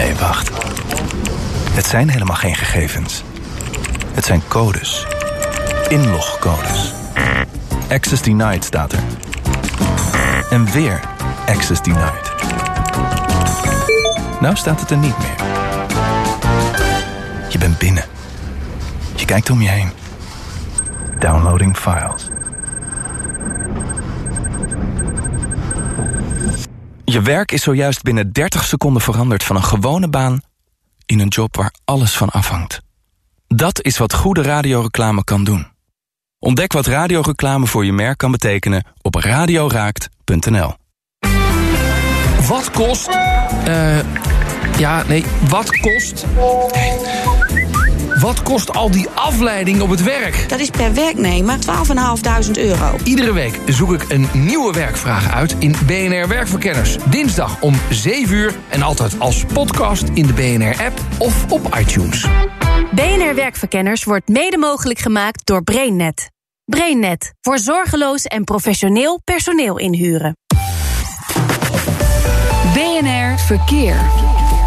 Nee, 0.00 0.14
wacht. 0.14 0.50
Het 1.72 1.86
zijn 1.86 2.10
helemaal 2.10 2.36
geen 2.36 2.54
gegevens. 2.54 3.22
Het 4.12 4.24
zijn 4.24 4.42
codes. 4.48 5.06
Inlogcodes. 5.88 6.92
Access 7.90 8.22
denied 8.22 8.64
staat 8.64 8.92
er. 8.92 8.98
En 10.50 10.72
weer 10.72 11.00
access 11.46 11.82
denied. 11.82 12.32
Nou 14.40 14.56
staat 14.56 14.80
het 14.80 14.90
er 14.90 14.96
niet 14.96 15.18
meer. 15.18 15.46
Je 17.48 17.58
bent 17.58 17.78
binnen. 17.78 18.04
Je 19.14 19.24
kijkt 19.24 19.50
om 19.50 19.62
je 19.62 19.68
heen. 19.68 19.90
Downloading 21.18 21.76
files. 21.76 22.29
Je 27.10 27.22
werk 27.22 27.52
is 27.52 27.62
zojuist 27.62 28.02
binnen 28.02 28.32
30 28.32 28.64
seconden 28.64 29.02
veranderd 29.02 29.44
van 29.44 29.56
een 29.56 29.64
gewone 29.64 30.08
baan 30.08 30.40
in 31.06 31.20
een 31.20 31.28
job 31.28 31.56
waar 31.56 31.74
alles 31.84 32.16
van 32.16 32.28
afhangt. 32.28 32.80
Dat 33.46 33.82
is 33.82 33.98
wat 33.98 34.14
goede 34.14 34.42
radioreclame 34.42 35.24
kan 35.24 35.44
doen. 35.44 35.66
Ontdek 36.38 36.72
wat 36.72 36.86
radioreclame 36.86 37.66
voor 37.66 37.84
je 37.84 37.92
merk 37.92 38.18
kan 38.18 38.30
betekenen 38.30 38.84
op 39.02 39.14
radioraakt.nl. 39.14 40.74
Wat 42.48 42.70
kost... 42.70 43.08
eh 43.64 43.98
ja, 44.78 45.04
nee, 45.06 45.24
wat 45.48 45.80
kost... 45.80 46.26
Nee. 46.74 47.49
Wat 48.20 48.42
kost 48.42 48.72
al 48.72 48.90
die 48.90 49.08
afleiding 49.08 49.80
op 49.80 49.90
het 49.90 50.02
werk? 50.02 50.48
Dat 50.48 50.60
is 50.60 50.70
per 50.70 50.94
werknemer 50.94 51.56
12.500 52.46 52.50
euro. 52.52 52.96
Iedere 53.04 53.32
week 53.32 53.58
zoek 53.66 53.92
ik 53.92 54.04
een 54.08 54.28
nieuwe 54.32 54.72
werkvraag 54.72 55.32
uit 55.32 55.56
in 55.58 55.74
BNR 55.86 56.28
Werkverkenners. 56.28 56.96
Dinsdag 57.10 57.60
om 57.60 57.74
7 57.90 58.36
uur 58.36 58.54
en 58.68 58.82
altijd 58.82 59.20
als 59.20 59.44
podcast 59.44 60.08
in 60.14 60.26
de 60.26 60.32
BNR-app 60.32 61.00
of 61.18 61.52
op 61.52 61.76
iTunes. 61.78 62.26
BNR 62.94 63.34
Werkverkenners 63.34 64.04
wordt 64.04 64.28
mede 64.28 64.58
mogelijk 64.58 64.98
gemaakt 64.98 65.46
door 65.46 65.62
BrainNet. 65.62 66.30
BrainNet 66.64 67.34
voor 67.40 67.58
zorgeloos 67.58 68.24
en 68.24 68.44
professioneel 68.44 69.20
personeel 69.24 69.78
inhuren. 69.78 70.36
BNR 72.74 73.38
Verkeer. 73.38 73.96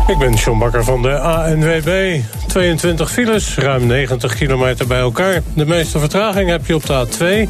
Ik 0.08 0.18
ben 0.18 0.34
John 0.34 0.60
Bakker 0.60 0.84
van 0.84 1.02
de 1.02 1.20
ANWB. 1.20 2.22
22 2.54 3.12
files, 3.12 3.56
ruim 3.56 3.86
90 3.86 4.36
kilometer 4.36 4.88
bij 4.88 5.00
elkaar. 5.00 5.42
De 5.54 5.66
meeste 5.66 6.00
vertraging 6.00 6.50
heb 6.50 6.66
je 6.66 6.76
op 6.76 6.86
de 6.86 7.08
A2. 7.08 7.50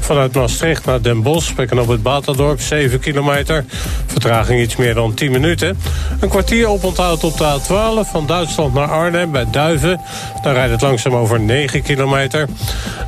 Vanuit 0.00 0.34
Maastricht 0.34 0.84
naar 0.84 1.02
Den 1.02 1.22
Bosch, 1.22 1.54
bij 1.54 1.68
op 1.78 1.88
het 1.88 2.02
Baterdorp, 2.02 2.60
7 2.60 3.00
kilometer. 3.00 3.64
Vertraging 4.06 4.60
iets 4.60 4.76
meer 4.76 4.94
dan 4.94 5.14
10 5.14 5.30
minuten. 5.30 5.78
Een 6.20 6.28
kwartier 6.28 6.68
oponthoud 6.68 7.24
op 7.24 7.38
de 7.38 7.60
A12 7.60 8.10
van 8.10 8.26
Duitsland 8.26 8.74
naar 8.74 8.88
Arnhem 8.88 9.30
bij 9.30 9.46
Duiven. 9.50 10.00
Daar 10.42 10.54
rijdt 10.54 10.72
het 10.72 10.80
langzaam 10.80 11.14
over 11.14 11.40
9 11.40 11.82
kilometer. 11.82 12.48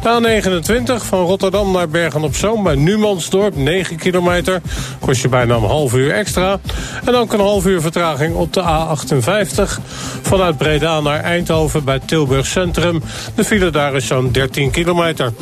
De 0.03 0.41
A29 0.43 1.05
van 1.05 1.27
Rotterdam 1.27 1.73
naar 1.73 1.89
Bergen-op-Zoom 1.89 2.63
bij 2.63 2.75
Numansdorp, 2.75 3.57
9 3.57 3.97
kilometer. 3.97 4.61
Kost 5.01 5.23
je 5.23 5.29
bijna 5.29 5.55
een 5.55 5.63
half 5.63 5.95
uur 5.95 6.13
extra. 6.13 6.59
En 7.05 7.15
ook 7.15 7.33
een 7.33 7.41
half 7.41 7.67
uur 7.67 7.81
vertraging 7.81 8.35
op 8.35 8.53
de 8.53 8.63
A58 8.63 9.83
vanuit 10.23 10.57
Breda 10.57 11.01
naar 11.01 11.21
Eindhoven 11.21 11.36
bij 11.85 11.99
Tilburg 11.99 12.47
Centrum. 12.47 13.03
De 13.35 13.45
file 13.45 13.71
daar 13.71 13.95
is 13.95 14.07
zo'n 14.07 14.33
13 14.33 14.71
kilometer. 14.71 15.33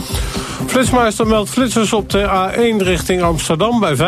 Flitsmeister 0.66 1.26
meldt 1.26 1.50
flitsers 1.50 1.92
op 1.92 2.10
de 2.10 2.50
A1 2.50 2.82
richting 2.84 3.22
Amsterdam 3.22 3.80
bij 3.80 3.96
35,5. 3.96 4.02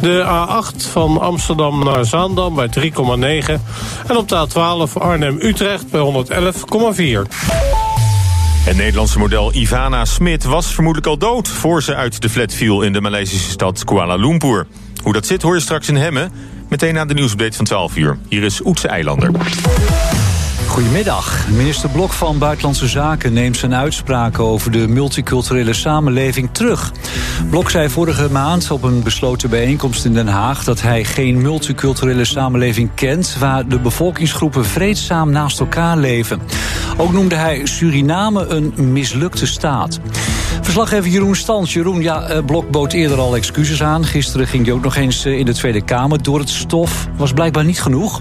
De 0.00 0.24
A8 0.26 0.90
van 0.90 1.20
Amsterdam 1.20 1.84
naar 1.84 2.04
Zaandam 2.04 2.54
bij 2.54 2.68
3,9. 2.78 2.92
En 4.06 4.16
op 4.16 4.28
de 4.28 4.46
A12 4.48 4.92
Arnhem-Utrecht 4.92 5.90
bij 5.90 6.00
111,4. 6.00 7.28
Het 8.64 8.76
Nederlandse 8.76 9.18
model 9.18 9.54
Ivana 9.54 10.04
Smit 10.04 10.44
was 10.44 10.66
vermoedelijk 10.74 11.10
al 11.10 11.18
dood... 11.18 11.48
voor 11.48 11.82
ze 11.82 11.94
uit 11.94 12.22
de 12.22 12.28
flat 12.28 12.52
viel 12.52 12.82
in 12.82 12.92
de 12.92 13.00
Maleisische 13.00 13.50
stad 13.50 13.84
Kuala 13.84 14.14
Lumpur. 14.14 14.66
Hoe 15.02 15.12
dat 15.12 15.26
zit 15.26 15.42
hoor 15.42 15.54
je 15.54 15.60
straks 15.60 15.88
in 15.88 15.96
Hemmen. 15.96 16.32
Meteen 16.68 16.94
na 16.94 17.04
de 17.04 17.14
nieuwsupdate 17.14 17.56
van 17.56 17.64
12 17.64 17.96
uur. 17.96 18.18
Hier 18.28 18.42
is 18.42 18.64
Oetse 18.64 18.88
Eilander. 18.88 19.30
Goedemiddag. 20.66 21.48
Minister 21.48 21.88
Blok 21.90 22.12
van 22.12 22.38
Buitenlandse 22.38 22.88
Zaken 22.88 23.32
neemt 23.32 23.56
zijn 23.56 23.74
uitspraken 23.74 24.44
over 24.44 24.70
de 24.70 24.88
multiculturele 24.88 25.72
samenleving 25.72 26.48
terug. 26.52 26.92
Blok 27.50 27.70
zei 27.70 27.88
vorige 27.88 28.30
maand 28.30 28.70
op 28.70 28.82
een 28.82 29.02
besloten 29.02 29.50
bijeenkomst 29.50 30.04
in 30.04 30.12
Den 30.14 30.28
Haag 30.28 30.64
dat 30.64 30.82
hij 30.82 31.04
geen 31.04 31.42
multiculturele 31.42 32.24
samenleving 32.24 32.90
kent 32.94 33.36
waar 33.38 33.68
de 33.68 33.80
bevolkingsgroepen 33.80 34.64
vreedzaam 34.64 35.30
naast 35.30 35.60
elkaar 35.60 35.96
leven. 35.96 36.40
Ook 36.96 37.12
noemde 37.12 37.34
hij 37.34 37.66
Suriname 37.66 38.46
een 38.46 38.92
mislukte 38.92 39.46
staat. 39.46 40.00
Verslaggever 40.62 41.10
Jeroen 41.10 41.36
Stans. 41.36 41.72
Jeroen, 41.72 42.02
ja, 42.02 42.22
eh, 42.22 42.44
Blok 42.44 42.70
bood 42.70 42.92
eerder 42.92 43.18
al 43.18 43.36
excuses 43.36 43.82
aan. 43.82 44.04
Gisteren 44.04 44.46
ging 44.46 44.64
hij 44.64 44.74
ook 44.74 44.82
nog 44.82 44.96
eens 44.96 45.24
eh, 45.24 45.38
in 45.38 45.44
de 45.44 45.54
Tweede 45.54 45.80
Kamer 45.80 46.22
door 46.22 46.38
het 46.38 46.48
stof. 46.48 47.08
Was 47.16 47.32
blijkbaar 47.32 47.64
niet 47.64 47.80
genoeg. 47.80 48.20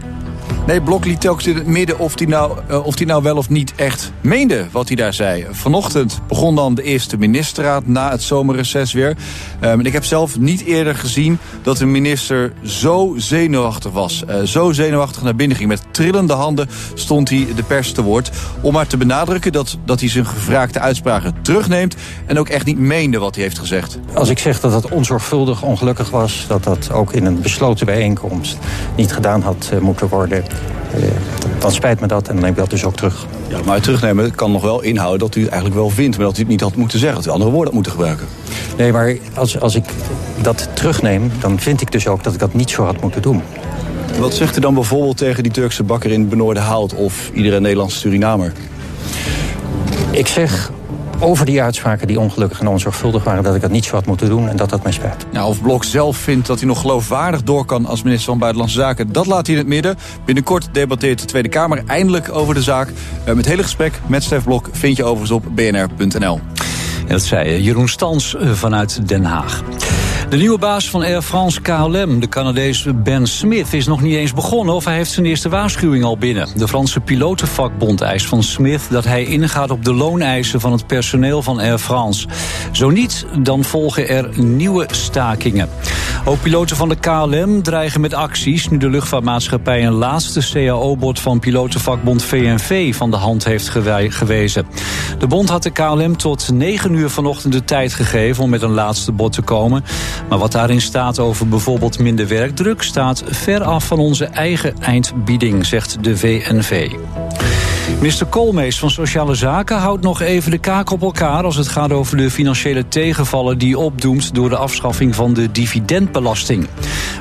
Nee, 0.67 0.81
Blok 0.81 1.05
liet 1.05 1.21
telkens 1.21 1.47
in 1.47 1.55
het 1.55 1.67
midden 1.67 1.99
of 1.99 2.17
hij 2.17 2.27
nou, 2.27 2.57
uh, 2.69 2.85
of 2.85 3.05
nou 3.05 3.23
wel 3.23 3.37
of 3.37 3.49
niet 3.49 3.73
echt 3.75 4.11
meende 4.21 4.67
wat 4.71 4.87
hij 4.87 4.95
daar 4.95 5.13
zei. 5.13 5.45
Vanochtend 5.51 6.19
begon 6.27 6.55
dan 6.55 6.75
de 6.75 6.83
eerste 6.83 7.17
ministerraad 7.17 7.87
na 7.87 8.11
het 8.11 8.21
zomerreces 8.21 8.93
weer. 8.93 9.17
En 9.59 9.85
ik 9.85 9.93
heb 9.93 10.05
zelf 10.05 10.39
niet 10.39 10.63
eerder 10.63 10.95
gezien 10.95 11.39
dat 11.61 11.79
een 11.79 11.91
minister 11.91 12.53
zo 12.63 13.13
zenuwachtig 13.17 13.91
was. 13.91 14.23
Uh, 14.29 14.41
zo 14.41 14.71
zenuwachtig 14.71 15.23
naar 15.23 15.35
binnen 15.35 15.57
ging. 15.57 15.69
Met 15.69 15.83
trillende 15.91 16.33
handen 16.33 16.69
stond 16.93 17.29
hij 17.29 17.47
de 17.55 17.63
pers 17.63 17.91
te 17.91 18.03
woord. 18.03 18.31
Om 18.61 18.73
maar 18.73 18.87
te 18.87 18.97
benadrukken 18.97 19.51
dat, 19.51 19.77
dat 19.85 19.99
hij 19.99 20.09
zijn 20.09 20.25
gevraagde 20.25 20.79
uitspraken 20.79 21.35
terugneemt. 21.41 21.95
En 22.25 22.39
ook 22.39 22.49
echt 22.49 22.65
niet 22.65 22.79
meende 22.79 23.17
wat 23.17 23.35
hij 23.35 23.43
heeft 23.43 23.59
gezegd. 23.59 23.99
Als 24.13 24.29
ik 24.29 24.39
zeg 24.39 24.59
dat 24.59 24.73
het 24.73 24.91
onzorgvuldig 24.91 25.61
ongelukkig 25.61 26.09
was... 26.09 26.45
dat 26.47 26.63
dat 26.63 26.91
ook 26.91 27.13
in 27.13 27.25
een 27.25 27.41
besloten 27.41 27.85
bijeenkomst 27.85 28.57
niet 28.97 29.13
gedaan 29.13 29.41
had 29.41 29.69
uh, 29.73 29.79
moeten 29.79 30.07
worden 30.07 30.43
dan 31.59 31.71
spijt 31.71 31.99
me 31.99 32.07
dat 32.07 32.27
en 32.27 32.33
dan 32.33 32.43
neem 32.43 32.51
ik 32.51 32.57
dat 32.57 32.69
dus 32.69 32.85
ook 32.85 32.95
terug. 32.95 33.25
Ja, 33.47 33.59
maar 33.65 33.81
terugnemen 33.81 34.35
kan 34.35 34.51
nog 34.51 34.61
wel 34.61 34.81
inhouden 34.81 35.19
dat 35.19 35.35
u 35.35 35.41
het 35.41 35.49
eigenlijk 35.49 35.81
wel 35.81 35.89
vindt... 35.89 36.17
maar 36.17 36.25
dat 36.25 36.37
u 36.37 36.39
het 36.39 36.49
niet 36.49 36.61
had 36.61 36.75
moeten 36.75 36.99
zeggen, 36.99 37.17
dat 37.17 37.27
u 37.27 37.29
andere 37.29 37.51
woorden 37.51 37.73
had 37.73 37.73
moeten 37.73 37.91
gebruiken. 37.91 38.27
Nee, 38.77 38.91
maar 38.91 39.17
als, 39.35 39.59
als 39.59 39.75
ik 39.75 39.83
dat 40.41 40.69
terugneem, 40.73 41.31
dan 41.39 41.59
vind 41.59 41.81
ik 41.81 41.91
dus 41.91 42.07
ook 42.07 42.23
dat 42.23 42.33
ik 42.33 42.39
dat 42.39 42.53
niet 42.53 42.69
zo 42.69 42.83
had 42.83 43.01
moeten 43.01 43.21
doen. 43.21 43.41
Wat 44.19 44.33
zegt 44.33 44.57
u 44.57 44.59
dan 44.59 44.73
bijvoorbeeld 44.73 45.17
tegen 45.17 45.43
die 45.43 45.51
Turkse 45.51 45.83
bakker 45.83 46.11
in 46.11 46.29
Benoorde 46.29 46.59
Hout... 46.59 46.93
of 46.93 47.31
iedere 47.33 47.59
Nederlandse 47.59 47.97
Surinamer? 47.97 48.53
Ik 50.11 50.27
zeg 50.27 50.71
over 51.19 51.45
die 51.45 51.61
uitspraken 51.61 52.07
die 52.07 52.19
ongelukkig 52.19 52.59
en 52.59 52.67
onzorgvuldig 52.67 53.23
waren... 53.23 53.43
dat 53.43 53.55
ik 53.55 53.61
dat 53.61 53.71
niet 53.71 53.85
zo 53.85 53.95
had 53.95 54.05
moeten 54.05 54.29
doen 54.29 54.49
en 54.49 54.57
dat 54.57 54.69
dat 54.69 54.83
mij 54.83 54.91
spijt. 54.91 55.25
Nou, 55.31 55.47
of 55.47 55.61
Blok 55.61 55.83
zelf 55.83 56.17
vindt 56.17 56.47
dat 56.47 56.59
hij 56.59 56.67
nog 56.67 56.81
geloofwaardig 56.81 57.43
door 57.43 57.65
kan... 57.65 57.85
als 57.85 58.03
minister 58.03 58.29
van 58.29 58.37
Buitenlandse 58.37 58.79
Zaken, 58.79 59.11
dat 59.11 59.25
laat 59.25 59.45
hij 59.47 59.55
in 59.55 59.61
het 59.61 59.69
midden. 59.69 59.97
Binnenkort 60.25 60.67
debatteert 60.71 61.19
de 61.19 61.25
Tweede 61.25 61.49
Kamer 61.49 61.83
eindelijk 61.87 62.31
over 62.31 62.53
de 62.53 62.61
zaak. 62.61 62.89
Uh, 63.27 63.33
met 63.33 63.45
hele 63.45 63.63
gesprek 63.63 63.99
met 64.07 64.23
Stef 64.23 64.43
Blok 64.43 64.69
vind 64.71 64.97
je 64.97 65.03
overigens 65.03 65.31
op 65.31 65.45
bnr.nl. 65.55 66.39
En 67.07 67.13
dat 67.13 67.21
zei 67.21 67.61
Jeroen 67.61 67.89
Stans 67.89 68.35
vanuit 68.39 69.07
Den 69.07 69.23
Haag. 69.23 69.63
De 70.29 70.37
nieuwe 70.37 70.57
baas 70.57 70.89
van 70.89 71.01
Air 71.01 71.21
France 71.21 71.61
KLM, 71.61 72.19
de 72.19 72.29
Canadees 72.29 72.85
Ben 72.95 73.27
Smith, 73.27 73.73
is 73.73 73.87
nog 73.87 74.01
niet 74.01 74.15
eens 74.15 74.33
begonnen 74.33 74.75
of 74.75 74.85
hij 74.85 74.95
heeft 74.95 75.11
zijn 75.11 75.25
eerste 75.25 75.49
waarschuwing 75.49 76.03
al 76.03 76.17
binnen. 76.17 76.47
De 76.55 76.67
Franse 76.67 76.99
pilotenvakbond 76.99 78.01
eist 78.01 78.25
van 78.25 78.43
Smith 78.43 78.87
dat 78.89 79.03
hij 79.03 79.23
ingaat 79.23 79.71
op 79.71 79.85
de 79.85 79.93
looneisen 79.93 80.59
van 80.59 80.71
het 80.71 80.87
personeel 80.87 81.41
van 81.41 81.59
Air 81.59 81.77
France. 81.77 82.27
Zo 82.71 82.89
niet, 82.89 83.25
dan 83.39 83.63
volgen 83.63 84.09
er 84.09 84.29
nieuwe 84.39 84.87
stakingen. 84.91 85.69
Ook 86.25 86.41
piloten 86.41 86.75
van 86.75 86.89
de 86.89 86.95
KLM 86.95 87.61
dreigen 87.61 88.01
met 88.01 88.13
acties 88.13 88.69
nu 88.69 88.77
de 88.77 88.89
luchtvaartmaatschappij 88.89 89.85
een 89.85 89.93
laatste 89.93 90.51
CAO-bod 90.51 91.19
van 91.19 91.39
pilotenvakbond 91.39 92.23
VNV 92.23 92.95
van 92.95 93.11
de 93.11 93.17
hand 93.17 93.43
heeft 93.43 93.69
gewezen. 94.09 94.67
De 95.19 95.27
bond 95.27 95.49
had 95.49 95.63
de 95.63 95.69
KLM 95.69 96.17
tot 96.17 96.51
9 96.51 96.93
uur 96.93 97.09
vanochtend 97.09 97.53
de 97.53 97.63
tijd 97.63 97.93
gegeven 97.93 98.43
om 98.43 98.49
met 98.49 98.61
een 98.61 98.73
laatste 98.73 99.11
bod 99.11 99.33
te 99.33 99.41
komen. 99.41 99.83
Maar 100.29 100.37
wat 100.37 100.51
daarin 100.51 100.81
staat 100.81 101.19
over 101.19 101.47
bijvoorbeeld 101.47 101.99
minder 101.99 102.27
werkdruk... 102.27 102.81
staat 102.81 103.23
ver 103.25 103.63
af 103.63 103.85
van 103.85 103.99
onze 103.99 104.25
eigen 104.25 104.73
eindbieding, 104.79 105.65
zegt 105.65 106.03
de 106.03 106.17
VNV. 106.17 106.91
Minister 107.97 108.25
Koolmees 108.27 108.79
van 108.79 108.89
Sociale 108.89 109.35
Zaken 109.35 109.77
houdt 109.77 110.03
nog 110.03 110.21
even 110.21 110.51
de 110.51 110.57
kaak 110.57 110.91
op 110.91 111.01
elkaar 111.01 111.43
als 111.43 111.55
het 111.55 111.67
gaat 111.67 111.91
over 111.91 112.17
de 112.17 112.31
financiële 112.31 112.87
tegenvallen 112.87 113.57
die 113.57 113.77
opdoemt 113.77 114.33
door 114.33 114.49
de 114.49 114.57
afschaffing 114.57 115.15
van 115.15 115.33
de 115.33 115.51
dividendbelasting. 115.51 116.67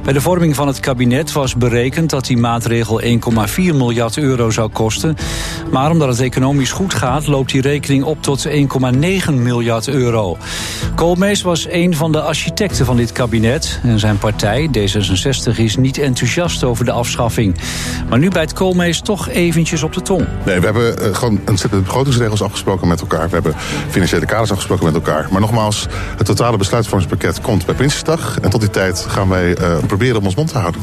Bij 0.04 0.12
de 0.12 0.20
vorming 0.20 0.54
van 0.54 0.66
het 0.66 0.80
kabinet 0.80 1.32
was 1.32 1.56
berekend 1.56 2.10
dat 2.10 2.26
die 2.26 2.36
maatregel 2.36 3.02
1,4 3.02 3.08
miljard 3.56 4.18
euro 4.18 4.50
zou 4.50 4.68
kosten. 4.68 5.16
Maar 5.70 5.90
omdat 5.90 6.08
het 6.08 6.20
economisch 6.20 6.72
goed 6.72 6.94
gaat, 6.94 7.26
loopt 7.26 7.50
die 7.50 7.60
rekening 7.60 8.04
op 8.04 8.22
tot 8.22 8.48
1,9 8.48 8.54
miljard 9.34 9.88
euro. 9.88 10.36
Koolmees 10.94 11.42
was 11.42 11.66
een 11.70 11.94
van 11.94 12.12
de 12.12 12.20
architecten 12.20 12.86
van 12.86 12.96
dit 12.96 13.12
kabinet 13.12 13.80
en 13.82 13.98
zijn 13.98 14.18
partij, 14.18 14.70
D66, 14.78 15.56
is 15.56 15.76
niet 15.76 15.98
enthousiast 15.98 16.64
over 16.64 16.84
de 16.84 16.92
afschaffing. 16.92 17.56
Maar 18.08 18.18
nu 18.18 18.28
bijt 18.28 18.52
Koolmees 18.52 19.00
toch 19.00 19.28
eventjes 19.28 19.82
op 19.82 19.92
de 19.92 20.02
tong. 20.02 20.26
Hebben 20.66 21.08
uh, 21.08 21.14
gewoon 21.14 21.40
een 21.44 21.58
set 21.58 21.70
begrotingsregels 21.70 22.42
afgesproken 22.42 22.88
met 22.88 23.00
elkaar. 23.00 23.28
We 23.28 23.34
hebben 23.34 23.54
financiële 23.88 24.26
kaders 24.26 24.50
afgesproken 24.50 24.84
met 24.84 24.94
elkaar. 24.94 25.28
Maar 25.30 25.40
nogmaals, 25.40 25.86
het 26.16 26.26
totale 26.26 26.56
besluitvormingspakket 26.56 27.40
komt 27.40 27.66
bij 27.66 27.74
Prinsjesdag. 27.74 28.38
En 28.40 28.50
tot 28.50 28.60
die 28.60 28.70
tijd 28.70 29.04
gaan 29.08 29.28
wij 29.28 29.58
uh, 29.60 29.76
proberen 29.86 30.16
om 30.16 30.24
ons 30.24 30.34
mond 30.34 30.48
te 30.48 30.58
houden. 30.58 30.80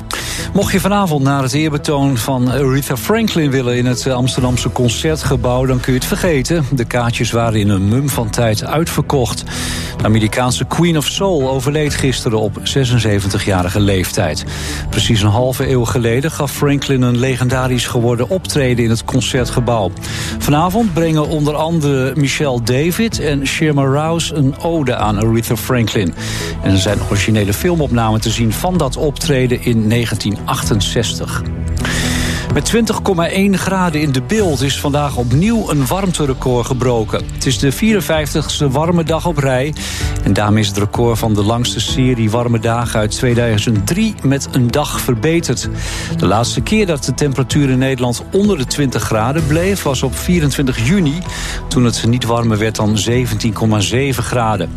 Mocht 0.53 0.71
je 0.71 0.80
vanavond 0.80 1.24
naar 1.24 1.44
het 1.44 1.53
eerbetoon 1.53 2.18
van 2.18 2.51
Aretha 2.51 2.97
Franklin 2.97 3.51
willen 3.51 3.77
in 3.77 3.85
het 3.85 4.07
Amsterdamse 4.07 4.69
concertgebouw, 4.69 5.65
dan 5.65 5.80
kun 5.80 5.94
je 5.94 6.00
het 6.00 6.07
vergeten. 6.07 6.65
De 6.71 6.86
kaartjes 6.86 7.31
waren 7.31 7.59
in 7.59 7.69
een 7.69 7.88
mum 7.88 8.09
van 8.09 8.29
tijd 8.29 8.65
uitverkocht. 8.65 9.44
De 9.97 10.03
Amerikaanse 10.03 10.65
Queen 10.65 10.97
of 10.97 11.06
Soul 11.06 11.50
overleed 11.50 11.94
gisteren 11.94 12.39
op 12.39 12.59
76-jarige 12.59 13.79
leeftijd. 13.79 14.45
Precies 14.89 15.21
een 15.21 15.29
halve 15.29 15.69
eeuw 15.69 15.86
geleden 15.86 16.31
gaf 16.31 16.51
Franklin 16.51 17.01
een 17.01 17.18
legendarisch 17.18 17.88
geworden 17.88 18.29
optreden 18.29 18.83
in 18.83 18.89
het 18.89 19.03
concertgebouw. 19.03 19.72
Vanavond 20.39 20.93
brengen 20.93 21.27
onder 21.27 21.55
andere 21.55 22.13
Michelle 22.15 22.63
David 22.63 23.19
en 23.19 23.47
Shirma 23.47 23.83
Rouse 23.83 24.35
een 24.35 24.59
ode 24.59 24.95
aan 24.95 25.17
Aretha 25.17 25.55
Franklin. 25.55 26.13
En 26.63 26.71
er 26.71 26.77
zijn 26.77 26.99
originele 27.09 27.53
filmopnamen 27.53 28.21
te 28.21 28.29
zien 28.29 28.53
van 28.53 28.77
dat 28.77 28.97
optreden 28.97 29.61
in 29.61 29.89
1968. 29.89 31.41
Met 32.53 32.73
20,1 32.75 33.50
graden 33.51 34.01
in 34.01 34.11
de 34.11 34.21
beeld 34.21 34.61
is 34.61 34.79
vandaag 34.79 35.17
opnieuw 35.17 35.69
een 35.69 35.88
warmterecord 35.88 36.65
gebroken. 36.65 37.25
Het 37.33 37.45
is 37.45 37.59
de 37.59 37.73
54ste 37.73 38.71
warme 38.71 39.03
dag 39.03 39.27
op 39.27 39.38
rij. 39.38 39.73
En 40.23 40.33
daarmee 40.33 40.61
is 40.61 40.67
het 40.67 40.77
record 40.77 41.19
van 41.19 41.33
de 41.33 41.44
langste 41.44 41.79
serie 41.79 42.29
warme 42.29 42.59
dagen 42.59 43.00
uit 43.00 43.11
2003 43.11 44.15
met 44.23 44.47
een 44.51 44.71
dag 44.71 45.01
verbeterd. 45.01 45.69
De 46.17 46.25
laatste 46.25 46.61
keer 46.61 46.85
dat 46.85 47.03
de 47.03 47.13
temperatuur 47.13 47.69
in 47.69 47.77
Nederland 47.77 48.23
onder 48.31 48.57
de 48.57 48.65
20 48.65 49.03
graden 49.03 49.47
bleef 49.47 49.83
was 49.83 50.03
op 50.03 50.15
24 50.15 50.88
juni. 50.88 51.17
Toen 51.67 51.85
het 51.85 52.05
niet 52.07 52.25
warmer 52.25 52.57
werd 52.57 52.75
dan 52.75 52.97
17,7 53.09 53.29
graden. 54.09 54.69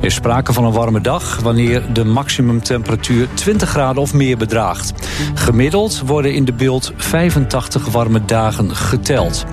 Er 0.00 0.06
is 0.06 0.14
sprake 0.14 0.52
van 0.52 0.64
een 0.64 0.72
warme 0.72 1.00
dag 1.00 1.40
wanneer 1.42 1.92
de 1.92 2.04
maximumtemperatuur 2.04 3.28
20 3.34 3.68
graden 3.68 4.02
of 4.02 4.14
meer 4.14 4.36
bedraagt. 4.36 4.92
Gemiddeld 5.34 6.02
worden 6.06 6.34
in 6.34 6.44
de 6.44 6.52
beeld 6.52 6.92
85 7.30 7.86
warme 7.86 8.24
dagen 8.24 8.76
geteld. 8.76 9.44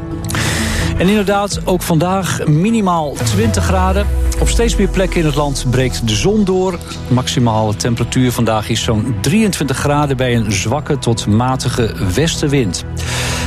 En 0.97 1.07
inderdaad, 1.07 1.61
ook 1.65 1.81
vandaag 1.81 2.47
minimaal 2.47 3.13
20 3.23 3.63
graden. 3.63 4.07
Op 4.39 4.49
steeds 4.49 4.75
meer 4.75 4.87
plekken 4.87 5.19
in 5.19 5.25
het 5.25 5.35
land 5.35 5.65
breekt 5.69 6.07
de 6.07 6.15
zon 6.15 6.43
door. 6.43 6.71
De 7.07 7.13
maximale 7.13 7.75
temperatuur 7.75 8.31
vandaag 8.31 8.69
is 8.69 8.83
zo'n 8.83 9.15
23 9.21 9.77
graden... 9.77 10.17
bij 10.17 10.35
een 10.35 10.51
zwakke 10.51 10.97
tot 10.97 11.27
matige 11.27 11.95
westenwind. 12.13 12.85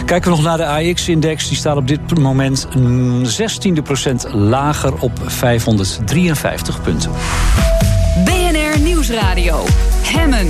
Kijken 0.04 0.30
we 0.30 0.36
nog 0.36 0.44
naar 0.44 0.56
de 0.56 0.90
AX-index. 0.90 1.48
Die 1.48 1.56
staat 1.56 1.76
op 1.76 1.88
dit 1.88 2.18
moment 2.18 2.66
16 3.22 3.82
procent 3.82 4.26
lager 4.32 4.94
op 5.00 5.12
553 5.24 6.82
punten. 6.82 7.10
BNR 8.24 8.80
Nieuwsradio. 8.80 9.64
Hemmen. 10.02 10.46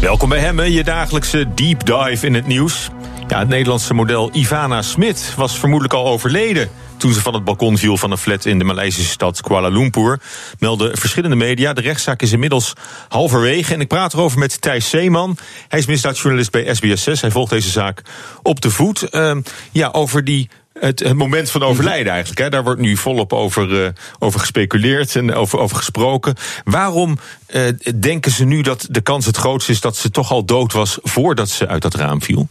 Welkom 0.00 0.28
bij 0.28 0.38
Hemmen, 0.38 0.72
je 0.72 0.84
dagelijkse 0.84 1.46
deep 1.54 1.86
dive 1.86 2.26
in 2.26 2.34
het 2.34 2.46
nieuws. 2.46 2.88
Ja, 3.28 3.38
het 3.38 3.48
Nederlandse 3.48 3.94
model 3.94 4.30
Ivana 4.32 4.82
Smit 4.82 5.34
was 5.36 5.58
vermoedelijk 5.58 5.94
al 5.94 6.06
overleden 6.06 6.70
toen 6.96 7.12
ze 7.12 7.20
van 7.20 7.34
het 7.34 7.44
balkon 7.44 7.78
viel 7.78 7.96
van 7.96 8.10
een 8.10 8.18
flat 8.18 8.44
in 8.44 8.58
de 8.58 8.64
Maleisische 8.64 9.10
stad 9.10 9.40
Kuala 9.40 9.68
Lumpur. 9.68 10.20
Melden 10.58 10.98
verschillende 10.98 11.36
media. 11.36 11.72
De 11.72 11.80
rechtszaak 11.80 12.22
is 12.22 12.32
inmiddels 12.32 12.72
halverwege. 13.08 13.74
En 13.74 13.80
ik 13.80 13.88
praat 13.88 14.12
erover 14.12 14.38
met 14.38 14.60
Thijs 14.60 14.90
Zeeman. 14.90 15.36
Hij 15.68 15.78
is 15.78 15.86
misdaadjournalist 15.86 16.50
bij 16.50 16.76
SBS6. 16.76 17.20
Hij 17.20 17.30
volgt 17.30 17.50
deze 17.50 17.70
zaak 17.70 18.02
op 18.42 18.60
de 18.60 18.70
voet. 18.70 19.06
Uh, 19.10 19.36
ja, 19.72 19.88
over 19.92 20.24
die 20.24 20.48
het, 20.86 21.00
het, 21.00 21.16
moment 21.16 21.50
van 21.50 21.62
overlijden 21.62 22.12
eigenlijk. 22.12 22.40
Hè. 22.40 22.50
Daar 22.50 22.64
wordt 22.64 22.80
nu 22.80 22.96
volop 22.96 23.32
over, 23.32 23.82
uh, 23.82 23.88
over 24.18 24.40
gespeculeerd 24.40 25.16
en 25.16 25.34
over, 25.34 25.58
over 25.58 25.76
gesproken. 25.76 26.34
Waarom 26.64 27.18
uh, 27.48 27.62
denken 28.00 28.30
ze 28.30 28.44
nu 28.44 28.62
dat 28.62 28.86
de 28.90 29.00
kans 29.00 29.26
het 29.26 29.36
grootst 29.36 29.68
is 29.68 29.80
dat 29.80 29.96
ze 29.96 30.10
toch 30.10 30.30
al 30.30 30.44
dood 30.44 30.72
was 30.72 30.98
voordat 31.02 31.48
ze 31.48 31.68
uit 31.68 31.82
dat 31.82 31.94
raam 31.94 32.22
viel? 32.22 32.46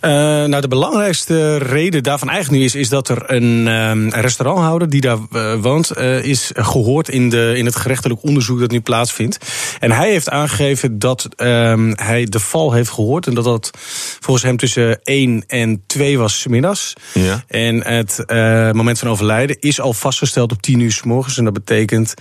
Uh, 0.00 0.10
nou, 0.44 0.60
de 0.60 0.68
belangrijkste 0.68 1.56
reden 1.56 2.02
daarvan 2.02 2.28
eigenlijk 2.28 2.58
nu 2.58 2.64
is, 2.66 2.74
is 2.74 2.88
dat 2.88 3.08
er 3.08 3.30
een 3.30 3.66
um, 3.66 4.08
restauranthouder 4.08 4.90
die 4.90 5.00
daar 5.00 5.18
woont, 5.60 5.96
is 6.22 6.50
gehoord 6.54 7.08
in, 7.08 7.28
de, 7.28 7.52
in 7.56 7.64
het 7.64 7.76
gerechtelijk 7.76 8.22
onderzoek 8.22 8.60
dat 8.60 8.70
nu 8.70 8.80
plaatsvindt. 8.80 9.38
En 9.80 9.92
hij 9.92 10.10
heeft 10.10 10.30
aangegeven 10.30 10.98
dat 10.98 11.28
um, 11.36 11.92
hij 11.94 12.24
de 12.24 12.40
val 12.40 12.72
heeft 12.72 12.90
gehoord 12.90 13.26
en 13.26 13.34
dat 13.34 13.44
dat 13.44 13.70
volgens 14.20 14.44
hem 14.44 14.56
tussen 14.56 15.00
1 15.02 15.44
en 15.46 15.82
2 15.86 16.18
was 16.18 16.40
smiddags. 16.40 16.92
Ja. 17.12 17.44
En 17.56 17.84
het 17.86 18.24
uh, 18.26 18.70
moment 18.70 18.98
van 18.98 19.08
overlijden 19.08 19.56
is 19.60 19.80
al 19.80 19.92
vastgesteld 19.92 20.52
op 20.52 20.62
10 20.62 20.80
uur 20.80 20.92
s 20.92 21.02
morgens. 21.02 21.38
En 21.38 21.44
dat 21.44 21.52
betekent 21.52 22.14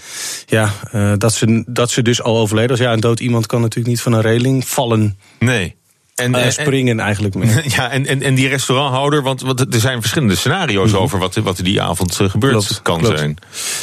ja, 0.45 0.71
uh, 0.93 1.13
dat, 1.17 1.33
ze, 1.33 1.63
dat 1.67 1.89
ze 1.89 2.01
dus 2.01 2.21
al 2.21 2.37
overleden 2.37 2.69
was. 2.69 2.79
Ja, 2.79 2.93
een 2.93 2.99
dood 2.99 3.19
iemand 3.19 3.45
kan 3.45 3.61
natuurlijk 3.61 3.87
niet 3.87 4.01
van 4.01 4.13
een 4.13 4.21
reling 4.21 4.67
vallen. 4.67 5.17
Nee. 5.39 5.75
En, 6.15 6.35
uh, 6.35 6.49
springen 6.49 6.99
eigenlijk 6.99 7.35
mee. 7.35 7.49
Ja, 7.75 7.91
en, 7.91 8.05
en, 8.05 8.21
en 8.21 8.35
die 8.35 8.47
restauranthouder, 8.47 9.21
want, 9.21 9.41
want 9.41 9.73
er 9.73 9.79
zijn 9.79 9.99
verschillende 9.99 10.35
scenario's 10.35 10.85
mm-hmm. 10.85 11.03
over 11.03 11.19
wat, 11.19 11.35
wat 11.35 11.57
er 11.57 11.63
die 11.63 11.81
avond 11.81 12.15
gebeurd 12.15 12.53
klopt, 12.53 12.81
kan 12.81 12.99
klopt. 12.99 13.17
zijn. 13.17 13.37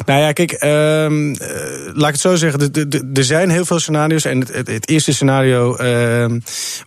Nou 0.06 0.20
ja, 0.20 0.32
kijk, 0.32 0.52
um, 0.62 1.29
uh, 1.29 1.37
laat 1.93 2.08
ik 2.08 2.12
het 2.12 2.20
zo 2.20 2.37
zeggen. 2.37 2.73
Er 3.14 3.25
zijn 3.25 3.50
heel 3.50 3.64
veel 3.64 3.79
scenario's. 3.79 4.25
En 4.25 4.40
het, 4.40 4.52
het, 4.52 4.69
het 4.69 4.88
eerste 4.88 5.12
scenario 5.12 5.76
uh, 5.81 6.38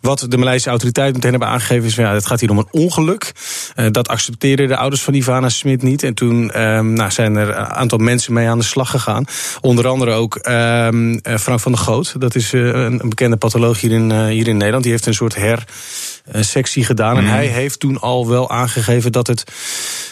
wat 0.01 0.25
de 0.29 0.37
Maleisische 0.37 0.69
autoriteiten 0.69 1.15
meteen 1.15 1.31
hebben 1.31 1.49
aangegeven 1.49 1.85
is: 1.85 1.95
ja, 1.95 2.13
het 2.13 2.25
gaat 2.25 2.39
hier 2.39 2.49
om 2.49 2.57
een 2.57 2.67
ongeluk. 2.71 3.31
Dat 3.91 4.07
accepteerden 4.07 4.67
de 4.67 4.77
ouders 4.77 5.01
van 5.01 5.13
Ivana 5.13 5.49
Smit 5.49 5.81
niet. 5.81 6.03
En 6.03 6.13
toen 6.13 6.61
um, 6.61 6.93
nou, 6.93 7.11
zijn 7.11 7.35
er 7.35 7.49
een 7.49 7.55
aantal 7.55 7.97
mensen 7.97 8.33
mee 8.33 8.47
aan 8.47 8.59
de 8.59 8.63
slag 8.63 8.89
gegaan. 8.89 9.25
Onder 9.61 9.87
andere 9.87 10.11
ook 10.11 10.35
um, 10.35 11.19
Frank 11.39 11.59
van 11.59 11.71
der 11.71 11.81
Goot. 11.81 12.15
Dat 12.19 12.35
is 12.35 12.51
een, 12.51 12.99
een 13.01 13.09
bekende 13.09 13.37
patholoog 13.37 13.81
hier 13.81 13.91
in, 13.91 14.27
hier 14.27 14.47
in 14.47 14.57
Nederland. 14.57 14.83
Die 14.83 14.91
heeft 14.91 15.05
een 15.05 15.13
soort 15.13 15.34
her 15.35 15.63
sectie 16.31 16.85
gedaan. 16.85 17.17
En 17.17 17.23
Mhm. 17.23 17.33
hij 17.33 17.45
heeft 17.45 17.79
toen 17.79 17.99
al 17.99 18.27
wel 18.27 18.49
aangegeven 18.49 19.11
dat 19.11 19.27
het, 19.27 19.43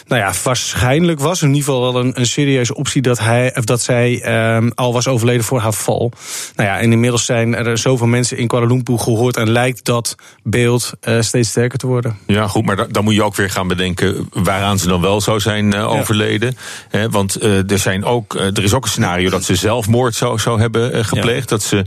nou 0.06 0.20
ja, 0.20 0.32
waarschijnlijk 0.42 1.20
was. 1.20 1.42
In 1.42 1.48
ieder 1.48 1.62
geval 1.64 1.92
wel 1.92 2.00
een, 2.02 2.20
een 2.20 2.26
serieuze 2.26 2.74
optie 2.74 3.02
dat, 3.02 3.18
hij, 3.18 3.56
of 3.56 3.64
dat 3.64 3.80
zij 3.80 4.24
um, 4.56 4.72
al 4.74 4.92
was 4.92 5.06
overleden 5.08 5.44
voor 5.44 5.60
haar 5.60 5.72
val. 5.72 6.12
Nou 6.56 6.68
ja, 6.68 6.78
en 6.78 6.92
inmiddels 6.92 7.24
zijn 7.24 7.54
er 7.54 7.78
zoveel 7.78 8.06
mensen 8.06 8.36
in 8.36 8.46
Kuala 8.46 8.66
Lumpur 8.66 8.98
gehoord. 8.98 9.36
En 9.36 9.50
lijkt 9.50 9.84
dat 9.84 10.14
beeld 10.42 10.92
uh, 11.08 11.20
steeds 11.20 11.48
sterker 11.48 11.78
te 11.78 11.86
worden. 11.86 12.18
Ja, 12.26 12.46
goed, 12.48 12.64
maar 12.64 12.92
dan 12.92 13.04
moet 13.04 13.14
je 13.14 13.22
ook 13.24 13.36
weer 13.36 13.50
gaan 13.50 13.68
bedenken 13.68 14.28
waaraan 14.32 14.78
ze 14.78 14.88
dan 14.88 15.00
wel 15.00 15.20
zou 15.20 15.40
zijn 15.40 15.74
uh, 15.74 15.90
overleden. 15.90 16.56
Ja. 16.90 17.08
Want 17.08 17.42
er, 17.42 17.78
zijn 17.78 18.04
ook, 18.04 18.34
er 18.34 18.62
is 18.62 18.72
ook 18.74 18.84
een 18.84 18.90
scenario 18.90 19.30
dat 19.30 19.44
ze 19.44 19.54
zelfmoord 19.54 20.14
zou, 20.14 20.38
zou 20.38 20.60
hebben 20.60 21.04
gepleegd. 21.04 21.50
Ja. 21.50 21.56
Dat 21.56 21.62
ze 21.62 21.84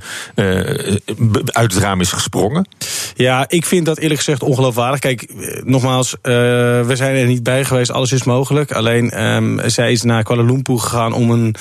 uit 1.46 1.74
het 1.74 1.84
raam 1.84 2.02
is 2.02 2.12
gesprongen. 2.12 2.68
Ja, 3.16 3.27
ik 3.48 3.66
vind 3.66 3.86
dat 3.86 3.98
eerlijk 3.98 4.20
gezegd 4.20 4.44
ongeloofwaardig. 4.44 5.00
Kijk, 5.00 5.28
nogmaals, 5.64 6.14
uh, 6.14 6.22
we 6.22 6.94
zijn 6.94 7.16
er 7.16 7.26
niet 7.26 7.44
bij 7.44 7.66
geweest. 7.66 7.92
Alles 7.92 8.12
is 8.12 8.24
mogelijk. 8.24 8.72
Alleen, 8.72 9.26
um, 9.26 9.70
zij 9.70 9.92
is 9.92 10.02
naar 10.02 10.24
Kuala 10.24 10.44
Lumpur 10.44 10.80
gegaan 10.80 11.14
om 11.14 11.32
een 11.32 11.56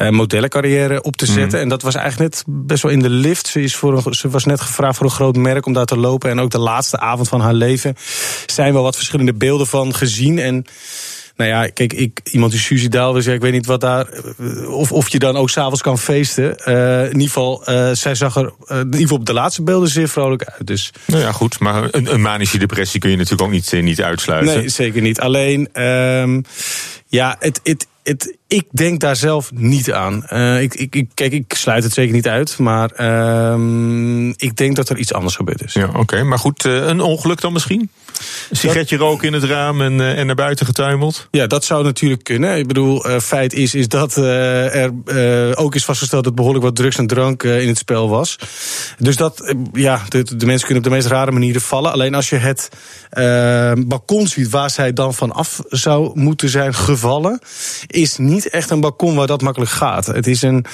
uh, 0.00 0.08
modellencarrière 0.08 1.02
op 1.02 1.16
te 1.16 1.26
zetten. 1.26 1.58
Mm. 1.58 1.64
En 1.64 1.68
dat 1.68 1.82
was 1.82 1.94
eigenlijk 1.94 2.32
net 2.32 2.44
best 2.46 2.82
wel 2.82 2.92
in 2.92 3.00
de 3.00 3.10
lift. 3.10 3.46
Ze, 3.46 3.62
is 3.62 3.76
voor 3.76 4.02
een, 4.06 4.14
ze 4.14 4.28
was 4.28 4.44
net 4.44 4.60
gevraagd 4.60 4.96
voor 4.96 5.06
een 5.06 5.12
groot 5.12 5.36
merk 5.36 5.66
om 5.66 5.72
daar 5.72 5.84
te 5.84 5.98
lopen. 5.98 6.30
En 6.30 6.40
ook 6.40 6.50
de 6.50 6.58
laatste 6.58 6.98
avond 6.98 7.28
van 7.28 7.40
haar 7.40 7.54
leven 7.54 7.96
zijn 8.46 8.72
wel 8.72 8.82
wat 8.82 8.96
verschillende 8.96 9.34
beelden 9.34 9.66
van 9.66 9.94
gezien. 9.94 10.38
En 10.38 10.64
nou 11.36 11.50
ja, 11.50 11.68
kijk, 11.68 11.92
ik, 11.92 12.20
iemand 12.30 12.52
die 12.52 12.60
suicidaal 12.60 13.16
is, 13.16 13.24
ja, 13.24 13.32
ik 13.32 13.40
weet 13.40 13.52
niet 13.52 13.66
wat 13.66 13.80
daar. 13.80 14.06
Of, 14.68 14.92
of 14.92 15.08
je 15.08 15.18
dan 15.18 15.36
ook 15.36 15.50
s'avonds 15.50 15.82
kan 15.82 15.98
feesten. 15.98 16.56
Uh, 16.68 17.04
in 17.04 17.12
ieder 17.12 17.26
geval, 17.26 17.62
uh, 17.68 17.90
zij 17.92 18.14
zag 18.14 18.36
er 18.36 18.52
uh, 18.66 18.78
in 18.78 18.84
ieder 18.84 19.00
geval 19.00 19.16
op 19.16 19.26
de 19.26 19.32
laatste 19.32 19.62
beelden 19.62 19.88
zeer 19.88 20.08
vrolijk 20.08 20.44
uit. 20.44 20.66
Dus. 20.66 20.92
Nou 21.06 21.22
ja, 21.22 21.32
goed, 21.32 21.58
maar 21.58 21.88
een, 21.90 22.12
een 22.12 22.20
manische 22.20 22.58
depressie 22.58 23.00
kun 23.00 23.10
je 23.10 23.16
natuurlijk 23.16 23.42
ook 23.42 23.50
niet, 23.50 23.72
niet 23.82 24.02
uitsluiten. 24.02 24.56
Nee, 24.56 24.68
zeker 24.68 25.02
niet. 25.02 25.20
Alleen, 25.20 25.82
um, 25.82 26.44
ja, 27.06 27.36
het. 27.38 27.60
het 27.62 27.86
het, 28.04 28.36
ik 28.46 28.64
denk 28.70 29.00
daar 29.00 29.16
zelf 29.16 29.52
niet 29.52 29.92
aan. 29.92 30.26
Uh, 30.32 30.62
ik, 30.62 30.74
ik, 30.74 31.08
kijk, 31.14 31.32
ik 31.32 31.54
sluit 31.54 31.84
het 31.84 31.92
zeker 31.92 32.14
niet 32.14 32.28
uit, 32.28 32.58
maar 32.58 32.90
uh, 33.00 34.32
ik 34.36 34.56
denk 34.56 34.76
dat 34.76 34.88
er 34.88 34.96
iets 34.96 35.12
anders 35.12 35.36
gebeurd 35.36 35.62
is. 35.62 35.72
Ja, 35.72 35.90
oké. 35.96 36.22
Maar 36.22 36.38
goed, 36.38 36.64
een 36.64 37.00
ongeluk 37.00 37.40
dan 37.40 37.52
misschien? 37.52 37.90
Een 38.50 38.56
sigaretje 38.56 38.96
roken 38.96 39.26
in 39.26 39.32
het 39.32 39.44
raam 39.44 39.80
en, 39.80 39.92
uh, 39.92 40.18
en 40.18 40.26
naar 40.26 40.34
buiten 40.34 40.66
getuimeld? 40.66 41.28
Ja, 41.30 41.46
dat 41.46 41.64
zou 41.64 41.84
natuurlijk 41.84 42.24
kunnen. 42.24 42.58
Ik 42.58 42.66
bedoel, 42.66 43.20
feit 43.20 43.52
is, 43.52 43.74
is 43.74 43.88
dat 43.88 44.16
er 44.16 45.56
ook 45.56 45.74
is 45.74 45.84
vastgesteld 45.84 46.24
dat 46.24 46.34
behoorlijk 46.34 46.64
wat 46.64 46.76
drugs 46.76 46.96
en 46.96 47.06
drank 47.06 47.42
in 47.42 47.68
het 47.68 47.78
spel 47.78 48.08
was. 48.08 48.38
Dus 48.98 49.16
dat, 49.16 49.54
ja, 49.72 50.02
de, 50.08 50.36
de, 50.36 50.46
mensen 50.46 50.66
kunnen 50.66 50.84
op 50.84 50.90
de 50.90 50.96
meest 50.96 51.06
rare 51.06 51.30
manieren 51.30 51.60
vallen. 51.60 51.92
Alleen 51.92 52.14
als 52.14 52.28
je 52.28 52.36
het 52.36 52.68
balkon 53.86 54.26
ziet 54.26 54.50
waar 54.50 54.70
zij 54.70 54.92
dan 54.92 55.14
van 55.14 55.32
af 55.32 55.60
zou 55.68 56.20
moeten 56.20 56.48
zijn 56.48 56.74
gevallen, 56.74 57.40
is 57.86 58.16
niet 58.16 58.48
echt 58.48 58.70
een 58.70 58.80
balkon 58.80 59.14
waar 59.14 59.26
dat 59.26 59.42
makkelijk 59.42 59.70
gaat. 59.70 60.06
Het 60.06 60.26
is, 60.26 60.42
een, 60.42 60.64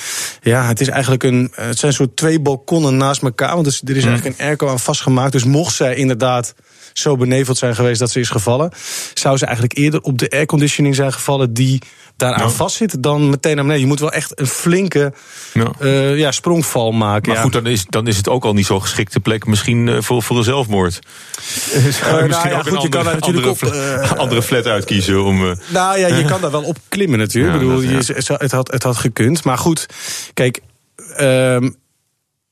ja, 0.43 0.67
het 0.67 0.81
is 0.81 0.89
eigenlijk 0.89 1.23
een. 1.23 1.53
Het 1.55 1.79
zijn 1.79 1.93
soort 1.93 2.17
twee 2.17 2.41
balkonnen 2.41 2.97
naast 2.97 3.23
elkaar. 3.23 3.55
Want 3.55 3.67
er 3.67 3.97
is 3.97 4.05
eigenlijk 4.05 4.39
een 4.39 4.47
airco 4.47 4.69
aan 4.69 4.81
vastgemaakt. 4.81 5.33
Dus 5.33 5.45
mocht 5.45 5.75
zij 5.75 5.95
inderdaad 5.95 6.55
zo 6.93 7.17
beneveld 7.17 7.59
zijn 7.59 7.75
geweest 7.75 8.01
dat 8.01 8.11
ze 8.11 8.21
is 8.21 8.29
gevallen, 8.29 8.73
zou 9.15 9.37
ze 9.37 9.45
eigenlijk 9.45 9.79
eerder 9.79 10.01
op 10.01 10.19
de 10.19 10.31
airconditioning 10.31 10.95
zijn 10.95 11.13
gevallen 11.13 11.55
die 11.55 11.83
daaraan 12.17 12.49
ja. 12.49 12.51
vastzit, 12.51 13.03
dan 13.03 13.31
meteen 13.31 13.55
naar 13.55 13.65
beneden. 13.65 13.83
Je 13.83 13.89
moet 13.89 14.01
wel 14.01 14.13
echt 14.13 14.41
een 14.41 14.47
flinke 14.47 15.13
ja. 15.53 15.73
Uh, 15.81 16.19
ja 16.19 16.31
sprongval 16.31 16.93
maken. 16.93 17.29
Maar 17.29 17.37
ja. 17.37 17.43
goed, 17.43 17.53
dan 17.53 17.67
is, 17.67 17.85
dan 17.89 18.07
is 18.07 18.17
het 18.17 18.29
ook 18.29 18.45
al 18.45 18.53
niet 18.53 18.67
zo'n 18.67 18.83
geschikte 18.83 19.21
plek 19.21 19.47
misschien 19.47 19.87
uh, 19.87 20.01
voor, 20.01 20.23
voor 20.23 20.37
een 20.37 20.45
zelfmoord. 20.45 20.99
Uh, 21.71 21.85
misschien 21.85 22.09
nou 22.31 22.49
ja, 22.49 22.59
ook 22.59 22.69
goed, 22.69 22.73
een 22.73 22.77
andere, 22.77 22.83
je 22.83 22.89
kan 22.89 23.05
daar 23.05 23.15
natuurlijk 23.15 23.47
andere, 23.47 24.11
op, 24.11 24.19
andere 24.19 24.43
flat 24.43 24.67
uitkiezen 24.67 25.25
om. 25.25 25.57
nou 25.69 25.99
ja, 25.99 26.07
je 26.07 26.25
kan 26.25 26.41
daar 26.41 26.51
wel 26.51 26.63
op 26.63 26.77
klimmen 26.89 27.19
natuurlijk. 27.19 27.55
Ik 27.55 27.61
bedoel, 27.61 27.97
dat, 27.97 28.07
je, 28.07 28.35
het, 28.35 28.53
had, 28.53 28.71
het 28.71 28.83
had 28.83 28.97
gekund. 28.97 29.45
Maar 29.45 29.59
goed, 29.59 29.87
kijk, 30.35 30.61
um, 31.21 31.77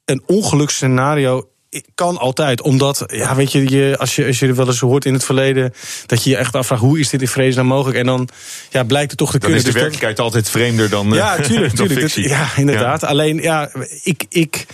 een 0.04 0.22
ongeluksscenario 0.26 1.48
kan 1.94 2.18
altijd, 2.18 2.62
omdat, 2.62 3.04
ja, 3.06 3.34
weet 3.34 3.52
je, 3.52 3.70
je, 3.70 3.98
als, 3.98 4.16
je, 4.16 4.26
als 4.26 4.38
je 4.38 4.46
er 4.46 4.54
wel 4.54 4.66
eens 4.66 4.80
hoort 4.80 5.04
in 5.04 5.12
het 5.12 5.24
verleden, 5.24 5.74
dat 6.06 6.24
je 6.24 6.30
je 6.30 6.36
echt 6.36 6.54
afvraagt 6.54 6.82
hoe 6.82 6.98
is 6.98 7.08
dit 7.08 7.20
in 7.20 7.28
vrees 7.28 7.54
nou 7.54 7.66
mogelijk? 7.66 7.98
En 7.98 8.06
dan 8.06 8.28
ja, 8.70 8.84
blijkt 8.84 9.10
het 9.10 9.18
toch 9.18 9.30
te 9.30 9.38
dan 9.38 9.50
kunnen. 9.50 9.58
is 9.58 9.64
de 9.64 9.72
dus 9.72 9.80
werkelijkheid 9.80 10.16
dat, 10.16 10.24
altijd 10.24 10.50
vreemder 10.50 10.90
dan. 10.90 11.12
Ja, 11.12 11.36
tuurlijk, 11.40 11.76
dan 11.76 11.86
tuurlijk. 11.86 12.14
Dat, 12.14 12.24
ja, 12.24 12.48
inderdaad. 12.56 13.00
Ja. 13.00 13.06
Alleen, 13.06 13.42
ja, 13.42 13.70
ik, 14.02 14.24
ik, 14.28 14.66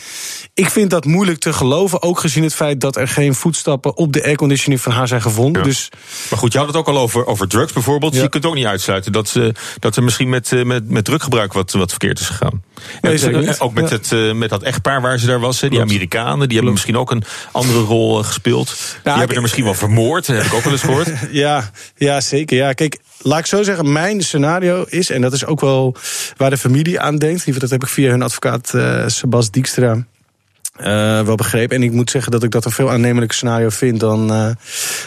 ik 0.54 0.70
vind 0.70 0.90
dat 0.90 1.04
moeilijk 1.04 1.38
te 1.38 1.52
geloven, 1.52 2.02
ook 2.02 2.20
gezien 2.20 2.42
het 2.42 2.54
feit 2.54 2.80
dat 2.80 2.96
er 2.96 3.08
geen 3.08 3.34
voetstappen 3.34 3.96
op 3.96 4.12
de 4.12 4.24
airconditioning 4.24 4.80
van 4.80 4.92
haar 4.92 5.08
zijn 5.08 5.22
gevonden. 5.22 5.62
Ja. 5.62 5.68
Dus, 5.68 5.88
maar 6.30 6.38
goed, 6.38 6.52
je 6.52 6.58
had 6.58 6.66
het 6.66 6.76
ook 6.76 6.88
al 6.88 6.98
over, 6.98 7.26
over 7.26 7.48
drugs 7.48 7.72
bijvoorbeeld. 7.72 8.14
Ja. 8.14 8.22
Je 8.22 8.28
kunt 8.28 8.46
ook 8.46 8.54
niet 8.54 8.66
uitsluiten 8.66 9.12
dat, 9.12 9.28
ze, 9.28 9.54
dat 9.78 9.96
er 9.96 10.02
misschien 10.02 10.28
met, 10.28 10.64
met, 10.64 10.90
met 10.90 11.04
druggebruik 11.04 11.52
wat, 11.52 11.72
wat 11.72 11.90
verkeerd 11.90 12.20
is 12.20 12.26
gegaan. 12.26 12.62
Nee, 13.00 13.18
en, 13.20 13.60
ook 13.60 13.72
met, 13.72 13.90
het, 13.90 14.34
met 14.34 14.50
dat 14.50 14.62
echtpaar 14.62 15.00
waar 15.00 15.18
ze 15.18 15.26
daar 15.26 15.40
was, 15.40 15.60
die. 15.60 15.80
Amerikanen, 15.80 16.48
die 16.48 16.56
hebben 16.56 16.74
misschien 16.84 16.96
ook 17.00 17.10
een 17.10 17.24
andere 17.52 17.78
rol 17.78 18.22
gespeeld. 18.22 18.66
Nou, 18.66 19.00
die 19.02 19.12
hebben 19.12 19.36
er 19.36 19.42
misschien 19.42 19.64
wel 19.64 19.74
vermoord, 19.74 20.26
heb 20.26 20.42
ik 20.42 20.54
ook 20.54 20.62
wel 20.62 20.72
eens 20.72 20.82
gehoord. 20.82 21.08
ja, 21.30 21.70
ja, 21.96 22.20
zeker. 22.20 22.56
Ja, 22.56 22.72
kijk, 22.72 22.98
laat 23.18 23.38
ik 23.38 23.46
zo 23.46 23.62
zeggen, 23.62 23.92
mijn 23.92 24.22
scenario 24.22 24.84
is, 24.88 25.10
en 25.10 25.20
dat 25.20 25.32
is 25.32 25.46
ook 25.46 25.60
wel 25.60 25.96
waar 26.36 26.50
de 26.50 26.58
familie 26.58 27.00
aan 27.00 27.16
denkt. 27.16 27.60
Dat 27.60 27.70
heb 27.70 27.82
ik 27.82 27.88
via 27.88 28.10
hun 28.10 28.22
advocaat 28.22 28.72
uh, 28.74 29.04
Sebas 29.06 29.50
Dijkstra. 29.50 30.04
Uh, 30.80 30.86
wel 31.20 31.34
begrepen. 31.34 31.76
En 31.76 31.82
ik 31.82 31.92
moet 31.92 32.10
zeggen 32.10 32.32
dat 32.32 32.42
ik 32.42 32.50
dat 32.50 32.64
een 32.64 32.70
veel 32.70 32.90
aannemelijker 32.90 33.36
scenario 33.36 33.68
vind 33.68 34.00
dan, 34.00 34.32
uh, 34.32 34.50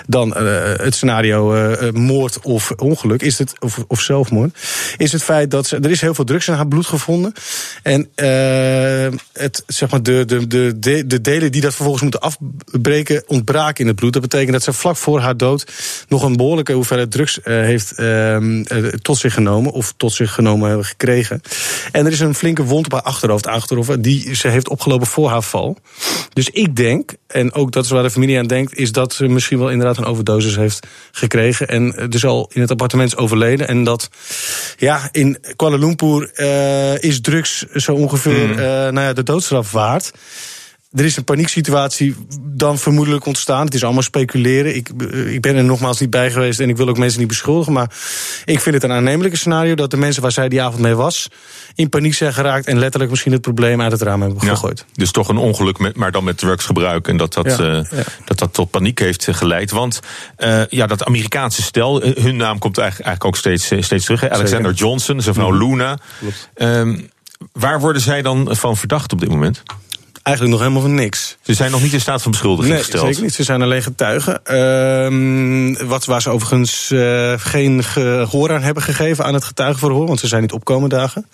dan 0.05 0.27
uh, 0.37 0.73
het 0.75 0.95
scenario 0.95 1.71
moord 1.91 2.39
of 2.41 2.71
ongeluk. 2.71 3.21
Is 3.21 3.37
het, 3.37 3.53
of, 3.59 3.83
of 3.87 4.01
zelfmoord. 4.01 4.57
Is 4.97 5.11
het 5.11 5.23
feit 5.23 5.51
dat 5.51 5.67
ze, 5.67 5.75
er 5.75 5.91
is 5.91 6.01
heel 6.01 6.13
veel 6.13 6.23
drugs 6.23 6.47
in 6.47 6.53
haar 6.53 6.67
bloed 6.67 6.85
gevonden. 6.85 7.33
En 7.83 8.09
het, 9.33 9.63
zeg 9.67 9.89
maar 9.89 10.03
de, 10.03 10.25
de, 10.25 10.47
de, 10.79 11.07
de 11.07 11.21
delen 11.21 11.51
die 11.51 11.61
dat 11.61 11.73
vervolgens 11.73 12.03
moeten 12.03 12.21
afbreken 12.21 13.23
ontbraken 13.27 13.81
in 13.81 13.87
het 13.87 13.95
bloed. 13.95 14.13
Dat 14.13 14.21
betekent 14.21 14.51
dat 14.51 14.63
ze 14.63 14.73
vlak 14.73 14.95
voor 14.95 15.19
haar 15.19 15.37
dood 15.37 15.71
nog 16.07 16.23
een 16.23 16.35
behoorlijke 16.35 16.73
hoeveelheid 16.73 17.11
drugs 17.11 17.39
heeft 17.43 17.91
ehm, 17.91 18.63
tot 19.01 19.17
zich 19.17 19.33
genomen. 19.33 19.71
Of 19.71 19.93
tot 19.97 20.13
zich 20.13 20.33
genomen 20.33 20.67
hebben 20.67 20.85
gekregen. 20.85 21.41
En 21.91 22.05
er 22.05 22.11
is 22.11 22.19
een 22.19 22.35
flinke 22.35 22.63
wond 22.63 22.85
op 22.85 22.91
haar 22.91 23.01
achterhoofd 23.01 23.47
aangetroffen. 23.47 24.01
Die 24.01 24.35
ze 24.35 24.47
heeft 24.47 24.69
opgelopen 24.69 25.07
voor 25.07 25.29
haar 25.29 25.43
val. 25.43 25.56
Dus 26.33 26.49
ik 26.49 26.75
denk, 26.75 27.13
en 27.27 27.53
ook 27.53 27.71
dat 27.71 27.83
is 27.83 27.89
waar 27.89 28.03
de 28.03 28.09
familie 28.09 28.37
aan 28.37 28.47
denkt, 28.47 28.75
is 28.75 28.91
dat 28.91 29.13
ze 29.13 29.27
misschien 29.27 29.59
wel 29.59 29.69
inderdaad 29.69 29.97
een 29.97 30.05
overdosis 30.05 30.55
heeft 30.55 30.87
gekregen. 31.11 31.67
En 31.67 32.09
dus 32.09 32.25
al 32.25 32.49
in 32.53 32.61
het 32.61 32.71
appartement 32.71 33.11
is 33.11 33.17
overleden. 33.17 33.67
En 33.67 33.83
dat, 33.83 34.09
ja, 34.77 35.09
in 35.11 35.37
Kuala 35.55 35.77
Lumpur 35.77 36.31
uh, 36.35 37.03
is 37.03 37.21
drugs 37.21 37.65
zo 37.73 37.93
ongeveer 37.93 38.47
mm. 38.47 38.51
uh, 38.51 38.57
nou 38.57 38.99
ja, 38.99 39.13
de 39.13 39.23
doodstraf 39.23 39.71
waard. 39.71 40.11
Er 40.97 41.05
is 41.05 41.17
een 41.17 41.23
panieksituatie 41.23 42.15
dan 42.41 42.77
vermoedelijk 42.77 43.25
ontstaan. 43.25 43.65
Het 43.65 43.73
is 43.73 43.83
allemaal 43.83 44.01
speculeren. 44.01 44.75
Ik, 44.75 44.89
ik 45.27 45.41
ben 45.41 45.55
er 45.55 45.63
nogmaals 45.63 45.99
niet 45.99 46.09
bij 46.09 46.31
geweest 46.31 46.59
en 46.59 46.69
ik 46.69 46.77
wil 46.77 46.89
ook 46.89 46.97
mensen 46.97 47.19
niet 47.19 47.27
beschuldigen. 47.27 47.73
Maar 47.73 47.91
ik 48.45 48.59
vind 48.59 48.75
het 48.75 48.83
een 48.83 48.91
aannemelijke 48.91 49.37
scenario 49.37 49.75
dat 49.75 49.91
de 49.91 49.97
mensen 49.97 50.21
waar 50.21 50.31
zij 50.31 50.49
die 50.49 50.61
avond 50.61 50.81
mee 50.81 50.95
was. 50.95 51.27
in 51.75 51.89
paniek 51.89 52.13
zijn 52.13 52.33
geraakt 52.33 52.67
en 52.67 52.79
letterlijk 52.79 53.11
misschien 53.11 53.31
het 53.31 53.41
probleem 53.41 53.81
uit 53.81 53.91
het 53.91 54.01
raam 54.01 54.21
hebben 54.21 54.41
gegooid. 54.41 54.79
Ja, 54.87 54.93
dus 54.93 55.11
toch 55.11 55.27
een 55.27 55.37
ongeluk, 55.37 55.77
met, 55.77 55.95
maar 55.95 56.11
dan 56.11 56.23
met 56.23 56.37
drugsgebruik. 56.37 57.07
En 57.07 57.17
dat 57.17 57.33
dat, 57.33 57.57
ja, 57.57 57.59
uh, 57.59 57.83
ja. 57.91 58.03
dat, 58.25 58.39
dat 58.39 58.53
tot 58.53 58.69
paniek 58.69 58.99
heeft 58.99 59.27
geleid. 59.31 59.71
Want 59.71 59.99
uh, 60.37 60.65
ja, 60.69 60.87
dat 60.87 61.05
Amerikaanse 61.05 61.61
stel, 61.61 62.01
hun 62.01 62.35
naam 62.35 62.59
komt 62.59 62.77
eigenlijk, 62.77 63.09
eigenlijk 63.09 63.25
ook 63.25 63.35
steeds, 63.35 63.85
steeds 63.85 64.05
terug. 64.05 64.21
Hè? 64.21 64.31
Alexander 64.31 64.71
Zeker. 64.71 64.87
Johnson, 64.87 65.21
zijn 65.21 65.35
vrouw 65.35 65.51
mm. 65.51 65.57
Luna. 65.57 65.97
Um, 66.55 67.09
waar 67.51 67.79
worden 67.79 68.01
zij 68.01 68.21
dan 68.21 68.55
van 68.55 68.77
verdacht 68.77 69.13
op 69.13 69.19
dit 69.19 69.29
moment? 69.29 69.63
Eigenlijk 70.27 70.57
nog 70.57 70.59
helemaal 70.59 70.81
van 70.81 70.93
niks. 70.93 71.37
Ze 71.41 71.53
zijn 71.53 71.71
nog 71.71 71.81
niet 71.81 71.93
in 71.93 72.01
staat 72.01 72.21
van 72.21 72.31
beschuldiging 72.31 72.73
nee, 72.73 72.83
gesteld? 72.83 73.05
zeker 73.05 73.21
niet. 73.21 73.33
Ze 73.33 73.43
zijn 73.43 73.61
alleen 73.61 73.83
getuigen. 73.83 74.39
Uh, 74.51 75.87
wat, 75.87 76.05
waar 76.05 76.21
ze 76.21 76.29
overigens 76.29 76.91
uh, 76.91 77.33
geen 77.37 77.83
gehoor 77.83 78.53
aan 78.53 78.61
hebben 78.61 78.83
gegeven 78.83 79.25
aan 79.25 79.33
het 79.33 79.43
getuigenverhoor... 79.43 80.07
want 80.07 80.19
ze 80.19 80.27
zijn 80.27 80.41
niet 80.41 80.51
opkomen 80.51 80.89
dagen. 80.89 81.27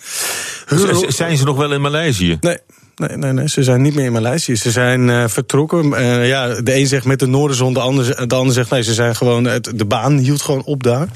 Z 0.67 1.01
zijn 1.07 1.37
ze 1.37 1.43
nog 1.43 1.57
wel 1.57 1.73
in 1.73 1.81
Maleisië? 1.81 2.37
Nee. 2.41 2.57
Nee, 2.95 3.17
nee, 3.17 3.33
nee, 3.33 3.49
ze 3.49 3.63
zijn 3.63 3.81
niet 3.81 3.95
meer 3.95 4.05
in 4.05 4.11
Maleisië. 4.11 4.55
Ze 4.55 4.71
zijn 4.71 5.07
uh, 5.07 5.27
vertrokken. 5.27 5.85
Uh, 5.85 6.27
ja, 6.27 6.47
de 6.47 6.75
een 6.75 6.87
zegt 6.87 7.05
met 7.05 7.19
de 7.19 7.27
noordenzon, 7.27 7.73
de 7.73 7.79
ander, 7.79 8.27
de 8.27 8.35
ander 8.35 8.53
zegt 8.53 8.69
nee, 8.69 8.83
ze 8.83 8.93
zijn 8.93 9.15
gewoon. 9.15 9.43
De 9.75 9.85
baan 9.87 10.17
hield 10.17 10.41
gewoon 10.41 10.63
op 10.63 10.83
daar. 10.83 11.07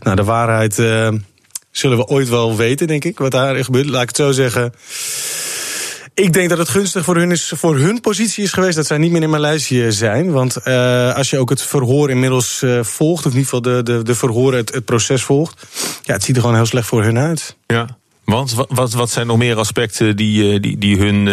Nou, 0.00 0.16
de 0.16 0.24
waarheid 0.24 0.78
uh, 0.78 1.08
zullen 1.70 1.96
we 1.96 2.06
ooit 2.06 2.28
wel 2.28 2.56
weten, 2.56 2.86
denk 2.86 3.04
ik, 3.04 3.18
wat 3.18 3.30
daar 3.30 3.64
gebeurt. 3.64 3.86
Laat 3.86 4.02
ik 4.02 4.08
het 4.08 4.16
zo 4.16 4.32
zeggen. 4.32 4.72
Ik 6.18 6.32
denk 6.32 6.48
dat 6.48 6.58
het 6.58 6.68
gunstig 6.68 7.04
voor 7.04 7.16
hun, 7.16 7.30
is, 7.30 7.52
voor 7.56 7.76
hun 7.76 8.00
positie 8.00 8.44
is 8.44 8.52
geweest 8.52 8.76
dat 8.76 8.86
zij 8.86 8.98
niet 8.98 9.10
meer 9.10 9.22
in 9.22 9.30
Maleisië 9.30 9.92
zijn. 9.92 10.30
Want 10.30 10.56
uh, 10.64 11.14
als 11.14 11.30
je 11.30 11.38
ook 11.38 11.50
het 11.50 11.62
verhoor 11.62 12.10
inmiddels 12.10 12.62
uh, 12.64 12.82
volgt, 12.82 13.26
of 13.26 13.32
in 13.32 13.38
ieder 13.38 13.44
geval 13.44 13.62
de, 13.62 13.82
de, 13.82 14.02
de 14.02 14.14
verhoren, 14.14 14.58
het, 14.58 14.74
het 14.74 14.84
proces 14.84 15.22
volgt. 15.22 15.66
Ja, 16.02 16.12
het 16.12 16.22
ziet 16.22 16.36
er 16.36 16.40
gewoon 16.40 16.56
heel 16.56 16.66
slecht 16.66 16.86
voor 16.86 17.02
hun 17.02 17.18
uit. 17.18 17.56
Ja. 17.66 17.86
Want 18.24 18.54
wat, 18.68 18.92
wat 18.92 19.10
zijn 19.10 19.26
nog 19.26 19.36
meer 19.36 19.56
aspecten 19.56 20.16
die, 20.16 20.60
die, 20.60 20.78
die 20.78 20.98
hun, 20.98 21.26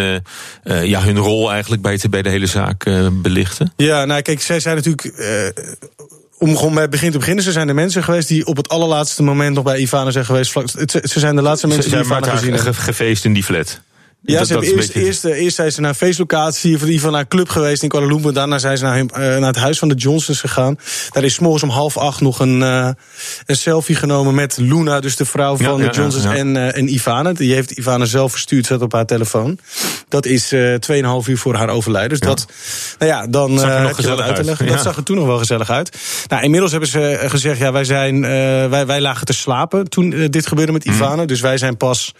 uh, 0.63 0.83
ja, 0.83 1.01
hun 1.01 1.17
rol 1.17 1.51
eigenlijk 1.51 1.81
bij, 1.81 1.99
bij 2.09 2.21
de 2.21 2.29
hele 2.29 2.45
zaak 2.45 2.83
belichten? 3.11 3.73
Ja, 3.75 4.05
nou 4.05 4.21
kijk, 4.21 4.41
zij 4.41 4.59
zijn 4.59 4.75
natuurlijk 4.75 5.13
om 6.37 6.57
gewoon 6.57 6.73
bij 6.73 6.81
het 6.81 6.91
begin 6.91 7.11
te 7.11 7.17
beginnen, 7.17 7.43
ze 7.43 7.51
zijn 7.51 7.67
de 7.67 7.73
mensen 7.73 8.03
geweest 8.03 8.27
die 8.27 8.45
op 8.45 8.57
het 8.57 8.69
allerlaatste 8.69 9.23
moment 9.23 9.55
nog 9.55 9.63
bij 9.63 9.77
Ivana 9.77 10.11
zijn 10.11 10.25
geweest. 10.25 10.51
Ze 10.51 11.19
zijn 11.19 11.35
de 11.35 11.41
laatste 11.41 11.67
mensen 11.67 11.89
ze 11.89 11.95
die 11.95 12.05
Ivana 12.05 12.29
gezien 12.29 12.53
hebben. 12.53 12.75
Gefeest 12.75 13.25
in 13.25 13.33
die 13.33 13.43
flat. 13.43 13.81
Ja, 14.25 14.37
dat, 14.37 14.47
ze 14.47 14.53
hebben 14.53 14.71
eerst, 14.71 14.93
beetje... 14.93 15.07
eerst, 15.07 15.23
eerst 15.25 15.55
zijn 15.55 15.71
ze 15.71 15.81
naar 15.81 15.89
een 15.89 15.95
feestlocatie, 15.95 16.79
geval 16.79 17.11
naar 17.11 17.19
een 17.19 17.27
club 17.27 17.49
geweest 17.49 17.83
in 17.83 17.89
Kuala 17.89 18.07
Lumpur. 18.07 18.33
Daarna 18.33 18.57
zijn 18.57 18.77
ze 18.77 18.83
naar, 18.83 18.97
uh, 18.97 19.07
naar 19.13 19.41
het 19.41 19.55
huis 19.55 19.79
van 19.79 19.87
de 19.87 19.95
Johnsons 19.95 20.39
gegaan. 20.39 20.77
Daar 21.09 21.23
is 21.23 21.39
morgens 21.39 21.63
om 21.63 21.69
half 21.69 21.97
acht 21.97 22.21
nog 22.21 22.39
een, 22.39 22.59
uh, 22.59 22.89
een 23.45 23.55
selfie 23.55 23.95
genomen 23.95 24.35
met 24.35 24.57
Luna, 24.57 24.99
dus 24.99 25.15
de 25.15 25.25
vrouw 25.25 25.57
van 25.57 25.77
ja, 25.77 25.89
de 25.89 25.97
Johnsons 25.97 26.23
ja, 26.23 26.35
en, 26.35 26.55
uh, 26.55 26.77
en 26.77 26.93
Ivana. 26.93 27.33
Die 27.33 27.53
heeft 27.53 27.71
Ivana 27.71 28.05
zelf 28.05 28.31
verstuurd, 28.31 28.65
zet 28.65 28.81
op 28.81 28.91
haar 28.91 29.05
telefoon. 29.05 29.59
Dat 30.09 30.25
is 30.25 30.53
tweeënhalf 30.79 31.27
uur 31.27 31.37
voor 31.37 31.55
haar 31.55 31.69
overlijden. 31.69 32.09
Dus 32.09 32.19
dat, 32.19 32.45
nou 32.99 33.11
ja, 33.11 33.27
dan 33.27 33.57
heb 33.57 33.97
je 33.97 34.07
wat 34.07 34.19
uit 34.19 34.35
te 34.35 34.43
leggen. 34.43 34.67
Dat 34.67 34.81
zag 34.81 34.95
er 34.95 35.03
toen 35.03 35.15
nog 35.15 35.25
wel 35.25 35.37
gezellig 35.37 35.69
uit. 35.69 35.97
Nou, 36.27 36.43
inmiddels 36.43 36.71
hebben 36.71 36.89
ze 36.89 37.19
gezegd, 37.25 37.59
ja, 37.59 37.71
wij, 37.71 37.83
zijn, 37.83 38.21
wij, 38.69 38.85
wij 38.85 39.01
lagen 39.01 39.25
te 39.25 39.33
slapen 39.33 39.89
toen 39.89 40.27
dit 40.29 40.47
gebeurde 40.47 40.71
met 40.71 40.85
Ivana. 40.85 41.21
Mm. 41.21 41.27
Dus 41.27 41.41
wij 41.41 41.57
zijn 41.57 41.77
pas 41.77 42.13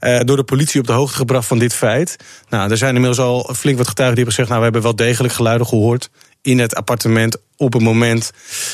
door 0.00 0.36
de 0.36 0.44
politie 0.44 0.80
op 0.80 0.86
de 0.86 0.92
hoogte 0.92 1.16
gebracht 1.16 1.37
van 1.46 1.58
dit 1.58 1.74
feit. 1.74 2.16
Nou, 2.48 2.70
er 2.70 2.76
zijn 2.76 2.94
inmiddels 2.94 3.26
al 3.26 3.54
flink 3.54 3.78
wat 3.78 3.88
getuigen 3.88 4.16
die 4.16 4.24
hebben 4.24 4.26
gezegd... 4.34 4.48
nou, 4.48 4.58
we 4.58 4.64
hebben 4.64 4.82
wel 4.82 4.96
degelijk 4.96 5.34
geluiden 5.34 5.66
gehoord 5.66 6.10
in 6.42 6.58
het 6.58 6.74
appartement 6.74 7.36
op 7.58 7.72
het 7.72 7.82
moment 7.82 8.30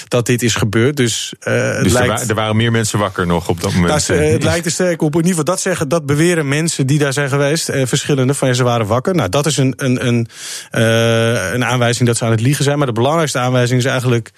dat 0.09 0.27
dit 0.27 0.43
is 0.43 0.55
gebeurd. 0.55 0.97
Dus, 0.97 1.35
uh, 1.49 1.55
het 1.55 1.83
dus 1.83 1.93
lijkt... 1.93 2.11
er, 2.11 2.19
wa 2.19 2.29
er, 2.29 2.35
waren 2.35 2.57
meer 2.57 2.71
mensen 2.71 2.99
wakker 2.99 3.27
nog 3.27 3.49
op 3.49 3.61
dat 3.61 3.75
moment. 3.75 4.09
Nou, 4.09 4.21
het 4.21 4.43
lijkt 4.43 4.67
er 4.67 4.73
sterk 4.73 5.03
op. 5.03 5.11
In 5.13 5.17
ieder 5.17 5.31
geval 5.31 5.45
dat 5.45 5.61
zeggen, 5.61 5.89
dat 5.89 6.07
beweren 6.07 6.49
mensen 6.49 6.87
die 6.87 6.99
daar 6.99 7.13
zijn 7.13 7.29
geweest. 7.29 7.69
Eh, 7.69 7.87
verschillende 7.87 8.35
van 8.35 8.49
ja, 8.49 8.55
ze 8.55 8.63
waren 8.63 8.87
wakker. 8.87 9.15
Nou, 9.15 9.29
dat 9.29 9.47
is 9.47 9.57
een, 9.57 9.75
een, 9.77 10.07
een, 10.07 10.29
uh, 10.73 11.53
een 11.53 11.65
aanwijzing 11.65 12.09
dat 12.09 12.17
ze 12.17 12.25
aan 12.25 12.31
het 12.31 12.41
liegen 12.41 12.65
zijn. 12.65 12.79
Maar 12.79 12.87
de 12.87 12.93
belangrijkste 12.93 13.39
aanwijzing 13.39 13.79
is 13.81 13.87
eigenlijk, 13.87 14.31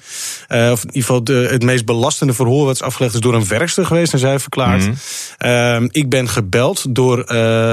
of 0.48 0.82
in 0.82 0.86
ieder 0.86 1.00
geval 1.00 1.24
de, 1.24 1.48
het 1.50 1.62
meest 1.62 1.84
belastende 1.84 2.32
verhoor 2.32 2.64
wat 2.64 2.74
is 2.74 2.82
afgelegd 2.82 3.14
is 3.14 3.20
door 3.20 3.34
een 3.34 3.48
werkster 3.48 3.86
geweest. 3.86 4.12
En 4.12 4.18
zij 4.18 4.30
heeft 4.30 4.42
verklaard: 4.42 4.86
mm 4.86 4.94
-hmm. 5.38 5.88
ik 5.90 6.08
ben 6.08 6.28
gebeld 6.28 6.94
door 6.94 7.24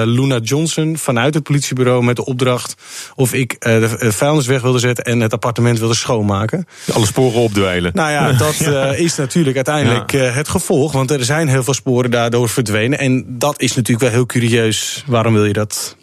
Luna 0.06 0.38
Johnson 0.38 0.98
vanuit 0.98 1.34
het 1.34 1.44
politiebureau 1.44 2.04
met 2.04 2.16
de 2.16 2.26
opdracht 2.26 2.76
of 3.16 3.34
ik 3.34 3.60
de 3.60 4.12
vuilnis 4.12 4.48
weg 4.48 4.62
wilde 4.62 4.80
zetten 4.80 5.06
en 5.06 5.20
het 5.20 5.34
appartement 5.34 5.80
wilde 5.80 5.96
schoonmaken. 5.96 6.63
Alle 6.94 7.06
sporen 7.06 7.42
opdwijlen. 7.42 7.92
Nou 7.94 8.12
ja, 8.12 8.32
dat 8.46 8.58
ja. 8.58 8.94
is 8.94 9.16
natuurlijk 9.16 9.56
uiteindelijk 9.56 10.12
ja. 10.12 10.20
het 10.20 10.50
gevolg. 10.50 10.92
Want 10.92 11.12
er 11.12 11.26
zijn 11.26 11.48
heel 11.48 11.64
veel 11.64 11.74
sporen 11.74 12.12
daardoor 12.12 12.50
verdwenen. 12.50 13.00
En 13.00 13.26
dat 13.28 13.62
is 13.62 13.76
natuurlijk 13.76 14.02
wel 14.02 14.12
heel 14.12 14.26
curieus. 14.26 15.04
Waarom 15.08 15.34
wil 15.34 15.46
je 15.46 15.54
dat? 15.54 15.98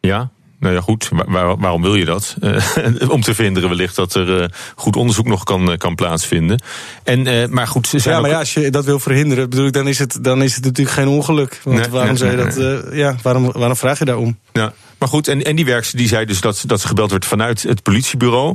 Ja, 0.00 0.30
nou 0.64 0.74
ja, 0.74 0.80
goed. 0.80 1.08
Waar, 1.26 1.56
waarom 1.56 1.82
wil 1.82 1.94
je 1.94 2.04
dat? 2.04 2.36
Uh, 2.40 3.10
om 3.16 3.20
te 3.20 3.34
vinden 3.34 3.68
wellicht 3.68 3.96
dat 3.96 4.14
er 4.14 4.54
goed 4.76 4.96
onderzoek 4.96 5.26
nog 5.26 5.44
kan, 5.44 5.76
kan 5.78 5.94
plaatsvinden. 5.94 6.62
En, 7.02 7.50
maar 7.52 7.66
goed, 7.66 7.86
ze 7.86 7.98
zijn 7.98 8.14
ja, 8.14 8.20
maar 8.20 8.30
ook... 8.30 8.34
ja, 8.34 8.40
als 8.40 8.54
je 8.54 8.70
dat 8.70 8.84
wil 8.84 8.98
verhinderen, 8.98 9.50
bedoel 9.50 9.66
ik, 9.66 9.72
dan 9.72 9.88
is 9.88 9.98
het, 9.98 10.18
dan 10.20 10.42
is 10.42 10.54
het 10.54 10.64
natuurlijk 10.64 10.96
geen 10.96 11.08
ongeluk. 11.08 11.60
Want 11.64 11.78
Nee, 11.78 11.88
waarom 11.88 12.08
nee, 12.08 12.18
zou 12.18 12.30
je 12.30 12.36
nee, 12.36 12.46
dat? 12.46 12.92
eh, 12.92 12.98
ja, 12.98 13.16
waarom, 13.22 13.52
waarom 13.52 13.76
vraag 13.76 13.98
je 13.98 14.04
daarom? 14.04 14.38
Ja, 14.52 14.72
maar 14.98 15.08
goed, 15.08 15.28
en, 15.28 15.44
en 15.44 15.56
die 15.56 15.64
werkster 15.64 15.98
die 15.98 16.08
zei 16.08 16.24
dus 16.24 16.40
dat, 16.40 16.62
dat 16.66 16.80
ze 16.80 16.86
gebeld 16.86 17.10
werd 17.10 17.24
vanuit 17.24 17.62
het 17.62 17.82
politiebureau. 17.82 18.54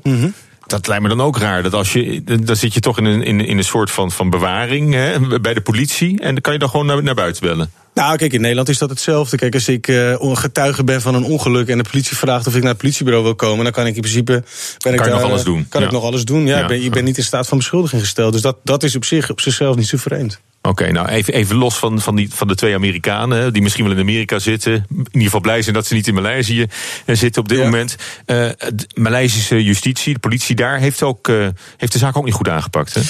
Dat 0.70 0.88
lijkt 0.88 1.04
me 1.04 1.10
dan 1.10 1.22
ook 1.22 1.38
raar. 1.38 1.64
Dat 1.64 1.74
als 1.74 1.94
je, 1.94 2.24
dan 2.24 2.56
zit 2.56 2.74
je 2.74 2.80
toch 2.80 2.98
in 2.98 3.06
een, 3.06 3.24
in, 3.24 3.46
in 3.46 3.58
een 3.58 3.64
soort 3.64 3.92
van, 3.92 4.12
van 4.12 4.30
bewaring 4.30 4.94
hè, 4.94 5.40
bij 5.40 5.54
de 5.54 5.62
politie. 5.62 6.20
En 6.20 6.34
dan 6.34 6.42
kan 6.42 6.54
je 6.54 6.60
dan 6.60 6.70
gewoon 6.70 6.86
naar, 6.86 7.04
naar 7.04 7.16
buiten 7.16 7.44
bellen. 7.48 7.72
Nou, 8.00 8.18
kijk, 8.18 8.34
in 8.34 8.42
Nederland 8.42 8.70
is 8.70 8.78
dat 8.78 8.90
hetzelfde. 8.90 9.38
Kijk, 9.38 9.54
als 9.54 9.68
ik 9.68 9.88
uh, 9.88 10.36
getuige 10.36 10.84
ben 10.84 11.02
van 11.02 11.16
een 11.16 11.24
ongeluk 11.24 11.68
en 11.68 11.78
de 11.78 11.90
politie 11.92 12.18
vraagt 12.18 12.48
of 12.48 12.56
ik 12.56 12.62
naar 12.62 12.70
het 12.72 12.78
politiebureau 12.78 13.26
wil 13.26 13.36
komen, 13.36 13.64
dan 13.64 13.74
kan 13.74 13.86
ik 13.86 13.96
in 13.96 14.02
principe. 14.02 14.32
Ben 14.34 14.44
Kan 14.78 14.94
ik 14.94 15.04
je 15.04 15.10
nog 15.10 15.22
alles 15.22 15.44
doen. 15.44 15.66
Kan 15.70 15.82
Ja. 15.82 15.88
ik 15.88 15.94
nog 15.94 16.04
alles 16.04 16.26
doen? 16.26 16.46
Ja, 16.46 16.56
Ja. 16.56 16.62
Ik, 16.62 16.68
ben, 16.68 16.84
ik 16.84 16.92
ben 16.92 17.04
niet 17.04 17.18
in 17.18 17.24
staat 17.24 17.48
van 17.48 17.58
beschuldiging 17.58 18.02
gesteld. 18.02 18.34
Dus 18.34 18.42
dat, 18.42 18.58
dat 18.64 18.84
is 18.84 18.96
op, 18.96 19.06
zich, 19.06 19.30
op 19.30 19.42
zichzelf 19.42 19.76
niet 19.76 19.88
zo 19.88 19.98
vreemd. 19.98 20.40
Oké, 20.62 20.92
nou 20.92 21.08
even, 21.08 21.34
even 21.34 21.56
los 21.56 21.78
van, 21.78 22.02
van, 22.02 22.16
die, 22.16 22.30
van 22.34 22.48
de 22.48 22.56
twee 22.56 22.76
Amerikanen, 22.76 23.54
die 23.54 23.62
misschien 23.62 23.84
wel 23.84 23.94
in 23.94 24.00
Amerika 24.00 24.40
zitten. 24.40 24.74
In 24.74 25.06
ieder 25.06 25.22
geval 25.22 25.42
blij 25.42 25.62
zijn 25.62 25.76
dat 25.76 25.88
ze 25.88 25.94
niet 25.94 26.08
in 26.08 26.14
Maleisië 26.14 26.66
eh, 27.06 27.16
zitten 27.16 27.42
op 27.42 27.50
dit 27.50 27.60
moment. 27.60 27.96
Eh 28.26 28.36
de 28.76 28.88
Maleisische 28.94 29.64
justitie, 29.64 30.14
de 30.14 30.20
politie 30.20 30.56
daar, 30.56 30.80
heeft, 30.80 31.04
ook, 31.04 31.32
heeft 31.78 31.92
de 31.92 31.98
zaak 31.98 32.18
ook 32.18 32.26
niet 32.26 32.34
goed 32.34 32.50
aangepakt. 32.50 32.94
Hè? 32.94 33.02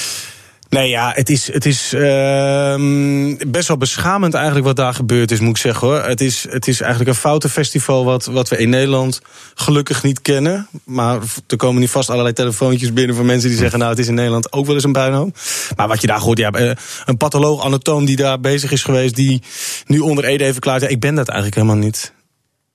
Nee, 0.70 0.88
ja, 0.88 1.12
het 1.14 1.30
is, 1.30 1.52
het 1.52 1.66
is 1.66 1.92
ehm, 1.92 3.34
best 3.48 3.68
wel 3.68 3.76
beschamend 3.76 4.34
eigenlijk 4.34 4.66
wat 4.66 4.76
daar 4.76 4.94
gebeurd 4.94 5.30
is, 5.30 5.40
moet 5.40 5.50
ik 5.50 5.56
zeggen 5.56 5.88
hoor. 5.88 6.02
Het 6.02 6.20
is, 6.20 6.46
het 6.50 6.68
is 6.68 6.80
eigenlijk 6.80 7.10
een 7.10 7.16
foutenfestival 7.16 8.04
wat, 8.04 8.24
wat 8.24 8.48
we 8.48 8.56
in 8.56 8.68
Nederland 8.68 9.20
gelukkig 9.54 10.02
niet 10.02 10.22
kennen. 10.22 10.68
Maar 10.84 11.20
er 11.46 11.56
komen 11.56 11.80
nu 11.80 11.88
vast 11.88 12.10
allerlei 12.10 12.34
telefoontjes 12.34 12.92
binnen 12.92 13.16
van 13.16 13.26
mensen 13.26 13.48
die 13.48 13.58
zeggen... 13.58 13.78
nou, 13.78 13.90
het 13.90 14.00
is 14.00 14.08
in 14.08 14.14
Nederland 14.14 14.52
ook 14.52 14.66
wel 14.66 14.74
eens 14.74 14.84
een 14.84 14.92
puinhoop. 14.92 15.36
Maar 15.76 15.88
wat 15.88 16.00
je 16.00 16.06
daar 16.06 16.20
hoort, 16.20 16.38
ja, 16.38 16.50
eh, 16.50 16.70
een 17.04 17.16
patholoog, 17.16 17.64
anatoom 17.64 18.04
die 18.04 18.16
daar 18.16 18.40
bezig 18.40 18.72
is 18.72 18.82
geweest... 18.82 19.14
die 19.14 19.42
nu 19.86 19.98
onder 19.98 20.24
Ede 20.24 20.42
heeft 20.42 20.52
verklaard, 20.52 20.82
ja, 20.82 20.88
ik 20.88 21.00
ben 21.00 21.14
dat 21.14 21.28
eigenlijk 21.28 21.56
helemaal 21.60 21.84
niet. 21.84 22.12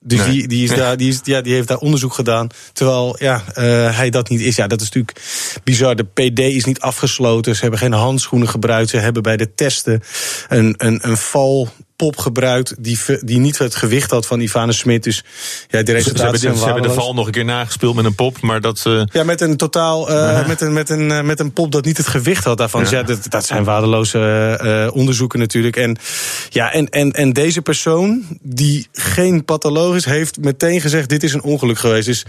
Dus 0.06 0.18
Nee. 0.18 0.30
die, 0.30 0.48
die, 0.48 0.64
is 0.64 0.76
daar, 0.76 0.96
die, 0.96 1.08
is, 1.08 1.20
ja, 1.24 1.40
die 1.40 1.54
heeft 1.54 1.68
daar 1.68 1.78
onderzoek 1.78 2.14
gedaan. 2.14 2.48
Terwijl 2.72 3.16
ja, 3.18 3.44
uh, 3.48 3.96
hij 3.96 4.10
dat 4.10 4.28
niet 4.28 4.40
is. 4.40 4.56
Ja, 4.56 4.66
dat 4.66 4.80
is 4.80 4.90
natuurlijk 4.90 5.20
bizar. 5.64 5.96
De 5.96 6.04
PD 6.04 6.38
is 6.38 6.64
niet 6.64 6.80
afgesloten. 6.80 7.54
Ze 7.54 7.60
hebben 7.60 7.78
geen 7.78 7.92
handschoenen 7.92 8.48
gebruikt. 8.48 8.90
Ze 8.90 8.96
hebben 8.96 9.22
bij 9.22 9.36
de 9.36 9.54
testen 9.54 10.02
een, 10.48 10.74
een, 10.76 11.08
een 11.08 11.16
valpop 11.96 12.16
gebruikt. 12.18 12.74
Die, 12.78 12.98
die 13.20 13.38
niet 13.38 13.58
het 13.58 13.74
gewicht 13.74 14.10
had 14.10 14.26
van 14.26 14.40
Ivane 14.40 14.72
Smit. 14.72 15.02
Dus 15.02 15.24
ja, 15.68 15.82
de 15.82 15.92
resultaten 15.92 16.16
ze, 16.16 16.22
hebben 16.22 16.32
de, 16.32 16.38
zijn 16.38 16.56
ze 16.56 16.64
hebben 16.64 16.82
de 16.82 16.90
val 16.90 17.14
nog 17.14 17.26
een 17.26 17.32
keer 17.32 17.44
nagespeeld 17.44 17.94
met 17.94 18.04
een 18.04 18.14
pop, 18.14 18.40
maar 18.40 18.60
dat. 18.60 18.82
eh, 18.86 19.02
Ja, 19.12 19.24
met 19.24 19.40
een 19.40 19.56
totaal. 19.56 20.10
Uh, 20.10 20.46
met, 20.46 20.60
een, 20.60 20.72
met, 20.72 20.90
een, 20.90 21.10
uh, 21.10 21.20
met 21.20 21.40
een 21.40 21.52
pop 21.52 21.72
dat 21.72 21.84
niet 21.84 21.96
het 21.96 22.06
gewicht 22.06 22.44
had 22.44 22.58
daarvan. 22.58 22.80
Ja. 22.80 22.88
Dus 22.88 22.98
ja, 22.98 23.02
dat, 23.06 23.30
dat 23.30 23.46
zijn 23.46 23.64
waardeloze 23.64 24.18
uh, 24.62 24.96
onderzoeken 24.96 25.38
natuurlijk. 25.38 25.76
En, 25.76 25.96
ja, 26.48 26.72
en, 26.72 26.88
en, 26.88 27.12
en 27.12 27.32
deze 27.32 27.62
persoon, 27.62 28.24
die 28.42 28.88
geen 28.92 29.44
patholoog 29.44 29.94
is, 29.94 30.04
heeft 30.04 30.38
meteen 30.38 30.80
gezegd: 30.80 31.08
dit 31.08 31.22
is 31.22 31.32
een 31.32 31.42
ongeluk 31.42 31.78
geweest. 31.78 32.06
Dus 32.06 32.24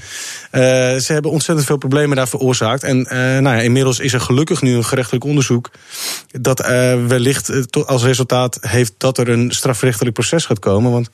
ze 1.06 1.14
hebben 1.14 1.32
ontzettend 1.32 1.68
veel 1.68 1.78
problemen 1.78 2.16
daar 2.16 2.28
veroorzaakt. 2.28 2.84
En 2.84 3.02
nou 3.44 3.56
ja, 3.56 3.62
inmiddels 3.62 4.00
is 4.00 4.14
er 4.14 4.22
gelukkig 4.22 4.62
nu 4.62 4.76
een 4.76 4.86
gerechtelijk 4.86 5.24
onderzoek. 5.24 5.72
Dat 6.32 6.60
wellicht 7.08 7.52
als 7.86 8.04
resultaat 8.04 8.58
heeft 8.62 8.94
dat 8.98 9.18
er 9.18 9.30
een 9.30 9.52
strafrechtelijk 9.58 10.14
proces 10.14 10.46
gaat 10.46 10.60
komen. 10.60 10.92
Want 10.92 11.10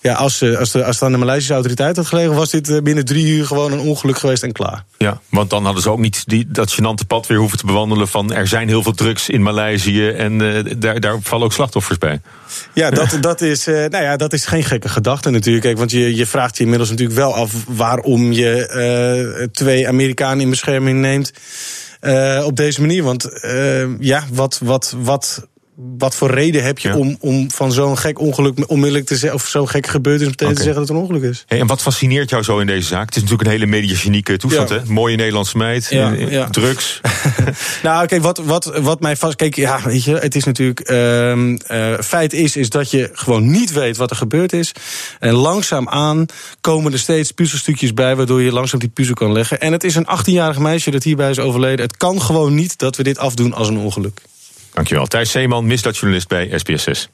ja, 0.00 0.14
als, 0.14 0.42
als, 0.42 0.70
de, 0.70 0.84
als 0.84 0.94
het 0.94 1.04
aan 1.04 1.12
de 1.12 1.18
Maleisische 1.18 1.52
autoriteit 1.52 1.96
had 1.96 2.06
gelegen, 2.06 2.34
was 2.34 2.50
dit 2.50 2.84
binnen 2.84 3.04
drie 3.04 3.26
uur 3.26 3.46
gewoon 3.46 3.72
een 3.72 3.78
ongeluk 3.78 4.18
geweest 4.18 4.42
en 4.42 4.52
klaar. 4.52 4.84
Ja, 4.98 5.20
want 5.28 5.50
dan 5.50 5.64
hadden 5.64 5.82
ze 5.82 5.90
ook 5.90 5.98
niet 5.98 6.22
die, 6.26 6.46
dat 6.48 6.72
gênante 6.72 7.06
pad 7.06 7.26
weer 7.26 7.38
hoeven 7.38 7.58
te 7.58 7.66
bewandelen 7.66 8.08
van 8.08 8.32
er 8.32 8.48
zijn 8.48 8.68
heel 8.68 8.82
veel 8.82 8.92
drugs 8.92 9.28
in 9.28 9.42
Maleisië 9.42 10.08
en 10.08 10.40
uh, 10.40 10.64
daar, 10.78 11.00
daar 11.00 11.18
vallen 11.22 11.44
ook 11.44 11.52
slachtoffers 11.52 11.98
bij. 11.98 12.20
Ja, 12.74 12.90
dat, 12.90 13.18
dat, 13.20 13.40
is, 13.40 13.68
uh, 13.68 13.74
nou 13.74 14.04
ja, 14.04 14.16
dat 14.16 14.32
is 14.32 14.46
geen 14.46 14.64
gekke 14.64 14.88
gedachte 14.88 15.30
natuurlijk. 15.30 15.64
Kijk, 15.64 15.78
want 15.78 15.90
je, 15.90 16.16
je 16.16 16.26
vraagt 16.26 16.56
je 16.56 16.62
inmiddels 16.62 16.90
natuurlijk 16.90 17.18
wel 17.18 17.34
af 17.34 17.52
waarom 17.66 18.32
je 18.32 19.34
uh, 19.38 19.46
twee 19.52 19.88
Amerikanen 19.88 20.40
in 20.40 20.50
bescherming 20.50 21.00
neemt. 21.00 21.32
op 22.44 22.56
deze 22.56 22.80
manier. 22.80 23.02
Want 23.02 23.28
ja, 23.98 24.24
wat, 24.32 24.60
wat, 24.62 24.94
wat 24.98 25.46
wat 25.74 26.14
voor 26.14 26.30
reden 26.30 26.64
heb 26.64 26.78
je 26.78 26.88
ja. 26.88 26.96
om, 26.96 27.16
om 27.20 27.50
van 27.50 27.72
zo'n 27.72 27.98
gek 27.98 28.18
ongeluk 28.18 28.70
onmiddellijk 28.70 29.06
te 29.06 29.16
zeggen, 29.16 29.38
of 29.38 29.46
zo'n 29.46 29.68
gek 29.68 29.86
gebeurtenis 29.86 30.28
meteen 30.28 30.48
okay. 30.48 30.58
te 30.58 30.62
zeggen 30.62 30.80
dat 30.80 30.88
het 30.88 30.98
een 30.98 31.04
ongeluk 31.04 31.30
is? 31.30 31.44
Hey, 31.46 31.60
en 31.60 31.66
wat 31.66 31.82
fascineert 31.82 32.30
jou 32.30 32.42
zo 32.42 32.58
in 32.58 32.66
deze 32.66 32.86
zaak? 32.86 33.06
Het 33.06 33.16
is 33.16 33.22
natuurlijk 33.22 33.48
een 33.48 33.54
hele 33.54 33.66
mediagenieke 33.66 34.36
toestand, 34.36 34.68
ja. 34.68 34.74
hè? 34.74 34.82
Mooie 34.86 35.16
Nederlandse 35.16 35.56
meid, 35.56 35.86
ja, 35.90 36.10
ja. 36.10 36.50
drugs. 36.50 37.00
nou, 37.82 38.06
kijk, 38.06 38.22
wat, 38.22 38.38
wat, 38.38 38.64
wat 38.64 39.00
mij 39.00 39.16
vast. 39.16 39.36
Kijk, 39.36 39.56
ja, 39.56 39.80
weet 39.84 40.04
je, 40.04 40.16
het 40.16 40.34
is 40.34 40.44
natuurlijk. 40.44 40.90
Uh, 40.90 41.36
uh, 41.36 41.98
feit 42.00 42.32
is, 42.32 42.56
is 42.56 42.70
dat 42.70 42.90
je 42.90 43.10
gewoon 43.12 43.50
niet 43.50 43.72
weet 43.72 43.96
wat 43.96 44.10
er 44.10 44.16
gebeurd 44.16 44.52
is. 44.52 44.72
En 45.18 45.32
langzaamaan 45.32 46.26
komen 46.60 46.92
er 46.92 46.98
steeds 46.98 47.32
puzzelstukjes 47.32 47.94
bij, 47.94 48.16
waardoor 48.16 48.42
je 48.42 48.52
langzaam 48.52 48.80
die 48.80 48.88
puzzel 48.88 49.14
kan 49.14 49.32
leggen. 49.32 49.60
En 49.60 49.72
het 49.72 49.84
is 49.84 49.94
een 49.94 50.06
18-jarig 50.06 50.58
meisje 50.58 50.90
dat 50.90 51.02
hierbij 51.02 51.30
is 51.30 51.38
overleden. 51.38 51.84
Het 51.84 51.96
kan 51.96 52.22
gewoon 52.22 52.54
niet 52.54 52.78
dat 52.78 52.96
we 52.96 53.02
dit 53.02 53.18
afdoen 53.18 53.52
als 53.52 53.68
een 53.68 53.78
ongeluk. 53.78 54.20
Dankjewel. 54.72 55.06
Thijs 55.06 55.30
Zeeman, 55.30 55.66
misdaadjournalist 55.66 56.28
bij 56.28 56.48
SBS6. 56.48 57.10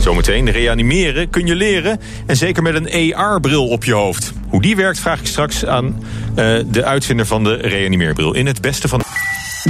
Zometeen 0.00 0.50
reanimeren 0.50 1.30
kun 1.30 1.46
je 1.46 1.54
leren. 1.54 2.00
En 2.26 2.36
zeker 2.36 2.62
met 2.62 2.74
een 2.74 3.14
AR-bril 3.14 3.68
op 3.68 3.84
je 3.84 3.92
hoofd. 3.92 4.32
Hoe 4.48 4.62
die 4.62 4.76
werkt 4.76 5.00
vraag 5.00 5.20
ik 5.20 5.26
straks 5.26 5.66
aan 5.66 6.04
uh, 6.28 6.58
de 6.66 6.84
uitvinder 6.84 7.26
van 7.26 7.44
de 7.44 7.54
reanimeerbril. 7.54 8.34
In 8.34 8.46
het 8.46 8.60
beste 8.60 8.88
van... 8.88 9.02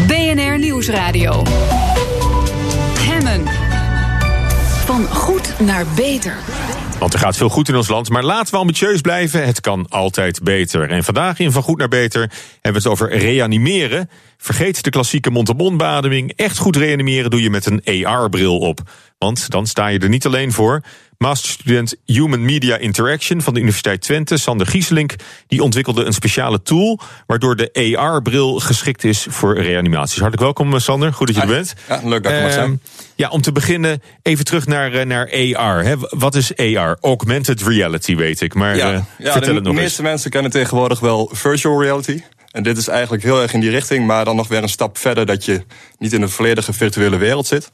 BNR 0.07 0.59
Nieuwsradio. 0.59 1.43
Hemmen. 2.99 3.45
Van 4.85 5.07
goed 5.07 5.61
naar 5.61 5.85
beter. 5.97 6.37
Want 6.99 7.13
er 7.13 7.19
gaat 7.19 7.37
veel 7.37 7.49
goed 7.49 7.69
in 7.69 7.77
ons 7.77 7.89
land, 7.89 8.11
maar 8.11 8.25
laten 8.25 8.55
we 8.55 8.61
ambitieus 8.61 9.01
blijven. 9.01 9.47
Het 9.47 9.61
kan 9.61 9.87
altijd 9.89 10.43
beter. 10.43 10.91
En 10.91 11.05
vandaag 11.05 11.39
in 11.39 11.53
Van 11.53 11.63
Goed 11.63 11.79
naar 11.79 11.89
Beter 11.89 12.21
hebben 12.21 12.73
we 12.73 12.79
het 12.79 12.87
over 12.87 13.19
reanimeren. 13.19 14.11
Vergeet 14.37 14.85
de 14.85 14.91
klassieke 14.91 15.31
mond-op-mond 15.31 15.77
bademing. 15.77 16.33
Echt 16.37 16.59
goed 16.59 16.77
reanimeren 16.77 17.31
doe 17.31 17.43
je 17.43 17.51
met 17.51 17.67
een 17.67 18.07
AR-bril 18.07 18.59
op. 18.59 18.81
Want 19.19 19.51
dan 19.51 19.67
sta 19.67 19.87
je 19.87 19.99
er 19.99 20.09
niet 20.09 20.27
alleen 20.27 20.53
voor. 20.53 20.83
Masterstudent 21.19 21.97
Human 22.05 22.45
Media 22.45 22.77
Interaction 22.77 23.43
van 23.43 23.55
de 23.55 23.61
Universiteit 23.61 24.01
Twente, 24.01 24.39
Sander 24.39 24.67
Gieselink, 24.67 25.15
die 25.47 25.63
ontwikkelde 25.63 26.05
een 26.05 26.13
speciale 26.13 26.63
tool 26.63 27.01
waardoor 27.27 27.57
de 27.57 27.97
AR-bril 27.97 28.61
geschikt 28.61 29.05
is 29.05 29.27
voor 29.29 29.61
reanimaties. 29.61 30.19
Hartelijk 30.21 30.43
welkom, 30.43 30.81
Sander. 30.81 31.13
Goed 31.13 31.27
dat 31.27 31.37
je 31.37 31.43
er 31.43 31.49
bent. 31.49 31.75
Ja, 31.89 32.01
leuk 32.05 32.23
dat 32.23 32.33
je 32.33 32.41
mag 32.41 32.53
zijn. 32.53 32.81
Ja, 33.15 33.29
om 33.29 33.41
te 33.41 33.53
beginnen 33.53 34.03
even 34.23 34.45
terug 34.45 34.67
naar, 34.67 35.07
naar 35.07 35.55
AR. 35.55 35.85
Hè. 35.85 35.95
Wat 35.99 36.35
is 36.35 36.57
AR? 36.57 36.99
Augmented 37.01 37.63
Reality, 37.63 38.17
weet 38.17 38.41
ik. 38.41 38.55
Maar 38.55 38.77
ja, 38.77 38.93
uh, 38.93 39.01
ja, 39.19 39.33
vertel 39.33 39.41
de 39.41 39.55
het 39.55 39.65
nog 39.65 39.75
meeste 39.75 40.03
eens. 40.03 40.11
mensen 40.11 40.31
kennen 40.31 40.51
tegenwoordig 40.51 41.01
wel 41.01 41.31
virtual 41.33 41.83
reality. 41.83 42.23
En 42.51 42.63
dit 42.63 42.77
is 42.77 42.89
eigenlijk 42.89 43.23
heel 43.23 43.43
erg 43.43 43.53
in 43.53 43.61
die 43.61 43.71
richting, 43.71 44.07
maar 44.07 44.25
dan 44.25 44.37
nog 44.37 44.49
weer 44.49 44.63
een 44.63 44.69
stap 44.69 44.99
verder 44.99 45.27
dat 45.27 45.45
je 45.45 45.63
niet 45.99 46.13
in 46.13 46.23
een 46.23 46.29
volledige 46.29 46.73
virtuele 46.73 47.17
wereld 47.17 47.47
zit, 47.47 47.71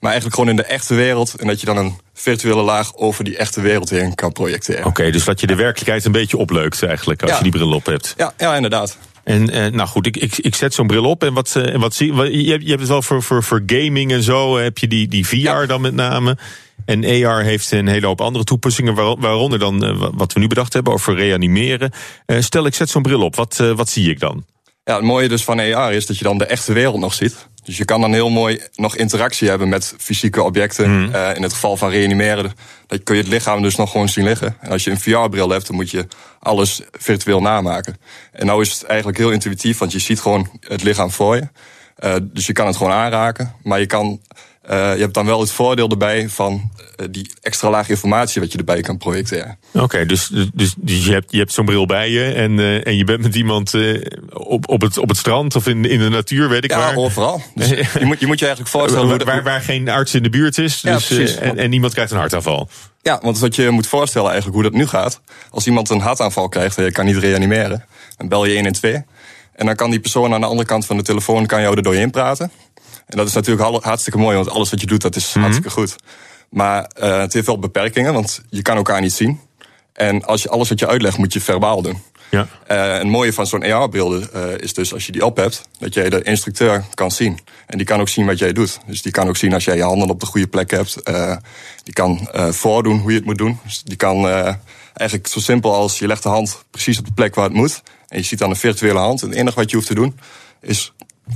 maar 0.00 0.10
eigenlijk 0.10 0.34
gewoon 0.34 0.50
in 0.50 0.56
de 0.56 0.64
echte 0.64 0.94
wereld 0.94 1.34
en 1.34 1.46
dat 1.46 1.60
je 1.60 1.66
dan 1.66 1.76
een 1.76 1.98
virtuele 2.14 2.62
laag 2.62 2.94
over 2.94 3.24
die 3.24 3.36
echte 3.36 3.60
wereld 3.60 3.90
heen 3.90 4.14
kan 4.14 4.32
projecteren. 4.32 4.80
Oké, 4.80 4.88
okay, 4.88 5.10
dus 5.10 5.24
dat 5.24 5.40
je 5.40 5.46
de 5.46 5.54
werkelijkheid 5.54 6.04
een 6.04 6.12
beetje 6.12 6.36
opleukt 6.36 6.82
eigenlijk 6.82 7.22
als 7.22 7.30
ja. 7.30 7.36
je 7.36 7.42
die 7.42 7.52
bril 7.52 7.72
op 7.72 7.86
hebt. 7.86 8.14
Ja, 8.16 8.32
ja 8.36 8.54
inderdaad. 8.54 8.98
En 9.24 9.56
uh, 9.56 9.66
nou 9.66 9.88
goed, 9.88 10.06
ik, 10.06 10.16
ik, 10.16 10.38
ik 10.38 10.54
zet 10.54 10.74
zo'n 10.74 10.86
bril 10.86 11.04
op 11.04 11.22
en 11.24 11.34
wat, 11.34 11.54
uh, 11.56 11.76
wat 11.76 11.94
zie 11.94 12.14
je, 12.14 12.50
hebt, 12.50 12.62
je 12.62 12.68
hebt 12.68 12.80
het 12.80 12.88
wel 12.88 13.02
voor, 13.02 13.22
voor, 13.22 13.42
voor 13.42 13.62
gaming 13.66 14.12
en 14.12 14.22
zo, 14.22 14.56
heb 14.56 14.78
je 14.78 14.88
die, 14.88 15.08
die 15.08 15.26
VR 15.26 15.36
ja. 15.36 15.66
dan 15.66 15.80
met 15.80 15.94
name. 15.94 16.36
En 16.84 17.04
AR 17.04 17.42
heeft 17.42 17.70
een 17.70 17.86
hele 17.86 18.06
hoop 18.06 18.20
andere 18.20 18.44
toepassingen, 18.44 18.94
waaronder 19.20 19.58
dan 19.58 19.98
wat 20.16 20.32
we 20.32 20.40
nu 20.40 20.46
bedacht 20.46 20.72
hebben 20.72 20.92
over 20.92 21.14
reanimeren. 21.14 21.90
stel, 22.26 22.66
ik 22.66 22.74
zet 22.74 22.90
zo'n 22.90 23.02
bril 23.02 23.20
op, 23.20 23.36
wat, 23.36 23.56
wat 23.56 23.88
zie 23.88 24.10
ik 24.10 24.20
dan? 24.20 24.44
Ja, 24.84 24.94
het 24.94 25.04
mooie 25.04 25.28
dus 25.28 25.44
van 25.44 25.58
AR 25.58 25.92
is 25.92 26.06
dat 26.06 26.18
je 26.18 26.24
dan 26.24 26.38
de 26.38 26.46
echte 26.46 26.72
wereld 26.72 27.00
nog 27.00 27.14
ziet. 27.14 27.48
Dus 27.66 27.76
je 27.76 27.84
kan 27.84 28.00
dan 28.00 28.12
heel 28.12 28.30
mooi 28.30 28.60
nog 28.74 28.96
interactie 28.96 29.48
hebben 29.48 29.68
met 29.68 29.94
fysieke 29.98 30.42
objecten. 30.42 30.90
Mm. 30.90 31.14
in 31.14 31.42
het 31.42 31.52
geval 31.52 31.76
van 31.76 31.90
reanimeren, 31.90 32.52
dan 32.86 33.02
kun 33.02 33.16
je 33.16 33.22
het 33.22 33.30
lichaam 33.30 33.62
dus 33.62 33.76
nog 33.76 33.90
gewoon 33.90 34.08
zien 34.08 34.24
liggen. 34.24 34.56
En 34.60 34.70
als 34.70 34.84
je 34.84 34.90
een 34.90 35.00
VR-bril 35.00 35.50
hebt, 35.50 35.66
dan 35.66 35.76
moet 35.76 35.90
je 35.90 36.06
alles 36.40 36.80
virtueel 36.92 37.40
namaken. 37.40 37.96
En 38.32 38.46
nou 38.46 38.62
is 38.62 38.72
het 38.72 38.82
eigenlijk 38.82 39.18
heel 39.18 39.30
intuïtief, 39.30 39.78
want 39.78 39.92
je 39.92 39.98
ziet 39.98 40.20
gewoon 40.20 40.50
het 40.60 40.82
lichaam 40.82 41.10
voor 41.10 41.36
je. 41.36 41.48
Uh, 42.04 42.14
dus 42.22 42.46
je 42.46 42.52
kan 42.52 42.66
het 42.66 42.76
gewoon 42.76 42.92
aanraken, 42.92 43.54
maar 43.62 43.80
je 43.80 43.86
kan 43.86 44.20
uh, 44.70 44.94
je 44.94 45.00
hebt 45.00 45.14
dan 45.14 45.26
wel 45.26 45.40
het 45.40 45.50
voordeel 45.50 45.88
erbij 45.88 46.28
van 46.28 46.70
uh, 47.00 47.06
die 47.10 47.30
extra 47.40 47.70
laag 47.70 47.88
informatie 47.88 48.40
wat 48.40 48.52
je 48.52 48.58
erbij 48.58 48.80
kan 48.80 48.98
projecteren. 48.98 49.58
Oké, 49.72 49.84
okay, 49.84 50.06
dus, 50.06 50.30
dus, 50.54 50.74
dus 50.78 51.04
je 51.04 51.12
hebt, 51.12 51.32
je 51.32 51.38
hebt 51.38 51.52
zo'n 51.52 51.64
bril 51.64 51.86
bij 51.86 52.10
je 52.10 52.32
en, 52.32 52.58
uh, 52.58 52.86
en 52.86 52.96
je 52.96 53.04
bent 53.04 53.22
met 53.22 53.34
iemand 53.34 53.74
op, 54.32 54.68
op, 54.68 54.80
het, 54.80 54.98
op 54.98 55.08
het 55.08 55.18
strand 55.18 55.56
of 55.56 55.66
in, 55.66 55.84
in 55.84 55.98
de 55.98 56.08
natuur, 56.08 56.48
weet 56.48 56.64
ik 56.64 56.70
ja, 56.70 56.78
waar. 56.78 56.90
Ja, 56.90 56.96
overal. 56.96 57.42
Dus 57.54 57.68
je, 57.98 58.04
moet, 58.04 58.20
je 58.20 58.26
moet 58.26 58.38
je 58.38 58.46
eigenlijk 58.46 58.76
voorstellen... 58.76 59.08
waar, 59.08 59.24
waar, 59.24 59.42
waar 59.42 59.60
geen 59.60 59.88
arts 59.88 60.14
in 60.14 60.22
de 60.22 60.30
buurt 60.30 60.58
is 60.58 60.80
dus, 60.80 61.08
ja, 61.34 61.40
en, 61.40 61.58
en 61.58 61.70
niemand 61.70 61.92
krijgt 61.92 62.12
een 62.12 62.18
hartaanval. 62.18 62.68
Ja, 63.02 63.18
want 63.22 63.38
wat 63.38 63.56
je 63.56 63.70
moet 63.70 63.86
voorstellen 63.86 64.30
eigenlijk 64.30 64.62
hoe 64.62 64.70
dat 64.70 64.80
nu 64.80 64.86
gaat. 64.86 65.20
Als 65.50 65.66
iemand 65.66 65.90
een 65.90 66.00
hartaanval 66.00 66.48
krijgt 66.48 66.78
en 66.78 66.84
je 66.84 66.92
kan 66.92 67.04
niet 67.04 67.16
reanimeren, 67.16 67.84
dan 68.16 68.28
bel 68.28 68.44
je 68.44 68.54
112. 68.54 68.94
En 69.52 69.66
dan 69.66 69.74
kan 69.74 69.90
die 69.90 70.00
persoon 70.00 70.34
aan 70.34 70.40
de 70.40 70.46
andere 70.46 70.68
kant 70.68 70.86
van 70.86 70.96
de 70.96 71.02
telefoon 71.02 71.46
kan 71.46 71.60
jou 71.60 71.76
er 71.76 71.82
doorheen 71.82 72.10
praten. 72.10 72.50
En 73.06 73.16
dat 73.16 73.26
is 73.26 73.32
natuurlijk 73.32 73.84
hartstikke 73.84 74.18
mooi, 74.18 74.36
want 74.36 74.50
alles 74.50 74.70
wat 74.70 74.80
je 74.80 74.86
doet, 74.86 75.02
dat 75.02 75.16
is 75.16 75.34
mm 75.34 75.42
hartstikke 75.42 75.70
goed. 75.70 75.96
Maar 76.50 76.90
uh, 77.00 77.18
het 77.18 77.32
heeft 77.32 77.46
wel 77.46 77.58
beperkingen, 77.58 78.12
want 78.12 78.42
je 78.48 78.62
kan 78.62 78.76
elkaar 78.76 79.00
niet 79.00 79.12
zien. 79.12 79.40
En 79.92 80.24
als 80.24 80.42
je 80.42 80.48
alles 80.48 80.68
wat 80.68 80.78
je 80.78 80.86
uitlegt, 80.86 81.18
moet 81.18 81.32
je 81.32 81.40
verbaal 81.40 81.82
doen. 81.82 82.02
Ja. 82.30 82.46
Uh, 82.70 82.98
het 82.98 83.06
mooie 83.06 83.32
van 83.32 83.46
zo'n 83.46 83.62
AR-bril 83.62 84.20
uh, 84.20 84.26
is 84.56 84.74
dus 84.74 84.92
als 84.92 85.06
je 85.06 85.12
die 85.12 85.24
op 85.24 85.36
hebt, 85.36 85.68
dat 85.78 85.94
jij 85.94 86.10
de 86.10 86.22
instructeur 86.22 86.84
kan 86.94 87.10
zien. 87.10 87.38
En 87.66 87.76
die 87.76 87.86
kan 87.86 88.00
ook 88.00 88.08
zien 88.08 88.26
wat 88.26 88.38
jij 88.38 88.52
doet. 88.52 88.78
Dus 88.86 89.02
die 89.02 89.12
kan 89.12 89.28
ook 89.28 89.36
zien 89.36 89.52
als 89.52 89.64
jij 89.64 89.76
je 89.76 89.82
handen 89.82 90.08
op 90.08 90.20
de 90.20 90.26
goede 90.26 90.46
plek 90.46 90.70
hebt. 90.70 90.96
Uh, 91.04 91.36
die 91.82 91.94
kan 91.94 92.28
voordoen 92.50 92.98
hoe 92.98 93.10
je 93.10 93.16
het 93.16 93.26
moet 93.26 93.38
doen. 93.38 93.58
Dus 93.64 93.82
die 93.82 93.96
kan 93.96 94.26
eigenlijk 94.92 95.28
zo 95.28 95.40
simpel 95.40 95.74
als 95.74 95.98
je 95.98 96.06
legt 96.06 96.22
de 96.22 96.28
hand 96.28 96.64
precies 96.70 96.98
op 96.98 97.04
de 97.04 97.12
plek 97.12 97.34
waar 97.34 97.44
het 97.44 97.54
moet. 97.54 97.82
En 98.08 98.18
je 98.18 98.24
ziet 98.24 98.38
dan 98.38 98.50
een 98.50 98.56
virtuele 98.56 98.98
hand. 98.98 99.22
En 99.22 99.28
het 99.28 99.38
enige 99.38 99.56
wat 99.56 99.70
je 99.70 99.76
hoeft 99.76 99.88
te 99.88 99.94
doen, 99.94 100.18
is 100.60 100.92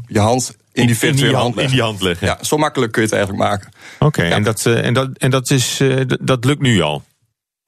je 0.06 0.18
hand 0.18 0.56
in 0.72 0.86
die 0.86 0.96
virtuele 0.96 1.26
in 1.26 1.32
die 1.32 1.42
hand, 1.42 1.58
in 1.58 1.70
die 1.70 1.82
hand 1.82 2.00
leggen. 2.00 2.26
Ja, 2.26 2.38
zo 2.40 2.56
makkelijk 2.56 2.92
kun 2.92 3.02
je 3.02 3.08
het 3.08 3.16
eigenlijk 3.16 3.48
maken. 3.48 3.72
Oké, 3.98 4.22
en, 4.22 4.42
dat, 4.42 4.64
uh, 4.66 4.86
en, 4.86 4.94
dat, 4.94 5.08
en 5.18 5.30
dat, 5.30 5.50
is, 5.50 5.80
uh, 5.80 6.00
dat 6.20 6.44
lukt 6.44 6.60
nu 6.60 6.80
al? 6.80 7.02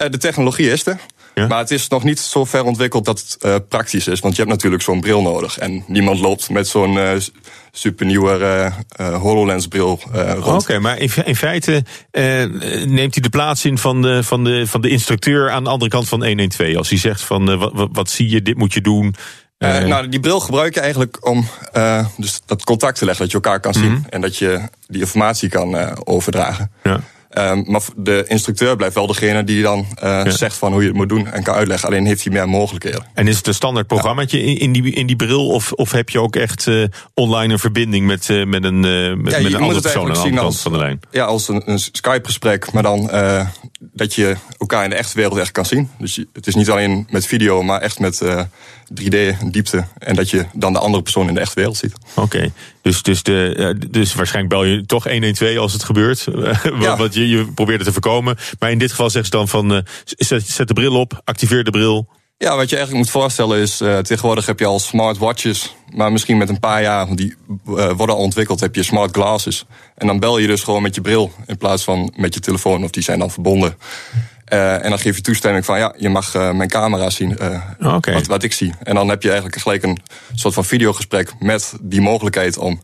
Uh, 0.03 0.11
de 0.11 0.19
technologie 0.19 0.71
is 0.71 0.87
er. 0.87 1.01
Ja? 1.35 1.47
Maar 1.47 1.59
het 1.59 1.71
is 1.71 1.89
nog 1.89 2.05
niet 2.05 2.21
zo 2.21 2.45
ver 2.45 2.65
ontwikkeld 2.65 3.05
dat 3.05 3.21
het 3.21 3.37
uh, 3.45 3.57
praktisch 3.69 4.07
is. 4.07 4.21
Want 4.21 4.35
je 4.35 4.41
hebt 4.41 4.55
natuurlijk 4.55 4.83
zo'n 4.83 5.01
bril 5.01 5.23
nodig. 5.23 5.59
En 5.59 5.85
niemand 5.87 6.19
loopt 6.19 6.51
met 6.51 6.69
zo'n 6.69 6.95
uh, 6.95 7.11
supernieuwe 7.71 8.73
uh, 9.01 9.21
HoloLens 9.21 9.67
bril 9.67 10.01
rond. 10.13 10.47
Oké, 10.47 10.51
okay, 10.51 10.79
maar 10.79 10.99
in, 10.99 11.11
in 11.25 11.37
feite 11.37 11.85
neemt 12.87 13.15
hij 13.15 13.23
de 13.23 13.29
plaats 13.31 13.65
in 13.65 13.79
van 13.79 14.03
de, 14.03 14.23
van, 14.23 14.45
de, 14.45 14.67
van 14.67 14.81
de 14.81 14.89
instructeur 14.89 15.51
aan 15.51 15.65
de 15.65 15.71
andere 15.71 15.91
kant 15.91 16.09
van 16.09 16.27
112. 16.27 16.77
Als 16.77 16.89
hij 16.89 16.99
zegt 16.99 17.21
van 17.21 17.59
wat, 17.59 17.89
wat 17.93 18.11
zie 18.11 18.29
je, 18.29 18.43
dit 18.43 18.57
moet 18.57 18.75
je 18.75 18.81
doen. 18.81 19.15
Uh, 19.63 19.79
nou, 19.79 20.09
die 20.09 20.21
bril 20.21 20.41
gebruik 20.41 20.75
je 20.75 20.81
eigenlijk 20.81 21.27
om 21.27 21.47
uh, 21.77 22.07
dus 22.17 22.41
dat 22.47 22.65
contact 22.65 22.99
te 22.99 23.05
leggen, 23.05 23.23
dat 23.23 23.33
je 23.33 23.41
elkaar 23.43 23.61
kan 23.61 23.75
zien. 23.75 23.89
Mm 23.89 23.95
-hmm. 23.95 24.07
En 24.09 24.21
dat 24.21 24.37
je 24.37 24.61
die 24.87 25.01
informatie 25.01 25.49
kan 25.49 25.75
uh, 25.75 25.91
overdragen. 26.05 26.71
Ja. 26.83 27.01
Um, 27.39 27.65
maar 27.67 27.83
de 27.97 28.25
instructeur 28.29 28.77
blijft 28.77 28.95
wel 28.95 29.07
degene 29.07 29.45
die 29.45 29.63
dan 29.63 29.87
ja. 30.01 30.31
zegt 30.31 30.57
van 30.57 30.73
hoe 30.73 30.81
je 30.81 30.89
het 30.89 30.97
moet 30.97 31.09
doen 31.09 31.27
en 31.27 31.43
kan 31.43 31.55
uitleggen. 31.55 31.89
Alleen 31.89 32.07
heeft 32.07 32.25
hij 32.25 32.33
meer 32.33 32.49
mogelijkheden. 32.49 33.07
En 33.15 33.29
is 33.29 33.37
het 33.37 33.47
een 33.47 33.55
standaard 33.55 33.87
programmaatje 33.87 34.39
ja. 34.39 34.61
in, 34.61 34.73
die, 34.73 34.93
in 34.93 35.07
die 35.07 35.17
bril? 35.17 35.49
Of, 35.49 35.73
of 35.73 35.93
heb 35.93 36.09
je 36.09 36.21
ook 36.21 36.37
echt 36.37 36.71
online 37.15 37.53
een 37.53 37.59
verbinding 37.59 38.07
met, 38.07 38.29
met 38.47 38.65
een, 38.65 38.81
met, 38.81 39.33
ja, 39.33 39.41
met 39.41 39.53
een 39.53 39.61
andere 39.61 39.81
persoon 39.81 40.07
aan 40.07 40.13
de 40.13 40.19
andere 40.19 40.43
kant 40.43 40.61
van 40.61 40.73
de 40.73 40.79
lijn? 40.79 41.01
Ja, 41.11 41.25
als 41.25 41.49
een, 41.49 41.63
een 41.71 41.79
Skype-gesprek, 41.79 42.73
maar 42.73 42.83
dan 42.83 43.11
dat 43.81 44.15
je 44.15 44.37
elkaar 44.59 44.85
in 44.85 44.91
de 44.91 44.97
echte 44.97 45.17
wereld 45.17 45.39
echt 45.39 45.53
kan 45.53 45.67
zien. 45.67 45.91
Dus 45.99 46.15
je, 46.15 46.27
het 46.33 46.47
is 46.47 46.55
niet 46.55 46.71
alleen 46.71 47.07
met 47.11 47.27
video, 47.27 47.63
maar 47.63 47.81
echt 47.81 47.99
met 47.99 48.23
3D, 49.01 49.17
diepte. 49.51 49.85
En 49.99 50.15
dat 50.15 50.31
je 50.31 50.45
dan 50.53 50.73
de 50.73 50.79
andere 50.79 51.03
persoon 51.03 51.29
in 51.29 51.35
de 51.35 51.41
echte 51.41 51.55
wereld 51.55 51.77
ziet. 51.77 51.93
Oké, 52.15 52.21
okay. 52.21 52.53
Dus, 52.83 53.03
dus, 53.03 53.23
de, 53.23 53.77
dus 53.91 54.15
waarschijnlijk 54.15 54.55
bel 54.55 54.65
je 54.65 54.87
toch 54.87 55.05
112 55.05 55.57
als 55.57 55.73
het 55.73 55.85
gebeurt. 55.85 56.27
Ja. 56.81 56.97
Want 56.97 57.15
je, 57.15 57.29
je 57.29 57.53
probeert 57.53 57.79
het 57.79 57.87
te 57.87 57.93
voorkomen. 57.93 58.37
Maar 58.59 58.71
in 58.71 58.79
dit 58.79 58.91
geval 58.91 59.11
zeggen 59.11 59.31
ze 59.31 59.37
dan 59.37 59.49
van, 59.49 59.73
uh, 59.73 59.79
zet, 60.05 60.49
zet 60.49 60.69
de 60.69 60.75
bril 60.75 60.95
op, 60.95 61.21
activeer 61.25 61.65
de 61.65 61.71
bril. 61.71 62.09
Ja, 62.43 62.57
wat 62.57 62.71
je 62.71 62.77
eigenlijk 62.77 63.05
moet 63.05 63.23
voorstellen 63.23 63.59
is, 63.59 63.81
uh, 63.81 63.99
tegenwoordig 63.99 64.47
heb 64.47 64.59
je 64.59 64.67
al 64.67 64.79
smartwatches, 64.79 65.75
maar 65.95 66.13
misschien 66.13 66.37
met 66.37 66.49
een 66.49 66.61
paar 66.61 66.83
jaar, 66.83 67.07
want 67.07 67.19
die 67.19 67.35
uh, 67.49 67.91
worden 67.93 68.15
al 68.15 68.23
ontwikkeld, 68.23 68.61
heb 68.61 68.75
je 68.75 68.83
smart 68.83 69.15
glasses. 69.15 69.65
En 69.95 70.07
dan 70.07 70.21
bel 70.21 70.39
je 70.39 70.47
dus 70.47 70.63
gewoon 70.63 70.83
met 70.83 70.95
je 70.95 71.01
bril 71.01 71.33
in 71.47 71.57
plaats 71.57 71.85
van 71.85 72.13
met 72.17 72.35
je 72.35 72.41
telefoon, 72.41 72.85
of 72.85 72.91
die 72.91 73.03
zijn 73.03 73.19
dan 73.19 73.31
verbonden. 73.31 73.77
Uh, 74.53 74.85
en 74.85 74.91
dan 74.91 74.99
geef 74.99 75.17
je 75.17 75.23
toestemming 75.23 75.65
van 75.65 75.79
ja, 75.79 75.95
je 75.97 76.09
mag 76.09 76.35
uh, 76.35 76.53
mijn 76.53 76.69
camera 76.69 77.11
zien, 77.11 77.37
uh, 77.43 77.95
okay. 77.95 78.15
wat, 78.15 78.27
wat 78.27 78.43
ik 78.43 78.53
zie. 78.53 78.75
En 78.83 78.95
dan 78.95 79.09
heb 79.09 79.23
je 79.23 79.31
eigenlijk 79.31 79.61
gelijk 79.61 79.83
een 79.83 79.99
soort 80.35 80.55
van 80.55 80.65
videogesprek 80.65 81.33
met 81.39 81.75
die 81.81 82.01
mogelijkheid 82.01 82.59
om 82.59 82.83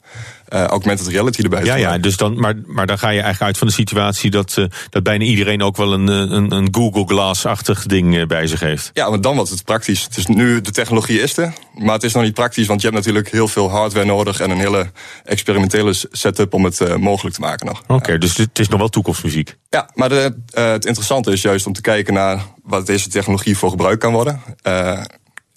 uh, 0.55 0.65
augmented 0.65 1.07
reality 1.07 1.43
erbij 1.43 1.65
Ja, 1.65 1.75
ja 1.75 1.99
dus 1.99 2.17
dan, 2.17 2.41
maar, 2.41 2.55
maar 2.67 2.87
dan 2.87 2.99
ga 2.99 3.09
je 3.09 3.21
eigenlijk 3.21 3.43
uit 3.43 3.59
van 3.59 3.67
de 3.67 3.73
situatie 3.73 4.31
dat, 4.31 4.57
uh, 4.59 4.65
dat 4.91 5.03
bijna 5.03 5.25
iedereen 5.25 5.63
ook 5.63 5.77
wel 5.77 5.93
een, 5.93 6.07
een, 6.07 6.53
een 6.53 6.69
Google 6.71 7.05
Glass-achtig 7.07 7.87
ding 7.87 8.27
bij 8.27 8.47
zich 8.47 8.61
heeft. 8.61 8.91
Ja, 8.93 9.11
want 9.11 9.23
dan 9.23 9.35
wordt 9.35 9.51
het 9.51 9.65
praktisch. 9.65 10.03
Het 10.03 10.17
is 10.17 10.27
nu, 10.27 10.61
de 10.61 10.71
technologie 10.71 11.21
is 11.21 11.37
er, 11.37 11.53
maar 11.75 11.95
het 11.95 12.03
is 12.03 12.13
nog 12.13 12.23
niet 12.23 12.35
praktisch, 12.35 12.67
want 12.67 12.81
je 12.81 12.87
hebt 12.87 12.99
natuurlijk 12.99 13.31
heel 13.31 13.49
veel 13.49 13.71
hardware 13.71 14.07
nodig 14.07 14.41
en 14.41 14.51
een 14.51 14.59
hele 14.59 14.91
experimentele 15.25 15.95
setup 16.11 16.55
om 16.55 16.65
het 16.65 16.99
mogelijk 16.99 17.35
te 17.35 17.41
maken 17.41 17.67
nog. 17.67 17.81
Oké, 17.83 17.93
okay, 17.93 18.19
dus 18.19 18.37
het 18.37 18.59
is 18.59 18.69
nog 18.69 18.79
wel 18.79 18.89
toekomstmuziek. 18.89 19.57
Ja, 19.71 19.91
maar 19.95 20.09
de, 20.09 20.35
het 20.51 20.85
interessante 20.85 21.33
is 21.33 21.43
juist 21.43 21.67
om 21.67 21.73
te 21.73 21.81
kijken 21.81 22.15
naar 22.15 22.45
wat 22.63 22.87
deze 22.87 23.09
technologie 23.09 23.57
voor 23.59 23.71
gebruik 23.71 24.01
kan 24.01 24.13
worden. 24.13 24.43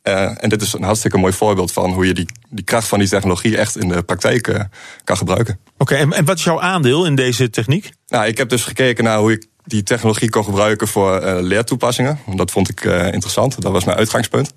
Uh, 0.03 0.43
en 0.43 0.49
dit 0.49 0.61
is 0.61 0.73
een 0.73 0.83
hartstikke 0.83 1.17
mooi 1.17 1.33
voorbeeld 1.33 1.71
van 1.71 1.93
hoe 1.93 2.07
je 2.07 2.13
die, 2.13 2.25
die 2.49 2.63
kracht 2.63 2.87
van 2.87 2.99
die 2.99 3.07
technologie 3.07 3.57
echt 3.57 3.77
in 3.77 3.87
de 3.87 4.03
praktijk 4.03 4.47
uh, 4.47 4.59
kan 5.03 5.17
gebruiken. 5.17 5.59
Oké, 5.63 5.93
okay, 5.93 5.97
en, 5.97 6.13
en, 6.13 6.25
wat 6.25 6.37
is 6.37 6.43
jouw 6.43 6.61
aandeel 6.61 7.05
in 7.05 7.15
deze 7.15 7.49
techniek? 7.49 7.91
Nou, 8.07 8.25
ik 8.25 8.37
heb 8.37 8.49
dus 8.49 8.63
gekeken 8.63 9.03
naar 9.03 9.17
hoe 9.17 9.31
ik 9.31 9.45
die 9.63 9.83
technologie 9.83 10.29
kon 10.29 10.43
gebruiken 10.43 10.87
voor 10.87 11.23
uh, 11.23 11.37
leertoepassingen. 11.39 12.19
Dat 12.35 12.51
vond 12.51 12.69
ik 12.69 12.83
interessant, 12.83 13.61
dat 13.61 13.71
was 13.71 13.83
mijn 13.83 13.97
uitgangspunt. 13.97 14.53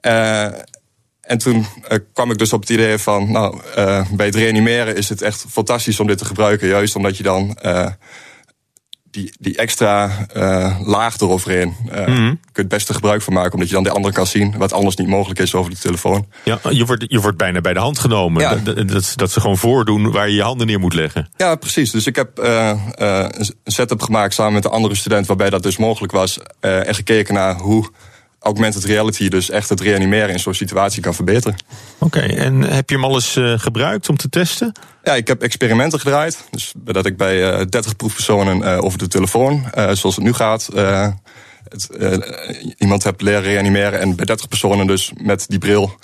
en 0.00 1.38
toen 1.38 1.66
kwam 2.12 2.30
ik 2.30 2.38
dus 2.38 2.52
op 2.52 2.60
het 2.60 2.70
idee 2.70 2.98
van, 2.98 3.32
nou, 3.32 3.60
bij 4.10 4.26
het 4.26 4.34
reanimeren 4.34 4.96
is 4.96 5.08
het 5.08 5.22
echt 5.22 5.44
fantastisch 5.48 6.00
om 6.00 6.06
dit 6.06 6.18
te 6.18 6.24
gebruiken. 6.24 6.68
Juist 6.68 6.96
omdat 6.96 7.16
je 7.16 7.22
dan 7.22 7.58
die, 9.14 9.32
die 9.38 9.56
extra 9.56 10.26
uh, 10.36 10.80
laag 10.82 11.20
eroverheen. 11.20 11.76
Uh, 11.92 12.06
mm 12.06 12.14
-hmm. 12.14 12.28
kun 12.28 12.50
je 12.52 12.60
het 12.60 12.68
beste 12.68 12.94
gebruik 12.94 13.22
van 13.22 13.32
maken, 13.32 13.52
omdat 13.52 13.68
je 13.68 13.74
dan 13.74 13.82
de 13.82 13.90
andere 13.90 14.14
kan 14.14 14.26
zien, 14.26 14.54
wat 14.58 14.72
anders 14.72 14.96
niet 14.96 15.08
mogelijk 15.08 15.40
is 15.40 15.54
over 15.54 15.70
de 15.70 15.78
telefoon. 15.78 16.26
Ja, 16.44 16.58
je 16.70 16.84
wordt, 16.84 17.04
je 17.08 17.20
wordt 17.20 17.36
bijna 17.36 17.60
bij 17.60 17.72
de 17.72 17.78
hand 17.78 17.98
genomen. 17.98 18.42
Ja. 18.42 18.54
Dat, 18.54 18.88
dat, 18.88 19.12
dat, 19.16 19.30
ze 19.30 19.40
gewoon 19.40 19.56
voordoen 19.56 20.10
waar 20.10 20.28
je 20.28 20.34
je 20.34 20.42
handen 20.42 20.66
neer 20.66 20.80
moet 20.80 20.94
leggen. 20.94 21.28
Ja, 21.36 21.54
precies. 21.54 21.90
Dus 21.90 22.06
ik 22.06 22.16
heb 22.16 22.38
uh, 22.38 22.72
een 22.94 23.54
setup 23.64 24.02
gemaakt 24.02 24.34
samen 24.34 24.52
met 24.52 24.64
een 24.64 24.70
andere 24.70 24.94
student, 24.94 25.26
waarbij 25.26 25.50
dat 25.50 25.62
dus 25.62 25.76
mogelijk 25.76 26.12
was. 26.12 26.38
en 26.60 26.94
gekeken 26.94 27.34
naar 27.34 27.54
hoe 27.54 27.90
augmented 28.44 28.84
reality 28.84 29.28
dus 29.28 29.50
echt 29.50 29.68
het 29.68 29.80
reanimeren 29.80 30.28
in 30.28 30.38
zo'n 30.38 30.54
situatie 30.54 31.02
kan 31.02 31.14
verbeteren. 31.14 31.56
Oké, 31.98 32.18
okay, 32.18 32.36
en 32.36 32.60
heb 32.60 32.90
je 32.90 32.94
hem 32.94 33.04
al 33.04 33.14
eens 33.14 33.36
uh, 33.36 33.58
gebruikt 33.58 34.08
om 34.08 34.16
te 34.16 34.28
testen? 34.28 34.72
Ja, 35.02 35.14
ik 35.14 35.28
heb 35.28 35.42
experimenten 35.42 36.00
gedraaid. 36.00 36.44
Dus 36.50 36.72
dat 36.76 37.06
ik 37.06 37.16
bij 37.16 37.58
uh, 37.58 37.66
30 37.68 37.96
proefpersonen 37.96 38.58
uh, 38.58 38.84
over 38.84 38.98
de 38.98 39.08
telefoon, 39.08 39.64
zoals 39.74 40.16
het 40.16 40.24
nu 40.24 40.32
gaat, 40.32 40.68
het, 41.68 41.88
iemand 42.76 43.04
heb 43.04 43.20
leren 43.20 43.42
reanimeren. 43.42 44.00
En 44.00 44.16
bij 44.16 44.24
30 44.24 44.48
personen 44.48 44.86
dus 44.86 45.12
met 45.22 45.44
die 45.48 45.58
bril 45.58 45.94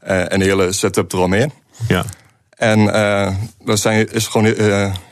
en 0.00 0.38
de 0.38 0.44
hele 0.44 0.72
setup 0.72 1.12
eromheen. 1.12 1.52
Ja. 1.88 2.04
En 2.50 2.84
dat 3.64 3.80
zijn, 3.80 4.12
is 4.12 4.26
gewoon 4.26 4.54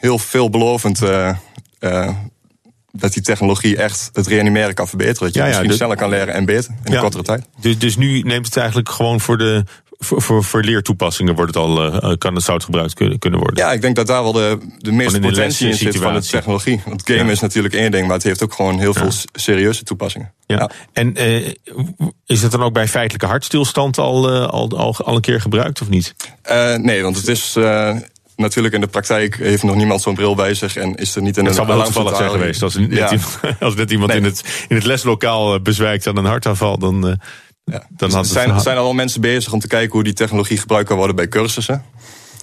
heel 0.00 0.18
veelbelovend 0.18 1.00
dat 2.92 3.12
die 3.12 3.22
technologie 3.22 3.76
echt 3.76 4.10
het 4.12 4.26
reanimeren 4.26 4.74
kan 4.74 4.88
verbeteren. 4.88 5.22
Dat 5.22 5.34
je 5.34 5.40
ja, 5.40 5.44
ja, 5.44 5.50
misschien 5.50 5.68
dus, 5.68 5.78
sneller 5.78 5.96
kan 5.96 6.10
leren 6.10 6.34
en 6.34 6.44
beter 6.44 6.74
in 6.84 6.92
ja, 6.92 7.00
kortere 7.00 7.22
tijd. 7.22 7.44
Dus, 7.60 7.78
dus 7.78 7.96
nu 7.96 8.20
neemt 8.20 8.46
het 8.46 8.56
eigenlijk 8.56 8.88
gewoon 8.88 9.20
voor 9.20 9.38
de. 9.38 9.64
Voor, 10.00 10.22
voor, 10.22 10.44
voor 10.44 10.62
leertoepassingen 10.62 11.34
wordt 11.34 11.54
het 11.54 11.62
al, 11.62 12.04
uh, 12.04 12.16
kan 12.18 12.34
het 12.34 12.44
zout 12.44 12.64
gebruikt 12.64 12.94
kunnen, 12.94 13.18
kunnen 13.18 13.38
worden. 13.40 13.64
Ja, 13.64 13.72
ik 13.72 13.80
denk 13.80 13.96
dat 13.96 14.06
daar 14.06 14.22
wel 14.22 14.32
de, 14.32 14.58
de 14.78 14.92
meeste 14.92 15.20
potentie 15.20 15.68
in 15.68 15.74
zit 15.74 15.96
van 15.96 16.14
de 16.14 16.20
technologie. 16.20 16.82
Want 16.86 17.02
game 17.04 17.32
is 17.32 17.40
natuurlijk 17.40 17.74
één 17.74 17.90
ding, 17.90 18.06
maar 18.06 18.16
het 18.16 18.22
heeft 18.22 18.42
ook 18.42 18.52
gewoon 18.52 18.78
heel 18.78 18.94
veel 18.94 19.10
serieuze 19.32 19.84
toepassingen. 19.84 20.32
Ja. 20.46 20.70
En 20.92 21.22
uh, 21.22 21.48
is 22.26 22.42
het 22.42 22.50
dan 22.50 22.62
ook 22.62 22.72
bij 22.72 22.88
feitelijke 22.88 23.26
hartstilstand 23.26 23.98
al, 23.98 24.34
uh, 24.34 24.46
al, 24.48 24.78
al, 24.78 24.96
al 24.96 25.14
een 25.14 25.20
keer 25.20 25.40
gebruikt 25.40 25.80
of 25.80 25.88
niet? 25.88 26.14
nee, 26.76 27.02
want 27.02 27.16
het 27.16 27.28
is 27.28 27.56
natuurlijk 28.38 28.74
in 28.74 28.80
de 28.80 28.86
praktijk 28.86 29.36
heeft 29.36 29.62
nog 29.62 29.74
niemand 29.74 30.02
zo'n 30.02 30.14
bril 30.14 30.34
bij 30.34 30.54
zich 30.54 30.76
en 30.76 30.94
is 30.94 31.16
er 31.16 31.22
niet 31.22 31.36
in 31.36 31.44
Het 31.44 31.50
een 31.50 31.56
zal 31.56 31.66
wel 31.66 31.76
heel 31.76 31.84
toevallig 31.84 32.16
zijn 32.16 32.30
geweest. 32.30 32.62
Als, 32.62 32.76
net 32.76 32.92
Ja. 32.92 33.10
iemand, 33.10 33.38
als 33.60 33.74
net 33.74 33.90
iemand 33.90 34.14
in, 34.14 34.24
het, 34.24 34.64
in 34.68 34.76
het 34.76 34.84
leslokaal 34.84 35.54
eh, 35.54 35.60
bezwijkt 35.60 36.06
aan 36.06 36.16
een 36.16 36.24
hartaanval, 36.24 36.78
dan, 36.78 36.94
eh, 36.94 37.14
dan 37.64 37.82
Dus 37.96 37.98
had 37.98 38.10
er 38.12 38.18
het... 38.18 38.26
zijn, 38.26 38.60
zijn 38.60 38.76
al 38.76 38.82
wel 38.82 38.92
mensen 38.92 39.20
bezig 39.20 39.52
om 39.52 39.60
te 39.60 39.66
kijken 39.66 39.92
hoe 39.92 40.04
die 40.04 40.12
technologie 40.12 40.58
gebruikt 40.58 40.88
kan 40.88 40.96
worden 40.96 41.16
bij 41.16 41.28
cursussen. 41.28 41.84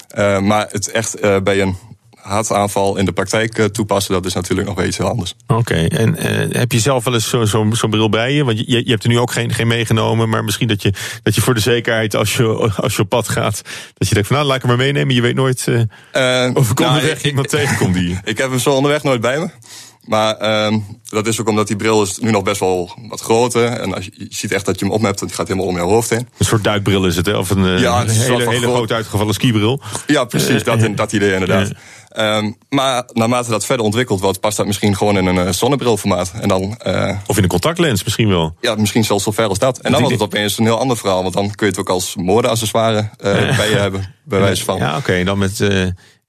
Eh, 0.08 0.40
maar 0.40 0.68
het 0.72 0.92
echt 0.92 1.22
bij 1.44 1.62
een 1.62 1.78
hartaanval 2.26 2.98
in 2.98 3.06
de 3.06 3.12
praktijk 3.12 3.58
eh, 3.58 3.66
toepassen, 3.66 4.14
dat 4.14 4.26
is 4.26 4.34
natuurlijk 4.34 4.68
nog 4.68 4.84
iets 4.84 4.98
heel 4.98 5.10
anders. 5.10 5.34
Oké, 5.48 5.74
en 5.76 6.16
eh, 6.18 6.60
heb 6.60 6.72
je 6.72 6.80
zelf 6.80 7.04
wel 7.04 7.14
eens 7.14 7.30
zo- 7.30 7.46
zo'n 7.46 7.76
zo'n 7.76 7.90
bril 7.90 8.10
bij 8.10 8.34
je? 8.34 8.44
Want 8.44 8.60
je, 8.60 8.66
je 8.86 8.92
hebt 8.92 9.04
er 9.04 9.10
nu 9.10 9.20
ook 9.20 9.32
geen, 9.32 9.54
geen 9.54 9.68
meegenomen, 9.68 10.30
maar 10.30 10.44
misschien 10.44 10.68
dat 10.68 10.82
je, 10.82 10.94
dat 11.24 11.36
je 11.36 11.42
voor 11.42 11.54
de 11.54 11.60
zekerheid, 11.60 12.16
als 12.16 12.36
je, 12.36 12.72
als 12.78 12.96
je 12.96 13.02
op 13.02 13.10
pad 13.10 13.30
gaat, 13.30 13.62
dat 13.94 14.08
je 14.08 14.14
denkt 14.14 14.28
van 14.30 14.38
nou, 14.38 14.48
laat 14.48 14.56
ik 14.58 14.62
hem 14.64 14.72
maar 14.78 14.86
meenemen. 14.86 15.16
Je 15.16 15.22
weet 15.22 15.36
nooit 15.36 15.68
eh, 15.68 15.80
of 16.54 16.70
ik 16.72 16.80
nou, 16.80 16.94
onderweg 16.94 17.18
ik- 17.18 17.24
iemand 17.24 17.50
tegenkom 17.50 17.92
die... 17.94 18.20
Ik 18.24 18.38
heb 18.38 18.50
hem 18.50 18.60
zo 18.60 18.72
onderweg 18.72 19.04
nooit 19.04 19.22
bij 19.22 19.40
me. 19.40 19.50
Maar 20.06 20.36
ehm, 20.38 20.80
dat 21.04 21.28
is 21.28 21.42
ook 21.42 21.48
omdat 21.50 21.68
die 21.68 21.76
bril 21.76 22.02
is 22.02 22.18
nu 22.18 22.32
nog 22.32 22.44
best 22.44 22.60
wel 22.60 22.92
wat 23.10 23.22
groter. 23.22 23.66
En 23.66 23.94
als 23.96 24.06
je, 24.06 24.12
je 24.18 24.26
ziet 24.30 24.52
echt 24.52 24.66
dat 24.66 24.80
je 24.80 24.86
hem 24.86 24.94
op 24.94 25.02
hebt, 25.02 25.22
en 25.22 25.28
die 25.28 25.36
gaat 25.36 25.48
helemaal 25.48 25.68
om 25.70 25.76
je 25.76 25.82
hoofd 25.82 26.10
heen. 26.10 26.28
Een 26.38 26.46
soort 26.46 26.64
duikbril 26.64 27.06
is 27.06 27.16
het, 27.16 27.26
hè? 27.26 27.38
Of 27.38 27.50
een 27.50 27.66
eh, 27.66 27.80
Ja, 27.80 28.02
een 28.02 28.10
hele, 28.10 28.44
van 28.44 28.54
hele 28.54 28.64
groot- 28.66 28.76
groot 28.76 28.92
uitgevallen 28.92 29.34
skibril. 29.34 29.82
Ja, 30.08 30.24
precies, 30.26 30.64
dat, 30.64 30.88
dat 30.96 31.14
idee 31.14 31.34
inderdaad. 31.34 31.72
Ehm, 32.10 32.52
maar 32.70 33.04
naarmate 33.14 33.50
dat 33.50 33.66
verder 33.66 33.86
ontwikkeld 33.86 34.20
wordt, 34.20 34.40
past 34.40 34.58
dat 34.58 34.66
misschien 34.66 34.96
gewoon 34.98 35.18
in 35.18 35.26
een 35.26 35.38
eh, 35.48 35.52
zonnebrilformaat. 35.52 36.32
En 36.42 36.48
dan, 36.48 36.78
eh, 36.78 37.18
Of 37.28 37.38
in 37.38 37.44
een 37.44 37.50
contactlens 37.50 38.04
misschien 38.04 38.28
wel. 38.28 38.56
ja, 38.62 38.76
misschien 38.76 39.04
zelfs 39.06 39.24
zo 39.24 39.32
ver 39.32 39.48
als 39.48 39.60
dat. 39.60 39.78
En 39.80 39.92
dan 39.92 40.00
wordt 40.02 40.16
het 40.16 40.26
opeens 40.26 40.58
een 40.58 40.66
heel 40.66 40.80
ander 40.80 40.98
verhaal. 40.98 41.22
Want 41.22 41.34
dan 41.34 41.44
kun 41.56 41.66
je 41.66 41.72
het 41.72 41.82
ook 41.82 41.90
als 41.90 42.16
modeaccessoire 42.16 43.10
bij 43.58 43.70
je 43.70 43.76
hebben, 43.78 44.14
bij 44.24 44.40
wijze 44.40 44.64
van. 44.64 44.78
Ja, 44.78 44.98
oké. 44.98 45.14
En 45.14 45.26
dan 45.26 45.38
met... 45.38 45.60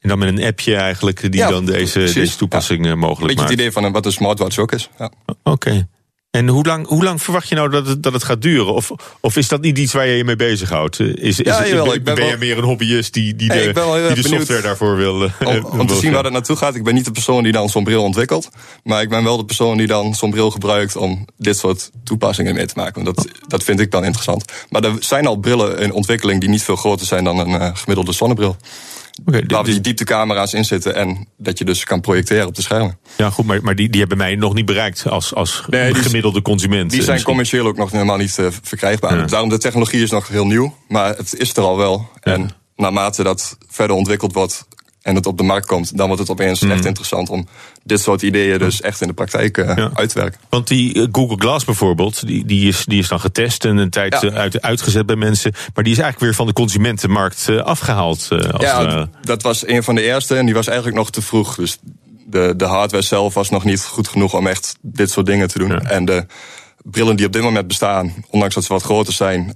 en 0.07 0.19
dan 0.19 0.19
met 0.19 0.39
een 0.39 0.49
appje 0.49 0.77
eigenlijk 0.77 1.21
die 1.33 1.41
Ja, 1.41 1.51
dan 1.51 1.65
deze, 1.65 1.99
precies. 1.99 2.15
deze 2.15 2.37
toepassing 2.37 2.87
eh, 2.87 2.95
mogelijk 2.95 3.21
Beetje 3.21 3.35
maakt. 3.37 3.51
het 3.51 3.59
idee 3.61 3.73
van 3.73 3.85
eh, 3.85 3.93
wat 3.93 4.07
een 4.07 4.13
smartwatch 4.13 4.59
ook 4.59 4.73
is. 4.73 4.91
Ja. 4.99 5.11
Oké. 5.43 5.89
En 6.31 6.49
hoe 6.49 6.65
lang, 6.65 6.87
hoe 6.87 7.05
lang 7.05 7.23
verwacht 7.23 7.49
je 7.49 7.55
nou 7.55 7.71
dat 7.71 7.87
het, 7.87 8.03
dat 8.03 8.13
het 8.13 8.25
gaat 8.25 8.43
duren? 8.43 8.75
Of, 8.75 8.91
of 9.21 9.37
is 9.37 9.49
dat 9.49 9.61
niet 9.61 9.79
iets 9.79 9.93
waar 9.93 10.07
je 10.07 10.17
je 10.17 10.25
mee 10.25 10.37
bezighoudt? 10.37 11.01
Eh, 11.01 11.07
Is, 11.07 11.17
is, 11.17 11.37
Ja, 11.39 11.67
jawel, 11.67 12.01
ben, 12.03 12.27
je 12.27 12.37
meer 12.39 12.59
een 12.59 12.65
hobbyist 12.65 13.15
die, 13.15 13.37
die 13.37 13.49
de, 13.49 13.55
Hey, 13.55 14.15
die 14.15 14.23
de 14.23 14.29
software 14.29 14.63
daarvoor 14.63 14.97
wil... 14.97 15.31
Om, 15.71 15.87
te 15.87 15.95
zien 15.95 16.13
waar 16.13 16.25
het 16.25 16.33
naartoe 16.33 16.57
gaat. 16.57 16.75
Ik 16.75 16.85
ben 16.85 16.95
niet 16.95 17.05
de 17.05 17.11
persoon 17.11 17.43
die 17.43 17.53
dan 17.53 17.69
zo'n 17.69 17.85
bril 17.85 18.03
ontwikkelt. 18.03 18.49
Maar 18.83 19.03
ik 19.03 19.09
ben 19.09 19.25
wel 19.25 19.37
de 19.37 19.45
persoon 19.45 19.77
die 19.77 19.87
dan 19.87 20.15
zo'n 20.15 20.31
bril 20.31 20.51
gebruikt 20.51 20.97
om 20.97 21.25
dit 21.37 21.57
soort 21.57 21.91
toepassingen 22.05 22.55
mee 22.55 22.67
te 22.67 22.75
maken. 22.77 23.05
Want 23.05 23.17
dat, 23.17 23.29
dat 23.47 23.63
vind 23.65 23.81
ik 23.81 23.91
dan 23.91 24.05
interessant. 24.05 24.45
Maar 24.71 24.85
er 24.85 24.97
zijn 25.01 25.27
al 25.27 25.37
brillen 25.37 25.79
in 25.79 25.93
ontwikkeling 25.93 26.41
die 26.41 26.49
niet 26.49 26.63
veel 26.63 26.77
groter 26.77 27.07
zijn 27.07 27.25
dan 27.25 27.39
een 27.39 27.77
gemiddelde 27.77 28.13
zonnebril. 28.13 28.57
Waar 29.25 29.65
die 29.65 29.81
dieptecamera's 29.81 30.53
in 30.53 30.65
zitten 30.65 30.95
en 30.95 31.29
dat 31.37 31.59
je 31.59 31.65
dus 31.65 31.85
kan 31.85 32.01
projecteren 32.01 32.47
op 32.47 32.55
de 32.55 32.63
schermen. 32.63 32.99
Ja, 33.17 33.31
goed, 33.31 33.45
maar, 33.47 33.63
maar 33.63 33.75
die, 33.75 33.91
die 33.91 34.01
hebben 34.01 34.19
mij 34.19 34.35
nog 34.35 34.55
niet 34.55 34.67
bereikt 34.67 35.09
als, 35.09 35.35
als 35.35 35.63
Nee, 35.69 35.93
die- 35.93 36.03
gemiddelde 36.03 36.43
consument. 36.43 36.91
Die 36.91 37.03
zijn 37.03 37.13
misschien. 37.13 37.25
commercieel 37.33 37.67
ook 37.67 37.77
nog 37.77 37.91
helemaal 37.91 38.17
niet 38.17 38.39
eh, 38.39 38.47
verkrijgbaar. 38.63 39.29
Daarom 39.29 39.49
de 39.49 39.59
technologie 39.59 40.03
is 40.03 40.11
nog 40.11 40.29
heel 40.29 40.47
nieuw, 40.47 40.77
maar 40.89 41.17
het 41.17 41.35
is 41.39 41.57
er 41.57 41.63
al 41.63 41.77
wel. 41.77 42.09
En 42.21 42.51
naarmate 42.77 43.23
dat 43.23 43.59
verder 43.69 43.97
ontwikkeld 43.97 44.33
wordt 44.33 44.67
en 45.07 45.15
het 45.15 45.27
op 45.27 45.37
de 45.37 45.43
markt 45.43 45.67
komt, 45.67 45.97
dan 45.97 46.07
wordt 46.07 46.23
het 46.23 46.31
opeens 46.31 46.63
echt 46.63 46.85
interessant 46.85 47.29
om 47.31 47.47
dit 47.85 48.01
soort 48.01 48.23
ideeën 48.23 48.59
dus 48.59 48.81
echt 48.81 49.01
in 49.01 49.09
de 49.09 49.15
praktijk 49.15 49.59
eh, 49.59 49.87
uit 49.95 50.09
te 50.09 50.19
werken. 50.19 50.41
Want 50.49 50.69
die 50.69 50.95
eh, 50.95 51.07
Google 51.13 51.37
Glass 51.39 51.65
bijvoorbeeld, 51.65 52.27
die, 52.27 52.45
die, 52.45 52.69
is, 52.69 52.85
die 52.85 52.99
is 52.99 53.09
dan 53.09 53.21
getest 53.21 53.65
en 53.65 53.77
een 53.77 53.91
tijd 53.91 54.13
Ja. 54.21 54.29
eh, 54.29 54.35
uit, 54.35 54.63
uitgezet 54.63 55.07
bij 55.07 55.17
mensen. 55.17 55.53
Maar 55.75 55.85
die 55.85 55.93
is 55.93 55.99
eigenlijk 55.99 56.19
weer 56.21 56.35
van 56.35 56.47
de 56.47 56.53
consumentenmarkt 56.53 57.49
eh, 57.49 57.57
afgehaald. 57.59 58.27
eh, 58.31 58.39
als 58.39 58.63
Ja, 58.63 59.09
dat 59.23 59.43
was 59.43 59.67
een 59.67 59.83
van 59.83 59.95
de 59.95 60.03
eerste 60.03 60.37
en 60.37 60.45
die 60.45 60.55
was 60.55 60.67
eigenlijk 60.67 60.97
nog 60.97 61.11
te 61.11 61.23
vroeg. 61.23 61.55
Dus 61.55 61.79
de, 62.27 62.55
de 62.57 62.65
hardware 62.65 63.03
zelf 63.05 63.35
was 63.35 63.51
nog 63.51 63.65
niet 63.65 63.85
goed 63.85 64.09
genoeg 64.09 64.35
om 64.35 64.47
echt 64.47 64.77
dit 64.81 65.11
soort 65.11 65.27
dingen 65.27 65.49
te 65.49 65.59
doen. 65.59 65.81
En 65.81 66.05
de 66.05 66.27
brillen 66.83 67.17
die 67.17 67.27
op 67.27 67.33
dit 67.33 67.43
moment 67.43 67.67
bestaan, 67.67 68.15
ondanks 68.31 68.55
dat 68.55 68.65
ze 68.65 68.73
wat 68.73 68.83
groter 68.83 69.13
zijn, 69.13 69.53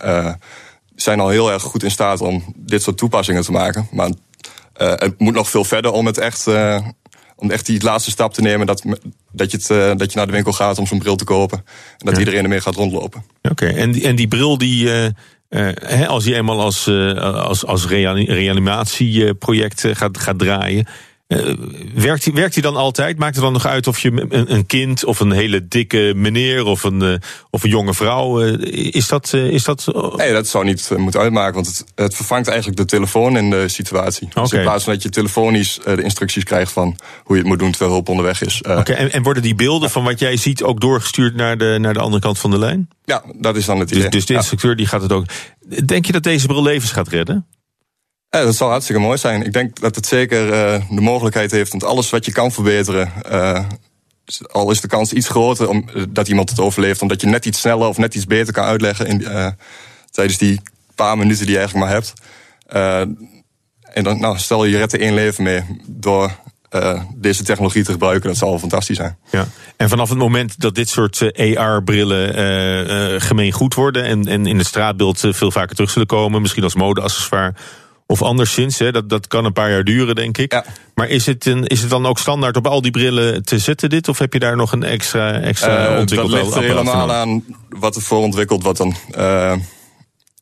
zijn 0.95 1.21
al 1.21 1.29
heel 1.29 1.53
erg 1.53 1.63
goed 1.63 1.83
in 1.83 1.91
staat 1.91 2.21
om 2.21 2.55
dit 2.57 2.83
soort 2.83 2.97
toepassingen 2.97 3.43
te 3.43 3.53
maken. 3.53 3.89
Maar 3.93 4.11
het 4.89 5.15
moet 5.21 5.35
nog 5.35 5.51
veel 5.51 5.65
verder 5.65 5.91
om 5.93 6.07
het 6.07 6.19
echt. 6.19 6.47
eh, 6.47 6.87
om 7.37 7.51
echt 7.51 7.67
die 7.67 7.83
laatste 7.83 8.11
stap 8.11 8.35
te 8.35 8.41
nemen 8.43 8.67
dat, 8.67 8.83
dat, 9.33 9.51
je 9.51 9.57
het, 9.57 9.71
eh, 9.71 9.97
dat 9.97 10.11
je 10.13 10.17
naar 10.17 10.27
de 10.27 10.33
winkel 10.33 10.53
gaat 10.53 10.79
om 10.79 10.87
zo'n 10.87 10.99
bril 10.99 11.17
te 11.17 11.25
kopen. 11.25 11.59
En 11.59 12.07
dat 12.07 12.19
iedereen 12.19 12.43
ermee 12.43 12.61
gaat 12.61 12.75
rondlopen. 12.75 13.25
Oké, 13.43 13.67
en, 13.67 13.91
die- 13.93 14.05
en 14.07 14.17
die 14.17 14.29
bril 14.29 14.59
die. 14.59 14.91
eh, 14.93 15.05
eh, 15.49 15.77
hè, 15.87 16.07
als 16.07 16.25
die 16.25 16.35
eenmaal 16.35 16.61
als, 16.61 16.87
eh, 16.87 17.15
als, 17.35 17.67
als 17.67 17.87
reani- 17.87 18.25
reanimatieproject 18.95 19.85
eh, 19.85 19.95
gaat, 19.95 20.19
gaat 20.19 20.39
draaien. 20.39 20.87
Eh, 21.31 21.55
werkt, 21.95 22.25
die, 22.25 22.33
werkt 22.33 22.55
die 22.55 22.63
dan 22.63 22.77
altijd? 22.77 23.19
Maakt 23.19 23.35
het 23.35 23.45
dan 23.45 23.53
nog 23.53 23.67
uit 23.67 23.87
of 23.87 23.99
je 23.99 24.27
een, 24.29 24.53
een 24.55 24.67
kind 24.67 25.05
of 25.05 25.21
een 25.21 25.31
hele 25.31 25.69
dikke 25.69 26.13
meneer 26.17 26.65
of 26.65 26.83
een, 26.83 27.03
eh, 27.03 27.15
of 27.51 27.63
een 27.65 27.71
jonge 27.71 27.95
vrouw. 27.95 28.41
eh, 28.43 28.93
is 28.95 29.09
dat. 29.09 29.33
is 29.33 29.65
dat 29.65 29.87
Nee, 30.17 30.33
dat 30.33 30.49
zou 30.49 30.65
niet 30.65 30.91
moeten 30.97 31.21
uitmaken, 31.21 31.55
want 31.55 31.67
het, 31.67 31.85
het 31.95 32.15
vervangt 32.15 32.49
eigenlijk 32.49 32.79
de 32.79 32.85
telefoon 32.85 33.37
in 33.37 33.51
de 33.51 33.69
situatie. 33.69 34.29
Dus 34.35 34.53
in 34.53 34.63
plaats 34.63 34.85
van 34.85 34.93
dat 34.93 35.03
je 35.03 35.09
telefonisch 35.09 35.79
de 35.85 36.03
instructies 36.03 36.45
krijgt 36.45 36.73
van 36.73 36.97
hoe 37.25 37.37
je 37.37 37.43
het 37.43 37.51
moet 37.51 37.59
doen 37.59 37.71
terwijl 37.71 37.93
hulp 37.93 38.09
onderweg 38.09 38.43
is. 38.43 38.63
Oké, 38.63 38.93
en, 38.93 39.13
en 39.13 39.23
worden 39.23 39.43
die 39.43 39.55
beelden 39.55 39.91
van 39.91 40.05
wat 40.05 40.19
jij 40.19 40.37
ziet 40.37 40.63
ook 40.63 40.81
doorgestuurd 40.81 41.35
naar 41.35 41.59
de, 41.59 41.77
naar 41.81 41.95
de 41.95 42.01
andere 42.01 42.23
kant 42.23 42.39
van 42.39 42.51
de 42.51 42.59
lijn? 42.59 42.89
Ja, 43.05 43.23
dat 43.41 43.57
is 43.57 43.65
dan 43.65 43.79
het 43.81 43.91
idee. 43.91 44.03
Dus, 44.03 44.11
dus 44.11 44.27
de 44.27 44.33
Ja. 44.33 44.39
instructeur 44.39 44.77
die 44.77 44.87
gaat 44.87 45.03
het 45.03 45.13
ook. 45.13 45.25
Denk 45.87 46.07
je 46.07 46.13
dat 46.13 46.23
deze 46.23 46.47
bril 46.47 46.63
levens 46.63 46.93
gaat 46.93 47.09
redden? 47.09 47.47
Ja, 48.31 48.45
dat 48.45 48.57
zou 48.57 48.71
hartstikke 48.71 49.01
mooi 49.01 49.19
zijn. 49.19 49.43
Ik 49.45 49.53
denk 49.53 49.81
dat 49.81 49.95
het 49.95 50.07
zeker 50.07 50.53
eh, 50.53 50.83
de 50.91 51.01
mogelijkheid 51.01 51.51
heeft, 51.51 51.71
want 51.71 51.85
alles 51.85 52.11
wat 52.11 52.25
je 52.25 52.33
kan 52.33 52.53
verbeteren, 52.53 53.13
eh, 53.25 53.65
al 54.53 54.71
is 54.71 54.81
de 54.81 54.89
kans 54.89 55.13
iets 55.13 55.29
groter 55.29 55.69
om, 55.69 55.89
eh, 55.95 56.03
dat 56.09 56.29
iemand 56.29 56.51
het 56.51 56.61
overleeft, 56.61 57.03
omdat 57.03 57.21
je 57.21 57.27
net 57.27 57.47
iets 57.47 57.61
sneller 57.61 57.89
of 57.89 57.99
net 57.99 58.15
iets 58.15 58.27
beter 58.27 58.53
kan 58.53 58.65
uitleggen 58.65 59.07
in, 59.07 59.27
tijdens 60.11 60.39
die 60.39 60.61
paar 60.95 61.19
minuten 61.19 61.47
die 61.47 61.55
je 61.55 61.59
eigenlijk 61.59 61.87
maar 61.87 61.95
hebt. 61.95 62.13
En 63.81 64.05
dan, 64.05 64.21
nou, 64.21 64.39
stel 64.39 64.65
je 64.65 64.77
redt 64.77 64.93
er 64.93 65.01
één 65.01 65.15
leven 65.15 65.45
mee 65.45 65.63
door 65.87 66.39
deze 67.15 67.43
technologie 67.43 67.85
te 67.85 67.93
gebruiken, 67.93 68.29
dat 68.29 68.39
zal 68.39 68.59
fantastisch 68.59 68.97
zijn. 68.97 69.19
Ja. 69.31 69.47
En 69.77 69.89
vanaf 69.89 70.09
het 70.09 70.19
moment 70.19 70.61
dat 70.61 70.75
dit 70.75 70.89
soort 70.89 71.33
AR-brillen 71.57 72.35
eh 72.35 73.15
eh, 73.15 73.21
gemeen 73.21 73.53
goed 73.53 73.75
worden 73.75 74.05
en, 74.05 74.27
en 74.27 74.47
in 74.47 74.59
het 74.59 74.67
straatbeeld 74.67 75.21
veel 75.21 75.51
vaker 75.51 75.75
terug 75.75 75.91
zullen 75.91 76.09
komen, 76.09 76.41
misschien 76.41 76.63
als 76.63 76.75
modeaccessoire 76.75 77.55
of 78.11 78.23
anderszins, 78.23 78.79
hè, 78.79 78.93
dat, 78.93 79.09
dat 79.09 79.27
kan 79.27 79.45
een 79.45 79.53
paar 79.53 79.71
jaar 79.71 79.85
duren, 79.85 80.15
denk 80.15 80.39
ik. 80.39 80.63
Maar 80.95 81.09
is 81.09 81.27
het, 81.27 81.47
een, 81.47 81.67
is 81.67 81.81
het 81.81 81.91
dan 81.91 82.07
ook 82.07 82.19
standaard 82.19 82.57
op 82.57 82.67
al 82.67 82.83
die 82.83 82.91
brillen 82.91 83.45
te 83.45 83.59
zetten, 83.59 83.91
dit? 83.91 84.09
Of 84.09 84.19
heb 84.19 84.33
je 84.33 84.39
daar 84.39 84.57
nog 84.57 84.73
een 84.73 84.83
extra, 84.83 85.41
extra 85.41 85.77
Eh, 85.77 85.91
dat 85.91 85.99
ontwikkeld 85.99 86.33
ligt 86.33 86.55
er 86.55 86.63
helemaal 86.63 87.13
aan 87.13 87.45
wat 87.69 87.97
er 87.97 88.03
voor 88.03 88.19
ontwikkeld 88.19 88.63
wordt 88.63 88.79
dan. 88.79 88.95
Eh, 89.11 89.53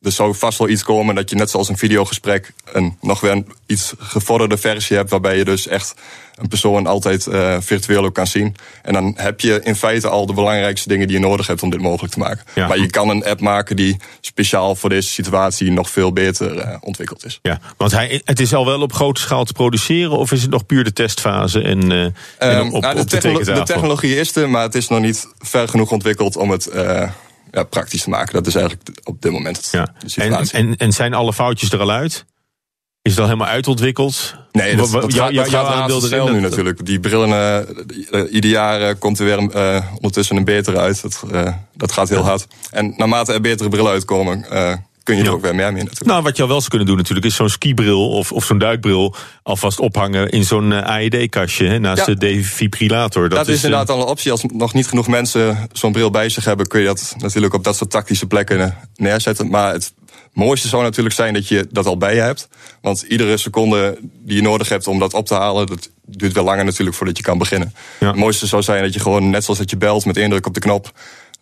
er 0.03 0.13
zou 0.13 0.35
vast 0.35 0.59
wel 0.59 0.69
iets 0.69 0.83
komen 0.83 1.15
dat 1.15 1.31
je 1.31 1.37
net 1.37 1.51
zoals 1.51 1.69
een 1.69 1.79
videogesprek 1.79 2.53
een 2.73 2.97
nog 3.01 3.21
weer 3.21 3.31
een 3.31 3.47
iets 3.67 3.95
gevorderde 3.99 4.57
versie 4.57 4.97
hebt, 4.97 5.11
waarbij 5.11 5.37
je 5.37 5.45
dus 5.45 5.67
echt 5.67 5.95
een 6.39 6.49
persoon 6.49 6.87
altijd 6.87 7.27
eh, 7.27 7.57
virtueel 7.61 8.05
ook 8.05 8.15
kan 8.15 8.27
zien. 8.27 8.57
En 8.83 8.93
dan 8.93 9.15
heb 9.17 9.41
je 9.41 9.61
in 9.63 9.77
feite 9.77 10.09
al 10.09 10.27
de 10.27 10.33
belangrijkste 10.33 10.89
dingen 10.89 11.07
die 11.07 11.17
je 11.17 11.23
nodig 11.23 11.47
hebt 11.47 11.63
om 11.63 11.71
dit 11.71 11.81
mogelijk 11.81 12.13
te 12.13 12.19
maken. 12.19 12.45
Ja. 12.55 12.69
Maar 12.69 12.79
je 12.79 12.91
kan 12.91 13.09
een 13.09 13.25
app 13.25 13.41
maken 13.41 13.77
die 13.77 13.97
speciaal 14.21 14.75
voor 14.75 14.91
deze 14.91 15.09
situatie 15.09 15.71
nog 15.71 15.91
veel 15.91 16.13
beter 16.13 16.59
eh, 16.59 16.77
ontwikkeld 16.81 17.25
is. 17.25 17.39
Ja, 17.43 17.61
want 17.77 17.93
hij, 17.93 18.21
het 18.25 18.41
is 18.41 18.55
al 18.55 18.67
wel 18.67 18.81
op 18.81 18.93
grote 18.93 19.21
schaal 19.21 19.45
te 19.45 19.53
produceren, 19.53 20.19
of 20.19 20.33
is 20.33 20.43
het 20.43 20.51
nog 20.51 20.67
puur 20.67 20.85
de 20.85 20.93
testfase 20.93 21.63
en, 21.63 21.93
eh, 21.93 22.03
en 22.03 22.15
Ehm, 22.39 22.69
op, 22.71 22.83
nou, 22.83 22.99
op 22.99 23.11
de, 23.11 23.63
technologie 23.65 24.17
is 24.17 24.37
er, 24.37 24.51
maar 24.51 24.63
het 24.63 24.75
is 24.75 24.89
nog 24.89 25.01
niet 25.01 25.27
ver 25.39 25.69
genoeg 25.69 25.91
ontwikkeld 25.91 26.37
om 26.37 26.51
het 26.51 26.71
ja, 27.51 27.63
praktisch 27.65 28.03
te 28.03 28.11
maken. 28.11 28.33
Dat 28.35 28.47
is 28.47 28.55
eigenlijk 28.55 28.89
op 29.05 29.23
dit 29.23 29.33
moment 29.33 29.57
het, 29.57 29.69
Ja. 29.73 29.85
de 29.85 29.93
En, 30.01 30.11
situatie. 30.11 30.59
en, 30.59 30.77
en 30.77 30.93
zijn 30.93 31.15
alle 31.15 31.33
foutjes 31.33 31.73
er 31.73 31.81
al 31.81 31.91
uit? 31.91 32.25
Is 33.09 33.15
het 33.15 33.23
al 33.23 33.31
helemaal 33.31 33.53
uitontwikkeld? 33.53 34.35
Nee, 34.53 34.77
dat, 34.77 34.91
dat 34.91 35.03
gaat, 35.03 35.13
jou- 35.13 35.33
dat 35.33 35.51
jouw 35.51 35.65
gaat 35.65 36.03
erin, 36.13 36.33
nu 36.33 36.41
natuurlijk. 36.41 36.87
Die 36.87 37.01
brillen, 37.01 37.29
eh, 37.31 37.59
eh, 38.11 38.33
ieder 38.33 38.51
jaar 38.51 38.81
eh, 38.81 38.95
komt 38.99 39.19
er 39.19 39.25
weer 39.25 39.39
ondertussen 39.95 40.37
een 40.37 40.45
betere 40.45 40.79
uit. 40.79 41.03
Dat, 41.03 41.25
dat 41.75 41.93
gaat 41.93 42.09
heel 42.09 42.23
hard. 42.25 42.47
En 42.71 42.95
naarmate 42.97 43.33
er 43.33 43.41
betere 43.41 43.69
brillen 43.69 43.91
uitkomen, 43.91 44.47
kun 45.03 45.17
je 45.17 45.25
er 45.25 45.33
ook 45.33 45.43
weer 45.43 45.55
meer 45.55 45.73
mee 45.73 45.83
natuurlijk. 45.83 46.11
Nou, 46.11 46.23
wat 46.23 46.37
je 46.37 46.43
al 46.43 46.49
wel 46.49 46.57
eens 46.57 46.69
kunnen 46.69 46.87
doen 46.87 46.97
natuurlijk, 46.97 47.27
is 47.27 47.35
zo'n 47.35 47.49
skibril 47.49 48.09
of, 48.11 48.33
of 48.33 48.45
zo'n 48.45 48.59
duikbril 48.59 49.15
alvast 49.43 49.81
ophangen 49.81 50.29
in 50.29 50.45
zo'n 50.45 50.73
AED-kastje 50.73 51.79
naast 51.79 51.99
Ja. 51.99 52.05
de 52.05 52.17
defibrillator. 52.17 53.29
Dat, 53.29 53.49
is, 53.49 53.59
eh, 53.59 53.65
inderdaad 53.65 53.91
al 53.91 54.01
een 54.01 54.07
optie. 54.09 54.31
Als 54.31 54.45
nog 54.53 54.75
niet 54.75 54.87
genoeg 54.87 55.09
mensen 55.09 55.69
zo'n 55.73 55.93
bril 55.93 56.11
bij 56.11 56.29
zich 56.29 56.45
hebben, 56.45 56.67
kun 56.67 56.81
je 56.81 56.87
dat 56.87 57.15
natuurlijk 57.19 57.55
op 57.55 57.65
dat 57.65 57.77
soort 57.77 57.91
tactische 57.91 58.27
plekken 58.27 58.75
neerzetten. 58.97 59.49
Maar 59.49 59.73
het 59.73 59.93
mooiste 60.33 60.69
zou 60.69 60.83
natuurlijk 60.83 61.15
zijn 61.15 61.35
dat 61.35 61.49
je 61.49 61.67
dat 61.71 61.87
al 61.87 61.97
bij 61.97 62.15
je 62.15 62.21
hebt. 62.21 62.49
Want 62.81 63.03
iedere 63.03 63.37
seconde 63.37 63.99
die 64.03 64.37
je 64.37 64.43
nodig 64.43 64.69
hebt 64.69 64.87
om 64.87 64.99
dat 64.99 65.15
op 65.15 65.27
te 65.27 65.35
halen, 65.35 65.67
dat 65.67 65.91
duurt 66.07 66.33
wel 66.33 66.45
langer 66.45 66.65
natuurlijk 66.65 66.97
voordat 66.97 67.17
je 67.17 67.23
kan 67.23 67.39
beginnen. 67.39 67.75
Het 67.99 68.17
mooiste 68.17 68.47
zou 68.47 68.63
zijn 68.63 68.83
dat 68.83 68.95
je 68.95 69.01
gewoon, 69.01 69.31
net 69.31 69.45
zoals 69.45 69.59
dat 69.59 69.71
je 69.71 69.77
belt 69.77 70.05
met 70.05 70.17
één 70.17 70.31
druk 70.31 70.47
op 70.47 70.55
de 70.55 70.61
knop, 70.61 70.93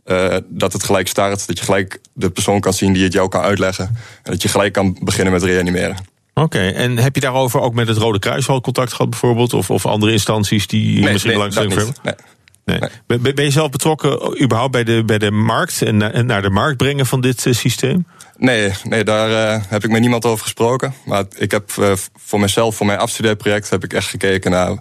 eh, 0.04 0.36
dat 0.48 0.72
het 0.72 0.84
gelijk 0.84 1.08
start. 1.08 1.46
Dat 1.46 1.58
je 1.58 1.64
gelijk 1.64 2.00
de 2.12 2.30
persoon 2.30 2.60
kan 2.60 2.72
zien 2.72 2.92
die 2.92 3.04
het 3.04 3.12
jou 3.12 3.28
kan 3.28 3.40
uitleggen. 3.40 3.86
En 4.22 4.32
dat 4.32 4.42
je 4.42 4.48
gelijk 4.48 4.72
kan 4.72 4.98
beginnen 5.02 5.32
met 5.32 5.42
reanimeren. 5.42 5.96
Oké, 6.34 6.68
en 6.68 6.96
heb 6.98 7.14
je 7.14 7.20
daarover 7.20 7.60
ook 7.60 7.74
met 7.74 7.88
het 7.88 7.96
Rode 7.96 8.18
Kruis 8.18 8.48
al 8.48 8.60
contact 8.60 8.92
gehad 8.92 9.10
bijvoorbeeld? 9.10 9.52
Of, 9.52 9.70
of 9.70 9.86
andere 9.86 10.12
instanties 10.12 10.66
die 10.66 11.00
Nee, 11.00 11.12
misschien 11.12 11.22
nee, 11.26 11.32
belangstelling 11.32 11.72
voor 11.72 11.92
hebben? 12.02 12.24
Nee. 12.64 12.90
Ben, 13.06 13.34
ben 13.34 13.44
je 13.44 13.50
zelf 13.50 13.70
betrokken 13.70 14.42
überhaupt 14.42 14.72
bij 14.72 14.84
de, 14.84 15.02
bij 15.04 15.18
de 15.18 15.30
markt 15.30 15.82
en 15.82 16.26
naar 16.26 16.42
de 16.42 16.50
markt 16.50 16.76
brengen 16.76 17.06
van 17.06 17.20
dit 17.20 17.46
eh, 17.46 17.52
systeem? 17.52 18.06
Nee, 18.36 18.72
nee 18.82 19.04
daar 19.04 19.54
eh, 19.54 19.62
heb 19.68 19.84
ik 19.84 19.90
met 19.90 20.00
niemand 20.00 20.24
over 20.24 20.44
gesproken. 20.44 20.94
Maar 21.04 21.24
ik 21.36 21.50
heb 21.50 21.70
eh, 21.78 21.92
voor 22.16 22.40
mezelf, 22.40 22.76
voor 22.76 22.86
mijn 22.86 22.98
afstudeerproject, 22.98 23.70
heb 23.70 23.84
ik 23.84 23.92
echt 23.92 24.08
gekeken 24.08 24.50
naar 24.50 24.76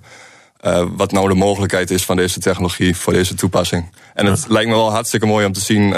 eh, 0.59 0.85
wat 0.95 1.11
nou 1.11 1.27
de 1.27 1.35
mogelijkheid 1.35 1.91
is 1.91 2.05
van 2.05 2.15
deze 2.15 2.39
technologie 2.39 2.97
voor 2.97 3.13
deze 3.13 3.33
toepassing. 3.33 3.91
En 4.13 4.25
het 4.25 4.45
lijkt 4.47 4.69
me 4.69 4.75
wel 4.75 4.91
hartstikke 4.91 5.25
mooi 5.25 5.45
om 5.45 5.53
te 5.53 5.59
zien 5.59 5.93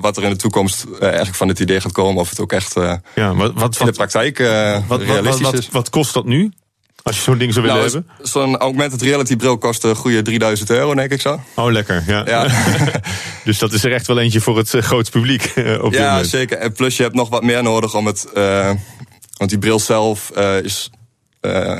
wat 0.00 0.16
er 0.16 0.22
in 0.22 0.30
de 0.30 0.36
toekomst 0.36 0.86
eigenlijk 1.00 1.34
van 1.34 1.48
dit 1.48 1.60
idee 1.60 1.80
gaat 1.80 1.92
komen. 1.92 2.20
Of 2.20 2.30
het 2.30 2.40
ook 2.40 2.52
echt 2.52 2.76
eh, 2.76 2.94
ja, 3.14 3.34
wat, 3.34 3.52
wat, 3.54 3.80
in 3.80 3.86
de 3.86 3.92
praktijk 3.92 4.38
eh, 4.38 4.72
Wat, 4.72 4.82
wat, 4.86 5.00
realistisch 5.00 5.40
wat, 5.40 5.54
is. 5.54 5.68
wat 5.68 5.90
kost 5.90 6.14
dat 6.14 6.24
nu? 6.24 6.52
Als 7.06 7.16
je 7.16 7.22
zo'n 7.22 7.38
ding 7.38 7.52
zou 7.52 7.66
willen 7.66 7.80
Nou, 7.82 7.92
hebben? 7.92 8.28
Zo'n 8.28 8.56
augmented 8.56 9.02
reality 9.02 9.36
bril 9.36 9.58
kost 9.58 9.84
een 9.84 9.96
goede 9.96 10.22
3000 10.22 10.70
euro, 10.70 10.94
denk 10.94 11.10
ik 11.12 11.20
zo. 11.20 11.40
Oh, 11.54 11.70
lekker. 11.72 12.04
Ja. 12.06 12.22
Ja. 12.26 12.46
dus 13.44 13.58
dat 13.58 13.72
is 13.72 13.84
er 13.84 13.92
echt 13.92 14.06
wel 14.06 14.18
eentje 14.18 14.40
voor 14.40 14.56
het 14.56 14.74
eh, 14.74 14.82
grote 14.82 15.10
publiek 15.10 15.44
eh, 15.44 15.82
op 15.82 15.90
dit 15.90 16.00
ja, 16.00 16.22
zeker. 16.24 16.58
En 16.58 16.72
plus 16.72 16.96
je 16.96 17.02
hebt 17.02 17.14
nog 17.14 17.28
wat 17.28 17.42
meer 17.42 17.62
nodig 17.62 17.94
om 17.94 18.06
het... 18.06 18.32
eh, 18.34 18.70
want 19.36 19.50
die 19.50 19.58
bril 19.58 19.78
zelf 19.80 20.30
eh, 20.30 20.60
is 20.62 20.90
eh, 21.40 21.78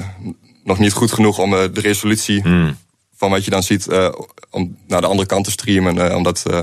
nog 0.65 0.79
niet 0.79 0.93
goed 0.93 1.13
genoeg 1.13 1.39
om 1.39 1.55
eh, 1.55 1.65
de 1.73 1.81
resolutie 1.81 2.41
Hmm. 2.43 2.77
van 3.17 3.31
wat 3.31 3.45
je 3.45 3.51
dan 3.51 3.63
ziet... 3.63 3.89
eh, 3.89 4.09
om 4.51 4.77
naar 4.87 5.01
de 5.01 5.07
andere 5.07 5.29
kant 5.29 5.45
te 5.45 5.51
streamen, 5.51 6.11
eh, 6.11 6.17
om 6.17 6.23
dat 6.23 6.43
eh, 6.51 6.61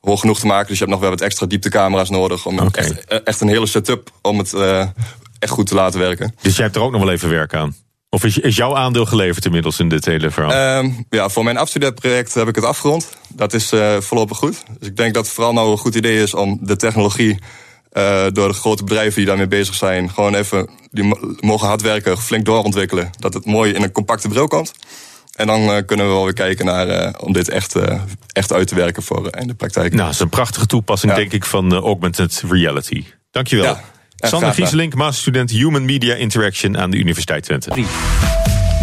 hoog 0.00 0.20
genoeg 0.20 0.38
te 0.40 0.46
maken. 0.46 0.68
Dus 0.68 0.78
je 0.78 0.84
hebt 0.84 0.90
nog 0.96 1.00
wel 1.00 1.10
wat 1.10 1.20
extra 1.20 1.46
dieptecamera's 1.46 2.10
nodig... 2.10 2.46
om 2.46 2.58
echt, 2.72 3.04
eh, 3.04 3.18
echt 3.24 3.40
een 3.40 3.48
hele 3.48 3.66
setup 3.66 4.10
om 4.22 4.38
het 4.38 4.52
eh, 4.52 4.86
echt 5.44 5.52
goed 5.52 5.66
te 5.66 5.74
laten 5.74 6.00
werken. 6.00 6.34
Dus 6.42 6.54
jij 6.56 6.64
hebt 6.64 6.76
er 6.76 6.82
ook 6.82 6.92
nog 6.92 7.02
wel 7.02 7.12
even 7.12 7.28
werk 7.28 7.54
aan? 7.54 7.74
Of 8.08 8.24
is, 8.24 8.38
is 8.38 8.56
jouw 8.56 8.76
aandeel 8.76 9.06
geleverd 9.06 9.44
inmiddels 9.44 9.78
in 9.78 9.88
dit 9.88 10.04
hele 10.04 10.30
verhaal? 10.30 10.78
Ehm, 10.82 10.90
ja, 11.10 11.28
voor 11.28 11.44
mijn 11.44 11.56
afstudeerproject 11.56 12.34
heb 12.34 12.48
ik 12.48 12.54
het 12.54 12.64
afgerond. 12.64 13.08
Dat 13.28 13.52
is 13.54 13.72
eh, 13.72 13.96
voorlopig 14.00 14.36
goed. 14.36 14.62
Dus 14.78 14.88
ik 14.88 14.96
denk 14.96 15.14
dat 15.14 15.24
het 15.24 15.34
vooral 15.34 15.52
nou 15.52 15.70
een 15.70 15.78
goed 15.78 15.94
idee 15.94 16.22
is 16.22 16.34
om 16.34 16.58
de 16.62 16.76
technologie 16.76 17.38
eh, 17.92 18.24
door 18.32 18.48
de 18.48 18.54
grote 18.54 18.84
bedrijven 18.84 19.14
die 19.16 19.26
daarmee 19.26 19.46
bezig 19.48 19.74
zijn, 19.74 20.10
gewoon 20.10 20.34
even, 20.34 20.68
die 20.90 21.04
mo- 21.04 21.34
mogen 21.40 21.66
hard 21.68 21.82
werken, 21.82 22.18
flink 22.18 22.44
doorontwikkelen. 22.44 23.10
Dat 23.18 23.34
het 23.34 23.44
mooi 23.44 23.72
in 23.72 23.82
een 23.82 23.92
compacte 23.92 24.28
bril 24.28 24.48
komt. 24.48 24.72
En 25.34 25.46
dan 25.46 25.60
eh, 25.60 25.84
kunnen 25.86 26.06
we 26.06 26.12
wel 26.12 26.24
weer 26.24 26.32
kijken 26.32 26.64
naar 26.64 27.14
om 27.20 27.32
dit 27.32 27.48
echt, 27.48 27.76
echt 28.32 28.52
uit 28.52 28.68
te 28.68 28.74
werken 28.74 29.02
voor 29.02 29.36
in 29.36 29.46
de 29.46 29.54
praktijk. 29.54 29.92
Nou, 29.92 30.04
dat 30.04 30.14
is 30.14 30.20
een 30.20 30.28
prachtige 30.28 30.66
toepassing, 30.66 31.12
denk 31.14 31.32
ik, 31.32 31.44
van 31.44 31.72
augmented 31.74 32.42
reality. 32.48 33.04
Dankjewel. 33.30 33.64
Ja, 33.64 33.80
Sander. 34.26 34.54
Gieselink, 34.54 34.94
masterstudent 34.94 35.50
Human 35.50 35.84
Media 35.84 36.14
Interaction 36.14 36.78
aan 36.78 36.90
de 36.90 36.96
Universiteit 36.96 37.42
Twente. 37.42 37.70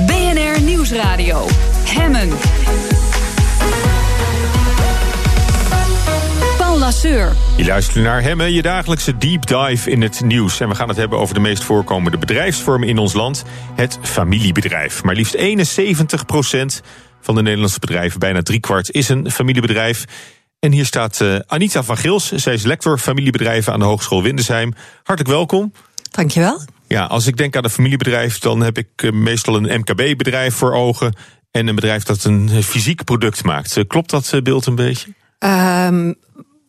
BNR 0.05 0.61
Nieuwsradio. 0.61 1.47
Hemmen. 1.85 2.29
Paul 6.57 6.79
Lasseur. 6.79 7.31
Je 7.57 7.65
luistert 7.65 8.03
naar 8.03 8.21
Hemmen, 8.21 8.53
je 8.53 8.61
dagelijkse 8.61 9.17
deep 9.17 9.47
dive 9.47 9.91
in 9.91 10.01
het 10.01 10.21
nieuws. 10.23 10.59
En 10.59 10.69
we 10.69 10.75
gaan 10.75 10.87
het 10.87 10.97
hebben 10.97 11.19
over 11.19 11.33
de 11.33 11.39
meest 11.39 11.63
voorkomende 11.63 12.17
bedrijfsvormen 12.17 12.87
in 12.87 12.97
ons 12.97 13.13
land. 13.13 13.43
Het 13.75 13.99
familiebedrijf. 14.01 15.03
Maar 15.03 15.15
liefst 15.15 15.35
71% 15.35 15.39
van 17.21 17.35
de 17.35 17.41
Nederlandse 17.41 17.79
bedrijven, 17.79 18.19
bijna 18.19 18.41
driekwart, 18.41 18.91
is 18.91 19.09
een 19.09 19.31
familiebedrijf. 19.31 20.05
En 20.61 20.71
hier 20.71 20.85
staat 20.85 21.21
eh, 21.21 21.35
Anita 21.47 21.83
van 21.83 21.97
Gils. 21.97 22.31
Zij 22.31 22.53
is 22.53 22.63
lector 22.63 22.97
familiebedrijven 22.97 23.73
aan 23.73 23.79
de 23.79 23.85
Hogeschool 23.85 24.23
Windesheim. 24.23 24.73
Hartelijk 25.03 25.35
welkom. 25.35 25.73
Dankjewel. 26.11 26.61
Ja, 26.87 27.05
als 27.05 27.27
ik 27.27 27.37
denk 27.37 27.55
aan 27.55 27.63
een 27.63 27.69
familiebedrijf, 27.69 28.39
dan 28.39 28.61
heb 28.61 28.77
ik 28.77 28.87
eh, 28.95 29.11
meestal 29.11 29.55
een 29.55 29.79
MKB-bedrijf 29.79 30.55
voor 30.55 30.73
ogen. 30.73 31.15
En 31.51 31.67
een 31.67 31.75
bedrijf 31.75 32.03
dat 32.03 32.23
een 32.23 32.49
eh, 32.51 32.63
fysiek 32.63 33.03
product 33.03 33.43
maakt. 33.43 33.87
Klopt 33.87 34.09
dat 34.09 34.39
beeld 34.43 34.65
een 34.65 34.75
beetje? 34.75 35.13
Ehm, 35.39 36.13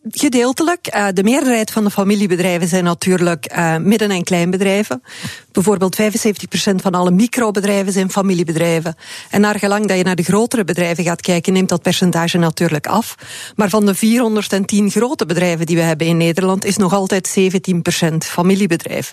gedeeltelijk. 0.09 0.87
Eh, 0.87 1.07
de 1.13 1.23
meerderheid 1.23 1.71
van 1.71 1.83
de 1.83 1.89
familiebedrijven 1.89 2.67
zijn 2.67 2.83
natuurlijk 2.83 3.45
eh, 3.45 3.77
midden- 3.77 4.11
en 4.11 4.23
kleinbedrijven. 4.23 5.03
Bijvoorbeeld 5.51 5.95
75% 5.95 6.81
van 6.81 6.91
alle 6.91 7.11
microbedrijven 7.11 7.93
zijn 7.93 8.11
familiebedrijven. 8.11 8.95
En 9.29 9.41
naar 9.41 9.59
gelang 9.59 9.87
dat 9.87 9.97
je 9.97 10.03
naar 10.03 10.15
de 10.15 10.23
grotere 10.23 10.63
bedrijven 10.63 11.03
gaat 11.03 11.21
kijken, 11.21 11.53
neemt 11.53 11.69
dat 11.69 11.81
percentage 11.81 12.37
natuurlijk 12.37 12.87
af. 12.87 13.15
Maar 13.55 13.69
van 13.69 13.85
de 13.85 13.95
410 13.95 14.91
grote 14.91 15.25
bedrijven 15.25 15.65
die 15.65 15.75
we 15.75 15.81
hebben 15.81 16.07
in 16.07 16.17
Nederland, 16.17 16.65
is 16.65 16.77
nog 16.77 16.93
altijd 16.93 17.27
17% 17.27 18.25
familiebedrijf. 18.25 19.11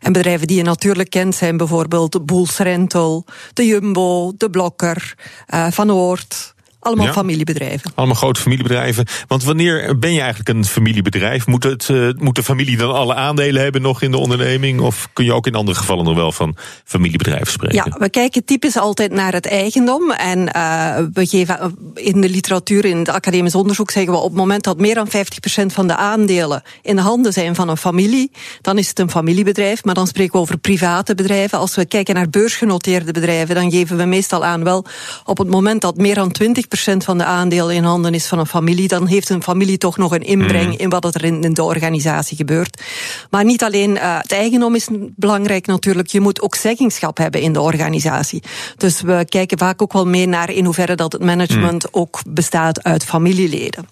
En 0.00 0.12
bedrijven 0.12 0.46
die 0.46 0.56
je 0.56 0.62
natuurlijk 0.62 1.10
kent 1.10 1.34
zijn 1.34 1.56
bijvoorbeeld 1.56 2.26
Boels 2.26 2.58
Rental, 2.58 3.24
de 3.52 3.66
Jumbo, 3.66 4.32
de 4.36 4.50
Blokker, 4.50 5.14
eh, 5.46 5.66
Van 5.70 5.92
Oort. 5.92 6.51
Allemaal 6.82 7.06
Ja. 7.06 7.12
familiebedrijven. 7.12 7.92
Allemaal 7.94 8.16
grote 8.16 8.40
familiebedrijven. 8.40 9.06
Want 9.26 9.44
wanneer 9.44 9.98
ben 9.98 10.12
je 10.12 10.20
eigenlijk 10.20 10.48
een 10.48 10.64
familiebedrijf? 10.64 11.46
Moet, 11.46 11.64
het, 11.64 11.88
eh, 11.88 12.08
moet 12.16 12.34
de 12.34 12.42
familie 12.42 12.76
dan 12.76 12.92
alle 12.94 13.14
aandelen 13.14 13.62
hebben 13.62 13.82
nog 13.82 14.02
in 14.02 14.10
de 14.10 14.16
onderneming? 14.16 14.80
Of 14.80 15.08
kun 15.12 15.24
je 15.24 15.32
ook 15.32 15.46
in 15.46 15.54
andere 15.54 15.78
gevallen 15.78 16.04
nog 16.04 16.14
wel 16.14 16.32
van 16.32 16.56
familiebedrijven 16.84 17.52
spreken? 17.52 17.76
Ja, 17.76 17.96
we 17.98 18.10
kijken 18.10 18.44
typisch 18.44 18.76
altijd 18.78 19.12
naar 19.12 19.32
het 19.32 19.46
eigendom. 19.46 20.10
En 20.10 20.38
uh, 20.56 20.96
we 21.12 21.26
geven 21.26 21.58
uh, 21.96 22.06
in 22.06 22.20
de 22.20 22.28
literatuur, 22.28 22.84
in 22.84 22.98
het 22.98 23.08
academisch 23.08 23.54
onderzoek, 23.54 23.90
zeggen 23.90 24.12
we 24.12 24.18
op 24.18 24.28
het 24.28 24.38
moment 24.38 24.64
dat 24.64 24.78
meer 24.78 24.94
dan 24.94 25.08
50% 25.08 25.66
van 25.66 25.86
de 25.86 25.96
aandelen 25.96 26.62
in 26.82 26.96
de 26.96 27.02
handen 27.02 27.32
zijn 27.32 27.54
van 27.54 27.68
een 27.68 27.76
familie, 27.76 28.30
dan 28.60 28.78
is 28.78 28.88
het 28.88 28.98
een 28.98 29.10
familiebedrijf. 29.10 29.84
Maar 29.84 29.94
dan 29.94 30.06
spreken 30.06 30.32
we 30.32 30.38
over 30.38 30.58
private 30.58 31.14
bedrijven. 31.14 31.58
Als 31.58 31.74
we 31.74 31.84
kijken 31.86 32.14
naar 32.14 32.28
beursgenoteerde 32.30 33.12
bedrijven, 33.12 33.54
dan 33.54 33.70
geven 33.70 33.96
we 33.96 34.04
meestal 34.04 34.44
aan 34.44 34.64
wel 34.64 34.84
op 35.24 35.38
het 35.38 35.48
moment 35.48 35.80
dat 35.80 35.96
meer 35.96 36.14
dan 36.14 36.34
20% 36.42 36.71
van 36.80 37.18
de 37.18 37.24
aandelen 37.24 37.74
in 37.74 37.84
handen 37.84 38.14
is 38.14 38.26
van 38.26 38.38
een 38.38 38.46
familie, 38.46 38.88
dan 38.88 39.06
heeft 39.06 39.28
een 39.28 39.42
familie 39.42 39.78
toch 39.78 39.96
nog 39.96 40.12
een 40.12 40.22
inbreng 40.22 40.66
Mm. 40.66 40.78
in 40.78 40.88
wat 40.88 41.14
er 41.14 41.24
in, 41.24 41.42
in 41.42 41.54
de 41.54 41.62
organisatie 41.62 42.36
gebeurt. 42.36 42.82
Maar 43.30 43.44
niet 43.44 43.62
alleen 43.62 43.90
uh, 43.90 44.18
het 44.18 44.32
eigendom 44.32 44.74
is 44.74 44.88
belangrijk 45.16 45.66
natuurlijk, 45.66 46.08
je 46.08 46.20
moet 46.20 46.40
ook 46.42 46.54
zeggingschap 46.54 47.16
hebben 47.16 47.40
in 47.40 47.52
de 47.52 47.60
organisatie. 47.60 48.42
Dus 48.76 49.00
we 49.00 49.24
kijken 49.28 49.58
vaak 49.58 49.82
ook 49.82 49.92
wel 49.92 50.06
mee 50.06 50.26
naar 50.26 50.50
in 50.50 50.64
hoeverre 50.64 50.94
dat 50.94 51.12
het 51.12 51.22
management 51.22 51.82
Mm. 51.82 51.88
ook 52.00 52.20
bestaat 52.28 52.82
uit 52.82 53.04
familieleden. 53.04 53.88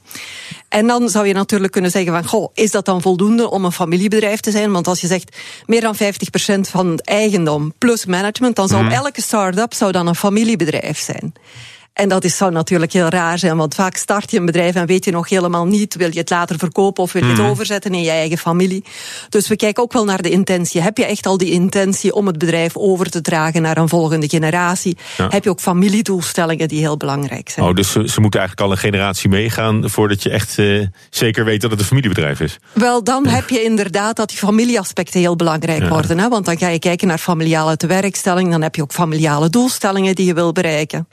En 0.68 0.86
dan 0.86 1.08
zou 1.08 1.26
je 1.26 1.34
natuurlijk 1.34 1.72
kunnen 1.72 1.90
zeggen 1.90 2.12
van, 2.12 2.24
goh, 2.24 2.50
is 2.54 2.70
dat 2.70 2.84
dan 2.84 3.02
voldoende 3.02 3.50
om 3.50 3.64
een 3.64 3.72
familiebedrijf 3.72 4.40
te 4.40 4.50
zijn? 4.50 4.72
Want 4.72 4.86
als 4.86 5.00
je 5.00 5.06
zegt 5.06 5.36
meer 5.66 5.80
dan 5.80 5.94
50% 5.96 6.68
van 6.70 6.90
het 6.90 7.04
eigendom 7.04 7.72
plus 7.78 8.04
management, 8.06 8.56
dan 8.56 8.68
zou 8.68 8.82
Mm. 8.82 8.90
elke 8.90 9.22
start-up 9.22 9.74
zou 9.74 9.92
dan 9.92 10.06
een 10.06 10.14
familiebedrijf 10.14 10.98
zijn. 10.98 11.32
En 11.92 12.08
dat 12.08 12.24
is, 12.24 12.36
zou 12.36 12.52
natuurlijk 12.52 12.92
heel 12.92 13.08
raar 13.08 13.38
zijn, 13.38 13.56
want 13.56 13.74
vaak 13.74 13.96
start 13.96 14.30
je 14.30 14.38
een 14.38 14.46
bedrijf 14.46 14.74
en 14.74 14.86
weet 14.86 15.04
je 15.04 15.10
nog 15.10 15.28
helemaal 15.28 15.66
niet, 15.66 15.94
wil 15.94 16.12
je 16.12 16.18
het 16.18 16.30
later 16.30 16.58
verkopen 16.58 17.02
of 17.02 17.12
wil 17.12 17.22
je 17.22 17.28
het 17.28 17.38
Mhm. 17.38 17.48
overzetten 17.48 17.94
in 17.94 18.02
je 18.02 18.10
eigen 18.10 18.38
familie. 18.38 18.84
Dus 19.28 19.48
we 19.48 19.56
kijken 19.56 19.82
ook 19.82 19.92
wel 19.92 20.04
naar 20.04 20.22
de 20.22 20.30
intentie. 20.30 20.80
Heb 20.80 20.96
je 20.96 21.04
echt 21.04 21.26
al 21.26 21.36
die 21.36 21.50
intentie 21.50 22.14
om 22.14 22.26
het 22.26 22.38
bedrijf 22.38 22.76
over 22.76 23.10
te 23.10 23.20
dragen 23.20 23.62
naar 23.62 23.76
een 23.76 23.88
volgende 23.88 24.28
generatie? 24.28 24.96
Ja. 25.16 25.26
Heb 25.30 25.44
je 25.44 25.50
ook 25.50 25.60
familiedoelstellingen 25.60 26.68
die 26.68 26.78
heel 26.80 26.96
belangrijk 26.96 27.48
zijn? 27.48 27.66
Oh, 27.66 27.74
dus 27.74 27.90
ze, 27.92 28.08
ze 28.08 28.20
moeten 28.20 28.40
eigenlijk 28.40 28.68
al 28.70 28.76
een 28.76 28.82
generatie 28.92 29.28
meegaan 29.28 29.90
voordat 29.90 30.22
je 30.22 30.30
echt 30.30 30.58
eh, 30.58 30.86
zeker 31.10 31.44
weet 31.44 31.60
dat 31.60 31.70
het 31.70 31.80
een 31.80 31.86
familiebedrijf 31.86 32.40
is. 32.40 32.58
Wel, 32.72 33.04
dan 33.04 33.26
heb 33.26 33.48
je 33.48 33.62
inderdaad 33.62 34.16
dat 34.16 34.28
die 34.28 34.38
familieaspecten 34.38 35.20
heel 35.20 35.36
belangrijk 35.36 35.82
Ja. 35.82 35.88
worden. 35.88 36.18
Hè? 36.18 36.28
Want 36.28 36.44
dan 36.44 36.58
ga 36.58 36.68
je 36.68 36.78
kijken 36.78 37.08
naar 37.08 37.18
familiale 37.18 37.76
tewerkstelling, 37.76 38.50
dan 38.50 38.62
heb 38.62 38.74
je 38.74 38.82
ook 38.82 38.92
familiale 38.92 39.50
doelstellingen 39.50 40.14
die 40.14 40.26
je 40.26 40.34
wil 40.34 40.52
bereiken. 40.52 41.08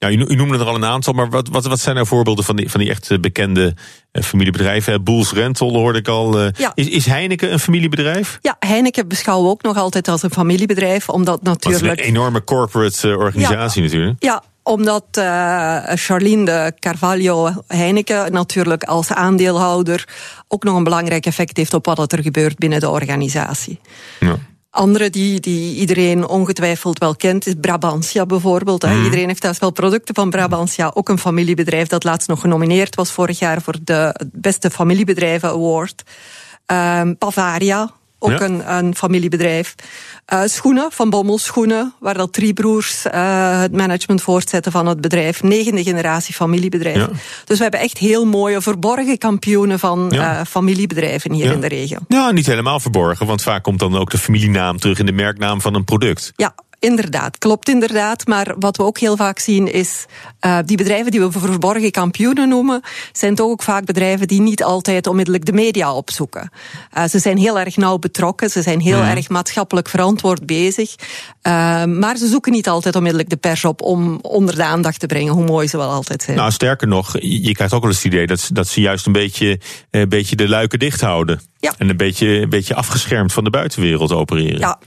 Ja. 0.00 0.10
U, 0.10 0.24
u 0.28 0.34
noemde 0.34 0.58
er 0.58 0.64
al 0.66 0.74
een 0.74 0.84
aantal, 0.84 1.12
maar 1.12 1.28
wat, 1.30 1.48
wat, 1.48 1.64
wat 1.64 1.80
zijn 1.80 1.94
nou 1.94 2.06
voorbeelden 2.06 2.44
van 2.44 2.56
die, 2.56 2.70
van 2.70 2.80
die 2.80 2.90
echt 2.90 3.10
eh, 3.10 3.18
bekende 3.18 3.74
eh, 4.12 4.22
familiebedrijven? 4.22 5.04
Boels 5.04 5.32
Rental 5.32 5.72
hoorde 5.72 5.98
ik 5.98 6.08
al. 6.08 6.40
eh. 6.40 6.48
Ja. 6.56 6.72
is, 6.74 6.88
is 6.88 7.06
Heineken 7.06 7.52
een 7.52 7.58
familiebedrijf? 7.58 8.38
Ja, 8.42 8.56
Heineken 8.58 9.08
beschouwen 9.08 9.46
we 9.46 9.52
ook 9.52 9.62
nog 9.62 9.76
altijd 9.76 10.08
als 10.08 10.22
een 10.22 10.30
familiebedrijf, 10.30 11.08
omdat 11.08 11.38
Dat 11.42 11.58
is 11.58 11.64
natuurlijk. 11.64 12.00
een 12.00 12.06
enorme 12.06 12.44
corporate 12.44 13.16
organisatie 13.16 13.82
natuurlijk. 13.82 14.22
Ja, 14.22 14.42
omdat 14.62 15.04
uh, 15.18 15.78
Charlene 15.84 16.44
de 16.44 16.72
Carvalho 16.78 17.52
Heineken 17.66 18.32
natuurlijk 18.32 18.84
als 18.84 19.12
aandeelhouder 19.12 20.08
ook 20.48 20.64
nog 20.64 20.76
een 20.76 20.84
belangrijk 20.84 21.26
effect 21.26 21.56
heeft 21.56 21.74
op 21.74 21.86
wat 21.86 22.12
er 22.12 22.22
gebeurt 22.22 22.58
binnen 22.58 22.80
de 22.80 22.90
organisatie. 22.90 23.80
Ja. 24.20 24.36
Andere 24.70 25.10
die, 25.10 25.40
die 25.40 25.76
iedereen 25.76 26.26
ongetwijfeld 26.26 26.98
wel 26.98 27.16
kent, 27.16 27.46
is 27.46 27.54
Brabantia 27.60 28.26
bijvoorbeeld. 28.26 28.82
Mhm. 28.82 28.96
Mm. 28.96 29.04
Iedereen 29.04 29.28
heeft 29.28 29.40
thuis 29.40 29.58
wel 29.58 29.70
producten 29.70 30.14
van 30.14 30.30
Brabantia. 30.30 30.90
Ook 30.94 31.08
een 31.08 31.18
familiebedrijf 31.18 31.88
dat 31.88 32.04
laatst 32.04 32.28
nog 32.28 32.40
genomineerd 32.40 32.94
was 32.94 33.12
vorig 33.12 33.38
jaar 33.38 33.62
voor 33.62 33.76
de 33.82 34.28
beste 34.32 34.70
familiebedrijven 34.70 35.48
award. 35.48 36.02
Um, 36.66 37.16
Bavaria, 37.18 37.90
ook 38.22 38.30
Ja. 38.30 38.40
een, 38.40 38.72
een 38.76 38.94
familiebedrijf. 38.96 39.74
Eh, 40.24 40.42
schoenen, 40.44 40.88
van 40.92 41.10
Bommel 41.10 41.38
Schoenen, 41.38 41.94
waar 41.98 42.14
dat 42.14 42.32
drie 42.32 42.52
broers 42.52 43.04
eh, 43.06 43.60
het 43.60 43.72
management 43.72 44.22
voortzetten 44.22 44.72
van 44.72 44.86
het 44.86 45.00
bedrijf. 45.00 45.42
Negende 45.42 45.82
generatie 45.82 46.34
familiebedrijf. 46.34 46.96
Ja. 46.96 47.08
Dus 47.44 47.56
we 47.56 47.62
hebben 47.62 47.80
echt 47.80 47.98
heel 47.98 48.24
mooie 48.26 48.60
verborgen 48.60 49.18
kampioenen 49.18 49.78
van 49.78 50.06
Ja. 50.10 50.38
eh, 50.38 50.44
familiebedrijven 50.46 51.32
hier 51.32 51.52
in 51.52 51.60
de 51.60 51.68
regio. 51.68 51.98
Ja, 52.08 52.30
niet 52.30 52.46
helemaal 52.46 52.80
verborgen, 52.80 53.26
want 53.26 53.42
vaak 53.42 53.62
komt 53.62 53.78
dan 53.78 53.96
ook 53.96 54.10
de 54.10 54.18
familienaam 54.18 54.78
terug 54.78 54.98
in 54.98 55.06
de 55.06 55.12
merknaam 55.12 55.60
van 55.60 55.74
een 55.74 55.84
product. 55.84 56.32
Ja, 56.36 56.54
inderdaad. 56.80 57.38
Klopt 57.38 57.68
inderdaad. 57.68 58.26
Maar 58.26 58.54
wat 58.58 58.76
we 58.76 58.82
ook 58.82 58.98
heel 58.98 59.16
vaak 59.16 59.38
zien 59.38 59.72
is, 59.72 60.04
eh, 60.40 60.58
die 60.64 60.76
bedrijven 60.76 61.10
die 61.10 61.20
we 61.20 61.30
verborgen 61.32 61.90
kampioenen 61.90 62.48
noemen, 62.48 62.80
zijn 63.12 63.34
toch 63.34 63.46
ook 63.50 63.62
vaak 63.62 63.84
bedrijven 63.84 64.28
die 64.28 64.40
niet 64.40 64.64
altijd 64.64 65.06
onmiddellijk 65.06 65.44
de 65.44 65.52
media 65.52 65.94
opzoeken. 65.94 66.50
Eh, 66.92 67.04
ze 67.04 67.18
zijn 67.18 67.38
heel 67.38 67.58
erg 67.58 67.76
nauw 67.76 67.98
betrokken, 67.98 68.50
ze 68.50 68.62
zijn 68.62 68.80
heel 68.80 68.98
Mhm. 69.02 69.16
erg 69.16 69.28
maatschappelijk 69.28 69.88
verantwoord 69.88 70.46
bezig. 70.46 70.94
Eh, 71.42 71.84
maar 71.84 72.16
ze 72.16 72.26
zoeken 72.26 72.52
niet 72.52 72.68
altijd 72.68 72.96
onmiddellijk 72.96 73.30
de 73.30 73.36
pers 73.36 73.64
op 73.64 73.82
om 73.82 74.18
onder 74.22 74.54
de 74.54 74.64
aandacht 74.64 75.00
te 75.00 75.06
brengen, 75.06 75.32
hoe 75.32 75.44
mooi 75.44 75.68
ze 75.68 75.76
wel 75.76 75.90
altijd 75.90 76.22
zijn. 76.22 76.36
Nou, 76.36 76.50
sterker 76.50 76.88
nog, 76.88 77.16
je 77.20 77.52
krijgt 77.52 77.74
ook 77.74 77.80
wel 77.82 77.90
eens 77.90 78.02
het 78.02 78.12
idee 78.12 78.26
dat, 78.26 78.40
ze- 78.40 78.52
dat 78.52 78.68
ze 78.68 78.80
juist 78.80 79.06
een 79.06 79.12
beetje, 79.12 79.60
een 79.90 80.08
beetje 80.08 80.36
de 80.36 80.48
luiken 80.48 80.78
dicht 80.78 81.00
houden. 81.00 81.40
Ja. 81.58 81.74
En 81.78 81.88
een 81.88 81.96
beetje, 81.96 82.26
een 82.28 82.48
beetje 82.48 82.74
afgeschermd 82.74 83.32
van 83.32 83.44
de 83.44 83.50
buitenwereld 83.50 84.12
opereren. 84.12 84.58
Ja. 84.58 84.78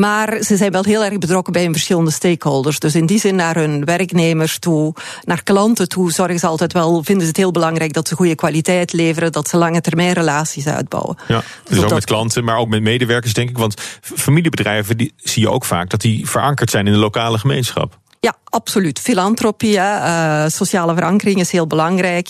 Maar 0.00 0.42
ze 0.42 0.56
zijn 0.56 0.72
wel 0.72 0.82
heel 0.82 1.04
erg 1.04 1.18
betrokken 1.18 1.52
bij 1.52 1.62
hun 1.62 1.72
verschillende 1.72 2.10
stakeholders. 2.10 2.78
Dus 2.78 2.94
in 2.94 3.06
die 3.06 3.18
zin 3.18 3.34
naar 3.34 3.54
hun 3.54 3.84
werknemers 3.84 4.58
toe, 4.58 4.94
naar 5.24 5.42
klanten 5.42 5.88
toe, 5.88 6.12
zorgen 6.12 6.38
ze 6.38 6.46
altijd 6.46 6.72
wel, 6.72 7.02
vinden 7.02 7.22
ze 7.22 7.28
het 7.28 7.36
heel 7.36 7.50
belangrijk 7.50 7.92
dat 7.92 8.08
ze 8.08 8.14
goede 8.14 8.34
kwaliteit 8.34 8.92
leveren, 8.92 9.32
dat 9.32 9.48
ze 9.48 9.56
lange 9.56 9.80
termijn 9.80 10.12
relaties 10.12 10.66
uitbouwen. 10.66 11.16
Ja, 11.28 11.42
dus 11.68 11.78
op 11.78 11.84
ook 11.84 11.90
met 11.90 12.04
klanten, 12.04 12.44
maar 12.44 12.56
ook 12.56 12.68
met 12.68 12.82
medewerkers, 12.82 13.32
denk 13.32 13.48
ik. 13.48 13.58
Want 13.58 13.80
familiebedrijven 14.00 14.96
die 14.96 15.12
zie 15.16 15.42
je 15.42 15.50
ook 15.50 15.64
vaak 15.64 15.90
dat 15.90 16.00
die 16.00 16.28
verankerd 16.28 16.70
zijn 16.70 16.86
in 16.86 16.92
de 16.92 16.98
lokale 16.98 17.38
gemeenschap. 17.38 17.98
Ja, 18.20 18.34
absoluut. 18.44 18.98
Filantropie, 19.00 19.78
eh, 19.78 20.44
sociale 20.46 20.94
verankering 20.94 21.40
is 21.40 21.50
heel 21.50 21.66
belangrijk. 21.66 22.28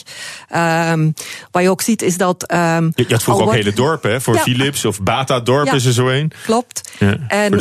Ehm, 0.49 1.11
wat 1.51 1.63
je 1.63 1.71
ook 1.71 1.83
ziet 1.83 2.03
is 2.03 2.17
dat. 2.17 2.47
ehm, 2.47 2.85
Je, 2.95 3.05
je 3.07 3.13
had 3.15 3.23
vroeger 3.23 3.45
ook 3.47 3.53
hele 3.53 3.73
dorpen, 3.73 4.11
hè? 4.11 4.21
Voor 4.21 4.35
Ja. 4.35 4.41
Philips 4.43 4.85
of 4.85 5.03
Bata 5.03 5.41
Dorp 5.41 5.67
Ja. 5.67 5.73
is 5.73 5.85
er 5.85 5.93
zo 5.93 6.09
een. 6.09 6.33
Klopt. 6.45 6.91
Ja, 6.99 7.17
En 7.29 7.61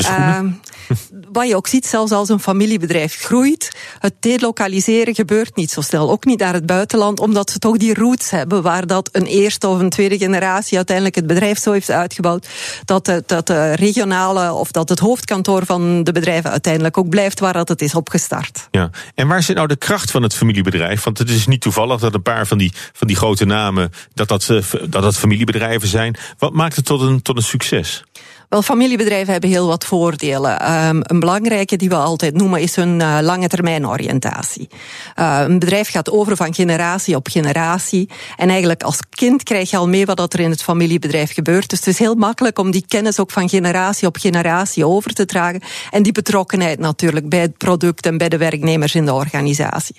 wat 1.32 1.48
je 1.48 1.56
ook 1.56 1.68
ziet, 1.68 1.86
zelfs 1.86 2.12
als 2.12 2.30
een 2.30 2.40
familiebedrijf 2.40 3.16
groeit, 3.16 3.78
het 4.00 4.14
delokaliseren 4.20 5.16
gebeurt 5.16 5.56
niet 5.56 5.72
zo 5.72 5.82
snel. 5.82 6.10
Ook 6.10 6.26
niet 6.26 6.40
naar 6.40 6.54
het 6.54 6.66
buitenland, 6.66 7.20
omdat 7.20 7.50
ze 7.50 7.60
toch 7.60 7.78
die 7.78 7.94
roots 7.94 8.30
hebben 8.30 8.62
waar 8.62 8.88
dat 8.88 9.10
een 9.12 9.26
eerste 9.26 9.68
of 9.68 9.80
een 9.80 9.90
tweede 9.90 10.18
generatie 10.18 10.78
uiteindelijk 10.78 11.16
het 11.16 11.28
bedrijf 11.28 11.60
zo 11.60 11.72
heeft 11.72 11.92
uitgebouwd. 11.92 12.48
Dat 12.86 13.06
de, 13.06 13.24
dat 13.26 13.50
regionale 13.76 14.54
of 14.54 14.72
dat 14.72 14.90
het 14.90 15.00
hoofdkantoor 15.00 15.66
van 15.66 16.04
de 16.04 16.12
bedrijven 16.12 16.52
uiteindelijk 16.52 16.98
ook 16.98 17.10
blijft 17.10 17.40
waar 17.40 17.54
dat 17.54 17.70
het 17.70 17.82
is 17.82 17.96
opgestart. 17.96 18.68
Ja. 18.72 18.90
En 19.16 19.28
waar 19.28 19.44
zit 19.44 19.56
nou 19.56 19.68
de 19.68 19.76
kracht 19.76 20.12
van 20.12 20.24
het 20.24 20.34
familiebedrijf? 20.34 21.04
Want 21.04 21.18
het 21.18 21.30
is 21.30 21.48
niet 21.48 21.62
toevallig 21.62 22.00
dat 22.00 22.14
een 22.14 22.22
paar 22.22 22.48
van 22.48 22.58
die, 22.58 22.72
van 22.94 23.08
die 23.08 23.16
grote 23.16 23.46
namen... 23.46 23.92
dat 24.14 24.28
dat, 24.28 24.50
eh, 24.50 24.64
dat 24.90 25.02
dat 25.02 25.18
familiebedrijven 25.18 25.88
zijn. 25.88 26.16
Wat 26.38 26.54
maakt 26.54 26.76
het 26.76 26.86
tot 26.86 27.02
een, 27.02 27.22
tot 27.22 27.38
een 27.38 27.44
succes? 27.44 28.04
Wel, 28.50 28.62
familiebedrijven 28.62 29.32
hebben 29.32 29.50
heel 29.50 29.68
wat 29.68 29.86
voordelen. 29.86 30.60
Ehm, 30.60 31.00
een 31.02 31.20
belangrijke 31.20 31.76
die 31.76 31.90
we 31.90 31.96
altijd 31.96 32.34
noemen 32.34 32.62
is 32.62 32.76
hun 32.76 33.02
eh, 33.02 33.18
lange 33.22 33.48
termijn 33.48 33.88
oriëntatie. 33.88 34.70
Eh, 35.16 35.42
een 35.48 35.60
bedrijf 35.60 35.90
gaat 35.90 36.12
over 36.12 36.36
van 36.36 36.54
generatie 36.54 37.16
op 37.16 37.28
generatie. 37.28 38.10
En 38.36 38.50
eigenlijk 38.50 38.84
als 38.84 39.00
kind 39.10 39.44
krijg 39.44 39.70
je 39.70 39.78
al 39.78 39.88
mee 39.88 40.06
wat 40.06 40.34
er 40.34 40.40
in 40.40 40.50
het 40.50 40.64
familiebedrijf 40.64 41.34
gebeurt. 41.34 41.70
Dus 41.70 41.80
het 41.80 41.88
is 41.88 42.00
heel 42.00 42.16
makkelijk 42.16 42.60
om 42.60 42.72
die 42.72 42.86
kennis 42.88 43.20
ook 43.20 43.32
van 43.32 43.50
generatie 43.50 44.08
op 44.08 44.18
generatie 44.18 44.86
over 44.86 45.14
te 45.14 45.26
dragen. 45.26 45.62
En 45.92 46.04
die 46.04 46.12
betrokkenheid 46.12 46.80
natuurlijk 46.80 47.30
bij 47.30 47.42
het 47.42 47.58
product 47.58 48.06
en 48.06 48.18
bij 48.18 48.30
de 48.30 48.38
werknemers 48.38 48.96
in 48.96 49.06
de 49.06 49.14
organisatie. 49.14 49.96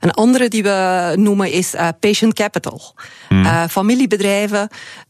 Een 0.00 0.12
andere 0.12 0.48
die 0.48 0.62
we 0.62 1.12
noemen 1.16 1.52
is 1.52 1.74
eh, 1.74 1.88
patient 2.00 2.34
capital. 2.34 2.94
Eh, 3.28 3.64
familiebedrijven 3.70 4.68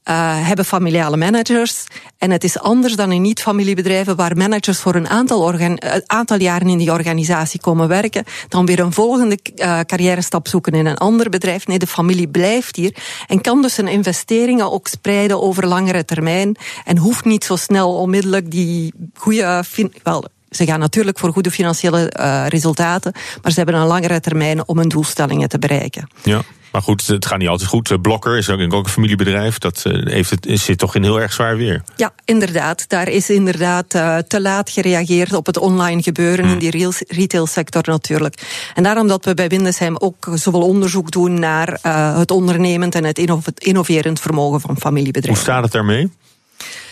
eh, 0.09 0.47
hebben 0.47 0.65
familiale 0.65 1.17
managers. 1.17 1.85
En 2.19 2.31
het 2.31 2.45
is 2.45 2.59
anders 2.59 2.97
dan 2.97 3.13
in 3.13 3.23
niet-familiebedrijven, 3.23 4.17
waar 4.17 4.37
managers 4.37 4.79
voor 4.79 4.95
een 4.95 5.09
aantal, 5.09 5.53
eh, 5.53 6.01
aantal 6.07 6.41
jaren 6.41 6.69
in 6.69 6.79
die 6.79 6.93
organisatie 6.93 7.61
komen 7.61 7.89
werken, 7.89 8.25
dan 8.49 8.67
weer 8.67 8.81
een 8.81 8.93
volgende 8.93 9.39
eh 9.55 9.81
carrière 9.81 10.23
stap 10.23 10.49
zoeken 10.49 10.73
in 10.73 10.87
een 10.87 10.97
ander 10.97 11.31
bedrijf. 11.31 11.67
Nee, 11.67 11.79
de 11.79 11.87
familie 11.87 12.29
blijft 12.29 12.77
hier 12.77 12.97
en 13.27 13.41
kan 13.41 13.63
dus 13.63 13.75
zijn 13.75 13.89
investeringen 13.89 14.73
ook 14.73 14.87
spreiden 14.87 15.43
over 15.43 15.67
langere 15.67 16.05
termijn. 16.05 16.57
En 16.85 16.99
hoeft 16.99 17.25
niet 17.25 17.45
zo 17.45 17.57
snel 17.57 17.95
onmiddellijk 17.95 18.51
die 18.51 18.93
goede. 19.15 19.65
Wel, 20.03 20.25
ze 20.51 20.67
gaan 20.67 20.81
natuurlijk 20.81 21.19
voor 21.19 21.33
goede 21.33 21.51
financiële 21.51 22.11
eh, 22.11 22.47
resultaten, 22.49 23.13
maar 23.43 23.53
ze 23.53 23.57
hebben 23.61 23.75
een 23.81 23.87
langere 23.87 24.21
termijn 24.21 24.69
om 24.69 24.79
hun 24.79 24.89
doelstellingen 24.89 25.49
te 25.49 25.59
bereiken. 25.59 26.09
Ja. 26.23 26.43
Maar 26.73 26.83
goed, 26.83 27.07
het 27.07 27.27
gaat 27.27 27.39
niet 27.39 27.49
altijd 27.49 27.69
goed. 27.69 27.91
Eh, 27.91 27.99
Blokker 28.01 28.37
is 28.37 28.49
ook, 28.51 28.59
een 28.59 28.89
familiebedrijf. 28.89 29.59
Dat 29.59 29.83
eh, 29.85 30.13
heeft 30.13 30.31
het, 30.31 30.47
zit 30.61 30.79
toch 30.79 30.95
in 30.95 31.03
heel 31.03 31.21
erg 31.21 31.33
zwaar 31.33 31.57
weer. 31.57 31.83
Ja, 31.97 32.13
inderdaad. 32.25 32.89
Daar 32.89 33.09
is 33.09 33.31
inderdaad 33.31 33.91
te 34.29 34.41
laat 34.41 34.71
gereageerd 34.71 35.33
op 35.33 35.47
het 35.47 35.59
online 35.59 36.03
gebeuren 36.03 36.45
in 36.45 36.59
die 36.59 36.71
real- 36.71 36.93
retailsector 37.09 37.83
natuurlijk. 37.85 38.43
En 38.75 38.83
daarom 38.83 39.09
dat 39.09 39.25
we 39.25 39.35
bij 39.35 39.49
Windesheim 39.49 39.97
ook 39.97 40.29
zoveel 40.35 40.63
onderzoek 40.63 41.11
doen 41.11 41.39
naar 41.39 41.79
het 42.19 42.31
ondernemend 42.31 42.95
en 42.95 43.05
het 43.05 43.19
innov- 43.19 43.47
innoverend 43.55 44.21
vermogen 44.21 44.61
van 44.61 44.71
Hoe 44.71 44.81
familiebedrijven. 44.81 45.43
staat 45.43 45.63
het 45.63 45.73
daarmee? 45.73 46.11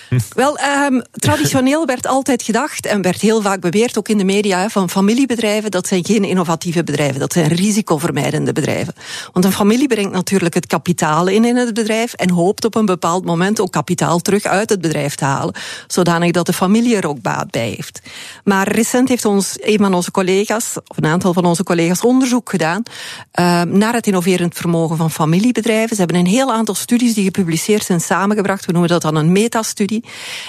Wel, 0.35 0.59
ehm, 0.59 1.01
traditioneel 1.11 1.87
werd 1.87 2.07
altijd 2.07 2.43
gedacht 2.43 2.87
en 2.87 3.03
werd 3.03 3.21
heel 3.21 3.43
vaak 3.43 3.61
beweerd, 3.61 3.99
ook 3.99 4.09
in 4.09 4.19
de 4.19 4.25
media, 4.25 4.69
van 4.69 4.91
familiebedrijven, 4.91 5.71
dat 5.71 5.87
zijn 5.87 6.05
geen 6.05 6.25
innovatieve 6.25 6.85
bedrijven, 6.85 7.21
dat 7.21 7.33
zijn 7.33 7.49
risicovermijdende 7.49 8.53
bedrijven. 8.53 8.95
Want 9.33 9.45
een 9.45 9.53
familie 9.53 9.89
brengt 9.89 10.13
natuurlijk 10.13 10.55
het 10.55 10.67
kapitaal 10.67 11.27
in 11.27 11.45
in 11.45 11.57
het 11.57 11.75
bedrijf 11.75 12.13
en 12.13 12.31
hoopt 12.31 12.65
op 12.65 12.75
een 12.75 12.87
bepaald 12.87 13.25
moment 13.25 13.61
ook 13.61 13.73
kapitaal 13.73 14.19
terug 14.19 14.45
uit 14.45 14.71
het 14.71 14.81
bedrijf 14.81 15.15
te 15.15 15.25
halen, 15.25 15.55
zodanig 15.87 16.31
dat 16.31 16.47
de 16.47 16.53
familie 16.53 16.97
er 16.97 17.09
ook 17.09 17.21
baat 17.21 17.51
bij 17.51 17.69
heeft. 17.69 18.01
Maar 18.45 18.73
recent 18.73 19.09
heeft 19.09 19.25
ons 19.25 19.57
een 19.61 19.79
van 19.79 19.95
onze 19.95 20.11
collega's, 20.11 20.77
of 20.87 20.97
een 20.97 21.07
aantal 21.07 21.33
van 21.33 21.45
onze 21.45 21.63
collega's, 21.63 22.01
onderzoek 22.01 22.51
gedaan 22.51 22.83
ehm, 23.31 23.79
naar 23.79 23.95
het 23.95 24.07
innoverend 24.07 24.55
vermogen 24.55 24.97
van 24.97 25.11
familiebedrijven. 25.11 25.97
Ze 25.97 26.03
hebben 26.03 26.21
een 26.21 26.27
heel 26.27 26.53
aantal 26.53 26.75
studies 26.75 27.15
die 27.15 27.25
gepubliceerd 27.25 27.85
zijn 27.85 28.01
samengebracht. 28.01 28.67
We 28.67 28.73
noemen 28.73 28.91
dat 28.91 29.03
dan 29.03 29.17
een 29.17 29.33
metastudie. 29.33 29.96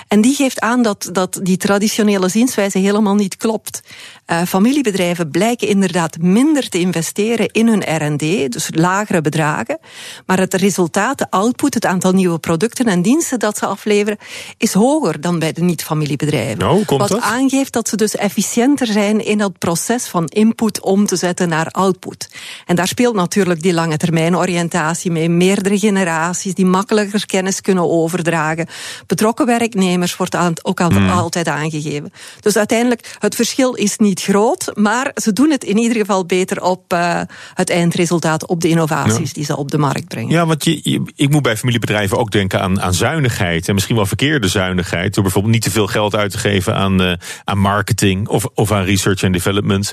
En 0.07 0.21
die 0.21 0.35
geeft 0.35 0.59
aan 0.59 0.81
dat, 0.81 1.09
dat 1.11 1.39
die 1.43 1.57
traditionele 1.57 2.29
zienswijze 2.29 2.77
helemaal 2.77 3.15
niet 3.15 3.37
klopt. 3.37 3.81
Eh, 4.25 4.41
familiebedrijven 4.41 5.31
blijken 5.31 5.67
inderdaad 5.67 6.17
minder 6.17 6.69
te 6.69 6.79
investeren 6.79 7.47
in 7.47 7.67
hun 7.67 7.83
R&D, 8.05 8.51
dus 8.51 8.69
lagere 8.71 9.21
bedragen. 9.21 9.79
Maar 10.25 10.39
het 10.39 10.53
resultaat, 10.53 11.17
de 11.17 11.31
output, 11.31 11.73
het 11.73 11.85
aantal 11.85 12.11
nieuwe 12.11 12.39
producten 12.39 12.85
en 12.85 13.01
diensten 13.01 13.39
dat 13.39 13.57
ze 13.57 13.65
afleveren, 13.65 14.17
is 14.57 14.73
hoger 14.73 15.21
dan 15.21 15.39
bij 15.39 15.51
de 15.51 15.61
niet-familiebedrijven. 15.61 16.57
Nou, 16.57 16.83
Wat 16.87 17.07
dat? 17.07 17.21
aangeeft 17.21 17.73
dat 17.73 17.87
ze 17.87 17.95
dus 17.95 18.15
efficiënter 18.15 18.87
zijn 18.87 19.25
in 19.25 19.37
dat 19.37 19.57
proces 19.57 20.05
van 20.07 20.25
input 20.25 20.81
om 20.81 21.05
te 21.05 21.15
zetten 21.15 21.49
naar 21.49 21.67
output. 21.67 22.29
En 22.65 22.75
daar 22.75 22.87
speelt 22.87 23.15
natuurlijk 23.15 23.61
die 23.61 23.73
lange 23.73 23.97
termijn 23.97 24.37
oriëntatie 24.37 25.11
mee. 25.11 25.29
Meerdere 25.29 25.79
generaties 25.79 26.53
die 26.53 26.65
makkelijker 26.65 27.25
kennis 27.25 27.61
kunnen 27.61 27.89
overdragen. 27.89 28.67
Betrokken 29.07 29.36
werknemers 29.45 30.15
wordt 30.15 30.35
aan- 30.35 30.53
ook 30.61 30.81
al- 30.81 30.89
Hmm. 30.91 31.09
altijd 31.09 31.47
aangegeven. 31.47 32.13
Dus 32.39 32.57
uiteindelijk, 32.57 33.15
het 33.19 33.35
verschil 33.35 33.73
is 33.73 33.97
niet 33.97 34.21
groot, 34.21 34.71
maar 34.73 35.11
ze 35.15 35.33
doen 35.33 35.49
het 35.51 35.63
in 35.63 35.77
ieder 35.77 35.97
geval 35.97 36.25
beter 36.25 36.61
op 36.63 36.93
eh, 36.93 37.21
het 37.53 37.69
eindresultaat, 37.69 38.45
op 38.47 38.61
de 38.61 38.67
innovaties 38.69 39.27
Ja. 39.27 39.33
die 39.33 39.43
ze 39.45 39.57
op 39.57 39.71
de 39.71 39.77
markt 39.77 40.07
brengen. 40.07 40.31
Ja, 40.31 40.45
want 40.45 40.63
je, 40.63 40.79
je- 40.83 41.11
ik 41.15 41.29
moet 41.29 41.41
bij 41.41 41.57
familiebedrijven 41.57 42.17
ook 42.17 42.31
denken 42.31 42.61
aan, 42.61 42.81
aan 42.81 42.93
zuinigheid. 42.93 43.67
En 43.67 43.73
misschien 43.73 43.95
wel 43.95 44.05
verkeerde 44.05 44.47
zuinigheid. 44.47 45.13
Door 45.13 45.23
bijvoorbeeld 45.23 45.53
niet 45.53 45.63
te 45.63 45.71
veel 45.71 45.87
geld 45.87 46.15
uit 46.15 46.31
te 46.31 46.37
geven 46.37 46.75
aan, 46.75 47.01
eh, 47.01 47.13
aan 47.43 47.57
marketing 47.57 48.27
of, 48.27 48.45
of 48.53 48.71
aan 48.71 48.83
research 48.83 49.21
en 49.23 49.31
development. 49.31 49.91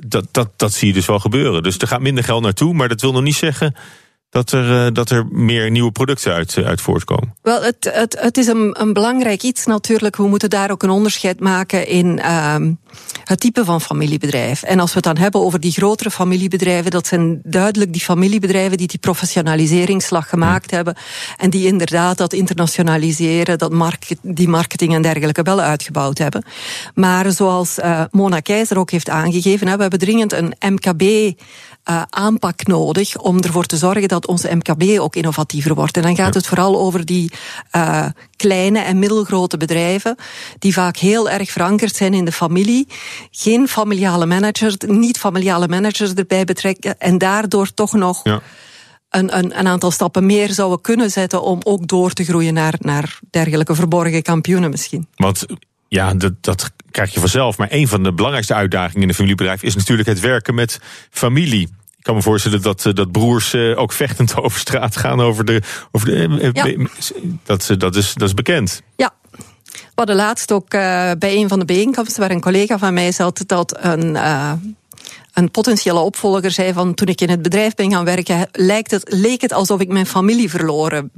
Dat, 0.00 0.24
dat, 0.30 0.48
dat 0.56 0.72
zie 0.72 0.88
je 0.88 0.94
dus 0.94 1.06
wel 1.06 1.18
gebeuren. 1.18 1.62
Dus 1.62 1.78
er 1.78 1.88
gaat 1.88 2.00
minder 2.00 2.24
geld 2.24 2.42
naartoe. 2.42 2.74
Maar 2.74 2.88
dat 2.88 3.00
wil 3.00 3.12
nog 3.12 3.22
niet 3.22 3.34
zeggen 3.36 3.74
dat 4.36 4.52
er, 4.52 4.86
eh, 4.86 4.92
dat 4.92 5.10
er 5.10 5.26
meer 5.30 5.70
nieuwe 5.70 5.92
producten 5.92 6.32
uit, 6.32 6.56
eh, 6.56 6.66
uit 6.66 6.80
voortkomen. 6.80 7.34
Wel, 7.42 7.62
het, 7.62 7.90
het, 7.92 8.16
het 8.20 8.36
is 8.36 8.46
een, 8.46 8.76
een 8.80 8.92
belangrijk 8.92 9.42
iets 9.42 9.66
natuurlijk. 9.66 10.16
We 10.16 10.28
moeten 10.28 10.50
daar 10.50 10.70
ook 10.70 10.82
een 10.82 10.90
onderscheid 10.90 11.40
maken 11.40 11.86
in 11.86 12.18
ehm 12.20 12.72
het 13.24 13.40
type 13.40 13.64
van 13.64 13.80
familiebedrijf. 13.80 14.62
En 14.62 14.80
als 14.80 14.90
we 14.90 14.96
het 14.96 15.04
dan 15.04 15.16
hebben 15.16 15.40
over 15.40 15.60
die 15.60 15.72
grotere 15.72 16.10
familiebedrijven, 16.10 16.90
dat 16.90 17.06
zijn 17.06 17.40
duidelijk 17.44 17.92
die 17.92 18.02
familiebedrijven 18.02 18.76
die 18.76 18.86
die 18.86 18.98
professionaliseringsslag 18.98 20.28
gemaakt 20.28 20.70
hebben. 20.70 20.96
En 21.36 21.50
die 21.50 21.66
inderdaad 21.66 22.18
dat 22.18 22.32
internationaliseren, 22.32 23.58
dat 23.58 23.72
market, 23.72 24.18
die 24.22 24.48
marketing 24.48 24.94
en 24.94 25.02
dergelijke 25.02 25.42
wel 25.42 25.60
uitgebouwd 25.60 26.18
hebben. 26.18 26.44
Maar 26.94 27.32
zoals 27.32 27.78
eh, 27.78 28.04
Mona 28.10 28.40
Keizer 28.40 28.78
ook 28.78 28.90
heeft 28.90 29.08
aangegeven, 29.08 29.66
hè, 29.68 29.74
we 29.76 29.82
hebben 29.82 29.98
dringend 29.98 30.32
een 30.32 30.54
MKB 30.60 31.32
uh, 31.90 32.02
aanpak 32.10 32.66
nodig 32.66 33.18
om 33.18 33.40
ervoor 33.40 33.64
te 33.64 33.76
zorgen 33.76 34.08
dat 34.08 34.26
onze 34.26 34.54
MKB 34.54 34.98
ook 34.98 35.16
innovatiever 35.16 35.74
wordt. 35.74 35.96
En 35.96 36.02
dan 36.02 36.16
gaat 36.16 36.34
het 36.34 36.46
vooral 36.46 36.78
over 36.78 37.04
die 37.04 37.32
uh, 37.76 38.06
kleine 38.36 38.78
en 38.78 38.98
middelgrote 38.98 39.56
bedrijven, 39.56 40.16
die 40.58 40.72
vaak 40.72 40.96
heel 40.96 41.30
erg 41.30 41.50
verankerd 41.50 41.96
zijn 41.96 42.14
in 42.14 42.24
de 42.24 42.32
familie. 42.32 42.88
Geen 43.30 43.68
familiale 43.68 44.26
manager, 44.26 44.74
niet 44.86 45.18
familiale 45.18 45.68
managers 45.68 46.14
erbij 46.14 46.44
betrekken 46.44 46.98
en 46.98 47.18
daardoor 47.18 47.74
toch 47.74 47.92
nog. 47.92 48.20
Ja. 48.22 48.40
Een, 49.10 49.38
een, 49.38 49.58
een, 49.58 49.66
aantal 49.66 49.90
stappen 49.90 50.26
meer 50.26 50.50
zouden 50.50 50.80
kunnen 50.80 51.10
zetten 51.10 51.42
om 51.42 51.60
ook 51.64 51.88
door 51.88 52.12
te 52.12 52.24
groeien 52.24 52.54
naar, 52.54 52.74
naar 52.78 53.18
dergelijke 53.30 53.74
verborgen 53.74 54.22
kampioenen 54.22 54.70
misschien. 54.70 55.06
Want 55.14 55.46
ja, 55.96 56.14
dat, 56.14 56.32
dat 56.40 56.70
krijg 56.90 57.14
je 57.14 57.20
vanzelf. 57.20 57.58
Maar 57.58 57.68
een 57.70 57.88
van 57.88 58.02
de 58.02 58.12
belangrijkste 58.12 58.54
uitdagingen 58.54 59.02
in 59.02 59.08
een 59.08 59.14
familiebedrijf 59.14 59.62
is 59.62 59.76
natuurlijk 59.76 60.08
het 60.08 60.20
werken 60.20 60.54
met 60.54 60.80
familie. 61.10 61.68
Ik 61.96 62.02
kan 62.02 62.14
me 62.14 62.22
voorstellen 62.22 62.62
dat, 62.62 62.86
eh, 62.86 62.92
dat 62.92 63.12
broers 63.12 63.54
eh, 63.54 63.78
ook 63.78 63.92
vechtend 63.92 64.36
over 64.42 64.60
straat 64.60 64.96
gaan 64.96 65.20
over 65.20 65.44
de. 65.44 65.62
Over 65.92 66.08
de 66.08 66.50
ja. 66.52 66.88
dat, 67.44 67.74
dat, 67.78 67.96
is, 67.96 68.14
dat 68.14 68.28
is 68.28 68.34
bekend. 68.34 68.82
Ja, 68.96 69.14
we 69.70 70.02
hadden 70.02 70.16
laatst 70.16 70.52
ook 70.52 70.70
bij 70.70 71.16
een 71.36 71.48
van 71.48 71.58
de 71.58 71.64
bijeenkomsten 71.64 72.20
waar 72.20 72.30
een 72.30 72.40
collega 72.40 72.78
van 72.78 72.94
mij 72.94 73.12
zat, 73.12 73.42
dat 73.46 73.76
een. 73.80 74.14
Uh, 74.14 74.52
een 75.32 75.50
potentiële 75.50 75.98
opvolger 75.98 76.50
zei 76.50 76.72
van 76.72 76.94
toen 76.94 77.08
ik 77.08 77.20
in 77.20 77.30
het 77.30 77.42
bedrijf 77.42 77.74
ben 77.74 77.90
gaan 77.90 78.04
werken, 78.04 78.48
lijkt 78.52 78.90
het, 78.90 79.12
leek 79.12 79.40
het 79.40 79.52
alsof 79.52 79.80
ik 79.80 79.88
mijn 79.88 80.06
familie 80.06 80.50
verloren 80.50 81.10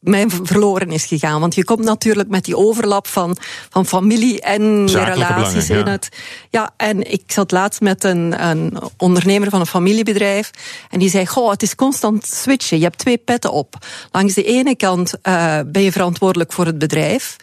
mijn 0.00 0.30
verloren 0.30 0.90
is 0.90 1.04
gegaan. 1.04 1.40
Want 1.40 1.54
je 1.54 1.64
komt 1.64 1.84
natuurlijk 1.84 2.28
met 2.28 2.44
die 2.44 2.56
overlap 2.56 3.06
van, 3.06 3.36
van 3.70 3.86
familie 3.86 4.40
en 4.40 4.86
relaties 4.86 5.70
in 5.70 5.86
het. 5.86 6.08
Ja, 6.50 6.70
en 6.76 7.12
ik 7.12 7.22
zat 7.26 7.50
laatst 7.50 7.80
met 7.80 8.04
een, 8.04 8.48
een 8.48 8.78
ondernemer 8.96 9.50
van 9.50 9.60
een 9.60 9.66
familiebedrijf. 9.66 10.50
En 10.90 10.98
die 10.98 11.10
zei: 11.10 11.26
Goh, 11.26 11.50
het 11.50 11.62
is 11.62 11.74
constant 11.74 12.26
switchen. 12.26 12.78
Je 12.78 12.84
hebt 12.84 12.98
twee 12.98 13.18
petten 13.18 13.52
op. 13.52 13.74
Langs 14.10 14.34
de 14.34 14.44
ene 14.44 14.76
kant 14.76 15.12
uh, 15.22 15.58
ben 15.66 15.82
je 15.82 15.92
verantwoordelijk 15.92 16.52
voor 16.52 16.66
het 16.66 16.78
bedrijf. 16.78 17.36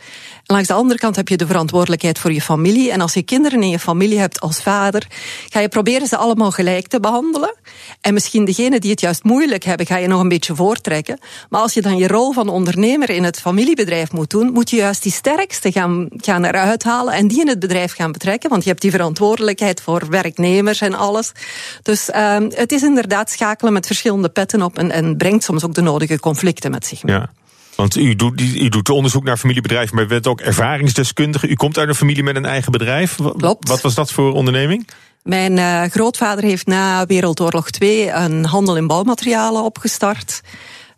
Langs 0.50 0.68
de 0.68 0.74
andere 0.74 1.00
kant 1.00 1.16
heb 1.16 1.28
je 1.28 1.38
de 1.38 1.48
verantwoordelijkheid 1.48 2.20
voor 2.20 2.34
je 2.34 2.41
familie. 2.41 2.91
En 2.91 3.02
als 3.02 3.14
je 3.14 3.22
kinderen 3.22 3.62
in 3.62 3.70
je 3.70 3.80
familie 3.80 4.20
hebt 4.20 4.39
als 4.39 4.62
vader, 4.62 5.08
ga 5.50 5.60
je 5.60 5.70
proberen 5.70 6.08
ze 6.08 6.18
allemaal 6.18 6.52
gelijk 6.52 6.88
te 6.88 7.00
behandelen. 7.00 7.56
En 8.02 8.14
misschien 8.14 8.45
degene 8.45 8.80
die 8.80 8.91
het 8.91 9.00
juist 9.00 9.24
moeilijk 9.24 9.64
hebben, 9.64 9.86
ga 9.86 9.98
je 9.98 10.08
nog 10.08 10.22
een 10.22 10.30
beetje 10.30 10.56
voortrekken. 10.56 11.20
Maar 11.50 11.62
als 11.62 11.74
je 11.74 11.82
dan 11.82 11.98
je 11.98 12.08
rol 12.08 12.32
van 12.32 12.50
ondernemer 12.50 13.10
in 13.10 13.24
het 13.24 13.39
familiebedrijf 13.39 14.12
moet 14.12 14.30
doen, 14.30 14.52
moet 14.52 14.70
je 14.70 14.76
juist 14.76 15.04
die 15.04 15.12
sterkste 15.12 15.72
gaan, 15.72 16.08
gaan 16.12 16.45
eruit 16.45 16.84
halen 16.84 17.14
en 17.14 17.28
die 17.28 17.41
in 17.41 17.48
het 17.48 17.60
bedrijf 17.60 17.93
gaan 17.93 18.12
betrekken. 18.12 18.50
Want 18.50 18.64
je 18.64 18.70
hebt 18.70 18.82
die 18.82 18.91
verantwoordelijkheid 18.91 19.82
voor 19.82 20.10
werknemers 20.10 20.82
en 20.82 20.93
alles. 20.93 21.32
Dus 21.82 22.10
uh, 22.10 22.38
het 22.50 22.72
is 22.72 22.84
inderdaad 22.84 23.32
schakelen 23.32 23.74
met 23.74 23.86
verschillende 23.86 24.30
petten 24.30 24.62
op 24.62 24.78
en, 24.78 24.91
en 24.91 25.18
brengt 25.18 25.43
soms 25.43 25.64
ook 25.64 25.74
de 25.74 25.82
nodige 25.82 26.20
conflicten 26.20 26.72
met 26.72 26.86
zich 26.86 27.04
mee. 27.04 27.16
Ja. 27.16 27.30
Want 27.78 27.95
u 27.95 28.15
doet, 28.15 28.41
u 28.41 28.69
doet 28.69 28.89
onderzoek 28.89 29.23
naar 29.23 29.38
familiebedrijven, 29.38 29.95
maar 29.95 30.03
u 30.03 30.07
bent 30.07 30.28
ook 30.28 30.41
ervaringsdeskundige. 30.41 31.47
U 31.47 31.55
komt 31.55 31.78
uit 31.78 31.88
een 31.88 31.95
familie 31.95 32.23
met 32.23 32.36
een 32.36 32.45
eigen 32.45 32.71
bedrijf. 32.71 33.15
Klopt. 33.38 33.67
Wat 33.67 33.82
was 33.82 33.95
dat 33.95 34.11
voor 34.11 34.34
onderneming? 34.34 34.88
Mijn 35.23 35.57
uh, 35.57 35.84
grootvader 35.84 36.43
heeft 36.43 36.67
na 36.67 37.05
Wereldoorlog 37.05 37.69
2 37.69 38.11
een 38.11 38.45
handel 38.45 38.78
in 38.78 38.88
bouwmaterialen 38.88 39.63
opgestart. 39.63 40.41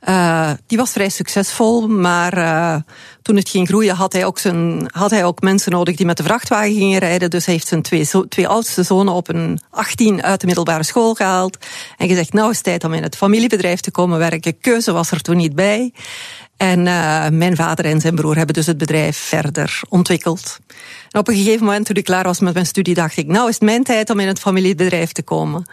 Uh, 0.07 0.51
die 0.67 0.77
was 0.77 0.91
vrij 0.91 1.09
succesvol, 1.09 1.88
maar 1.88 2.38
uh, 2.38 2.75
toen 3.21 3.36
het 3.36 3.49
ging 3.49 3.67
groeien 3.67 3.95
had 3.95 4.13
hij, 4.13 4.25
ook 4.25 4.39
zijn, 4.39 4.89
had 4.93 5.11
hij 5.11 5.25
ook 5.25 5.41
mensen 5.41 5.71
nodig 5.71 5.95
die 5.95 6.05
met 6.05 6.17
de 6.17 6.23
vrachtwagen 6.23 6.73
gingen 6.73 6.99
rijden. 6.99 7.30
Dus 7.30 7.45
hij 7.45 7.53
heeft 7.53 7.67
zijn 7.67 7.82
twee, 7.82 8.07
twee 8.30 8.47
oudste 8.47 8.84
zonen 8.84 9.13
op 9.13 9.30
een 9.30 9.59
18 9.69 10.23
uit 10.23 10.39
de 10.39 10.45
middelbare 10.45 10.84
school 10.84 11.13
gehaald. 11.13 11.57
En 11.97 12.07
gezegd, 12.07 12.34
nou 12.34 12.49
is 12.49 12.55
het 12.55 12.65
tijd 12.65 12.84
om 12.84 12.93
in 12.93 13.03
het 13.03 13.15
familiebedrijf 13.15 13.80
te 13.80 13.91
komen 13.91 14.17
werken. 14.17 14.59
Keuze 14.59 14.91
was 14.91 15.11
er 15.11 15.21
toen 15.21 15.38
niet 15.38 15.55
bij. 15.55 15.93
En 16.60 16.80
uh, 16.86 17.28
mijn 17.30 17.55
vader 17.55 17.86
en 17.86 18.01
zijn 18.01 18.16
broer 18.16 18.36
hebben 18.36 18.55
dus 18.55 18.66
het 18.66 18.78
bedrijf 18.78 19.18
verder 19.18 19.82
ontwikkeld. 19.89 20.60
En 21.12 21.20
op 21.20 21.28
een 21.28 21.36
gegeven 21.36 21.66
moment, 21.66 21.86
toen 21.86 21.95
ik 21.95 22.03
klaar 22.03 22.24
was 22.24 22.39
met 22.39 22.53
mijn 22.53 22.66
studie, 22.66 22.93
dacht 22.93 23.18
ik, 23.18 23.28
nou 23.28 23.47
is 23.47 23.53
het 23.53 23.64
mijn 23.64 23.84
tijd 23.84 24.10
om 24.10 24.20
in 24.20 24.28
het 24.28 24.39
familiebedrijf 24.39 25.12
te 25.12 25.24
komen. 25.24 25.70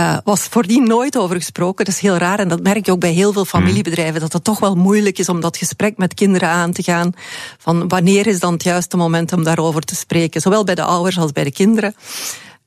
Uh, 0.00 0.16
was 0.24 0.40
voordien 0.40 0.86
nooit 0.86 1.16
over 1.16 1.36
gesproken. 1.36 1.84
Dat 1.84 1.94
is 1.94 2.00
heel 2.00 2.16
raar 2.16 2.38
en 2.38 2.48
dat 2.48 2.62
merk 2.62 2.86
je 2.86 2.92
ook 2.92 3.00
bij 3.00 3.12
heel 3.12 3.32
veel 3.32 3.44
familiebedrijven, 3.44 4.20
dat 4.20 4.32
het 4.32 4.44
toch 4.44 4.58
wel 4.58 4.74
moeilijk 4.74 5.18
is 5.18 5.28
om 5.28 5.40
dat 5.40 5.56
gesprek 5.56 5.96
met 5.96 6.14
kinderen 6.14 6.48
aan 6.48 6.72
te 6.72 6.82
gaan. 6.82 7.12
Van 7.58 7.88
wanneer 7.88 8.26
is 8.26 8.40
dan 8.40 8.52
het 8.52 8.62
juiste 8.62 8.96
moment 8.96 9.32
om 9.32 9.44
daarover 9.44 9.82
te 9.82 9.94
spreken, 9.94 10.40
zowel 10.40 10.64
bij 10.64 10.74
de 10.74 10.82
ouders 10.82 11.18
als 11.18 11.32
bij 11.32 11.44
de 11.44 11.52
kinderen. 11.52 11.94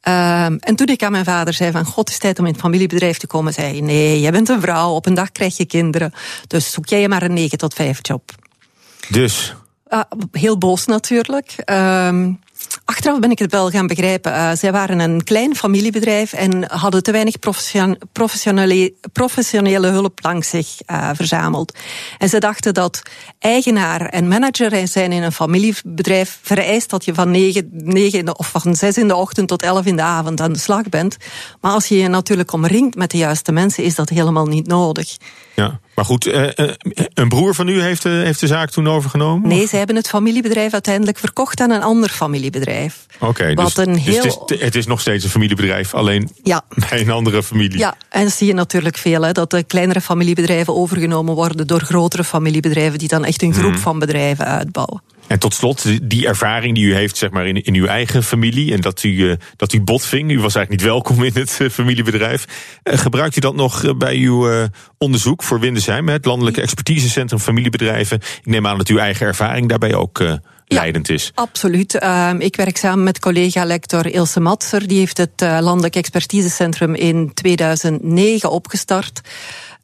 Um, 0.07 0.57
en 0.59 0.75
toen 0.75 0.87
ik 0.87 1.03
aan 1.03 1.11
mijn 1.11 1.25
vader 1.25 1.53
zei 1.53 1.71
van 1.71 1.85
god, 1.85 2.09
is 2.09 2.17
tijd 2.17 2.39
om 2.39 2.45
in 2.45 2.51
het 2.51 2.61
familiebedrijf 2.61 3.17
te 3.17 3.27
komen, 3.27 3.53
zei 3.53 3.71
hij 3.71 3.81
nee, 3.81 4.19
jij 4.19 4.31
bent 4.31 4.49
een 4.49 4.61
vrouw, 4.61 4.91
op 4.91 5.05
een 5.05 5.13
dag 5.13 5.31
krijg 5.31 5.57
je 5.57 5.65
kinderen, 5.65 6.13
dus 6.47 6.71
zoek 6.71 6.85
jij 6.85 7.07
maar 7.07 7.23
een 7.23 7.33
9 7.33 7.57
tot 7.57 7.73
5 7.73 7.99
job. 8.01 8.31
Dus? 9.09 9.55
Uh, 9.89 10.01
heel 10.31 10.57
boos 10.57 10.85
natuurlijk. 10.85 11.55
Um, 11.65 12.39
Achteraf 12.85 13.19
ben 13.19 13.31
ik 13.31 13.39
het 13.39 13.51
wel 13.51 13.69
gaan 13.69 13.87
begrijpen. 13.87 14.31
Uh, 14.31 14.51
zij 14.53 14.71
waren 14.71 14.99
een 14.99 15.23
klein 15.23 15.55
familiebedrijf 15.55 16.33
en 16.33 16.71
hadden 16.71 17.03
te 17.03 17.11
weinig 17.11 17.39
professionele, 19.11 19.87
hulp 19.87 20.19
langs 20.21 20.49
zich 20.49 20.67
uh, 20.87 21.09
verzameld. 21.13 21.77
En 22.17 22.29
ze 22.29 22.39
dachten 22.39 22.73
dat 22.73 23.01
eigenaar 23.39 24.05
en 24.05 24.27
manager 24.27 24.87
zijn 24.87 25.11
in 25.11 25.23
een 25.23 25.31
familiebedrijf 25.31 26.39
vereist 26.41 26.89
dat 26.89 27.05
je 27.05 27.13
van 27.13 27.31
9, 27.31 27.69
9 27.71 28.37
of 28.37 28.49
van 28.49 28.75
6 28.75 28.97
in 28.97 29.07
de 29.07 29.15
ochtend 29.15 29.47
tot 29.47 29.61
11 29.61 29.85
in 29.85 29.95
de 29.95 30.01
avond 30.01 30.41
aan 30.41 30.53
de 30.53 30.59
slag 30.59 30.89
bent. 30.89 31.17
Maar 31.61 31.71
als 31.71 31.87
je 31.87 31.97
je 31.97 32.07
natuurlijk 32.07 32.51
omringt 32.53 32.95
met 32.95 33.11
de 33.11 33.17
juiste 33.17 33.51
mensen, 33.51 33.83
is 33.83 33.95
dat 33.95 34.09
helemaal 34.09 34.45
niet 34.45 34.67
nodig. 34.67 35.17
Ja, 35.55 35.79
maar 35.95 36.05
goed, 36.05 36.27
uh, 36.27 36.49
een 37.13 37.29
broer 37.29 37.55
van 37.55 37.67
u 37.67 37.81
heeft, 37.81 38.03
heeft 38.03 38.39
de 38.39 38.47
zaak 38.47 38.69
toen 38.69 38.87
overgenomen? 38.87 39.49
Nee, 39.49 39.67
ze 39.67 39.75
hebben 39.75 39.95
het 39.95 40.07
familiebedrijf 40.07 40.73
uiteindelijk 40.73 41.17
verkocht 41.17 41.59
aan 41.59 41.71
een 41.71 41.83
ander 41.83 42.09
familiebedrijf. 42.09 43.05
Oké, 43.15 43.25
okay, 43.25 43.55
dus, 43.55 43.77
een 43.77 43.95
heel... 43.95 44.23
dus 44.23 44.33
het, 44.33 44.51
is, 44.51 44.61
het, 44.61 44.75
is, 44.75 44.85
nog 44.85 45.01
steeds 45.01 45.23
een 45.23 45.29
familiebedrijf, 45.29 45.93
alleen 45.93 46.29
ja. 46.43 46.61
bij 46.89 46.99
een 47.01 47.09
andere 47.11 47.43
familie. 47.43 47.77
Ja, 47.77 47.95
en 48.09 48.31
zie 48.31 48.47
je 48.47 48.53
natuurlijk 48.53 48.97
veel, 48.97 49.21
hè, 49.21 49.31
dat 49.31 49.51
de 49.51 49.63
kleinere 49.63 50.01
familiebedrijven 50.01 50.75
overgenomen 50.75 51.35
worden 51.35 51.67
door 51.67 51.81
grotere 51.81 52.23
familiebedrijven 52.23 52.99
die 52.99 53.07
dan 53.07 53.25
echt 53.25 53.41
een 53.41 53.53
groep 53.53 53.71
hmm. 53.71 53.81
van 53.81 53.99
bedrijven 53.99 54.45
uitbouwen. 54.45 55.01
En 55.27 55.39
tot 55.39 55.53
slot, 55.53 55.85
die 56.09 56.27
ervaring 56.27 56.75
die 56.75 56.85
u 56.85 56.95
heeft 56.95 57.17
zeg 57.17 57.29
maar, 57.29 57.47
in, 57.47 57.63
in 57.63 57.73
uw 57.73 57.85
eigen 57.85 58.23
familie... 58.23 58.73
en 58.73 58.81
dat 58.81 59.03
u, 59.03 59.09
uh, 59.09 59.33
dat 59.55 59.73
u 59.73 59.81
botving, 59.81 60.31
u 60.31 60.39
was 60.39 60.55
eigenlijk 60.55 60.69
niet 60.69 60.91
welkom 60.91 61.23
in 61.23 61.31
het 61.33 61.57
uh, 61.61 61.69
familiebedrijf... 61.69 62.45
Uh, 62.83 62.97
gebruikt 62.97 63.37
u 63.37 63.39
dat 63.39 63.55
nog 63.55 63.97
bij 63.97 64.15
uw 64.15 64.69
onderzoek 64.97 65.43
voor 65.43 65.59
Windesheim... 65.59 66.07
het 66.09 66.25
Landelijke 66.25 66.61
Expertisecentrum 66.61 67.39
Familiebedrijven? 67.39 68.17
Ik 68.17 68.45
neem 68.45 68.67
aan 68.67 68.77
dat 68.77 68.87
uw 68.87 68.97
eigen 68.97 69.27
ervaring 69.27 69.69
daarbij 69.69 69.93
ook 69.93 70.23
leidend 70.65 71.09
is. 71.09 71.31
Absoluut. 71.33 71.95
Ehm, 71.95 72.39
ik 72.39 72.55
werk 72.55 72.77
samen 72.77 73.03
met 73.03 73.19
collega-lector 73.19 74.13
Ilse 74.13 74.39
Matser. 74.39 74.87
Die 74.87 74.97
heeft 74.97 75.17
het 75.17 75.41
Landelijk 75.41 75.95
Expertisecentrum 75.95 76.95
in 76.95 77.33
2009 77.33 78.51
opgestart... 78.51 79.21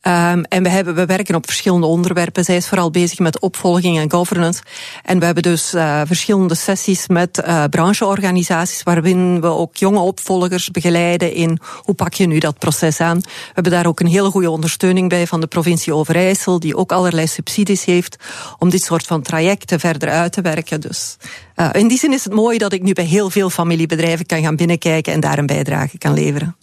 Um, 0.10 0.44
en 0.44 0.64
we, 0.64 0.70
hebben, 0.70 0.96
we 0.96 1.06
werken 1.06 1.36
op 1.36 1.46
verschillende 1.46 1.86
onderwerpen. 1.86 2.44
Zij 2.44 2.56
is 2.56 2.68
vooral 2.68 2.92
bezig 2.92 3.20
met 3.20 3.40
opvolging 3.40 3.98
en 3.98 4.12
governance. 4.12 4.62
En 5.04 5.20
we 5.20 5.26
hebben 5.26 5.44
dus 5.44 5.74
uh, 5.74 6.02
verschillende 6.06 6.56
sessies 6.56 7.08
met 7.08 7.44
uh, 7.48 7.64
brancheorganisaties, 7.70 8.84
waarin 8.84 9.42
we 9.42 9.48
ook 9.48 9.76
jonge 9.78 10.00
opvolgers 10.00 10.70
begeleiden 10.70 11.34
in 11.34 11.60
hoe 11.84 11.96
pak 11.96 12.14
je 12.14 12.28
nu 12.28 12.40
dat 12.40 12.60
proces 12.60 13.00
aan. 13.00 13.20
We 13.20 13.30
hebben 13.54 13.72
daar 13.72 13.86
ook 13.86 14.00
een 14.00 14.08
hele 14.08 14.30
goede 14.30 14.50
ondersteuning 14.50 15.10
bij 15.10 15.28
van 15.28 15.42
de 15.42 15.48
provincie 15.48 15.94
Overijssel, 15.94 16.60
die 16.60 16.76
ook 16.76 16.92
allerlei 16.92 17.28
subsidies 17.28 17.86
heeft 17.86 18.16
om 18.58 18.70
dit 18.70 18.84
soort 18.84 19.06
van 19.06 19.22
trajecten 19.22 19.80
verder 19.80 20.10
uit 20.10 20.32
te 20.32 20.42
werken. 20.42 20.82
Dus 20.82 21.18
uh, 21.56 21.70
in 21.72 21.88
die 21.88 21.98
zin 21.98 22.14
is 22.14 22.24
het 22.24 22.34
mooi 22.34 22.58
dat 22.58 22.74
ik 22.74 22.82
nu 22.82 22.94
bij 22.94 23.06
heel 23.06 23.30
veel 23.30 23.50
familiebedrijven 23.50 24.26
kan 24.26 24.42
gaan 24.42 24.56
binnenkijken 24.56 25.14
en 25.14 25.20
daar 25.20 25.38
een 25.38 25.46
bijdrage 25.46 25.98
kan 25.98 26.14
leveren. 26.14 26.56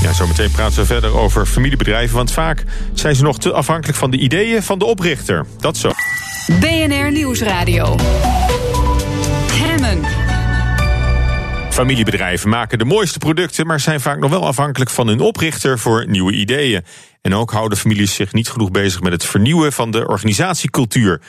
Ja, 0.00 0.12
zometeen 0.12 0.50
praten 0.50 0.78
we 0.78 0.86
verder 0.86 1.16
over 1.16 1.46
familiebedrijven, 1.46 2.16
want 2.16 2.30
vaak 2.32 2.64
zijn 2.92 3.14
ze 3.14 3.22
nog 3.22 3.38
te 3.38 3.52
afhankelijk 3.52 3.98
van 3.98 4.10
de 4.10 4.18
ideeën 4.18 4.62
van 4.62 4.78
de 4.78 4.84
oprichter. 4.84 5.46
Dat 5.58 5.76
zo. 5.76 5.90
BNR 6.60 7.12
Nieuwsradio. 7.12 7.96
Hemmen. 9.52 10.04
Familiebedrijven 11.70 12.48
maken 12.48 12.78
de 12.78 12.84
mooiste 12.84 13.18
producten, 13.18 13.66
maar 13.66 13.80
zijn 13.80 14.00
vaak 14.00 14.18
nog 14.18 14.30
wel 14.30 14.46
afhankelijk 14.46 14.90
van 14.90 15.06
hun 15.06 15.20
oprichter 15.20 15.78
voor 15.78 16.08
nieuwe 16.08 16.32
ideeën. 16.32 16.84
En 17.22 17.34
ook 17.34 17.50
houden 17.50 17.78
families 17.78 18.14
zich 18.14 18.32
niet 18.32 18.48
genoeg 18.48 18.70
bezig 18.70 19.00
met 19.00 19.12
het 19.12 19.24
vernieuwen 19.24 19.72
van 19.72 19.90
de 19.90 20.08
organisatiecultuur. 20.08 21.20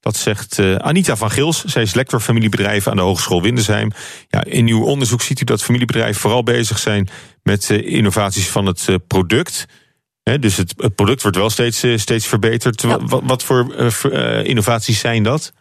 Dat 0.00 0.16
zegt 0.16 0.58
uh, 0.58 0.74
Anita 0.74 1.16
van 1.16 1.30
Gils. 1.30 1.64
Zij 1.64 1.82
is 1.82 1.94
lector 1.94 2.20
familiebedrijven 2.20 2.90
aan 2.90 2.96
de 2.96 3.02
Hogeschool 3.02 3.42
Windesheim. 3.42 3.92
Ja, 4.28 4.44
in 4.44 4.66
uw 4.66 4.84
onderzoek 4.84 5.22
ziet 5.22 5.40
u 5.40 5.44
dat 5.44 5.62
familiebedrijven 5.62 6.20
vooral 6.20 6.42
bezig 6.42 6.78
zijn 6.78 7.08
met 7.42 7.70
uh, 7.70 7.92
innovaties 7.92 8.48
van 8.48 8.66
het 8.66 8.86
uh, 8.88 8.96
product. 9.06 9.66
He, 10.22 10.38
dus 10.38 10.56
het, 10.56 10.74
het, 10.76 10.94
product 10.94 11.22
wordt 11.22 11.36
wel 11.36 11.50
steeds, 11.50 11.84
steeds 11.94 12.26
verbeterd. 12.26 12.82
Ja. 12.82 12.98
Wat, 13.04 13.22
wat, 13.24 13.42
voor 13.42 13.74
innovaties 14.44 14.98
zijn 14.98 15.22
dat? 15.22 15.52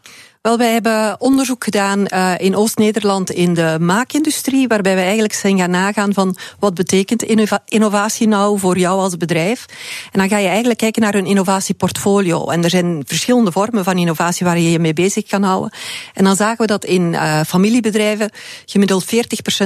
Wel, 0.48 0.58
wij 0.58 0.72
hebben 0.72 1.16
onderzoek 1.20 1.64
gedaan 1.64 2.06
uh, 2.14 2.34
in 2.38 2.56
Oost-Nederland 2.56 3.32
in 3.32 3.54
de 3.54 3.78
maakindustrie, 3.80 4.68
waarbij 4.68 4.96
we 4.96 5.02
eigenlijk 5.02 5.34
zijn 5.34 5.58
gaan 5.58 5.70
nagaan 5.70 6.14
van 6.14 6.36
wat 6.60 6.74
betekent 6.74 7.24
innova 7.24 7.62
innovatie 7.66 8.28
nou 8.28 8.60
voor 8.60 8.78
jou 8.78 9.00
als 9.00 9.18
bedrijf. 9.18 9.66
En 10.12 10.20
dan 10.20 10.30
ga 10.30 10.38
je 10.38 10.48
eigenlijk 10.48 10.80
kijken 10.80 11.02
naar 11.02 11.16
een 11.16 11.26
innovatieportfolio. 11.26 12.50
En 12.50 12.64
er 12.64 12.70
zijn 12.70 13.04
verschillende 13.06 13.52
vormen 13.52 13.84
van 13.84 13.98
innovatie 13.98 14.46
waar 14.46 14.60
je 14.60 14.72
je 14.72 14.80
mee 14.80 14.94
bezig 14.94 15.26
kan 15.26 15.44
houden. 15.44 15.72
En 16.14 16.24
dan 16.24 16.36
zagen 16.36 16.58
we 16.58 16.68
dat 16.68 16.86
in 16.86 17.14
uh, 17.14 17.42
familiebedrijven 17.42 18.30
gemiddeld 18.66 19.06
40% 19.06 19.08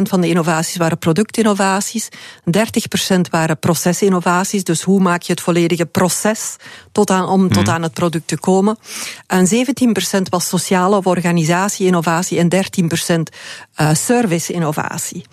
van 0.02 0.22
de 0.22 0.28
innovaties 0.28 0.78
waren 0.78 0.98
productinnovaties, 0.98 2.10
30% 2.10 2.12
waren 3.30 3.60
procesinnovaties, 3.60 4.64
dus 4.64 4.82
hoe 4.82 5.00
maak 5.00 5.22
je 5.22 5.32
het 5.32 5.42
volledige 5.42 5.86
proces 5.86 6.56
tot 6.92 7.10
aan, 7.10 7.28
om 7.28 7.50
tot 7.50 7.68
aan 7.68 7.82
het 7.82 7.94
product 7.94 8.28
te 8.28 8.40
komen. 8.40 8.78
En 9.28 9.48
17% 10.18 10.22
was 10.30 10.48
sociale 10.48 10.96
of 10.96 11.06
organisatie-innovatie 11.06 12.40
en 12.40 12.50
13% 12.56 13.36
uh, 13.82 13.94
service-innovatie. 13.94 15.26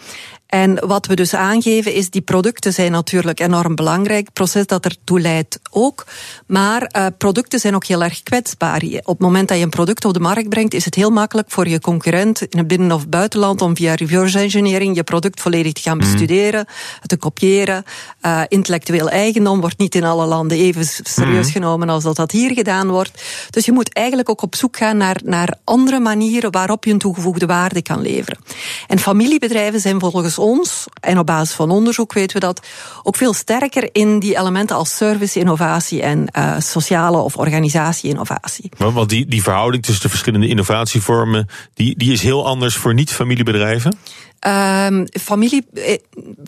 En 0.48 0.86
wat 0.86 1.06
we 1.06 1.14
dus 1.14 1.34
aangeven 1.34 1.94
is, 1.94 2.10
die 2.10 2.20
producten 2.20 2.72
zijn 2.72 2.92
natuurlijk 2.92 3.40
enorm 3.40 3.74
belangrijk. 3.74 4.24
Het 4.24 4.32
proces 4.32 4.66
dat 4.66 4.84
ertoe 4.84 5.20
leidt 5.20 5.60
ook. 5.70 6.06
Maar 6.46 6.90
uh, 6.96 7.06
producten 7.18 7.60
zijn 7.60 7.74
ook 7.74 7.84
heel 7.84 8.02
erg 8.02 8.22
kwetsbaar. 8.22 8.82
Op 8.82 9.06
het 9.06 9.18
moment 9.18 9.48
dat 9.48 9.56
je 9.56 9.62
een 9.62 9.70
product 9.70 10.04
op 10.04 10.12
de 10.14 10.20
markt 10.20 10.48
brengt, 10.48 10.74
is 10.74 10.84
het 10.84 10.94
heel 10.94 11.10
makkelijk 11.10 11.50
voor 11.50 11.68
je 11.68 11.80
concurrent 11.80 12.42
in 12.42 12.58
het 12.58 12.66
binnen- 12.66 12.92
of 12.92 13.08
buitenland 13.08 13.62
om 13.62 13.76
via 13.76 13.94
reverse 13.94 14.38
engineering 14.38 14.96
je 14.96 15.02
product 15.02 15.40
volledig 15.40 15.72
te 15.72 15.80
gaan 15.80 15.98
bestuderen, 15.98 16.66
te 17.06 17.16
kopiëren. 17.16 17.84
Uh, 18.22 18.42
intellectueel 18.48 19.08
eigendom 19.08 19.60
wordt 19.60 19.78
niet 19.78 19.94
in 19.94 20.04
alle 20.04 20.26
landen 20.26 20.58
even 20.58 20.84
serieus 21.02 21.50
genomen 21.50 21.88
als 21.88 22.02
dat 22.02 22.16
dat 22.16 22.30
hier 22.30 22.52
gedaan 22.54 22.88
wordt. 22.88 23.22
Dus 23.50 23.64
je 23.64 23.72
moet 23.72 23.92
eigenlijk 23.92 24.28
ook 24.28 24.42
op 24.42 24.54
zoek 24.54 24.76
gaan 24.76 24.96
naar, 24.96 25.20
naar 25.24 25.54
andere 25.64 25.98
manieren 25.98 26.52
waarop 26.52 26.84
je 26.84 26.92
een 26.92 26.98
toegevoegde 26.98 27.46
waarde 27.46 27.82
kan 27.82 28.00
leveren. 28.00 28.38
En 28.86 28.98
familiebedrijven 28.98 29.80
zijn 29.80 30.00
volgens 30.00 30.37
ons, 30.38 30.86
en 31.00 31.18
op 31.18 31.26
basis 31.26 31.54
van 31.54 31.70
onderzoek 31.70 32.12
weten 32.12 32.40
we 32.40 32.46
dat, 32.46 32.66
ook 33.02 33.16
veel 33.16 33.32
sterker 33.32 33.88
in 33.92 34.18
die 34.18 34.38
elementen 34.38 34.76
als 34.76 34.96
service, 34.96 35.38
innovatie 35.38 36.02
en 36.02 36.28
uh, 36.38 36.54
sociale 36.58 37.18
of 37.18 37.36
organisatie-innovatie. 37.36 38.70
Want 38.76 39.08
die, 39.08 39.26
die 39.26 39.42
verhouding 39.42 39.84
tussen 39.84 40.02
de 40.02 40.08
verschillende 40.08 40.48
innovatievormen, 40.48 41.46
die, 41.74 41.98
die 41.98 42.12
is 42.12 42.22
heel 42.22 42.46
anders 42.46 42.76
voor 42.76 42.94
niet-familiebedrijven? 42.94 43.98
Um, 44.46 45.06
familie, 45.20 45.66
eh, 45.74 45.98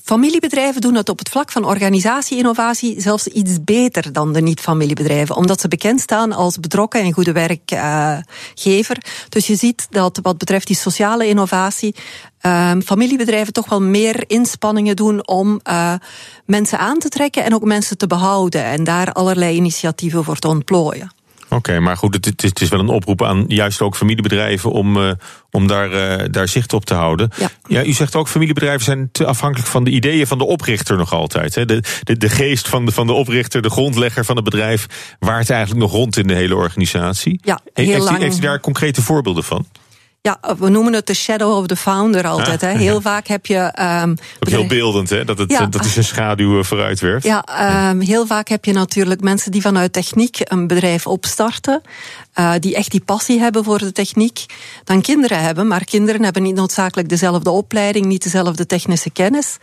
familiebedrijven 0.04 0.80
doen 0.80 0.94
het 0.94 1.08
op 1.08 1.18
het 1.18 1.28
vlak 1.28 1.52
van 1.52 1.64
organisatie-innovatie 1.64 3.00
zelfs 3.00 3.26
iets 3.26 3.64
beter 3.64 4.12
dan 4.12 4.32
de 4.32 4.40
niet-familiebedrijven, 4.40 5.36
omdat 5.36 5.60
ze 5.60 5.68
bekend 5.68 6.00
staan 6.00 6.32
als 6.32 6.60
betrokken 6.60 7.00
en 7.00 7.12
goede 7.12 7.32
werkgever. 7.32 8.96
Dus 9.28 9.46
je 9.46 9.56
ziet 9.56 9.86
dat 9.90 10.18
wat 10.22 10.38
betreft 10.38 10.66
die 10.66 10.76
sociale 10.76 11.28
innovatie, 11.28 11.94
um, 12.42 12.82
familiebedrijven 12.82 13.52
toch 13.52 13.68
wel 13.68 13.82
meer 13.82 14.24
inspanningen 14.26 14.96
doen 14.96 15.26
om 15.26 15.60
uh, 15.70 15.94
mensen 16.46 16.78
aan 16.78 16.98
te 16.98 17.08
trekken 17.08 17.44
en 17.44 17.54
ook 17.54 17.64
mensen 17.64 17.98
te 17.98 18.06
behouden 18.06 18.64
en 18.64 18.84
daar 18.84 19.12
allerlei 19.12 19.56
initiatieven 19.56 20.24
voor 20.24 20.38
te 20.38 20.48
ontplooien. 20.48 21.10
Oké, 21.50 21.58
okay, 21.70 21.78
maar 21.78 21.96
goed, 21.96 22.14
het, 22.14 22.24
het, 22.24 22.42
is, 22.42 22.48
het, 22.48 22.60
is, 22.60 22.68
wel 22.68 22.80
een 22.80 22.88
oproep 22.88 23.24
aan 23.24 23.44
juist 23.48 23.80
ook 23.80 23.96
familiebedrijven 23.96 24.70
om, 24.70 24.96
uh, 24.96 25.10
om 25.50 25.66
daar, 25.66 25.92
uh, 25.92 26.26
daar 26.30 26.48
zicht 26.48 26.72
op 26.72 26.84
te 26.84 26.94
houden. 26.94 27.30
Ja. 27.36 27.50
ja. 27.66 27.84
u 27.84 27.92
zegt 27.92 28.16
ook 28.16 28.28
familiebedrijven 28.28 28.84
zijn 28.84 29.08
te 29.12 29.26
afhankelijk 29.26 29.68
van 29.68 29.84
de 29.84 29.90
ideeën 29.90 30.26
van 30.26 30.38
de 30.38 30.44
oprichter 30.44 30.96
nog 30.96 31.12
altijd. 31.12 31.54
Hè? 31.54 31.64
De, 31.64 31.82
de, 32.02 32.16
de 32.16 32.28
geest 32.28 32.68
van 32.68 32.86
de, 32.86 32.92
van 32.92 33.06
de 33.06 33.12
oprichter, 33.12 33.62
de 33.62 33.70
grondlegger 33.70 34.24
van 34.24 34.36
het 34.36 34.44
bedrijf, 34.44 34.86
waart 35.18 35.50
eigenlijk 35.50 35.80
nog 35.80 35.92
rond 35.92 36.16
in 36.16 36.26
de 36.26 36.34
hele 36.34 36.56
organisatie. 36.56 37.40
Ja, 37.42 37.60
heel 37.74 37.86
heeft, 37.86 38.04
lang. 38.04 38.18
U, 38.18 38.22
heeft 38.22 38.36
u 38.36 38.40
daar 38.40 38.60
concrete 38.60 39.02
voorbeelden 39.02 39.44
van? 39.44 39.66
Ja, 40.22 40.38
we 40.58 40.68
noemen 40.68 40.92
het 40.92 41.06
de 41.06 41.14
shadow 41.14 41.56
of 41.56 41.66
the 41.66 41.76
founder 41.76 42.26
altijd. 42.26 42.60
Hè. 42.60 42.68
Heel 42.68 43.00
vaak 43.00 43.26
heb 43.26 43.46
je. 43.46 43.72
Um, 44.02 44.10
Ook 44.40 44.48
heel 44.48 44.66
beeldend, 44.66 45.10
hè? 45.10 45.24
Dat, 45.24 45.38
het, 45.38 45.50
Ja. 45.50 45.66
dat 45.66 45.84
is 45.84 45.96
een 45.96 46.04
schaduw 46.04 46.62
vooruit 46.62 47.00
werpt. 47.00 47.24
Ja, 47.24 47.44
um, 47.90 48.00
heel 48.00 48.26
vaak 48.26 48.48
heb 48.48 48.64
je 48.64 48.72
natuurlijk 48.72 49.20
mensen 49.20 49.50
die 49.50 49.60
vanuit 49.60 49.92
techniek 49.92 50.38
een 50.40 50.66
bedrijf 50.66 51.06
opstarten. 51.06 51.82
Uh, 52.38 52.52
die 52.58 52.74
echt 52.74 52.90
die 52.90 53.04
passie 53.04 53.40
hebben 53.40 53.64
voor 53.64 53.78
de 53.78 53.92
techniek. 53.92 54.44
Dan 54.84 55.00
kinderen 55.00 55.40
hebben, 55.40 55.66
maar 55.66 55.84
kinderen 55.84 56.22
hebben 56.22 56.42
niet 56.42 56.54
noodzakelijk 56.54 57.08
dezelfde 57.08 57.50
opleiding, 57.50 58.06
niet 58.06 58.22
dezelfde 58.22 58.66
technische 58.66 59.10
kennis. 59.10 59.56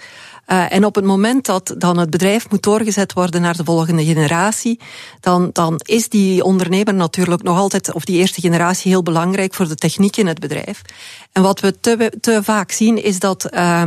Uh, 0.48 0.74
en 0.74 0.86
op 0.86 0.96
het 0.96 1.06
moment 1.06 1.46
dat 1.46 1.76
dan 1.78 1.98
het 1.98 2.10
bedrijf 2.10 2.50
moet 2.50 2.64
doorgezet 2.64 3.14
worden 3.14 3.42
naar 3.42 3.58
de 3.58 3.64
volgende 3.64 4.06
generatie, 4.06 4.80
dan, 5.20 5.50
dan 5.54 5.80
is 5.86 6.10
die 6.10 6.44
ondernemer 6.44 6.94
natuurlijk 6.94 7.44
nog 7.44 7.58
altijd, 7.58 7.94
of 7.94 8.06
die 8.06 8.18
eerste 8.18 8.42
generatie, 8.42 8.92
heel 8.92 9.04
belangrijk 9.04 9.54
voor 9.54 9.68
de 9.68 9.76
techniek 9.76 10.18
in 10.18 10.28
het 10.28 10.40
bedrijf. 10.40 10.82
En 11.32 11.42
wat 11.42 11.60
we 11.60 11.80
te, 11.80 12.12
te 12.22 12.44
vaak 12.44 12.72
zien 12.72 13.04
is 13.04 13.20
dat. 13.20 13.54
Uh, 13.54 13.84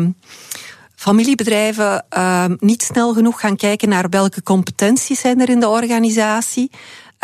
familiebedrijven 1.00 2.04
uh, 2.16 2.44
niet 2.58 2.82
snel 2.82 3.12
genoeg 3.12 3.40
gaan 3.40 3.56
kijken 3.56 3.88
naar 3.88 4.08
welke 4.08 4.42
competenties 4.42 5.20
zijn 5.20 5.40
er 5.40 5.48
in 5.48 5.60
de 5.60 5.68
organisatie. 5.68 6.70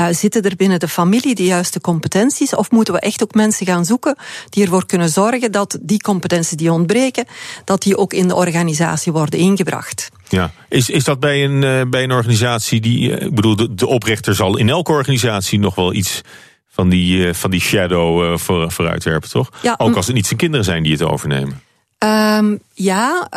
Uh, 0.00 0.06
zitten 0.10 0.42
er 0.42 0.56
binnen 0.56 0.78
de 0.78 0.88
familie 0.88 1.34
de 1.34 1.44
juiste 1.44 1.80
competenties? 1.80 2.54
Of 2.54 2.70
moeten 2.70 2.94
we 2.94 3.00
echt 3.00 3.22
ook 3.22 3.34
mensen 3.34 3.66
gaan 3.66 3.84
zoeken 3.84 4.16
die 4.48 4.64
ervoor 4.64 4.86
kunnen 4.86 5.08
zorgen 5.08 5.52
dat 5.52 5.78
die 5.80 6.00
competenties 6.00 6.56
die 6.56 6.72
ontbreken, 6.72 7.24
dat 7.64 7.82
die 7.82 7.96
ook 7.96 8.12
in 8.12 8.28
de 8.28 8.34
organisatie 8.34 9.12
worden 9.12 9.38
ingebracht? 9.38 10.10
Ja, 10.28 10.52
is, 10.68 10.90
is 10.90 11.04
dat 11.04 11.20
bij 11.20 11.44
een, 11.44 11.62
uh, 11.62 11.90
bij 11.90 12.02
een 12.02 12.12
organisatie 12.12 12.80
die, 12.80 13.10
uh, 13.10 13.26
ik 13.26 13.34
bedoel, 13.34 13.56
de, 13.56 13.74
de 13.74 13.86
oprichter 13.86 14.34
zal 14.34 14.56
in 14.56 14.68
elke 14.68 14.92
organisatie 14.92 15.58
nog 15.58 15.74
wel 15.74 15.92
iets 15.92 16.20
van 16.68 16.88
die, 16.88 17.34
van 17.34 17.50
die 17.50 17.60
shadow 17.60 18.38
voor, 18.38 18.72
vooruitwerpen, 18.72 19.30
toch? 19.30 19.50
Ja, 19.62 19.74
ook 19.78 19.96
als 19.96 20.06
het 20.06 20.14
niet 20.14 20.26
zijn 20.26 20.38
kinderen 20.38 20.64
zijn 20.64 20.82
die 20.82 20.92
het 20.92 21.02
overnemen. 21.02 21.62
Um, 21.98 22.58
ja, 22.72 23.28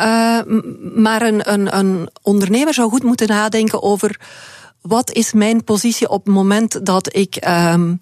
maar 0.94 1.22
een, 1.22 1.52
een, 1.52 1.76
een 1.76 2.08
ondernemer 2.22 2.74
zou 2.74 2.90
goed 2.90 3.02
moeten 3.02 3.28
nadenken 3.28 3.82
over 3.82 4.18
wat 4.80 5.12
is 5.12 5.32
mijn 5.32 5.64
positie 5.64 6.08
op 6.08 6.24
het 6.24 6.34
moment 6.34 6.86
dat 6.86 7.16
ik 7.16 7.46
um, 7.48 7.98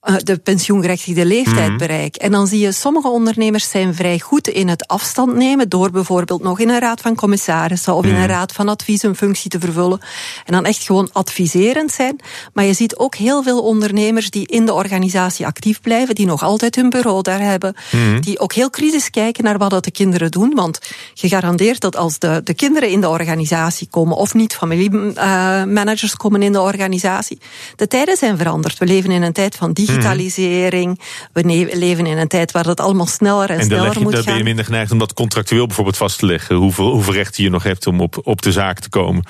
de 0.00 0.38
pensioengerechtigde 0.38 1.24
leeftijd 1.24 1.70
mm. 1.70 1.76
bereik. 1.76 2.16
En 2.16 2.30
dan 2.30 2.46
zie 2.46 2.58
je, 2.58 2.72
sommige 2.72 3.08
ondernemers 3.08 3.70
zijn 3.70 3.94
vrij 3.94 4.18
goed 4.18 4.48
in 4.48 4.68
het 4.68 4.86
afstand 4.86 5.34
nemen 5.34 5.68
door 5.68 5.90
bijvoorbeeld 5.90 6.42
nog 6.42 6.58
in 6.58 6.68
een 6.68 6.78
raad 6.78 7.00
van 7.00 7.14
commissarissen 7.14 7.94
of 7.94 8.04
in 8.04 8.14
een 8.14 8.26
raad 8.26 8.52
van 8.52 8.68
advies 8.68 9.02
een 9.02 9.16
functie 9.16 9.50
te 9.50 9.60
vervullen. 9.60 10.00
En 10.44 10.52
dan 10.52 10.64
echt 10.64 10.82
gewoon 10.82 11.08
adviserend 11.12 11.92
zijn. 11.92 12.20
Maar 12.52 12.64
je 12.64 12.72
ziet 12.72 12.96
ook 12.96 13.14
heel 13.14 13.42
veel 13.42 13.62
ondernemers 13.62 14.30
die 14.30 14.46
in 14.46 14.66
de 14.66 14.72
organisatie 14.72 15.46
actief 15.46 15.80
blijven, 15.80 16.14
die 16.14 16.26
nog 16.26 16.42
altijd 16.42 16.74
hun 16.74 16.90
bureau 16.90 17.22
daar 17.22 17.40
hebben, 17.40 17.74
mm. 17.92 18.20
die 18.20 18.38
ook 18.38 18.52
heel 18.52 18.70
kritisch 18.70 19.10
kijken 19.10 19.44
naar 19.44 19.58
wat 19.58 19.70
dat 19.70 19.84
de 19.84 19.90
kinderen 19.90 20.30
doen. 20.30 20.52
Want 20.54 20.80
gegarandeerd 21.14 21.80
dat 21.80 21.96
als 21.96 22.18
de, 22.18 22.40
de 22.44 22.54
kinderen 22.54 22.88
in 22.88 23.00
de 23.00 23.08
organisatie 23.08 23.88
komen, 23.90 24.16
of 24.16 24.34
niet 24.34 24.54
familiemanagers 24.54 26.12
uh, 26.12 26.18
komen 26.18 26.42
in 26.42 26.52
de 26.52 26.60
organisatie, 26.60 27.38
de 27.76 27.86
tijden 27.86 28.16
zijn 28.16 28.38
veranderd. 28.38 28.78
We 28.78 28.86
leven 28.86 29.10
in 29.10 29.22
een 29.22 29.32
tijd 29.32 29.56
van 29.56 29.72
digitalisering. 29.90 31.00
We 31.32 31.68
leven 31.72 32.06
in 32.06 32.18
een 32.18 32.28
tijd 32.28 32.52
waar 32.52 32.62
dat 32.62 32.80
allemaal 32.80 33.06
sneller 33.06 33.50
en, 33.50 33.58
en 33.58 33.64
sneller 33.64 33.92
je, 33.92 34.00
moet 34.00 34.14
gaan. 34.14 34.24
ben 34.24 34.36
je 34.36 34.44
minder 34.44 34.64
geneigd 34.64 34.92
om 34.92 34.98
dat 34.98 35.12
contractueel 35.12 35.66
bijvoorbeeld 35.66 35.96
vast 35.96 36.18
te 36.18 36.26
leggen. 36.26 36.56
Hoeveel, 36.56 36.90
hoeveel 36.90 37.12
rechten 37.12 37.42
je 37.42 37.50
nog 37.50 37.62
hebt 37.62 37.86
om 37.86 38.00
op, 38.00 38.20
op 38.22 38.42
de 38.42 38.52
zaak 38.52 38.78
te 38.78 38.88
komen. 38.88 39.24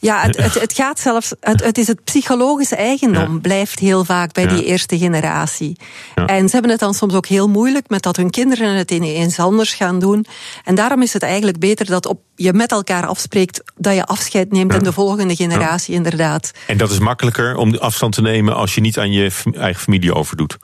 Ja, 0.00 0.20
het, 0.20 0.36
het, 0.36 0.60
het 0.60 0.72
gaat 0.72 1.00
zelfs. 1.00 1.34
Het, 1.40 1.64
het 1.64 1.78
is 1.78 1.86
het 1.86 2.04
psychologische 2.04 2.76
eigendom, 2.76 3.32
ja. 3.32 3.38
blijft 3.40 3.78
heel 3.78 4.04
vaak 4.04 4.32
bij 4.32 4.44
ja. 4.44 4.48
die 4.48 4.64
eerste 4.64 4.98
generatie. 4.98 5.76
Ja. 6.14 6.26
En 6.26 6.46
ze 6.46 6.52
hebben 6.52 6.70
het 6.70 6.80
dan 6.80 6.94
soms 6.94 7.14
ook 7.14 7.26
heel 7.26 7.48
moeilijk 7.48 7.88
met 7.88 8.02
dat 8.02 8.16
hun 8.16 8.30
kinderen 8.30 8.74
het 8.74 8.90
ineens 8.90 9.38
anders 9.38 9.74
gaan 9.74 9.98
doen. 9.98 10.26
En 10.64 10.74
daarom 10.74 11.02
is 11.02 11.12
het 11.12 11.22
eigenlijk 11.22 11.58
beter 11.58 11.86
dat 11.86 12.06
op, 12.06 12.20
je 12.34 12.52
met 12.52 12.72
elkaar 12.72 13.06
afspreekt 13.06 13.62
dat 13.76 13.94
je 13.94 14.04
afscheid 14.04 14.52
neemt 14.52 14.74
in 14.74 14.82
de 14.82 14.92
volgende 14.92 15.36
generatie, 15.36 15.94
inderdaad. 15.94 16.50
En 16.66 16.76
dat 16.76 16.90
is 16.90 16.98
makkelijker 16.98 17.56
om 17.56 17.74
afstand 17.74 18.14
te 18.14 18.22
nemen 18.22 18.54
als 18.56 18.74
je 18.74 18.80
niet 18.80 18.98
aan 18.98 19.12
je 19.12 19.30
eigen 19.52 19.82
familie 19.82 20.14
overdoet. 20.14 20.58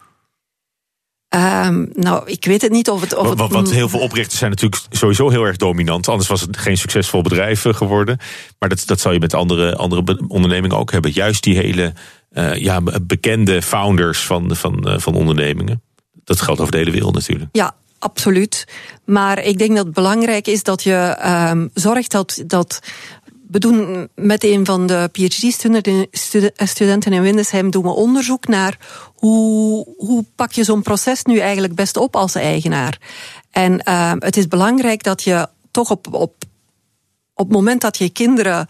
Um, 1.36 1.90
nou, 1.92 2.22
ik 2.30 2.44
weet 2.44 2.62
het 2.62 2.72
niet 2.72 2.90
of 2.90 3.00
het. 3.00 3.14
Of 3.14 3.34
want, 3.34 3.52
want 3.52 3.70
heel 3.72 3.88
veel 3.88 4.00
oprichters 4.00 4.38
zijn 4.38 4.50
natuurlijk 4.50 4.82
sowieso 4.90 5.30
heel 5.30 5.44
erg 5.44 5.56
dominant. 5.56 6.08
Anders 6.08 6.28
was 6.28 6.40
het 6.40 6.56
geen 6.56 6.78
succesvol 6.78 7.22
bedrijf 7.22 7.64
geworden. 7.68 8.18
Maar 8.58 8.68
dat, 8.68 8.82
dat 8.86 9.00
zal 9.00 9.12
je 9.12 9.18
met 9.18 9.34
andere, 9.34 9.76
andere 9.76 10.24
ondernemingen 10.28 10.76
ook 10.76 10.92
hebben. 10.92 11.12
Juist 11.12 11.42
die 11.42 11.56
hele 11.56 11.92
uh, 12.32 12.54
ja, 12.54 12.80
bekende 13.02 13.62
founders 13.62 14.24
van, 14.24 14.56
van, 14.56 14.88
uh, 14.88 14.98
van 14.98 15.14
ondernemingen. 15.14 15.82
Dat 16.24 16.40
geldt 16.40 16.60
over 16.60 16.72
de 16.72 16.78
hele 16.78 16.90
wereld 16.90 17.14
natuurlijk. 17.14 17.48
Ja, 17.52 17.74
absoluut. 17.98 18.64
Maar 19.04 19.42
ik 19.42 19.58
denk 19.58 19.76
dat 19.76 19.84
het 19.84 19.94
belangrijk 19.94 20.46
is 20.46 20.62
dat 20.62 20.82
je 20.82 21.18
um, 21.50 21.70
zorgt 21.74 22.10
dat. 22.10 22.42
dat 22.46 22.80
we 23.50 24.08
met 24.14 24.44
een 24.44 24.66
van 24.66 24.86
de 24.86 25.08
PhD-studenten 25.12 27.12
in 27.12 27.22
Windesheim 27.22 27.70
doen 27.70 27.82
we 27.82 27.88
onderzoek 27.88 28.46
naar 28.46 28.78
hoe, 29.14 29.86
hoe 29.96 30.24
pak 30.34 30.52
je 30.52 30.64
zo'n 30.64 30.82
proces 30.82 31.22
nu 31.22 31.38
eigenlijk 31.38 31.74
best 31.74 31.96
op 31.96 32.16
als 32.16 32.34
eigenaar. 32.34 32.98
En 33.50 33.80
uh, 33.88 34.12
het 34.18 34.36
is 34.36 34.48
belangrijk 34.48 35.02
dat 35.02 35.22
je 35.22 35.48
toch 35.70 35.90
op, 35.90 36.14
op, 36.14 36.34
op 37.34 37.46
het 37.46 37.56
moment 37.56 37.80
dat 37.80 37.98
je 37.98 38.08
kinderen 38.08 38.68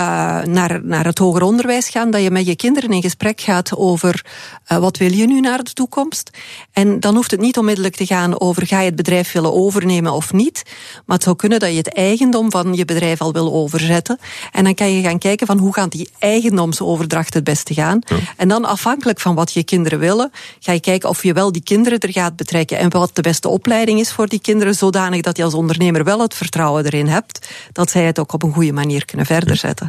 uh, 0.00 0.42
naar, 0.42 0.80
naar 0.84 1.04
het 1.04 1.18
hoger 1.18 1.42
onderwijs 1.42 1.88
gaan, 1.88 2.10
dat 2.10 2.22
je 2.22 2.30
met 2.30 2.46
je 2.46 2.56
kinderen 2.56 2.90
in 2.90 3.02
gesprek 3.02 3.40
gaat 3.40 3.76
over 3.76 4.24
uh, 4.72 4.78
wat 4.78 4.96
wil 4.96 5.12
je 5.12 5.26
nu 5.26 5.40
naar 5.40 5.62
de 5.62 5.72
toekomst. 5.72 6.30
En 6.72 7.00
dan 7.00 7.14
hoeft 7.14 7.30
het 7.30 7.40
niet 7.40 7.58
onmiddellijk 7.58 7.96
te 7.96 8.06
gaan 8.06 8.40
over 8.40 8.66
ga 8.66 8.78
je 8.80 8.86
het 8.86 8.96
bedrijf 8.96 9.32
willen 9.32 9.54
overnemen 9.54 10.12
of 10.12 10.32
niet. 10.32 10.62
Maar 11.06 11.16
het 11.16 11.24
zou 11.24 11.36
kunnen 11.36 11.58
dat 11.58 11.70
je 11.70 11.76
het 11.76 11.94
eigendom 11.94 12.50
van 12.50 12.74
je 12.74 12.84
bedrijf 12.84 13.20
al 13.20 13.32
wil 13.32 13.52
overzetten. 13.52 14.18
En 14.52 14.64
dan 14.64 14.74
kan 14.74 14.92
je 14.92 15.02
gaan 15.02 15.18
kijken 15.18 15.46
van 15.46 15.58
hoe 15.58 15.74
gaat 15.74 15.92
die 15.92 16.08
eigendomsoverdracht 16.18 17.34
het 17.34 17.44
beste 17.44 17.74
gaan. 17.74 17.98
Ja. 18.04 18.16
En 18.36 18.48
dan 18.48 18.64
afhankelijk 18.64 19.20
van 19.20 19.34
wat 19.34 19.52
je 19.52 19.64
kinderen 19.64 19.98
willen, 19.98 20.30
ga 20.60 20.72
je 20.72 20.80
kijken 20.80 21.08
of 21.08 21.22
je 21.22 21.32
wel 21.32 21.52
die 21.52 21.62
kinderen 21.62 21.98
er 21.98 22.12
gaat 22.12 22.36
betrekken 22.36 22.78
en 22.78 22.90
wat 22.90 23.10
de 23.12 23.22
beste 23.22 23.48
opleiding 23.48 24.00
is 24.00 24.12
voor 24.12 24.28
die 24.28 24.40
kinderen, 24.40 24.74
zodanig 24.74 25.20
dat 25.20 25.36
je 25.36 25.44
als 25.44 25.54
ondernemer 25.54 26.04
wel 26.04 26.20
het 26.20 26.34
vertrouwen 26.34 26.84
erin 26.84 27.06
hebt 27.06 27.48
dat 27.72 27.90
zij 27.90 28.04
het 28.04 28.18
ook 28.18 28.32
op 28.32 28.42
een 28.42 28.52
goede 28.52 28.72
manier 28.72 29.04
kunnen 29.04 29.26
verder 29.26 29.56
zetten. 29.56 29.87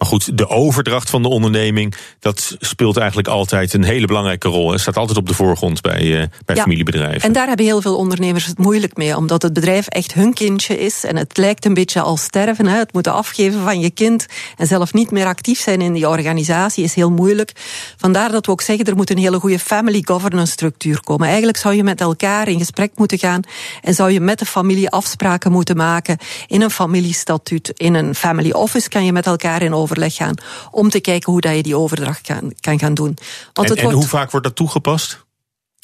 Maar 0.00 0.08
goed, 0.08 0.38
de 0.38 0.48
overdracht 0.48 1.10
van 1.10 1.22
de 1.22 1.28
onderneming, 1.28 1.94
dat 2.18 2.56
speelt 2.58 2.96
eigenlijk 2.96 3.28
altijd 3.28 3.72
een 3.72 3.84
hele 3.84 4.06
belangrijke 4.06 4.48
rol. 4.48 4.70
Het 4.70 4.80
staat 4.80 4.96
altijd 4.96 5.18
op 5.18 5.28
de 5.28 5.34
voorgrond 5.34 5.80
bij, 5.80 6.02
uh, 6.02 6.22
bij 6.44 6.56
ja, 6.56 6.62
familiebedrijven. 6.62 7.20
En 7.20 7.32
daar 7.32 7.46
hebben 7.46 7.66
heel 7.66 7.80
veel 7.80 7.96
ondernemers 7.96 8.46
het 8.46 8.58
moeilijk 8.58 8.96
mee, 8.96 9.16
omdat 9.16 9.42
het 9.42 9.52
bedrijf 9.52 9.86
echt 9.86 10.12
hun 10.12 10.34
kindje 10.34 10.78
is. 10.78 11.04
En 11.04 11.16
het 11.16 11.36
lijkt 11.36 11.64
een 11.64 11.74
beetje 11.74 12.00
als 12.00 12.22
sterven. 12.22 12.66
Hè. 12.66 12.78
Het 12.78 12.92
moeten 12.92 13.12
afgeven 13.12 13.62
van 13.62 13.80
je 13.80 13.90
kind 13.90 14.26
en 14.56 14.66
zelf 14.66 14.92
niet 14.92 15.10
meer 15.10 15.26
actief 15.26 15.60
zijn 15.60 15.80
in 15.80 15.92
die 15.92 16.08
organisatie 16.08 16.84
is 16.84 16.94
heel 16.94 17.10
moeilijk. 17.10 17.52
Vandaar 17.96 18.32
dat 18.32 18.46
we 18.46 18.52
ook 18.52 18.60
zeggen, 18.60 18.84
er 18.84 18.96
moet 18.96 19.10
een 19.10 19.18
hele 19.18 19.40
goede 19.40 19.58
family 19.58 20.02
governance 20.04 20.52
structuur 20.52 21.00
komen. 21.00 21.26
Eigenlijk 21.26 21.58
zou 21.58 21.74
je 21.74 21.84
met 21.84 22.00
elkaar 22.00 22.48
in 22.48 22.58
gesprek 22.58 22.90
moeten 22.94 23.18
gaan 23.18 23.42
en 23.82 23.94
zou 23.94 24.10
je 24.10 24.20
met 24.20 24.38
de 24.38 24.46
familie 24.46 24.90
afspraken 24.90 25.52
moeten 25.52 25.76
maken 25.76 26.18
in 26.46 26.62
een 26.62 26.70
familiestatuut, 26.70 27.72
in 27.76 27.94
een 27.94 28.14
family 28.14 28.50
office 28.50 28.88
kan 28.88 29.04
je 29.04 29.12
met 29.12 29.26
elkaar 29.26 29.62
in 29.62 29.72
overleg 29.90 30.14
gaan. 30.14 30.34
Om 30.70 30.90
te 30.90 31.00
kijken 31.00 31.32
hoe 31.32 31.40
dat 31.40 31.56
je 31.56 31.62
die 31.62 31.76
overdracht 31.76 32.20
kan, 32.20 32.54
kan 32.60 32.78
gaan 32.78 32.94
doen. 32.94 33.16
Want 33.52 33.68
en, 33.68 33.74
het 33.74 33.82
wordt, 33.82 33.82
en 33.82 33.92
hoe 33.92 34.08
vaak 34.08 34.30
wordt 34.30 34.46
dat 34.46 34.56
toegepast? 34.56 35.24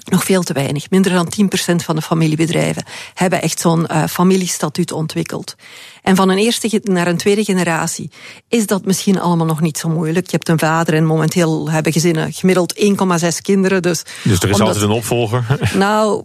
Nog 0.04 0.24
veel 0.24 0.42
te 0.42 0.52
weinig. 0.52 0.90
Minder 0.90 1.12
dan 1.12 1.32
10% 1.72 1.76
van 1.76 1.96
de 1.96 2.02
familiebedrijven 2.02 2.84
hebben 3.14 3.42
echt 3.42 3.60
zo'n 3.60 3.86
uh, 3.90 4.04
familiestatuut 4.04 4.92
ontwikkeld. 4.92 5.54
En 6.06 6.16
van 6.16 6.28
een 6.28 6.38
eerste 6.38 6.80
naar 6.82 7.06
een 7.06 7.16
tweede 7.16 7.44
generatie 7.44 8.10
is 8.48 8.66
dat 8.66 8.84
misschien 8.84 9.20
allemaal 9.20 9.46
nog 9.46 9.60
niet 9.60 9.78
zo 9.78 9.88
moeilijk. 9.88 10.26
Je 10.26 10.32
hebt 10.36 10.48
een 10.48 10.58
vader 10.58 10.94
en 10.94 11.04
momenteel 11.04 11.70
hebben 11.70 11.92
gezinnen 11.92 12.32
gemiddeld 12.32 12.74
1,6 12.74 12.86
kinderen. 13.42 13.82
Dus, 13.82 14.02
dus 14.22 14.38
er 14.38 14.48
is 14.48 14.54
omdat, 14.54 14.60
altijd 14.60 14.84
een 14.84 14.90
opvolger? 14.90 15.44
Nou, 15.74 16.24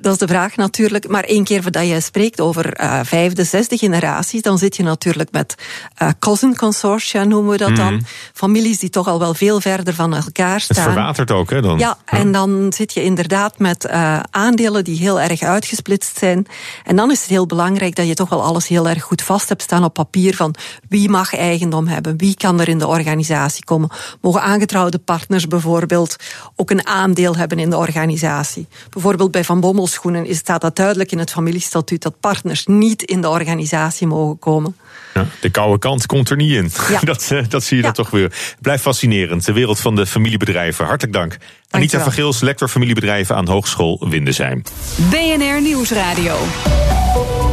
dat 0.00 0.12
is 0.12 0.18
de 0.18 0.26
vraag 0.26 0.56
natuurlijk. 0.56 1.08
Maar 1.08 1.24
één 1.24 1.44
keer 1.44 1.70
dat 1.70 1.86
je 1.86 2.00
spreekt 2.00 2.40
over 2.40 2.80
uh, 2.80 3.00
vijfde, 3.02 3.44
zesde 3.44 3.76
generaties, 3.76 4.42
dan 4.42 4.58
zit 4.58 4.76
je 4.76 4.82
natuurlijk 4.82 5.32
met 5.32 5.54
uh, 6.02 6.08
cousin 6.18 6.56
consortia, 6.56 7.24
noemen 7.24 7.50
we 7.50 7.56
dat 7.56 7.76
dan. 7.76 7.94
Mm. 7.94 8.00
Families 8.34 8.78
die 8.78 8.90
toch 8.90 9.08
al 9.08 9.18
wel 9.18 9.34
veel 9.34 9.60
verder 9.60 9.94
van 9.94 10.14
elkaar 10.14 10.60
staan. 10.60 10.84
Het 10.84 10.92
verwatert 10.92 11.30
ook, 11.30 11.50
hè? 11.50 11.62
Dan. 11.62 11.78
Ja, 11.78 11.98
ja. 12.10 12.18
en 12.18 12.32
dan 12.32 12.72
zit 12.76 12.94
je 12.94 13.02
inderdaad 13.02 13.58
met 13.58 13.84
uh, 13.84 14.20
aandelen 14.30 14.84
die 14.84 14.98
heel 14.98 15.20
erg 15.20 15.42
uitgesplitst 15.42 16.18
zijn. 16.18 16.46
En 16.84 16.96
dan 16.96 17.10
is 17.10 17.20
het 17.20 17.30
heel 17.30 17.46
belangrijk 17.46 17.94
dat 17.94 18.06
je 18.06 18.14
toch 18.14 18.28
wel 18.28 18.42
alles 18.42 18.68
heel 18.68 18.88
erg 18.88 18.99
goed 19.00 19.22
vast 19.22 19.48
hebt 19.48 19.62
staan 19.62 19.84
op 19.84 19.94
papier 19.94 20.36
van 20.36 20.54
wie 20.88 21.08
mag 21.08 21.34
eigendom 21.34 21.86
hebben, 21.86 22.16
wie 22.16 22.34
kan 22.34 22.60
er 22.60 22.68
in 22.68 22.78
de 22.78 22.86
organisatie 22.86 23.64
komen. 23.64 23.90
Mogen 24.20 24.42
aangetrouwde 24.42 24.98
partners 24.98 25.46
bijvoorbeeld 25.46 26.16
ook 26.56 26.70
een 26.70 26.86
aandeel 26.86 27.36
hebben 27.36 27.58
in 27.58 27.70
de 27.70 27.76
organisatie. 27.76 28.66
Bijvoorbeeld 28.90 29.30
bij 29.30 29.44
Van 29.44 29.60
Bommelschoenen 29.60 30.34
staat 30.34 30.60
dat 30.60 30.76
duidelijk 30.76 31.12
in 31.12 31.18
het 31.18 31.30
familiestatuut 31.30 32.02
dat 32.02 32.20
partners 32.20 32.66
niet 32.66 33.02
in 33.02 33.20
de 33.20 33.28
organisatie 33.28 34.06
mogen 34.06 34.38
komen. 34.38 34.76
Ja, 35.14 35.26
de 35.40 35.50
koude 35.50 35.78
kant 35.78 36.06
komt 36.06 36.30
er 36.30 36.36
niet 36.36 36.52
in. 36.52 36.70
Ja. 36.88 37.00
Dat, 37.10 37.32
dat 37.48 37.64
zie 37.64 37.76
je 37.76 37.82
ja. 37.82 37.92
dan 37.92 38.04
toch 38.04 38.10
weer. 38.10 38.32
Blijft 38.60 38.82
fascinerend. 38.82 39.44
De 39.44 39.52
wereld 39.52 39.80
van 39.80 39.94
de 39.96 40.06
familiebedrijven. 40.06 40.86
Hartelijk 40.86 41.12
dank. 41.16 41.36
Anita 41.70 42.02
van 42.02 42.12
Gils, 42.12 42.40
lector 42.40 42.68
familiebedrijven 42.68 43.36
aan 43.36 43.48
Hogeschool 43.48 44.06
Windesheim. 44.08 44.62
BNR 45.10 45.60
Nieuwsradio. 45.62 46.36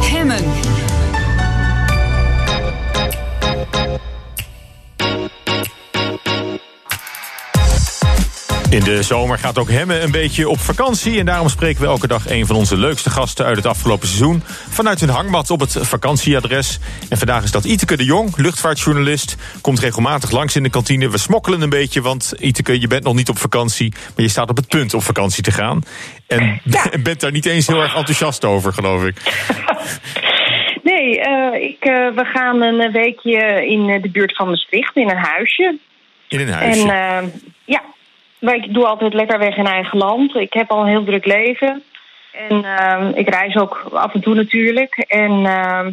Hemmen. 0.00 0.67
In 8.70 8.80
de 8.80 9.02
zomer 9.02 9.38
gaat 9.38 9.58
ook 9.58 9.70
Hemme 9.70 10.00
een 10.00 10.10
beetje 10.10 10.48
op 10.48 10.58
vakantie. 10.58 11.18
En 11.18 11.26
daarom 11.26 11.48
spreken 11.48 11.80
we 11.80 11.86
elke 11.86 12.06
dag 12.06 12.30
een 12.30 12.46
van 12.46 12.56
onze 12.56 12.76
leukste 12.76 13.10
gasten 13.10 13.44
uit 13.44 13.56
het 13.56 13.66
afgelopen 13.66 14.08
seizoen. 14.08 14.42
Vanuit 14.68 15.00
hun 15.00 15.08
hangmat 15.08 15.50
op 15.50 15.60
het 15.60 15.76
vakantieadres. 15.80 16.78
En 17.08 17.18
vandaag 17.18 17.42
is 17.42 17.50
dat 17.50 17.64
Iteke 17.64 17.96
de 17.96 18.04
Jong, 18.04 18.36
luchtvaartjournalist. 18.36 19.36
Komt 19.60 19.78
regelmatig 19.78 20.30
langs 20.30 20.56
in 20.56 20.62
de 20.62 20.70
kantine. 20.70 21.10
We 21.10 21.18
smokkelen 21.18 21.60
een 21.60 21.70
beetje, 21.70 22.00
want 22.00 22.34
Iteke, 22.38 22.80
je 22.80 22.86
bent 22.86 23.04
nog 23.04 23.14
niet 23.14 23.28
op 23.28 23.38
vakantie. 23.38 23.92
Maar 23.92 24.24
je 24.24 24.28
staat 24.28 24.50
op 24.50 24.56
het 24.56 24.68
punt 24.68 24.94
op 24.94 25.02
vakantie 25.02 25.42
te 25.42 25.52
gaan. 25.52 25.82
En 26.26 26.60
ja. 26.64 26.84
bent 27.02 27.20
daar 27.20 27.32
niet 27.32 27.46
eens 27.46 27.66
heel 27.66 27.82
erg 27.82 27.94
enthousiast 27.96 28.44
over, 28.44 28.72
geloof 28.72 29.04
ik. 29.04 29.16
Nee, 30.82 31.18
uh, 31.18 31.62
ik, 31.62 31.84
uh, 31.84 32.14
we 32.14 32.24
gaan 32.24 32.62
een 32.62 32.92
weekje 32.92 33.66
in 33.66 34.00
de 34.02 34.10
buurt 34.10 34.36
van 34.36 34.48
Maastricht 34.48 34.96
in 34.96 35.10
een 35.10 35.16
huisje. 35.16 35.78
In 36.28 36.40
een 36.40 36.52
huisje? 36.52 36.92
En 36.92 37.24
uh, 37.24 37.30
ja, 37.64 37.82
maar 38.38 38.54
ik 38.54 38.74
doe 38.74 38.86
altijd 38.86 39.14
lekker 39.14 39.38
weg 39.38 39.56
in 39.56 39.66
eigen 39.66 39.98
land. 39.98 40.34
Ik 40.34 40.52
heb 40.52 40.70
al 40.70 40.80
een 40.80 40.88
heel 40.88 41.04
druk 41.04 41.26
leven. 41.26 41.82
En 42.48 42.64
uh, 42.64 43.08
ik 43.14 43.28
reis 43.28 43.56
ook 43.56 43.88
af 43.92 44.14
en 44.14 44.20
toe 44.20 44.34
natuurlijk. 44.34 44.94
En 44.96 45.30
uh, 45.30 45.86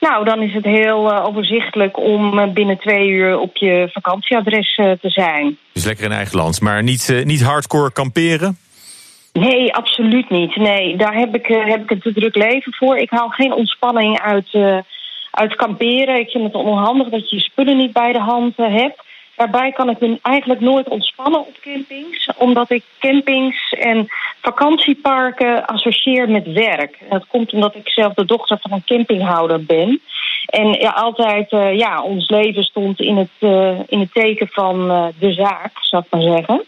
nou, 0.00 0.24
dan 0.24 0.42
is 0.42 0.54
het 0.54 0.64
heel 0.64 1.12
uh, 1.12 1.24
overzichtelijk 1.24 1.98
om 1.98 2.52
binnen 2.52 2.78
twee 2.78 3.08
uur 3.08 3.38
op 3.38 3.56
je 3.56 3.88
vakantieadres 3.92 4.76
uh, 4.76 4.90
te 4.90 5.10
zijn. 5.10 5.58
Dus 5.72 5.84
lekker 5.84 6.04
in 6.04 6.12
eigen 6.12 6.36
land, 6.36 6.60
maar 6.60 6.82
niet, 6.82 7.22
niet 7.24 7.42
hardcore 7.42 7.92
kamperen? 7.92 8.58
Nee, 9.32 9.74
absoluut 9.74 10.30
niet. 10.30 10.56
Nee, 10.56 10.96
daar 10.96 11.14
heb 11.14 11.34
ik, 11.34 11.46
heb 11.46 11.82
ik 11.82 11.90
een 11.90 12.00
te 12.00 12.12
druk 12.12 12.34
leven 12.34 12.74
voor. 12.74 12.96
Ik 12.96 13.10
haal 13.10 13.28
geen 13.28 13.52
ontspanning 13.52 14.20
uit, 14.20 14.48
uit 15.30 15.54
kamperen. 15.56 16.18
Ik 16.18 16.30
vind 16.30 16.44
het 16.44 16.54
onhandig 16.54 17.08
dat 17.08 17.30
je 17.30 17.36
je 17.36 17.42
spullen 17.42 17.76
niet 17.76 17.92
bij 17.92 18.12
de 18.12 18.20
hand 18.20 18.56
hebt. 18.56 19.02
Daarbij 19.36 19.72
kan 19.72 19.90
ik 19.90 20.00
me 20.00 20.18
eigenlijk 20.22 20.60
nooit 20.60 20.88
ontspannen 20.88 21.40
op 21.40 21.54
campings, 21.60 22.30
omdat 22.36 22.70
ik 22.70 22.84
campings 22.98 23.72
en 23.72 24.06
vakantieparken 24.40 25.66
associeer 25.66 26.28
met 26.28 26.52
werk. 26.52 26.98
Dat 27.10 27.26
komt 27.26 27.52
omdat 27.52 27.74
ik 27.74 27.88
zelf 27.88 28.14
de 28.14 28.24
dochter 28.24 28.58
van 28.60 28.72
een 28.72 28.84
campinghouder 28.84 29.64
ben. 29.64 30.00
En 30.46 30.72
ja, 30.72 30.90
altijd, 30.90 31.52
uh, 31.52 31.76
ja, 31.76 32.02
ons 32.02 32.28
leven 32.28 32.62
stond 32.62 33.00
in 33.00 33.16
het, 33.16 33.30
uh, 33.40 33.78
in 33.86 34.00
het 34.00 34.12
teken 34.12 34.48
van 34.48 34.90
uh, 34.90 35.06
de 35.18 35.32
zaak, 35.32 35.72
zou 35.80 36.02
ik 36.06 36.10
maar 36.10 36.36
zeggen. 36.36 36.64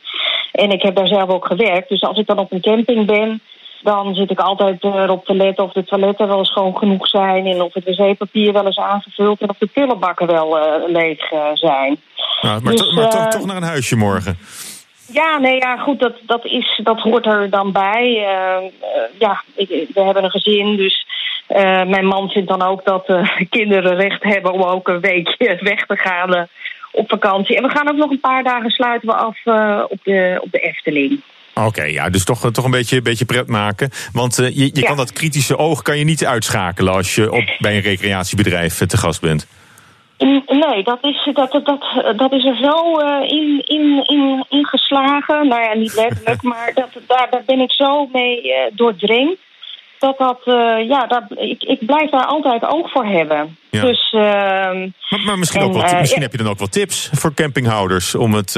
En 0.52 0.70
ik 0.70 0.82
heb 0.82 0.94
daar 0.94 1.08
zelf 1.08 1.30
ook 1.30 1.46
gewerkt. 1.46 1.88
Dus 1.88 2.02
als 2.02 2.18
ik 2.18 2.26
dan 2.26 2.38
op 2.38 2.52
een 2.52 2.60
camping 2.60 3.06
ben, 3.06 3.40
dan 3.82 4.14
zit 4.14 4.30
ik 4.30 4.40
altijd 4.40 4.84
erop 4.84 5.24
te 5.24 5.34
letten 5.34 5.64
of 5.64 5.72
de 5.72 5.84
toiletten 5.84 6.28
wel 6.28 6.44
schoon 6.44 6.76
genoeg 6.76 7.08
zijn. 7.08 7.46
En 7.46 7.62
of 7.62 7.74
het 7.74 7.84
wc-papier 7.84 8.52
wel 8.52 8.66
eens 8.66 8.78
aangevuld 8.78 9.40
en 9.40 9.50
of 9.50 9.58
de 9.58 9.66
pillenbakken 9.66 10.26
wel 10.26 10.58
leeg 10.86 11.32
zijn. 11.54 12.00
Nou, 12.46 12.62
maar, 12.62 12.72
dus, 12.72 12.88
to, 12.88 12.94
maar 12.94 13.10
toch, 13.10 13.28
toch 13.28 13.46
naar 13.46 13.56
een 13.56 13.62
huisje 13.62 13.96
morgen. 13.96 14.38
Ja, 15.12 15.38
nee, 15.38 15.56
ja, 15.56 15.76
goed, 15.76 16.00
dat, 16.00 16.14
dat, 16.26 16.44
is, 16.44 16.80
dat 16.84 17.00
hoort 17.00 17.26
er 17.26 17.50
dan 17.50 17.72
bij. 17.72 18.06
Uh, 18.06 18.62
uh, 18.62 19.18
ja, 19.18 19.42
ik, 19.54 19.68
we 19.68 20.00
hebben 20.00 20.24
een 20.24 20.30
gezin, 20.30 20.76
dus 20.76 21.06
uh, 21.48 21.56
mijn 21.84 22.06
man 22.06 22.28
vindt 22.28 22.48
dan 22.48 22.62
ook 22.62 22.84
dat 22.84 23.04
kinderen 23.50 23.96
recht 23.96 24.22
hebben 24.22 24.52
om 24.52 24.62
ook 24.62 24.88
een 24.88 25.00
weekje 25.00 25.58
weg 25.70 25.86
te 25.86 25.96
gaan 25.96 26.48
op 26.92 27.08
vakantie. 27.08 27.56
En 27.56 27.62
we 27.62 27.68
gaan 27.68 27.88
ook 27.88 27.96
nog 27.96 28.10
een 28.10 28.20
paar 28.20 28.42
dagen 28.42 28.70
sluiten 28.70 29.08
we 29.08 29.14
af 29.14 29.38
op, 29.88 29.98
de, 30.02 30.38
op 30.40 30.52
de 30.52 30.58
Efteling. 30.58 31.20
Oké, 31.54 31.66
okay, 31.66 31.92
ja, 31.92 32.10
dus 32.10 32.24
toch, 32.24 32.50
toch 32.50 32.64
een 32.64 32.70
beetje, 32.70 33.02
beetje 33.02 33.24
pret 33.24 33.46
maken. 33.46 33.90
Want 34.12 34.36
je, 34.36 34.54
je 34.54 34.70
ja. 34.72 34.86
kan 34.86 34.96
dat 34.96 35.12
kritische 35.12 35.56
oog 35.56 35.82
kan 35.82 35.98
je 35.98 36.04
niet 36.04 36.26
uitschakelen 36.26 36.92
als 36.92 37.14
je 37.14 37.32
op, 37.32 37.44
bij 37.58 37.76
een 37.76 37.82
recreatiebedrijf 37.82 38.86
te 38.86 38.96
gast 38.96 39.20
bent. 39.20 39.46
Nee, 40.18 40.82
dat 40.82 40.98
is, 41.00 41.30
dat, 41.32 41.52
dat, 41.52 41.82
dat, 42.16 42.32
is 42.32 42.44
er 42.44 42.56
zo 42.56 43.00
uh, 43.00 43.30
in, 43.30 43.62
in, 43.66 44.04
in, 44.06 44.44
ingeslagen. 44.48 45.48
Nou 45.48 45.62
ja, 45.62 45.74
niet 45.74 45.94
letterlijk, 45.94 46.42
maar 46.52 46.72
dat, 46.74 46.88
daar, 47.06 47.26
daar 47.30 47.42
ben 47.46 47.60
ik 47.60 47.70
zo 47.70 48.06
mee 48.12 48.42
uh, 48.42 48.52
doordringd. 48.72 49.36
Dat 49.98 50.18
dat, 50.18 50.40
uh, 50.44 50.88
ja, 50.88 51.06
dat, 51.06 51.22
ik, 51.28 51.62
ik 51.62 51.86
blijf 51.86 52.10
daar 52.10 52.24
altijd 52.26 52.64
oog 52.64 52.90
voor 52.90 53.04
hebben. 53.04 53.56
Ja. 53.70 53.80
Dus, 53.80 54.12
maar, 54.12 55.20
maar, 55.24 55.38
misschien, 55.38 55.60
en, 55.60 55.66
ook 55.66 55.72
wat, 55.72 55.98
misschien 55.98 56.22
heb 56.22 56.32
je 56.32 56.38
dan 56.38 56.48
ook 56.48 56.58
wat 56.58 56.72
tips 56.72 57.10
voor 57.12 57.34
campinghouders 57.34 58.14
om 58.14 58.34
het, 58.34 58.56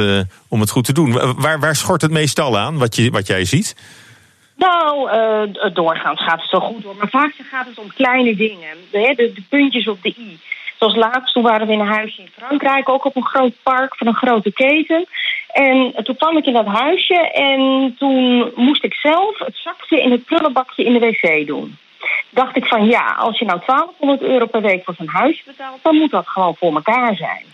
om 0.49 0.61
het 0.61 0.71
goed 0.71 0.85
te 0.85 0.93
doen. 0.93 1.35
Waar, 1.37 1.61
waar 1.61 1.77
schort 1.77 2.03
het 2.03 2.11
meestal 2.11 2.59
aan, 2.59 2.79
wat, 2.79 2.97
je, 2.97 3.11
wat 3.11 3.27
jij 3.27 3.45
ziet? 3.45 3.77
Nou, 4.57 5.11
doorgaans 5.73 6.23
gaat 6.23 6.41
het 6.41 6.51
zo 6.51 6.61
goed 6.61 6.85
hoor. 6.85 6.97
Maar 6.97 7.09
vaak 7.09 7.35
gaat 7.51 7.67
het 7.67 7.79
om 7.79 7.93
kleine 7.95 8.37
dingen. 8.37 8.77
De, 8.91 9.13
de, 9.17 9.33
de 9.35 9.43
puntjes 9.49 9.89
op 9.89 10.03
de 10.03 10.15
i. 10.19 10.39
Zoals 10.79 10.95
laatst, 10.95 11.33
toen 11.33 11.43
waren 11.43 11.67
we 11.67 11.73
in 11.73 11.81
een 11.81 11.87
huisje 11.87 12.21
in 12.21 12.31
Frankrijk, 12.37 12.89
ook 12.89 13.05
op 13.05 13.17
een 13.17 13.27
groot 13.27 13.53
park 13.63 13.97
van 13.97 14.07
een 14.07 14.15
grote 14.15 14.53
keten. 14.53 15.07
En 15.53 15.95
toen 16.05 16.17
kwam 16.17 16.37
ik 16.37 16.47
in 16.47 16.53
dat 16.53 16.67
huisje 16.67 17.31
en 17.33 17.95
toen 17.99 18.53
moest 18.55 18.85
ik 18.85 18.95
zelf 18.95 19.39
het 19.39 19.57
zakje 19.57 20.03
in 20.03 20.11
het 20.11 20.25
prullenbakje 20.25 20.85
in 20.85 20.93
de 20.93 20.99
wc 20.99 21.47
doen. 21.47 21.77
dacht 22.31 22.57
ik 22.57 22.67
van 22.67 22.87
ja, 22.87 23.15
als 23.19 23.39
je 23.39 23.45
nou 23.45 23.61
1200 23.67 24.31
euro 24.31 24.47
per 24.47 24.61
week 24.61 24.85
voor 24.85 24.95
zo'n 24.95 25.09
huisje 25.09 25.43
betaalt, 25.47 25.83
dan 25.83 25.97
moet 25.97 26.11
dat 26.11 26.29
gewoon 26.29 26.57
voor 26.57 26.75
elkaar 26.75 27.17
zijn. 27.17 27.45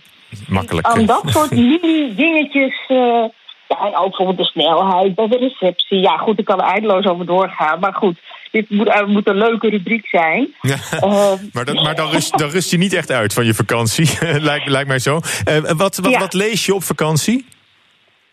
Makkelijk. 0.49 0.87
Aan 0.87 1.07
dat 1.07 1.23
soort 1.27 1.51
mini 1.71 2.15
dingetjes. 2.15 2.85
eh, 2.89 3.25
ja, 3.69 3.79
en 3.87 3.97
ook 3.97 4.09
bijvoorbeeld 4.09 4.39
de 4.39 4.45
snelheid 4.45 5.15
bij 5.15 5.29
de 5.29 5.37
receptie. 5.37 5.99
Ja, 5.99 6.17
goed, 6.17 6.39
ik 6.39 6.45
kan 6.45 6.61
er 6.61 6.67
eindeloos 6.67 7.07
over 7.07 7.27
doorgaan. 7.27 7.81
Maar 7.81 7.95
goed, 7.95 8.19
dit 8.55 8.71
moet, 8.71 8.89
eh, 8.89 9.07
moet 9.07 9.29
een 9.29 9.37
leuke 9.37 9.69
rubriek 9.69 10.07
zijn. 10.07 10.55
Ja, 10.61 10.77
Eh, 11.01 11.33
maar 11.53 11.65
dat, 11.65 11.83
maar 11.83 11.95
dan, 11.95 12.11
rust, 12.11 12.39
dan 12.39 12.51
rust 12.51 12.71
je 12.71 12.77
niet 12.79 12.93
echt 12.93 13.11
uit 13.11 13.33
van 13.33 13.45
je 13.47 13.55
vakantie, 13.55 14.09
lijkt, 14.51 14.69
lijkt 14.69 14.89
mij 14.89 14.99
zo. 14.99 15.21
Eh, 15.45 15.57
wat, 15.77 15.97
wat, 15.97 16.11
Ja. 16.11 16.19
wat 16.19 16.35
lees 16.35 16.67
je 16.67 16.75
op 16.75 16.83
vakantie? 16.83 17.45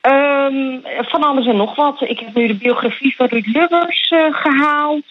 Ehm, 0.01 0.77
van 1.01 1.23
alles 1.23 1.45
en 1.47 1.55
nog 1.55 1.75
wat. 1.75 2.01
Ik 2.01 2.19
heb 2.19 2.35
nu 2.35 2.47
de 2.47 2.53
biografie 2.55 3.15
van 3.15 3.27
Ruud 3.27 3.45
Lubbers 3.45 4.09
eh, 4.09 4.19
gehaald. 4.31 5.03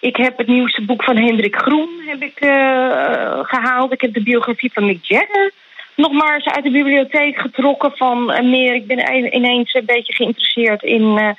Ik 0.00 0.16
heb 0.16 0.38
het 0.38 0.46
nieuwste 0.46 0.82
boek 0.84 1.02
van 1.04 1.16
Hendrik 1.16 1.56
Groen 1.56 1.88
heb 2.06 2.22
ik, 2.22 2.40
eh, 2.40 3.38
gehaald. 3.42 3.92
Ik 3.92 4.00
heb 4.00 4.14
de 4.14 4.22
biografie 4.22 4.70
van 4.72 4.86
Mick 4.86 5.04
Jagger 5.04 5.52
nog 5.96 6.12
maar 6.12 6.34
eens 6.34 6.46
uit 6.48 6.64
de 6.64 6.70
bibliotheek 6.70 7.38
getrokken 7.40 7.92
van 7.94 8.24
meer. 8.50 8.74
Ik 8.74 8.86
ben 8.86 8.98
ineens 9.34 9.74
een 9.74 9.84
beetje 9.86 10.12
geïnteresseerd 10.12 10.82
in 10.82 11.34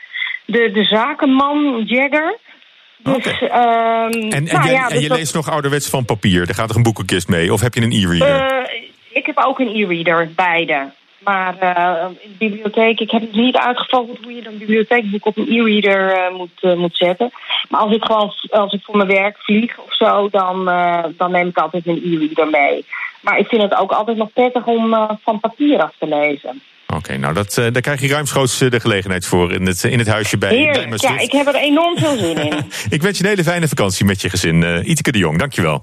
de, 0.45 0.71
de 0.71 0.83
zakenman 0.83 1.83
Jagger. 1.85 2.37
Dus, 3.03 3.41
ehm, 3.41 3.51
En, 3.51 4.31
en, 4.31 4.43
nou 4.43 4.63
jij- 4.63 4.71
ja, 4.71 4.83
en 4.83 4.89
dus 4.93 5.01
je 5.01 5.07
dat- 5.07 5.17
leest 5.17 5.33
nog 5.33 5.49
ouderwets 5.49 5.89
van 5.89 6.05
papier. 6.05 6.45
Daar 6.45 6.55
gaat 6.55 6.69
er 6.69 6.75
een 6.75 6.83
boekenkist 6.83 7.27
mee. 7.27 7.53
Of 7.53 7.61
heb 7.61 7.73
je 7.73 7.81
een 7.81 7.91
e-reader? 7.91 8.61
Eh, 8.67 8.81
ik 9.11 9.25
heb 9.25 9.37
ook 9.45 9.59
een 9.59 9.75
e-reader, 9.75 10.31
beide. 10.35 10.89
Maar 11.19 11.57
eh, 11.59 12.05
in 12.21 12.35
de 12.37 12.45
bibliotheek, 12.49 12.99
ik 12.99 13.11
heb 13.11 13.21
het 13.21 13.33
niet 13.33 13.55
uitgevogeld 13.57 14.17
hoe 14.23 14.33
je 14.35 14.41
dan 14.41 14.53
een 14.53 14.59
bibliotheekboek 14.59 15.25
op 15.25 15.37
een 15.37 15.47
e-reader 15.49 16.11
eh, 16.11 16.35
moet, 16.35 16.77
moet 16.77 16.97
zetten. 16.97 17.31
Maar 17.69 17.81
als 17.81 17.93
ik 17.95 18.03
gewoon 18.03 18.33
als 18.49 18.73
ik 18.73 18.79
voor 18.83 18.97
mijn 18.97 19.09
werk 19.09 19.37
vlieg 19.37 19.77
of 19.77 19.93
zo, 19.95 20.29
dan, 20.29 20.65
dan 21.17 21.31
neem 21.31 21.47
ik 21.47 21.57
altijd 21.57 21.87
een 21.87 22.01
e-reader 22.05 22.49
mee. 22.49 22.85
Maar 23.21 23.37
ik 23.37 23.47
vind 23.47 23.61
het 23.61 23.75
ook 23.75 23.91
altijd 23.91 24.17
nog 24.17 24.33
prettig 24.33 24.65
om 24.65 24.95
van 25.23 25.39
papier 25.39 25.81
af 25.81 25.93
te 25.99 26.07
lezen. 26.07 26.61
Oké, 26.95 27.17
nou 27.17 27.33
dat, 27.33 27.57
eh, 27.57 27.65
daar 27.71 27.81
krijg 27.81 28.01
je 28.01 28.07
ruimschoots 28.07 28.61
eh, 28.61 28.69
de 28.69 28.79
gelegenheid 28.79 29.25
voor 29.25 29.53
in 29.53 29.65
het, 29.65 29.83
in 29.83 29.99
het 29.99 30.07
huisje 30.07 30.37
bij, 30.37 30.49
bij 30.49 30.57
Heerlijk, 30.57 30.89
Maastricht. 30.89 31.15
ja, 31.15 31.21
ik 31.21 31.31
heb 31.31 31.47
er 31.47 31.55
enorm 31.55 31.97
veel 31.97 32.17
zin 32.17 32.37
in. 32.37 32.53
Ik 32.89 33.01
wens 33.01 33.17
je 33.17 33.23
een 33.23 33.29
hele 33.29 33.43
fijne 33.43 33.67
vakantie 33.67 34.05
met 34.05 34.21
je 34.21 34.29
gezin. 34.29 34.89
Iteke 34.89 35.11
de 35.11 35.17
Jong, 35.17 35.39
dankjewel. 35.39 35.81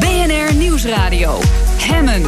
BNR 0.00 0.54
Nieuwsradio. 0.54 1.40
Hemmen. 1.82 2.22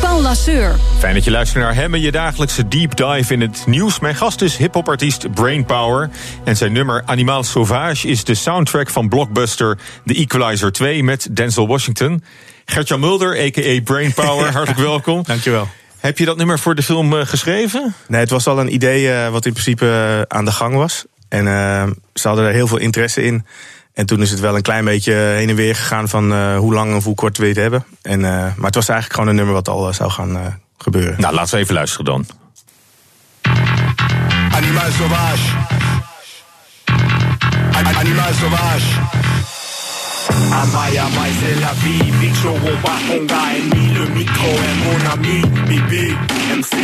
Paul 0.00 0.22
Lasseur. 0.22 0.76
Fijn 0.98 1.14
dat 1.14 1.24
je 1.24 1.30
luistert 1.30 1.64
naar 1.64 1.74
Hemmen, 1.74 2.00
je 2.00 2.10
dagelijkse 2.10 2.68
deep 2.68 2.96
dive 2.96 3.32
in 3.32 3.40
het 3.40 3.64
nieuws. 3.66 4.00
Mijn 4.00 4.14
gast 4.14 4.42
is 4.42 4.56
hiphopartiest 4.56 5.34
Brainpower. 5.34 6.10
En 6.44 6.56
zijn 6.56 6.72
nummer 6.72 7.02
Animal 7.06 7.42
Sauvage 7.42 8.08
is 8.08 8.24
de 8.24 8.34
soundtrack 8.34 8.90
van 8.90 9.08
blockbuster 9.08 9.78
The 10.04 10.14
Equalizer 10.14 10.72
2 10.72 11.02
met 11.02 11.28
Denzel 11.36 11.66
Washington. 11.66 12.22
Gertjan 12.66 13.00
Mulder, 13.00 13.38
a.k.a. 13.40 13.80
Brainpower, 13.84 14.52
hartelijk 14.56 14.78
welkom. 14.80 15.22
Dankjewel. 15.22 15.68
Heb 15.98 16.18
je 16.18 16.24
dat 16.24 16.36
nummer 16.36 16.58
voor 16.58 16.74
de 16.74 16.82
film 16.82 17.18
eh, 17.18 17.26
geschreven? 17.26 17.94
Nee, 18.08 18.20
het 18.20 18.30
was 18.30 18.46
al 18.46 18.60
een 18.60 18.72
idee 18.74 19.12
eh, 19.12 19.28
wat 19.30 19.46
in 19.46 19.52
principe 19.52 19.86
eh, 20.28 20.36
aan 20.36 20.44
de 20.44 20.50
gang 20.52 20.74
was. 20.74 21.04
En 21.28 21.44
ze 22.14 22.28
hadden 22.28 22.46
er 22.46 22.52
heel 22.52 22.66
veel 22.66 22.78
interesse 22.78 23.22
in. 23.22 23.46
En 23.94 24.06
toen 24.06 24.22
is 24.22 24.30
het 24.30 24.40
wel 24.40 24.56
een 24.56 24.62
klein 24.62 24.84
beetje 24.84 25.12
heen 25.12 25.48
en 25.48 25.54
weer 25.56 25.76
gegaan 25.76 26.08
van 26.08 26.32
eh, 26.32 26.56
hoe 26.58 26.74
lang 26.74 26.96
of 26.96 27.04
hoe 27.04 27.14
kort 27.14 27.38
we 27.38 27.46
het 27.46 27.56
hebben. 27.56 27.84
En, 28.02 28.24
eh, 28.24 28.30
maar 28.30 28.66
het 28.66 28.74
was 28.74 28.88
eigenlijk 28.88 29.12
gewoon 29.12 29.28
een 29.28 29.34
nummer 29.34 29.54
wat 29.54 29.68
al 29.68 29.94
zou 29.94 30.10
gaan 30.10 30.36
eh, 30.36 30.46
gebeuren. 30.78 31.20
Nou, 31.20 31.34
laten 31.34 31.54
we 31.54 31.60
even 31.60 31.74
luisteren 31.74 32.04
dan. 32.04 32.26
Animal 34.50 34.90
sauvage. 34.90 35.50
An- 37.72 37.96
Animal 37.96 38.32
sauvage. 38.40 38.86
Amaya, 40.28 41.04
amaya, 41.06 41.32
c'est 41.40 41.60
la 41.60 41.72
vie. 41.82 42.10
Big 42.20 42.34
Show, 42.34 42.54
on 42.54 42.76
va, 42.86 42.94
on 43.14 43.24
gagne. 43.26 43.94
Le 43.94 44.06
micro 44.14 44.48
est 44.48 44.76
mon 44.84 45.10
ami. 45.12 45.40
Bibi, 45.68 46.14
MC. 46.58 46.74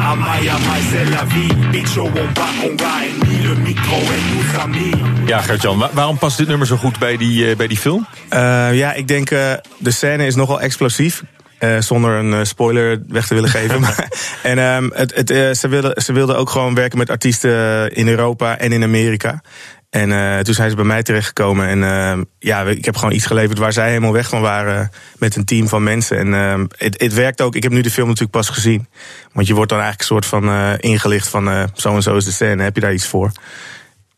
Amaya, 0.00 0.54
amaya, 0.54 0.82
c'est 0.90 1.04
la 1.10 1.24
vie. 1.24 1.52
Big 1.70 1.86
Show, 1.86 2.06
on 2.06 2.40
va, 2.40 2.46
on 2.64 2.74
gagne. 2.74 3.42
Le 3.42 3.54
micro 3.54 3.96
est 3.96 4.34
nos 4.34 4.60
amis. 4.60 4.94
Ja, 5.26 5.40
Gertjan, 5.40 5.78
wa- 5.78 5.90
waarom 5.92 6.18
past 6.18 6.38
dit 6.38 6.48
nummer 6.48 6.66
zo 6.66 6.76
goed 6.76 6.98
bij 6.98 7.16
die, 7.16 7.50
eh, 7.50 7.56
bij 7.56 7.66
die 7.66 7.78
film? 7.78 8.06
Eh, 8.28 8.74
ja, 8.74 8.92
ik 8.92 9.08
denk 9.08 9.30
uh, 9.30 9.52
de 9.78 9.90
scène 9.90 10.26
is 10.26 10.34
nogal 10.34 10.60
explosief. 10.60 11.22
Uh, 11.60 11.80
zonder 11.80 12.10
een 12.18 12.32
uh, 12.32 12.38
spoiler 12.42 13.02
weg 13.08 13.26
te 13.26 13.34
willen 13.34 13.50
geven. 13.50 13.80
en 14.42 14.58
um, 14.58 14.90
het, 14.94 15.14
het, 15.14 15.30
uh, 15.30 15.50
ze, 15.52 15.68
wilden, 15.68 16.02
ze 16.02 16.12
wilden 16.12 16.36
ook 16.36 16.50
gewoon 16.50 16.74
werken 16.74 16.98
met 16.98 17.10
artiesten 17.10 17.92
in 17.94 18.08
Europa 18.08 18.58
en 18.58 18.72
in 18.72 18.82
Amerika. 18.82 19.42
En 19.90 20.10
uh, 20.10 20.38
toen 20.38 20.54
zijn 20.54 20.70
ze 20.70 20.76
bij 20.76 20.84
mij 20.84 21.02
terechtgekomen. 21.02 21.66
En 21.66 21.78
uh, 21.78 22.24
ja, 22.38 22.62
ik 22.62 22.84
heb 22.84 22.96
gewoon 22.96 23.14
iets 23.14 23.26
geleverd 23.26 23.58
waar 23.58 23.72
zij 23.72 23.88
helemaal 23.88 24.12
weg 24.12 24.28
van 24.28 24.40
waren. 24.40 24.90
Met 25.18 25.36
een 25.36 25.44
team 25.44 25.68
van 25.68 25.82
mensen. 25.82 26.18
En 26.18 26.26
uh, 26.26 26.66
het, 26.76 27.00
het 27.00 27.14
werkt 27.14 27.40
ook. 27.40 27.54
Ik 27.54 27.62
heb 27.62 27.72
nu 27.72 27.80
de 27.80 27.90
film 27.90 28.06
natuurlijk 28.06 28.36
pas 28.36 28.48
gezien. 28.48 28.86
Want 29.32 29.46
je 29.46 29.54
wordt 29.54 29.70
dan 29.70 29.80
eigenlijk 29.80 30.10
een 30.10 30.16
soort 30.16 30.26
van 30.26 30.48
uh, 30.48 30.72
ingelicht 30.76 31.28
van 31.28 31.68
zo 31.74 31.94
en 31.94 32.02
zo 32.02 32.16
is 32.16 32.24
de 32.24 32.30
scène. 32.30 32.62
Heb 32.62 32.74
je 32.74 32.80
daar 32.80 32.92
iets 32.92 33.06
voor? 33.06 33.32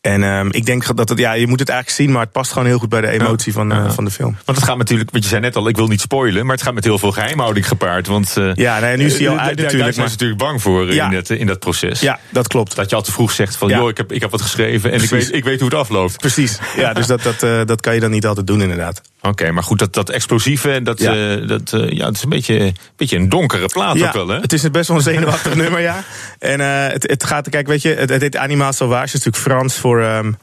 En 0.03 0.23
um, 0.23 0.51
ik 0.51 0.65
denk 0.65 0.95
dat 0.95 1.09
het, 1.09 1.19
ja, 1.19 1.33
je 1.33 1.47
moet 1.47 1.59
het 1.59 1.69
eigenlijk 1.69 2.01
zien, 2.01 2.11
maar 2.11 2.21
het 2.21 2.31
past 2.31 2.51
gewoon 2.51 2.67
heel 2.67 2.77
goed 2.77 2.89
bij 2.89 3.01
de 3.01 3.07
emotie 3.07 3.53
van, 3.53 3.71
uh, 3.71 3.77
ja. 3.77 3.91
van 3.91 4.05
de 4.05 4.11
film. 4.11 4.37
Want 4.45 4.57
het 4.57 4.67
gaat 4.67 4.77
natuurlijk, 4.77 5.11
want 5.11 5.23
je 5.23 5.29
zei 5.29 5.41
net 5.41 5.55
al, 5.55 5.67
ik 5.67 5.75
wil 5.75 5.87
niet 5.87 6.01
spoilen, 6.01 6.45
maar 6.45 6.55
het 6.55 6.63
gaat 6.63 6.73
met 6.73 6.83
heel 6.83 6.97
veel 6.97 7.11
geheimhouding 7.11 7.67
gepaard. 7.67 8.07
Want 8.07 8.35
uh, 8.37 8.51
ja, 8.53 8.79
nee, 8.79 8.97
nu 8.97 9.05
is 9.05 9.17
hij 9.17 9.29
al 9.29 9.37
uit 9.37 9.57
natuurlijk. 9.57 9.83
Daar 9.83 9.93
zijn 9.93 10.07
ze 10.07 10.11
natuurlijk 10.11 10.39
bang 10.39 10.61
voor 10.61 10.93
ja. 10.93 11.05
in, 11.05 11.15
het, 11.15 11.29
in 11.29 11.47
dat 11.47 11.59
proces. 11.59 11.99
Ja, 11.99 12.19
dat 12.29 12.47
klopt. 12.47 12.75
Dat 12.75 12.89
je 12.89 12.95
al 12.95 13.01
te 13.01 13.11
vroeg 13.11 13.31
zegt 13.31 13.55
van, 13.55 13.69
joh, 13.69 13.89
ik 13.89 13.97
heb, 13.97 14.11
ik 14.11 14.21
heb 14.21 14.31
wat 14.31 14.41
geschreven 14.41 14.91
en 14.91 15.03
ik 15.03 15.09
weet, 15.09 15.33
ik 15.33 15.43
weet 15.43 15.59
hoe 15.59 15.69
het 15.69 15.77
afloopt. 15.77 16.17
Precies, 16.17 16.59
ja, 16.75 16.93
dus 16.93 17.07
dat, 17.07 17.21
dat, 17.21 17.43
uh, 17.43 17.61
dat 17.65 17.81
kan 17.81 17.93
je 17.93 17.99
dan 17.99 18.11
niet 18.11 18.25
altijd 18.25 18.47
doen 18.47 18.61
inderdaad. 18.61 19.01
Oké, 19.23 19.31
okay, 19.31 19.49
maar 19.49 19.63
goed, 19.63 19.79
dat, 19.79 19.93
dat 19.93 20.09
explosieve, 20.09 20.81
dat, 20.81 20.99
ja. 20.99 21.15
Uh, 21.15 21.47
dat, 21.47 21.71
uh, 21.73 21.89
ja, 21.89 22.05
dat 22.05 22.15
is 22.15 22.23
een 22.23 22.29
beetje, 22.29 22.59
een 22.59 22.75
beetje 22.95 23.17
een 23.17 23.29
donkere 23.29 23.65
plaat 23.65 23.97
ja, 23.97 24.07
ook 24.07 24.13
wel, 24.13 24.27
hè? 24.27 24.39
het 24.39 24.53
is 24.53 24.71
best 24.71 24.87
wel 24.87 24.97
een 24.97 25.03
zenuwachtig 25.03 25.55
nummer, 25.63 25.81
ja. 25.81 26.03
En 26.39 26.59
uh, 26.59 26.87
het, 26.87 27.09
het 27.09 27.23
gaat, 27.23 27.49
kijk, 27.49 27.67
weet 27.67 27.81
je, 27.81 27.89
het, 27.89 28.09
het 28.09 28.21
heet 28.21 28.37
Animaal 28.37 28.73
Sauvage, 28.73 29.03
is 29.03 29.13
natuurlijk 29.13 29.43
Frans 29.43 29.75
voor... 29.75 30.01
Um, 30.01 30.37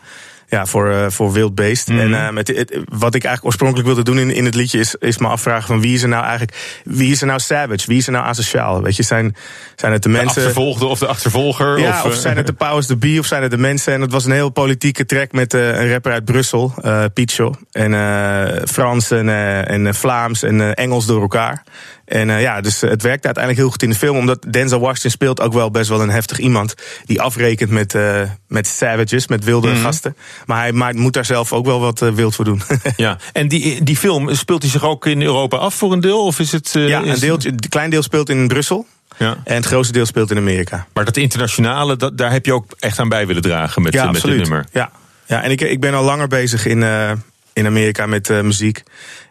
ja, 0.51 0.67
voor, 0.67 0.91
uh, 0.91 1.07
voor 1.09 1.33
wild 1.33 1.55
beest. 1.55 1.89
Mm. 1.89 1.99
En 1.99 2.11
uh, 2.11 2.31
met, 2.31 2.49
het, 2.49 2.79
wat 2.89 3.15
ik 3.15 3.25
eigenlijk 3.25 3.45
oorspronkelijk 3.45 3.87
wilde 3.87 4.03
doen 4.03 4.19
in, 4.19 4.31
in 4.35 4.45
het 4.45 4.55
liedje 4.55 4.79
is, 4.79 4.95
is 4.95 5.19
me 5.19 5.29
afvragen 5.29 5.67
van 5.67 5.81
wie 5.81 5.95
is 5.95 6.03
er 6.03 6.09
nou 6.09 6.23
eigenlijk, 6.23 6.81
wie 6.85 7.11
is 7.11 7.21
er 7.21 7.27
nou 7.27 7.41
savage, 7.41 7.87
wie 7.87 7.97
is 7.97 8.07
er 8.07 8.13
nou 8.13 8.25
asociaal? 8.25 8.83
Weet 8.83 8.97
je, 8.97 9.03
zijn, 9.03 9.37
zijn 9.77 9.93
het 9.93 10.03
de 10.03 10.09
mensen. 10.09 10.35
De 10.35 10.41
achtervolgde 10.41 10.87
of 10.87 10.99
de 10.99 11.07
achtervolger? 11.07 11.79
Ja, 11.79 11.99
of, 11.99 12.05
of 12.05 12.15
zijn 12.15 12.37
het 12.37 12.47
de 12.47 12.53
powers 12.53 12.87
to 12.87 12.97
be 12.97 13.17
of 13.19 13.27
zijn 13.27 13.43
het 13.43 13.51
de 13.51 13.59
mensen? 13.59 13.93
En 13.93 14.01
het 14.01 14.13
was 14.13 14.25
een 14.25 14.33
heel 14.33 14.51
politieke 14.51 15.07
track 15.07 15.33
met 15.33 15.53
een 15.53 15.93
rapper 15.93 16.13
uit 16.13 16.25
Brussel, 16.25 16.75
uh, 16.85 17.05
Picho. 17.15 17.55
En 17.71 18.69
Frans 18.69 19.11
en, 19.11 19.29
en 19.67 19.95
Vlaams 19.95 20.43
en 20.43 20.75
Engels 20.75 21.07
door 21.07 21.21
elkaar. 21.21 21.63
En 22.11 22.29
uh, 22.29 22.41
ja, 22.41 22.61
dus 22.61 22.81
het 22.81 23.03
werkt 23.03 23.25
uiteindelijk 23.25 23.57
heel 23.57 23.71
goed 23.71 23.83
in 23.83 23.91
de 23.91 23.97
film. 23.97 24.17
Omdat 24.17 24.47
Denzel 24.51 24.81
Washington 24.81 25.11
speelt 25.11 25.41
ook 25.41 25.53
wel 25.53 25.71
best 25.71 25.89
wel 25.89 26.03
een 26.03 26.11
heftig 26.11 26.39
iemand. 26.39 26.75
Die 27.05 27.21
afrekent 27.21 27.71
met, 27.71 27.95
uh, 27.95 28.23
met 28.49 28.67
savages, 28.67 29.29
met 29.29 29.45
wilde 29.45 29.69
mm 29.69 29.75
-hmm. 29.75 29.83
gasten. 29.83 30.17
Maar 30.47 30.63
hij 30.63 30.93
moet 30.93 31.13
daar 31.13 31.25
zelf 31.25 31.53
ook 31.53 31.67
wel 31.67 31.81
wat 31.81 31.99
wild 31.99 32.35
voor 32.35 32.45
doen. 32.45 32.63
ja, 32.97 33.19
en 33.33 33.49
die, 33.49 33.83
die 33.83 33.97
film, 33.97 34.35
speelt 34.35 34.63
hij 34.63 34.71
zich 34.71 34.85
ook 34.85 35.07
in 35.07 35.23
Europa 35.23 35.57
af 35.57 35.75
voor 35.75 35.93
een 35.93 36.01
deel? 36.01 36.25
Of 36.25 36.39
is 36.39 36.53
het, 36.53 36.71
ja, 36.73 37.03
een, 37.03 37.21
deeltje, 37.21 37.49
een 37.49 37.69
klein 37.69 37.91
deel 37.91 38.03
speelt 38.03 38.29
in 38.29 38.49
Brussel. 38.49 38.87
Ja. 39.19 39.37
En 39.45 39.55
het 39.55 39.67
grootste 39.67 39.93
deel 39.93 40.07
speelt 40.07 40.31
in 40.31 40.37
Amerika. 40.37 40.87
Maar 40.93 41.05
dat 41.05 41.17
internationale, 41.17 41.97
dat, 41.97 42.19
daar 42.19 42.33
heb 42.33 42.47
je 42.47 42.53
ook 42.53 42.65
echt 42.79 42.99
aan 42.99 43.09
bij 43.09 43.27
willen 43.27 43.43
dragen 43.43 43.83
met, 43.83 43.93
ja, 43.93 44.11
met 44.11 44.23
dit 44.23 44.37
nummer. 44.37 44.67
Ja, 44.73 44.91
ja 45.27 45.43
en 45.43 45.51
ik, 45.51 45.61
ik 45.61 45.81
ben 45.81 45.95
al 45.95 46.05
langer 46.05 46.29
bezig 46.29 46.67
in, 46.67 46.79
uh, 46.79 47.11
in 47.53 47.67
Amerika 47.67 48.07
met 48.07 48.29
uh, 48.29 48.41
muziek. 48.41 48.83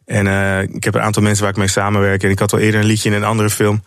En 0.10 0.26
uh, 0.26 0.62
ik 0.62 0.84
heb 0.84 0.95
een 0.95 1.01
aantal 1.01 1.24
mensen 1.24 1.43
waar 1.43 1.51
ik 1.51 1.57
mee 1.57 1.68
samenwerk. 1.68 2.24
En 2.24 2.30
ik 2.30 2.39
had 2.39 2.53
al 2.53 2.60
eerder 2.60 2.80
een 2.80 2.86
liedje 2.86 3.10
in 3.10 3.16
een 3.16 3.24
andere 3.24 3.49
film. 3.49 3.84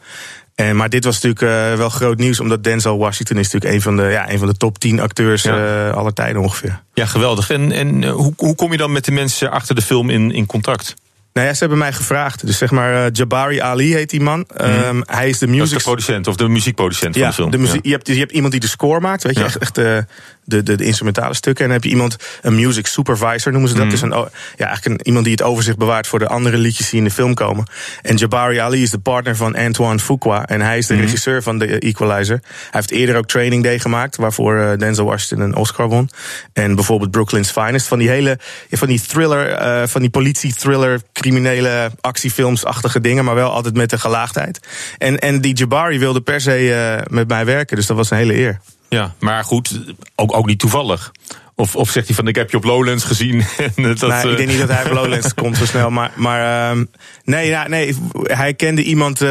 En, 0.55 0.77
maar 0.77 0.89
dit 0.89 1.05
was 1.05 1.21
natuurlijk 1.21 1.73
uh, 1.73 1.77
wel 1.79 1.89
groot 1.89 2.19
nieuws, 2.19 2.41
omdat 2.41 2.65
Denzel 2.65 2.99
Washington 2.99 3.37
is 3.37 3.45
natuurlijk 3.45 3.75
een 3.75 3.83
van 3.83 3.97
de, 3.97 4.03
ja, 4.03 4.31
een 4.31 4.39
van 4.39 4.49
de 4.49 4.57
top 4.57 4.79
10 4.79 5.01
acteurs 5.01 5.43
ja. 5.43 5.89
uh, 5.89 5.95
aller 5.97 6.13
tijden 6.13 6.43
ongeveer. 6.43 6.83
Ja, 6.95 7.07
geweldig. 7.07 7.51
En, 7.51 7.73
en 7.73 8.09
hoe, 8.09 8.33
hoe 8.37 8.55
kom 8.55 8.71
je 8.71 8.77
dan 8.77 8.93
met 8.93 9.05
de 9.05 9.13
mensen 9.13 9.51
achter 9.51 9.75
de 9.75 9.83
film 9.83 10.11
in, 10.11 10.33
in 10.33 10.47
contact? 10.47 10.95
Nou 11.33 11.47
ja, 11.47 11.53
ze 11.53 11.59
hebben 11.59 11.79
mij 11.79 11.93
gevraagd. 11.93 12.47
Dus 12.47 12.59
zeg 12.59 12.71
maar, 12.71 12.95
uh, 12.95 13.07
Jabari 13.13 13.61
Ali 13.61 13.95
heet 13.95 14.11
die 14.11 14.21
man. 14.21 14.47
Mm. 14.57 14.67
Um, 14.67 15.03
hij 15.07 15.29
is 15.29 15.39
de 15.39 15.47
music... 15.47 15.61
Dat 15.61 15.71
is 15.71 15.77
de 15.77 15.83
producent 15.83 16.27
of 16.27 16.37
de 16.37 16.49
muziekproducent 16.49 17.15
ja, 17.15 17.21
van 17.21 17.29
de 17.29 17.35
film. 17.35 17.51
De 17.51 17.59
muziek, 17.59 17.75
ja. 17.75 17.81
je, 17.83 17.91
hebt, 17.91 18.07
je 18.07 18.19
hebt 18.19 18.33
iemand 18.33 18.53
die 18.53 18.61
de 18.61 18.69
score 18.69 19.01
maakt, 19.01 19.23
weet 19.23 19.35
je, 19.35 19.41
ja. 19.41 19.47
echt, 19.47 19.59
echt 19.59 19.75
de, 19.75 20.05
de, 20.45 20.63
de, 20.63 20.75
de, 20.75 20.85
instrumentale 20.85 21.35
stukken. 21.35 21.65
En 21.65 21.71
dan 21.71 21.81
heb 21.81 21.91
je 21.91 21.97
iemand, 21.97 22.17
een 22.43 22.55
music 22.55 22.87
supervisor 22.87 23.53
noemen 23.53 23.71
ze 23.71 23.77
dat. 23.77 23.85
Mm. 23.85 23.91
Dus 23.91 24.01
een, 24.01 24.11
ja, 24.11 24.29
eigenlijk 24.57 24.87
een, 24.87 25.07
iemand 25.07 25.25
die 25.25 25.35
het 25.35 25.43
overzicht 25.43 25.77
bewaart 25.77 26.07
voor 26.07 26.19
de 26.19 26.29
andere 26.29 26.57
liedjes 26.57 26.91
die 26.91 26.99
in 26.99 27.05
de 27.05 27.11
film 27.11 27.35
komen. 27.35 27.67
En 28.03 28.17
Jabari 28.17 28.59
Ali 28.59 28.83
is 28.83 28.91
de 28.91 28.99
partner 28.99 29.37
van 29.37 29.57
Antoine 29.57 29.99
Fuqua. 29.99 30.47
En 30.47 30.61
hij 30.61 30.79
is 30.79 30.87
de 30.87 30.95
mm. 30.95 31.01
regisseur 31.01 31.43
van 31.43 31.59
The 31.59 31.79
Equalizer. 31.79 32.41
Hij 32.43 32.69
heeft 32.71 32.91
eerder 32.91 33.17
ook 33.17 33.27
Training 33.27 33.63
Day 33.63 33.79
gemaakt, 33.79 34.17
waarvoor 34.17 34.77
Denzel 34.79 35.05
Washington 35.05 35.49
een 35.49 35.57
Oscar 35.57 35.89
won. 35.89 36.11
En 36.53 36.75
bijvoorbeeld 36.75 37.11
Brooklyn's 37.11 37.51
Finest. 37.51 37.87
Van 37.87 37.99
die 37.99 38.09
hele, 38.09 38.39
van 38.71 38.89
die 38.89 39.01
thriller, 39.01 39.61
uh, 39.63 39.87
van 39.87 40.01
die 40.01 40.11
politie-thriller, 40.11 41.01
criminele 41.23 41.91
actiefilmsachtige 42.01 43.01
dingen, 43.01 43.25
maar 43.25 43.35
wel 43.35 43.51
altijd 43.51 43.75
met 43.75 43.93
een 43.93 44.01
gelaagdheid. 44.01 44.61
En, 44.99 45.19
en 45.19 45.41
die 45.41 45.55
Jabari 45.55 45.99
wilde 45.99 46.21
per 46.21 46.41
se 46.41 46.61
uh, 46.61 47.15
met 47.15 47.29
mij 47.29 47.45
werken, 47.45 47.77
dus 47.77 47.87
dat 47.87 47.97
was 47.97 48.11
een 48.11 48.17
hele 48.17 48.35
eer. 48.35 48.61
Ja, 48.89 49.15
maar 49.19 49.45
goed, 49.45 49.81
ook, 50.15 50.37
ook 50.37 50.47
niet 50.47 50.59
toevallig. 50.59 51.13
Of, 51.55 51.77
of 51.77 51.91
zegt 51.91 52.07
hij 52.07 52.17
van, 52.17 52.29
ik 52.29 52.35
heb 52.35 52.51
je 52.51 52.57
op 52.57 52.65
Lowlands 52.65 53.05
gezien. 53.05 53.41
en 53.77 53.83
dat, 53.83 54.01
nee, 54.01 54.19
ik 54.19 54.31
eh, 54.31 54.37
denk 54.37 54.49
niet 54.49 54.59
dat 54.59 54.69
hij 54.69 54.85
op 54.85 54.93
Lowlands 55.01 55.35
komt 55.35 55.57
zo 55.57 55.65
snel. 55.65 55.91
Maar, 55.91 56.11
maar 56.15 56.71
ehm, 56.71 56.85
nee, 57.25 57.49
ja, 57.49 57.69
nee, 57.69 57.97
hij 58.23 58.55
kende 58.55 58.83
iemand 58.83 59.21
eh, 59.21 59.31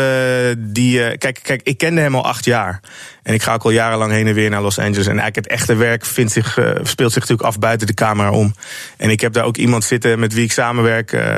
die... 0.58 1.04
eh, 1.04 1.18
kijk, 1.18 1.40
kijk, 1.44 1.62
ik 1.64 1.78
kende 1.78 2.02
hem 2.02 2.16
al 2.16 2.26
acht 2.26 2.46
jaar. 2.46 2.80
En 3.24 3.34
ik 3.34 3.42
ga 3.42 3.54
ook 3.54 3.64
al 3.64 3.72
jarenlang 3.72 4.12
heen 4.12 4.28
en 4.28 4.34
weer 4.34 4.50
naar 4.50 4.62
Los 4.62 4.80
Angeles. 4.80 5.06
En 5.08 5.20
eigenlijk 5.20 5.36
het 5.36 5.48
echte 5.48 5.76
werk 5.76 6.06
vindt 6.06 6.32
zich, 6.32 6.58
eh, 6.58 6.66
speelt 6.84 7.12
zich 7.12 7.22
natuurlijk 7.22 7.48
af 7.50 7.60
buiten 7.60 7.88
de 7.88 7.94
camera 7.94 8.32
om. 8.32 8.56
En 8.98 9.10
ik 9.10 9.22
heb 9.22 9.34
daar 9.34 9.44
ook 9.44 9.58
iemand 9.58 9.84
zitten 9.84 10.20
met 10.20 10.34
wie 10.34 10.44
ik 10.44 10.52
samenwerk. 10.52 11.12
eh, 11.12 11.38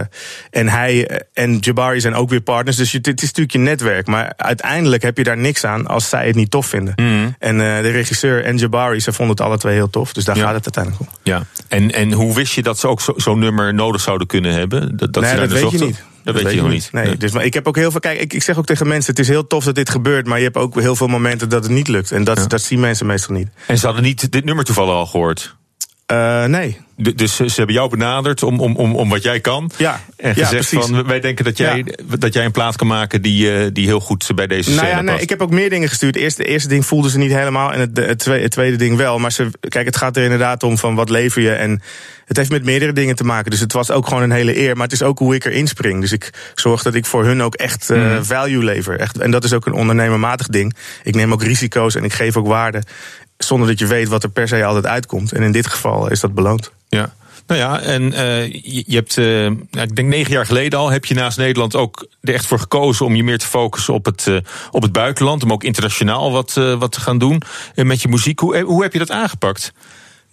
en 0.50 0.68
hij 0.70 1.08
eh, 1.08 1.20
en 1.44 1.58
Jabari 1.58 2.00
zijn 2.02 2.14
ook 2.16 2.30
weer 2.30 2.42
partners. 2.42 2.78
Dus 2.78 2.92
het 2.92 3.08
is 3.08 3.14
natuurlijk 3.22 3.52
je 3.52 3.60
netwerk. 3.60 4.08
Maar 4.08 4.34
uiteindelijk 4.38 5.02
heb 5.04 5.18
je 5.18 5.24
daar 5.24 5.38
niks 5.38 5.64
aan 5.66 5.88
als 5.88 6.10
zij 6.10 6.28
het 6.28 6.36
niet 6.36 6.52
tof 6.52 6.66
vinden. 6.68 6.94
En 7.40 7.62
eh, 7.62 7.82
de 7.82 7.90
regisseur 7.90 8.44
en 8.44 8.58
Jabari, 8.58 9.00
ze 9.00 9.14
vonden 9.14 9.36
het 9.36 9.46
alle 9.46 9.58
twee 9.58 9.74
heel 9.74 9.90
tof. 9.90 10.14
Dus 10.14 10.24
daar 10.24 10.36
gaat 10.36 10.54
het 10.54 10.76
uiteindelijk 10.76 11.12
om. 11.12 11.18
Ja, 11.24 11.44
en, 11.68 11.92
en 11.92 12.12
hoe 12.12 12.34
wist 12.36 12.54
je 12.54 12.62
dat 12.64 12.80
ze 12.80 12.88
ook 12.88 13.02
zo- 13.02 13.14
zo'n 13.18 13.40
nummer 13.40 13.74
nodig 13.74 14.02
zouden 14.02 14.28
kunnen 14.28 14.54
hebben? 14.54 14.98
Dat, 14.98 15.14
dat 15.14 15.24
nee, 15.24 15.32
ze 15.32 15.38
daar 15.38 15.48
dat 15.48 15.60
weet 15.60 15.72
je 15.72 15.86
niet. 15.86 16.04
Dat, 16.24 16.42
weet 16.42 16.54
je 16.54 16.62
nog 16.62 16.70
niet. 16.70 16.90
Nee, 16.92 17.18
Dus, 17.18 17.32
maar 17.32 17.46
ik 17.46 17.54
heb 17.54 17.68
ook 17.68 17.76
heel 17.76 17.92
veel. 17.92 18.00
Kijk, 18.00 18.20
ik, 18.20 18.34
ik 18.34 18.44
zeg 18.44 18.58
ook 18.58 18.66
tegen 18.66 18.88
mensen: 18.88 19.12
het 19.12 19.20
is 19.20 19.28
heel 19.28 19.48
tof 19.48 19.64
dat 19.64 19.76
dit 19.76 19.90
gebeurt. 19.90 20.28
Maar 20.28 20.38
je 20.38 20.44
hebt 20.44 20.58
ook 20.58 20.80
heel 20.80 20.96
veel 20.96 21.08
momenten 21.08 21.50
dat 21.50 21.64
het 21.64 21.72
niet 21.72 21.88
lukt. 21.88 22.12
En 22.12 22.24
dat, 22.24 22.50
dat 22.50 22.62
zien 22.62 22.80
mensen 22.80 23.06
meestal 23.06 23.36
niet. 23.36 23.48
En 23.68 23.78
ze 23.78 23.86
hadden 23.86 24.04
niet 24.04 24.32
dit 24.32 24.46
nummer 24.46 24.66
toevallig 24.66 24.94
al 24.94 25.06
gehoord? 25.06 25.56
Eh, 26.06 26.46
nee. 26.46 26.78
dus 26.96 27.36
ze 27.36 27.54
hebben 27.56 27.76
jou 27.76 27.90
benaderd 27.90 28.44
om, 28.44 28.60
om, 28.60 28.76
om, 28.76 28.96
om 28.96 29.10
wat 29.10 29.24
jij 29.24 29.40
kan. 29.40 29.72
Ja, 29.78 30.00
En 30.18 30.36
gezegd 30.36 30.70
van, 30.70 31.06
wij 31.06 31.20
denken 31.20 31.46
dat 31.46 31.58
jij, 31.58 31.86
dat 32.20 32.34
jij 32.34 32.46
een 32.46 32.52
plaat 32.52 32.76
kan 32.76 32.88
maken 32.88 33.22
die, 33.22 33.54
eh, 33.58 33.68
die 33.74 33.86
heel 33.86 34.00
goed 34.00 34.32
bij 34.36 34.48
deze 34.48 34.70
Nou 34.70 34.82
scène 34.82 34.92
ja, 34.96 35.02
nee, 35.02 35.12
past. 35.12 35.24
ik 35.24 35.30
heb 35.30 35.42
ook 35.42 35.52
meer 35.52 35.70
dingen 35.70 35.90
gestuurd. 35.90 36.16
Eerst, 36.16 36.38
het 36.38 36.48
eerste 36.48 36.68
ding 36.70 36.86
voelden 36.86 37.12
ze 37.12 37.18
niet 37.18 37.32
helemaal. 37.32 37.74
En 37.74 37.80
het, 37.80 37.98
het, 37.98 38.20
tweede, 38.20 38.44
het 38.44 38.52
tweede 38.52 38.78
ding 38.78 38.98
wel. 38.98 39.20
Maar 39.20 39.32
ze, 39.32 39.50
kijk, 39.70 39.86
het 39.86 39.98
gaat 39.98 40.18
er 40.18 40.24
inderdaad 40.24 40.64
om 40.64 40.78
van 40.78 40.96
wat 40.96 41.10
lever 41.10 41.42
je. 41.42 41.52
En 41.52 41.82
het 42.26 42.38
heeft 42.38 42.50
met 42.52 42.64
meerdere 42.64 42.94
dingen 42.94 43.16
te 43.16 43.24
maken. 43.24 43.52
Dus 43.52 43.60
het 43.60 43.74
was 43.74 43.92
ook 43.92 44.08
gewoon 44.08 44.24
een 44.24 44.32
hele 44.32 44.58
eer. 44.60 44.74
Maar 44.76 44.84
het 44.84 44.94
is 44.94 45.02
ook 45.04 45.20
hoe 45.20 45.36
ik 45.36 45.46
erin 45.46 45.68
spring. 45.68 46.02
Dus 46.02 46.12
ik 46.12 46.30
zorg 46.56 46.84
dat 46.84 46.94
ik 46.94 47.06
voor 47.06 47.26
hun 47.26 47.42
ook 47.44 47.56
echt 47.56 47.90
eh, 47.90 47.98
Mhm. 47.98 48.24
value 48.24 48.64
lever. 48.64 49.00
Echt, 49.00 49.18
en 49.20 49.32
dat 49.32 49.44
is 49.44 49.54
ook 49.54 49.66
een 49.66 49.74
ondernemermatig 49.74 50.48
ding. 50.48 50.76
Ik 51.04 51.16
neem 51.16 51.32
ook 51.32 51.44
risico's 51.44 51.96
en 51.96 52.04
ik 52.04 52.14
geef 52.14 52.38
ook 52.38 52.48
waarde. 52.48 52.84
Zonder 53.38 53.68
dat 53.68 53.80
je 53.80 53.88
weet 53.88 54.08
wat 54.08 54.24
er 54.24 54.30
per 54.30 54.48
se 54.48 54.66
altijd 54.66 54.86
uitkomt. 54.86 55.32
En 55.32 55.42
in 55.42 55.52
dit 55.52 55.68
geval 55.68 56.10
is 56.10 56.20
dat 56.20 56.34
beloond. 56.34 56.72
Ja. 56.90 57.14
Nou 57.48 57.60
ja, 57.60 57.80
en 57.80 58.14
eh, 58.14 58.54
je, 58.64 58.96
hebt, 58.96 59.18
eh, 59.18 59.46
ik 59.84 59.96
denk 59.96 60.08
negen 60.08 60.34
jaar 60.34 60.46
geleden 60.46 60.80
al, 60.80 60.90
heb 60.90 61.06
je 61.06 61.14
naast 61.14 61.38
Nederland 61.38 61.76
ook 61.76 62.08
er 62.22 62.34
echt 62.34 62.46
voor 62.46 62.60
gekozen 62.60 63.06
om 63.06 63.16
je 63.16 63.24
meer 63.24 63.38
te 63.38 63.46
focussen 63.46 63.94
op 63.94 64.06
het, 64.06 64.28
eh, 64.28 64.38
op 64.72 64.82
het 64.82 64.92
buitenland. 64.92 65.44
Om 65.44 65.52
ook 65.52 65.64
internationaal 65.64 66.32
wat, 66.32 66.54
wat 66.54 66.92
te 66.92 67.00
gaan 67.00 67.18
doen 67.18 67.42
met 67.76 68.02
je 68.02 68.08
muziek. 68.08 68.40
Hoe, 68.40 68.62
hoe 68.62 68.82
heb 68.84 68.94
je 68.94 69.00
dat 69.00 69.12
aangepakt? 69.12 69.74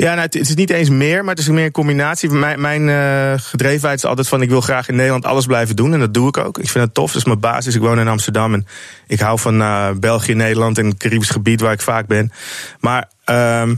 Ja, 0.00 0.14
nou, 0.14 0.20
het, 0.20 0.34
is 0.34 0.54
niet 0.54 0.70
eens 0.70 0.88
meer, 0.88 1.24
maar 1.24 1.34
het 1.34 1.42
is 1.42 1.48
meer 1.48 1.64
een 1.64 1.70
combinatie. 1.70 2.30
Mijn, 2.30 2.60
mijn 2.60 2.88
eh, 2.88 3.40
gedrevenheid 3.42 3.98
is 3.98 4.04
altijd 4.04 4.28
van 4.28 4.42
ik 4.42 4.48
wil 4.48 4.60
graag 4.60 4.88
in 4.88 4.96
Nederland 4.96 5.24
alles 5.24 5.46
blijven 5.46 5.76
doen. 5.76 5.92
En 5.92 6.00
dat 6.00 6.14
doe 6.14 6.28
ik 6.28 6.36
ook. 6.36 6.58
Ik 6.58 6.68
vind 6.68 6.84
het 6.84 6.94
tof. 6.94 7.06
Dat 7.06 7.16
is 7.16 7.24
mijn 7.24 7.40
basis. 7.40 7.74
Ik 7.74 7.80
woon 7.80 7.98
in 7.98 8.08
Amsterdam 8.08 8.54
en 8.54 8.66
ik 9.06 9.20
hou 9.20 9.38
van 9.38 9.60
eh, 9.60 9.90
België, 9.90 10.34
Nederland 10.34 10.78
en 10.78 10.86
het 10.86 10.96
Caribisch 10.96 11.30
gebied 11.30 11.60
waar 11.60 11.72
ik 11.72 11.80
vaak 11.80 12.06
ben. 12.06 12.32
Maar 12.78 13.08
ehm, 13.24 13.74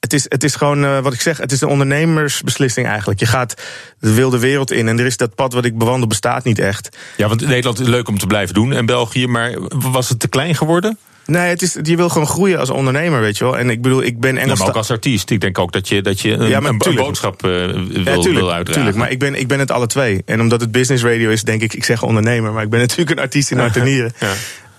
het, 0.00 0.12
is, 0.12 0.26
het 0.28 0.44
is 0.44 0.54
gewoon 0.54 0.84
eh, 0.84 0.98
wat 0.98 1.12
ik 1.12 1.20
zeg, 1.20 1.38
het 1.38 1.52
is 1.52 1.60
een 1.60 1.68
ondernemersbeslissing 1.68 2.86
eigenlijk. 2.86 3.20
Je 3.20 3.26
gaat 3.26 3.62
de 3.98 4.14
wilde 4.14 4.38
wereld 4.38 4.70
in 4.70 4.88
en 4.88 4.98
er 4.98 5.06
is 5.06 5.16
dat 5.16 5.34
pad 5.34 5.52
wat 5.52 5.64
ik 5.64 5.78
bewandel 5.78 6.08
bestaat 6.08 6.44
niet 6.44 6.58
echt. 6.58 6.96
Ja, 7.16 7.28
want 7.28 7.40
Nederland 7.40 7.80
is 7.80 7.86
leuk 7.86 8.08
om 8.08 8.18
te 8.18 8.26
blijven 8.26 8.54
doen 8.54 8.72
en 8.72 8.86
België, 8.86 9.26
maar 9.26 9.52
was 9.68 10.08
het 10.08 10.20
te 10.20 10.28
klein 10.28 10.54
geworden? 10.54 10.98
Nee, 11.30 11.48
het 11.48 11.62
is, 11.62 11.76
je 11.82 11.96
wil 11.96 12.08
gewoon 12.08 12.26
groeien 12.26 12.58
als 12.58 12.70
ondernemer, 12.70 13.20
weet 13.20 13.38
je 13.38 13.44
wel. 13.44 13.58
En 13.58 13.70
ik 13.70 13.82
bedoel, 13.82 14.02
ik 14.02 14.20
ben 14.20 14.34
Ja, 14.34 14.40
Engels. 14.40 14.58
maar 14.58 14.68
ook 14.68 14.74
als 14.74 14.90
artiest. 14.90 15.30
Ik 15.30 15.40
denk 15.40 15.58
ook 15.58 15.72
dat 15.72 15.88
je, 15.88 16.02
dat 16.02 16.20
je 16.20 16.32
een, 16.32 16.48
Ja, 16.48 16.60
boodschap 16.94 17.44
eh, 17.44 17.50
wil, 17.50 17.68
Ja, 17.68 18.02
wil 18.02 18.20
tuurlijk, 18.22 18.46
uitdragen. 18.46 18.64
tuurlijk, 18.64 18.96
maar 18.96 19.10
ik 19.10 19.18
ben, 19.18 19.34
ik 19.34 19.48
ben 19.48 19.58
het 19.58 19.70
alle 19.70 19.86
twee. 19.86 20.22
En 20.24 20.40
omdat 20.40 20.60
het 20.60 20.72
business 20.72 21.04
radio 21.04 21.30
is, 21.30 21.42
denk 21.42 21.62
ik, 21.62 21.74
ik 21.74 21.84
zeg 21.84 22.02
ondernemer, 22.02 22.52
maar 22.52 22.62
ik 22.62 22.70
ben 22.70 22.80
natuurlijk 22.86 23.10
een 23.10 23.22
artiest 23.22 23.50
in 23.50 23.58
hart 23.58 23.76
en 23.76 23.84
nieren. 23.84 24.12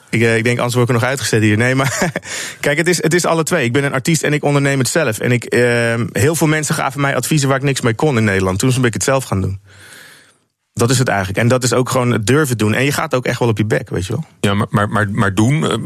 Ik, 0.10 0.22
eh, 0.22 0.38
ik 0.38 0.44
denk, 0.44 0.58
anders 0.58 0.76
word 0.76 0.90
ik 0.90 0.96
er 0.96 1.02
nog 1.02 1.10
uitgezet 1.10 1.42
hier. 1.42 1.58
Nee, 1.58 1.76
maar 1.76 2.12
kijk, 2.60 2.78
het 2.78 2.88
is, 2.88 3.04
het 3.04 3.14
is 3.14 3.26
alle 3.26 3.44
twee. 3.44 3.66
Ik 3.66 3.74
ben 3.74 3.84
een 3.84 3.94
artiest 3.94 4.24
en 4.24 4.34
ik 4.34 4.44
onderneem 4.44 4.80
het 4.80 4.88
zelf. 4.88 5.20
En 5.20 5.32
ik, 5.32 5.44
eh, 5.44 5.94
heel 6.12 6.36
veel 6.36 6.48
mensen 6.48 6.76
gaven 6.76 7.02
mij 7.02 7.16
adviezen 7.16 7.48
waar 7.48 7.58
ik 7.58 7.64
niks 7.64 7.82
mee 7.82 7.94
kon 7.94 8.18
in 8.18 8.24
Nederland. 8.24 8.60
Toen 8.60 8.72
ben 8.76 8.84
ik 8.84 8.94
het 8.94 9.04
zelf 9.04 9.24
gaan 9.24 9.42
doen. 9.42 9.60
Dat 10.80 10.90
is 10.90 10.98
het 11.00 11.08
eigenlijk. 11.08 11.38
En 11.40 11.48
dat 11.48 11.64
is 11.64 11.74
ook 11.74 11.90
gewoon 11.90 12.12
het 12.12 12.28
durven 12.28 12.58
doen. 12.58 12.74
En 12.74 12.84
je 12.84 12.92
gaat 12.92 13.16
ook 13.16 13.26
echt 13.26 13.40
wel 13.40 13.48
op 13.48 13.58
je 13.58 13.66
bek, 13.66 13.90
weet 13.90 14.06
je 14.06 14.14
wel. 14.14 14.26
Ja, 14.40 14.54
maar, 14.54 14.68
maar, 14.70 14.90
maar, 14.90 15.10
maar 15.12 15.34
doen, 15.34 15.70
eh, 15.72 15.78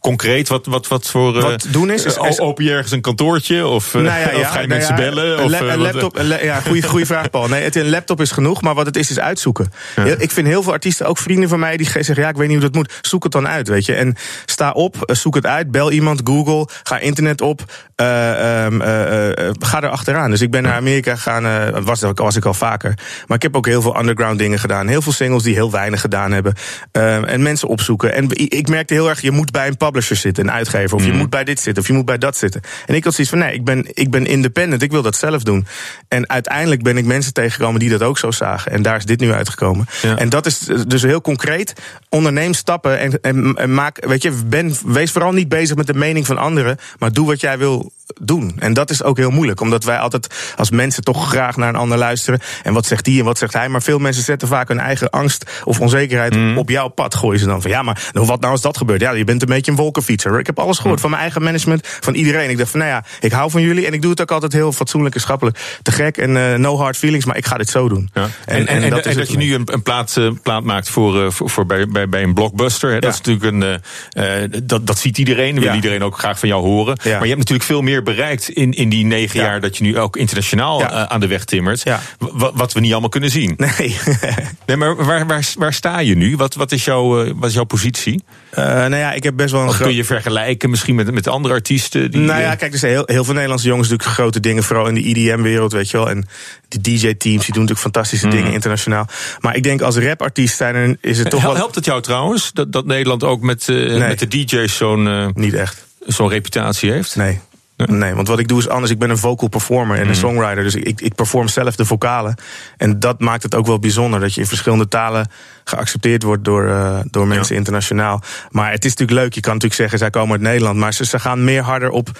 concreet, 0.00 0.48
wat, 0.48 0.66
wat, 0.66 0.88
wat 0.88 1.06
voor... 1.10 1.36
eh, 1.36 1.42
Wat 1.42 1.66
doen 1.70 1.90
is- 1.90 2.04
is- 2.04 2.16
eh, 2.16 2.46
open 2.46 2.64
je 2.64 2.70
ergens 2.70 2.92
een 2.92 3.00
kantoortje? 3.00 3.66
Of, 3.66 3.94
Nou 3.94 4.04
ja, 4.06 4.12
of 4.40 4.46
ga 4.46 4.60
je 4.60 4.66
nou 4.66 4.68
mensen 4.68 4.96
ja, 4.96 5.00
bellen? 5.02 5.38
Een, 5.38 5.44
Of, 5.44 5.60
een 5.60 5.78
laptop, 5.78 6.18
een 6.18 6.26
la- 6.28 6.42
ja, 6.42 6.60
goede, 6.60 6.82
goede 6.88 7.06
vraag, 7.06 7.30
Paul. 7.30 7.48
Nee, 7.48 7.62
het, 7.62 7.76
een 7.76 7.88
laptop 7.90 8.20
is 8.20 8.30
genoeg, 8.30 8.62
maar 8.62 8.74
wat 8.74 8.86
het 8.86 8.96
is, 8.96 9.10
is 9.10 9.18
uitzoeken. 9.20 9.72
Ik 10.18 10.30
vind 10.30 10.46
heel 10.46 10.62
veel 10.62 10.72
artiesten, 10.72 11.06
ook 11.06 11.18
vrienden 11.18 11.48
van 11.48 11.58
mij, 11.58 11.76
die 11.76 11.88
zeggen: 11.90 12.20
ja, 12.20 12.28
ik 12.28 12.36
weet 12.36 12.48
niet 12.48 12.56
hoe 12.56 12.66
dat 12.70 12.74
moet. 12.74 12.98
Zoek 13.00 13.22
het 13.22 13.32
dan 13.32 13.48
uit, 13.48 13.68
weet 13.68 13.84
je. 13.84 13.94
En 13.94 14.14
sta 14.44 14.70
op, 14.70 14.96
zoek 15.06 15.34
het 15.34 15.46
uit, 15.46 15.70
bel 15.70 15.90
iemand, 15.92 16.20
Google, 16.24 16.68
ga 16.82 16.98
internet 16.98 17.40
op, 17.40 17.62
eh, 17.96 18.64
ehm, 18.64 18.80
eh, 18.80 19.28
eh, 19.48 19.54
ga 19.58 19.82
er 19.82 19.88
achteraan. 19.88 20.30
Dus 20.30 20.40
ik 20.40 20.50
ben 20.50 20.62
naar 20.62 20.74
Amerika 20.76 21.14
gegaan, 21.16 21.84
was, 21.84 22.02
was 22.14 22.36
ik 22.36 22.44
al 22.44 22.54
vaker. 22.54 22.94
Maar 23.26 23.36
ik 23.36 23.42
heb 23.42 23.56
ook 23.56 23.66
heel 23.66 23.82
veel 23.82 23.98
underground 23.98 24.29
dingen 24.36 24.58
gedaan. 24.58 24.86
Heel 24.86 25.02
veel 25.02 25.12
singles 25.12 25.42
die 25.42 25.54
heel 25.54 25.70
weinig 25.70 26.00
gedaan 26.00 26.32
hebben. 26.32 26.54
Ehm, 26.92 27.24
en 27.24 27.42
mensen 27.42 27.68
opzoeken. 27.68 28.14
En 28.14 28.28
ik 28.30 28.58
ik 28.60 28.68
merkte 28.68 28.94
heel 28.94 29.08
erg, 29.08 29.20
je 29.20 29.30
moet 29.30 29.50
bij 29.50 29.66
een 29.66 29.76
publisher 29.76 30.16
zitten, 30.16 30.44
een 30.44 30.52
uitgever. 30.52 30.96
Of 30.96 31.04
je 31.04 31.12
moet 31.12 31.30
bij 31.30 31.44
dit 31.44 31.60
zitten, 31.60 31.82
of 31.82 31.88
je 31.88 31.94
moet 31.94 32.04
bij 32.04 32.18
dat 32.18 32.36
zitten. 32.36 32.60
En 32.86 32.94
ik 32.94 33.04
had 33.04 33.14
zoiets 33.14 33.32
van, 33.32 33.42
nee, 33.42 33.54
ik 33.54 33.64
ben, 33.64 33.86
ik 33.92 34.10
ben 34.10 34.26
independent, 34.26 34.82
ik 34.82 34.90
wil 34.90 35.02
dat 35.02 35.16
zelf 35.16 35.42
doen. 35.42 35.66
En 36.08 36.28
uiteindelijk 36.28 36.82
ben 36.82 36.96
ik 36.96 37.04
mensen 37.04 37.32
tegengekomen 37.32 37.80
die 37.80 37.90
dat 37.90 38.02
ook 38.02 38.18
zo 38.18 38.30
zagen. 38.30 38.72
En 38.72 38.82
daar 38.82 38.96
is 38.96 39.04
dit 39.04 39.20
nu 39.20 39.32
uitgekomen. 39.32 39.86
En 40.16 40.28
dat 40.28 40.46
is 40.46 40.58
dus 40.86 41.02
heel 41.02 41.20
concreet. 41.20 41.72
Onderneem 42.08 42.54
stappen 42.54 42.98
en, 42.98 43.20
en, 43.20 43.54
en 43.54 43.74
maak, 43.74 44.06
weet 44.06 44.22
je, 44.22 44.32
ben, 44.46 44.74
wees 44.86 45.10
vooral 45.10 45.32
niet 45.32 45.48
bezig 45.48 45.76
met 45.76 45.86
de 45.86 45.94
mening 45.94 46.26
van 46.26 46.38
anderen, 46.38 46.78
maar 46.98 47.12
doe 47.12 47.26
wat 47.26 47.40
jij 47.40 47.58
wil 47.58 47.92
doen. 48.20 48.52
En 48.58 48.72
dat 48.72 48.90
is 48.90 49.02
ook 49.02 49.16
heel 49.16 49.30
moeilijk, 49.30 49.60
omdat 49.60 49.84
wij 49.84 49.98
altijd 49.98 50.34
als 50.56 50.70
mensen 50.70 51.02
toch 51.02 51.28
graag 51.28 51.56
naar 51.56 51.68
een 51.68 51.76
ander 51.76 51.98
luisteren. 51.98 52.40
En 52.62 52.72
wat 52.72 52.86
zegt 52.86 53.04
die 53.04 53.18
en 53.18 53.24
wat 53.24 53.38
zegt 53.38 53.52
hij? 53.52 53.68
Maar 53.68 53.82
veel 53.82 53.98
mensen 53.98 54.22
zetten 54.22 54.48
vaak 54.48 54.68
hun 54.68 54.80
eigen 54.80 55.10
angst 55.10 55.50
of 55.64 55.80
onzekerheid 55.80 56.56
op 56.56 56.68
jouw 56.68 56.88
pad. 56.88 57.14
Gooien 57.14 57.40
ze 57.40 57.46
dan 57.46 57.62
van 57.62 57.70
ja, 57.70 57.82
maar 57.82 58.10
nou, 58.12 58.26
wat 58.26 58.40
nou 58.40 58.52
als 58.52 58.62
dat 58.62 58.76
gebeurt? 58.76 59.00
Ja, 59.00 59.12
je 59.12 59.24
bent 59.24 59.42
een 59.42 59.48
beetje 59.48 59.70
een 59.70 59.76
wolkenfietser. 59.76 60.38
Ik 60.38 60.46
heb 60.46 60.58
alles 60.58 60.78
gehoord 60.78 61.00
van 61.00 61.10
mijn 61.10 61.22
eigen 61.22 61.42
management, 61.42 61.86
van 62.00 62.14
iedereen. 62.14 62.50
Ik 62.50 62.58
dacht 62.58 62.70
van 62.70 62.80
nou 62.80 62.92
ja, 62.92 63.04
ik 63.20 63.32
hou 63.32 63.50
van 63.50 63.62
jullie 63.62 63.86
en 63.86 63.92
ik 63.92 64.02
doe 64.02 64.10
het 64.10 64.20
ook 64.20 64.30
altijd 64.30 64.52
heel 64.52 64.72
fatsoenlijk 64.72 65.14
en 65.14 65.20
schappelijk. 65.20 65.78
Te 65.82 65.92
gek 65.92 66.16
en 66.16 66.36
eh, 66.36 66.58
no 66.58 66.76
hard 66.76 66.96
feelings, 66.96 67.24
maar 67.24 67.36
ik 67.36 67.46
ga 67.46 67.56
dit 67.56 67.68
zo 67.68 67.88
doen. 67.88 68.10
Ja. 68.14 68.28
En, 68.46 68.66
en, 68.66 68.82
en, 68.82 68.90
dat, 68.90 69.30
je 69.30 69.36
nu 69.36 69.54
een, 69.54 69.62
een 69.72 69.82
plaat, 69.82 70.16
eh, 70.16 70.30
plaat 70.42 70.64
maakt 70.64 70.88
voor, 70.88 71.24
eh, 71.24 71.30
voor, 71.30 71.50
voor 71.50 71.66
bij, 71.66 71.86
bij, 71.88 72.08
bij 72.08 72.22
een 72.22 72.34
blockbuster. 72.34 72.92
Hè, 72.92 72.98
Dat 72.98 73.12
is 73.12 73.20
natuurlijk 73.20 73.80
een. 74.14 74.66
dat, 74.66 74.86
dat 74.86 74.98
ziet 74.98 75.18
iedereen. 75.18 75.54
Wil 75.54 75.62
Ja. 75.64 75.74
iedereen 75.74 76.02
ook 76.02 76.18
graag 76.18 76.38
van 76.38 76.48
jou 76.48 76.62
horen. 76.62 76.96
Maar 77.04 77.12
je 77.12 77.26
hebt 77.26 77.38
natuurlijk 77.38 77.68
veel 77.68 77.82
meer 77.82 77.99
bereikt 78.02 78.48
in, 78.48 78.72
in 78.72 78.88
die 78.88 79.04
negen 79.04 79.40
jaar 79.40 79.60
dat 79.60 79.76
je 79.76 79.82
nu 79.84 79.98
ook 79.98 80.16
internationaal 80.16 80.80
eh, 80.82 81.02
aan 81.02 81.20
de 81.20 81.26
weg 81.26 81.44
timmert. 81.44 81.82
Wa- 82.18 82.50
Wat 82.54 82.72
we 82.72 82.80
niet 82.80 82.90
allemaal 82.92 83.08
kunnen 83.10 83.30
zien. 83.30 83.54
Nee. 83.56 83.96
nee, 84.66 84.76
maar 84.76 84.96
waar, 85.04 85.26
waar, 85.26 85.46
waar 85.58 85.72
sta 85.72 85.98
je 85.98 86.16
nu? 86.16 86.36
Wat, 86.36 86.54
wat, 86.54 86.72
is, 86.72 86.84
jouw, 86.84 87.24
eh, 87.24 87.32
wat 87.36 87.48
is 87.48 87.54
jouw 87.54 87.64
positie? 87.64 88.22
Eh, 88.50 88.64
nou 88.64 88.96
ja, 88.96 89.12
ik 89.12 89.22
heb 89.22 89.36
best 89.36 89.52
wel 89.52 89.62
een 89.62 89.68
Of 89.68 89.76
kun 89.78 89.94
je 89.94 90.04
vergelijken 90.04 90.70
misschien 90.70 90.94
met, 90.94 91.12
met 91.12 91.28
andere 91.28 91.54
artiesten? 91.54 92.10
Die, 92.10 92.20
nou 92.20 92.40
ja, 92.40 92.54
kijk, 92.54 92.72
er 92.72 92.78
zijn 92.78 92.92
heel, 92.92 93.02
heel 93.06 93.24
veel 93.24 93.32
Nederlandse 93.34 93.66
jongens 93.66 93.88
doen 93.88 93.96
natuurlijk 93.96 94.20
grote 94.22 94.40
dingen, 94.40 94.62
vooral 94.62 94.86
in 94.86 94.94
de 94.94 95.02
EDM-wereld, 95.08 95.72
weet 95.72 95.90
je 95.90 95.96
wel. 95.96 96.10
En 96.10 96.26
die 96.68 96.80
DJ-teams, 96.80 97.18
die 97.20 97.28
doen 97.54 97.62
natuurlijk 97.62 97.78
fantastische 97.80 98.26
Mhm. 98.26 98.36
dingen 98.36 98.52
internationaal. 98.52 99.06
Maar 99.40 99.56
ik 99.56 99.62
denk 99.62 99.80
als 99.80 99.96
rapartiest 99.96 100.56
zijn 100.56 100.98
is 101.00 101.18
het 101.18 101.30
toch 101.30 101.42
wel... 101.42 101.54
Helpt 101.54 101.74
het 101.74 101.84
jou 101.84 102.02
trouwens 102.02 102.50
dat, 102.52 102.72
dat 102.72 102.84
Nederland 102.86 103.24
ook 103.24 103.40
met, 103.40 103.64
Nee. 103.68 103.98
met 103.98 104.18
de 104.18 104.28
DJ's 104.28 104.76
zo'n 104.76 105.32
Niet 105.34 105.54
echt. 105.54 105.86
zo'n 106.06 106.28
reputatie 106.28 106.90
heeft? 106.90 107.16
Nee. 107.16 107.38
Nee, 107.86 108.14
want 108.14 108.28
wat 108.28 108.38
ik 108.38 108.48
doe 108.48 108.58
is 108.58 108.68
anders. 108.68 108.92
Ik 108.92 108.98
ben 108.98 109.10
een 109.10 109.18
vocal 109.18 109.48
performer 109.48 109.96
en 109.96 110.02
een 110.02 110.08
Mhm. 110.08 110.18
songwriter. 110.18 110.62
Dus 110.62 110.74
ik, 110.74 111.00
ik 111.00 111.14
perform 111.14 111.48
zelf 111.48 111.76
de 111.76 111.84
vocalen. 111.84 112.34
En 112.76 113.00
dat 113.00 113.20
maakt 113.20 113.42
het 113.42 113.54
ook 113.54 113.66
wel 113.66 113.78
bijzonder. 113.78 114.20
Dat 114.20 114.34
je 114.34 114.40
in 114.40 114.46
verschillende 114.46 114.88
talen 114.88 115.30
geaccepteerd 115.64 116.22
wordt 116.22 116.44
door, 116.44 116.68
eh, 116.68 116.98
door 117.04 117.26
mensen 117.26 117.56
internationaal. 117.56 118.22
Maar 118.50 118.70
het 118.70 118.84
is 118.84 118.90
natuurlijk 118.90 119.20
leuk. 119.20 119.34
Je 119.34 119.40
kan 119.40 119.52
natuurlijk 119.52 119.80
zeggen, 119.80 119.98
zij 119.98 120.10
komen 120.10 120.32
uit 120.32 120.40
Nederland. 120.40 120.76
Maar 120.78 120.92
ze, 120.94 121.04
ze 121.04 121.18
gaan 121.18 121.44
meer 121.44 121.62
harder 121.62 121.90
op, 121.90 122.10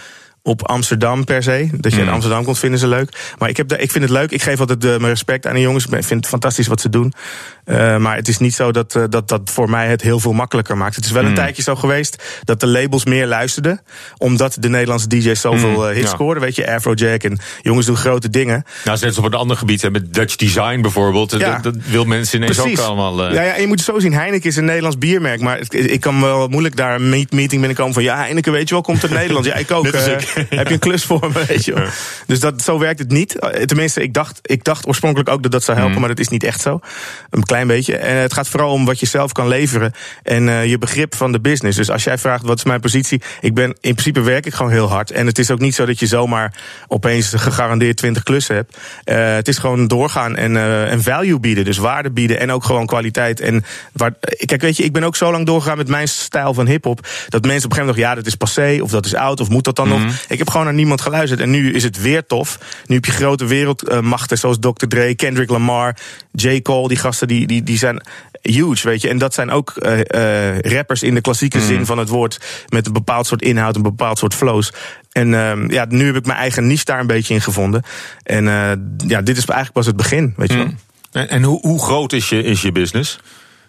op 0.43 0.66
Amsterdam 0.68 1.24
per 1.24 1.43
se. 1.43 1.68
Dat 1.72 1.93
je 1.93 1.99
in 1.99 2.05
Hmm. 2.05 2.12
Amsterdam 2.14 2.45
komt, 2.45 2.59
vinden 2.59 2.78
ze 2.78 2.86
leuk. 2.86 3.34
Maar 3.38 3.49
ik, 3.49 3.57
heb 3.57 3.68
de, 3.68 3.78
ik 3.78 3.91
vind 3.91 4.05
het 4.05 4.12
leuk. 4.12 4.30
Ik 4.30 4.43
geef 4.43 4.61
altijd 4.61 4.84
eh, 4.84 4.91
mijn 4.91 5.03
respect 5.09 5.47
aan 5.47 5.55
de 5.55 5.61
jongens. 5.61 5.84
Ik 5.86 5.91
vind 5.91 6.11
het 6.11 6.26
fantastisch 6.26 6.66
wat 6.66 6.80
ze 6.80 6.88
doen. 6.88 7.12
Eh, 7.64 7.97
maar 7.97 8.16
het 8.16 8.28
is 8.28 8.38
niet 8.38 8.55
zo 8.55 8.70
dat, 8.72 8.95
eh, 8.95 9.03
dat 9.09 9.28
dat 9.28 9.41
voor 9.45 9.70
mij 9.70 9.88
het 9.88 10.03
heel 10.03 10.20
veel 10.20 10.32
makkelijker 10.32 10.76
maakt. 10.76 10.97
Het 10.97 11.05
is 11.05 11.11
wel 11.11 11.20
een 11.20 11.26
Hmm. 11.26 11.36
tijdje 11.36 11.62
zo 11.62 11.76
geweest 11.76 12.22
dat 12.45 12.61
de 12.61 12.66
labels 12.66 13.05
meer 13.05 13.26
luisterden. 13.26 13.80
Omdat 14.16 14.57
de 14.61 14.68
Nederlandse 14.68 15.07
DJ's 15.09 15.41
zoveel 15.41 15.82
Hmm, 15.84 15.95
hits 15.95 16.01
ja. 16.11 16.14
scoorden. 16.14 16.43
Weet 16.43 16.57
je, 16.57 16.70
Afrojack 16.74 17.22
en 17.22 17.38
jongens 17.62 17.86
doen 17.86 17.97
grote 17.97 18.30
dingen. 18.30 18.64
Nou, 18.84 18.99
als 19.03 19.18
op 19.18 19.24
een 19.24 19.34
ander 19.34 19.57
gebied, 19.57 19.82
hè, 19.82 19.91
met 19.91 20.14
Dutch 20.14 20.36
Design 20.36 20.80
bijvoorbeeld. 20.80 21.30
Ja. 21.38 21.38
Dat, 21.59 21.62
dat 21.62 21.74
wil 21.91 22.05
mensen 22.05 22.36
ineens 22.43 22.59
ook 22.59 22.78
allemaal... 22.78 23.32
Ja, 23.32 23.43
ja, 23.43 23.55
en 23.55 23.61
je 23.61 23.66
moet 23.66 23.76
het 23.78 23.86
zo 23.95 23.99
zien. 23.99 24.12
Heineken 24.12 24.49
is 24.49 24.57
een 24.57 24.64
Nederlands 24.64 24.99
biermerk. 24.99 25.41
Maar 25.41 25.59
het- 25.59 25.74
ik 25.74 26.01
kan 26.01 26.20
wel 26.20 26.49
moeilijk 26.49 26.76
daar 26.76 26.95
een 26.95 27.09
meet- 27.09 27.32
meeting 27.32 27.61
binnenkomen 27.61 27.95
van... 27.95 28.03
ja, 28.03 28.16
Heineken, 28.16 28.53
weet 28.53 28.68
je 28.68 28.74
wel, 28.74 28.82
komt 28.82 29.03
uit 29.03 29.12
Nederland. 29.12 29.45
Ja, 29.45 29.55
ik 29.55 29.70
ook. 29.76 29.84
Heb 30.49 30.66
je 30.68 30.72
een 30.74 30.78
klus 30.78 31.05
voor 31.05 31.31
me, 31.33 31.45
weet 31.47 31.64
je 31.64 31.74
wel. 31.74 31.87
Dus 32.26 32.41
dat, 32.41 32.62
zo 32.62 32.78
werkt 32.78 32.99
het 32.99 33.11
niet. 33.11 33.39
Eh, 33.39 33.62
Tenminste, 33.62 34.03
ik 34.03 34.14
dacht, 34.14 34.39
ik 34.43 34.64
dacht 34.64 34.87
oorspronkelijk 34.87 35.28
ook 35.28 35.43
dat 35.43 35.53
dat 35.53 35.64
zou 35.64 35.76
helpen... 35.76 35.95
Mm. 35.95 36.01
maar 36.01 36.09
dat 36.09 36.18
is 36.18 36.28
niet 36.28 36.43
echt 36.43 36.61
zo. 36.61 36.81
Een 37.31 37.43
klein 37.45 37.66
beetje. 37.66 37.97
En 37.97 38.16
het 38.16 38.33
gaat 38.33 38.49
vooral 38.49 38.72
om 38.72 38.85
wat 38.85 39.01
je 39.01 39.07
zelf 39.07 39.33
kan 39.33 39.49
leveren... 39.49 39.93
en 40.22 40.49
eh, 40.49 40.66
je 40.66 40.78
begrip 40.78 41.14
van 41.14 41.33
de 41.33 41.41
business. 41.41 41.76
Dus 41.76 41.91
als 41.91 42.05
jij 42.05 42.18
vraagt, 42.18 42.43
wat 42.45 42.59
is 42.59 42.64
mijn 42.64 42.81
positie? 42.81 43.22
Ik 43.41 43.55
ben, 43.55 43.68
in 43.81 43.95
principe 43.95 44.20
werk 44.20 44.47
ik 44.47 44.55
gewoon 44.55 44.72
heel 44.72 44.89
hard. 44.89 45.11
En 45.11 45.26
het 45.26 45.39
is 45.39 45.51
ook 45.51 45.59
niet 45.59 45.74
zo 45.74 45.87
dat 45.87 45.99
je 45.99 46.07
zomaar 46.07 46.55
opeens 46.89 47.33
gegarandeerd 47.37 47.97
20 47.97 48.22
klussen 48.22 48.55
hebt. 48.55 48.76
Eh, 49.05 49.35
het 49.35 49.49
is 49.49 49.59
gewoon 49.59 49.87
doorgaan 49.87 50.37
en, 50.37 50.57
en 50.89 51.03
value 51.03 51.41
bieden. 51.41 51.64
Dus 51.64 51.76
waarde 51.78 52.11
bieden 52.11 52.41
en 52.41 52.53
ook 52.53 52.64
gewoon 52.64 52.87
kwaliteit. 52.87 53.41
En 53.41 53.64
waar, 53.93 54.12
kijk, 54.45 54.61
weet 54.61 54.76
je, 54.76 54.83
ik 54.85 54.93
ben 54.93 55.05
ook 55.05 55.16
zo 55.16 55.31
lang 55.31 55.47
doorgegaan 55.47 55.76
met 55.76 55.89
mijn 55.89 56.09
stijl 56.09 56.55
van 56.55 56.66
hip-hop. 56.66 57.07
Dat 57.28 57.45
mensen 57.45 57.45
op 57.45 57.53
een 57.70 57.76
gegeven 57.76 57.81
moment 57.87 57.97
ja, 57.99 58.14
dat 58.14 58.26
is 58.26 58.35
passé 58.35 58.78
of 58.83 58.91
dat 58.91 59.07
is 59.07 59.14
oud 59.14 59.41
of 59.41 59.49
moet 59.49 59.64
dat 59.64 59.76
dan 59.76 59.89
Mhm. 59.89 60.03
nog. 60.05 60.14
Ik 60.29 60.39
heb 60.39 60.51
gewoon 60.51 60.64
naar 60.66 60.75
niemand 60.75 61.01
geluisterd. 61.01 61.41
En 61.41 61.51
nu 61.51 61.73
is 61.73 61.83
het 61.83 62.01
weer 62.01 62.27
tof. 62.27 62.59
Nu 62.87 62.95
heb 62.95 63.05
je 63.05 63.12
grote 63.12 63.45
wereldmachten 63.45 64.39
zoals 64.39 64.59
Dr. 64.61 64.87
Dre, 64.89 65.14
Kendrick 65.14 65.51
Lamar, 65.51 65.97
J. 66.33 66.61
Cole. 66.62 66.89
Die 66.89 66.97
gasten 66.97 67.29
die, 67.29 67.47
die, 67.47 67.62
die 67.62 67.79
zijn 67.79 68.03
huge, 68.43 68.89
weet 68.89 69.03
je. 69.03 69.09
En 69.09 69.18
dat 69.18 69.35
zijn 69.35 69.51
ook 69.51 69.71
eh, 69.77 70.01
eh, 70.51 70.59
rappers 70.59 71.03
in 71.03 71.14
de 71.14 71.21
klassieke 71.21 71.59
Mhm. 71.59 71.66
zin 71.66 71.87
van 71.87 71.99
het 71.99 72.09
woord. 72.09 72.41
Met 72.68 72.87
een 72.87 72.93
bepaald 72.93 73.27
soort 73.27 73.43
inhoud, 73.43 73.77
een 73.77 73.83
bepaald 73.83 74.18
soort 74.18 74.35
flows. 74.35 74.73
En 75.12 75.35
ehm, 75.35 75.71
ja, 75.71 75.87
nu 75.89 76.07
heb 76.07 76.16
ik 76.16 76.27
mijn 76.27 76.39
eigen 76.39 76.66
niche 76.66 76.85
daar 76.85 77.01
een 77.01 77.07
beetje 77.07 77.35
in 77.35 77.41
gevonden. 77.41 77.83
En 78.23 78.49
eh, 78.49 78.73
ja, 79.09 79.23
dit 79.23 79.37
is 79.37 79.45
eigenlijk 79.45 79.73
pas 79.73 79.87
het 79.87 79.97
begin, 79.97 80.35
weet 80.37 80.51
je 80.51 80.57
wel. 80.57 80.71
En, 81.12 81.29
en 81.29 81.43
hoe, 81.43 81.61
hoe 81.61 81.83
groot 81.83 82.12
is 82.12 82.29
je, 82.29 82.43
is 82.43 82.62
je 82.62 82.73
business? 82.73 83.18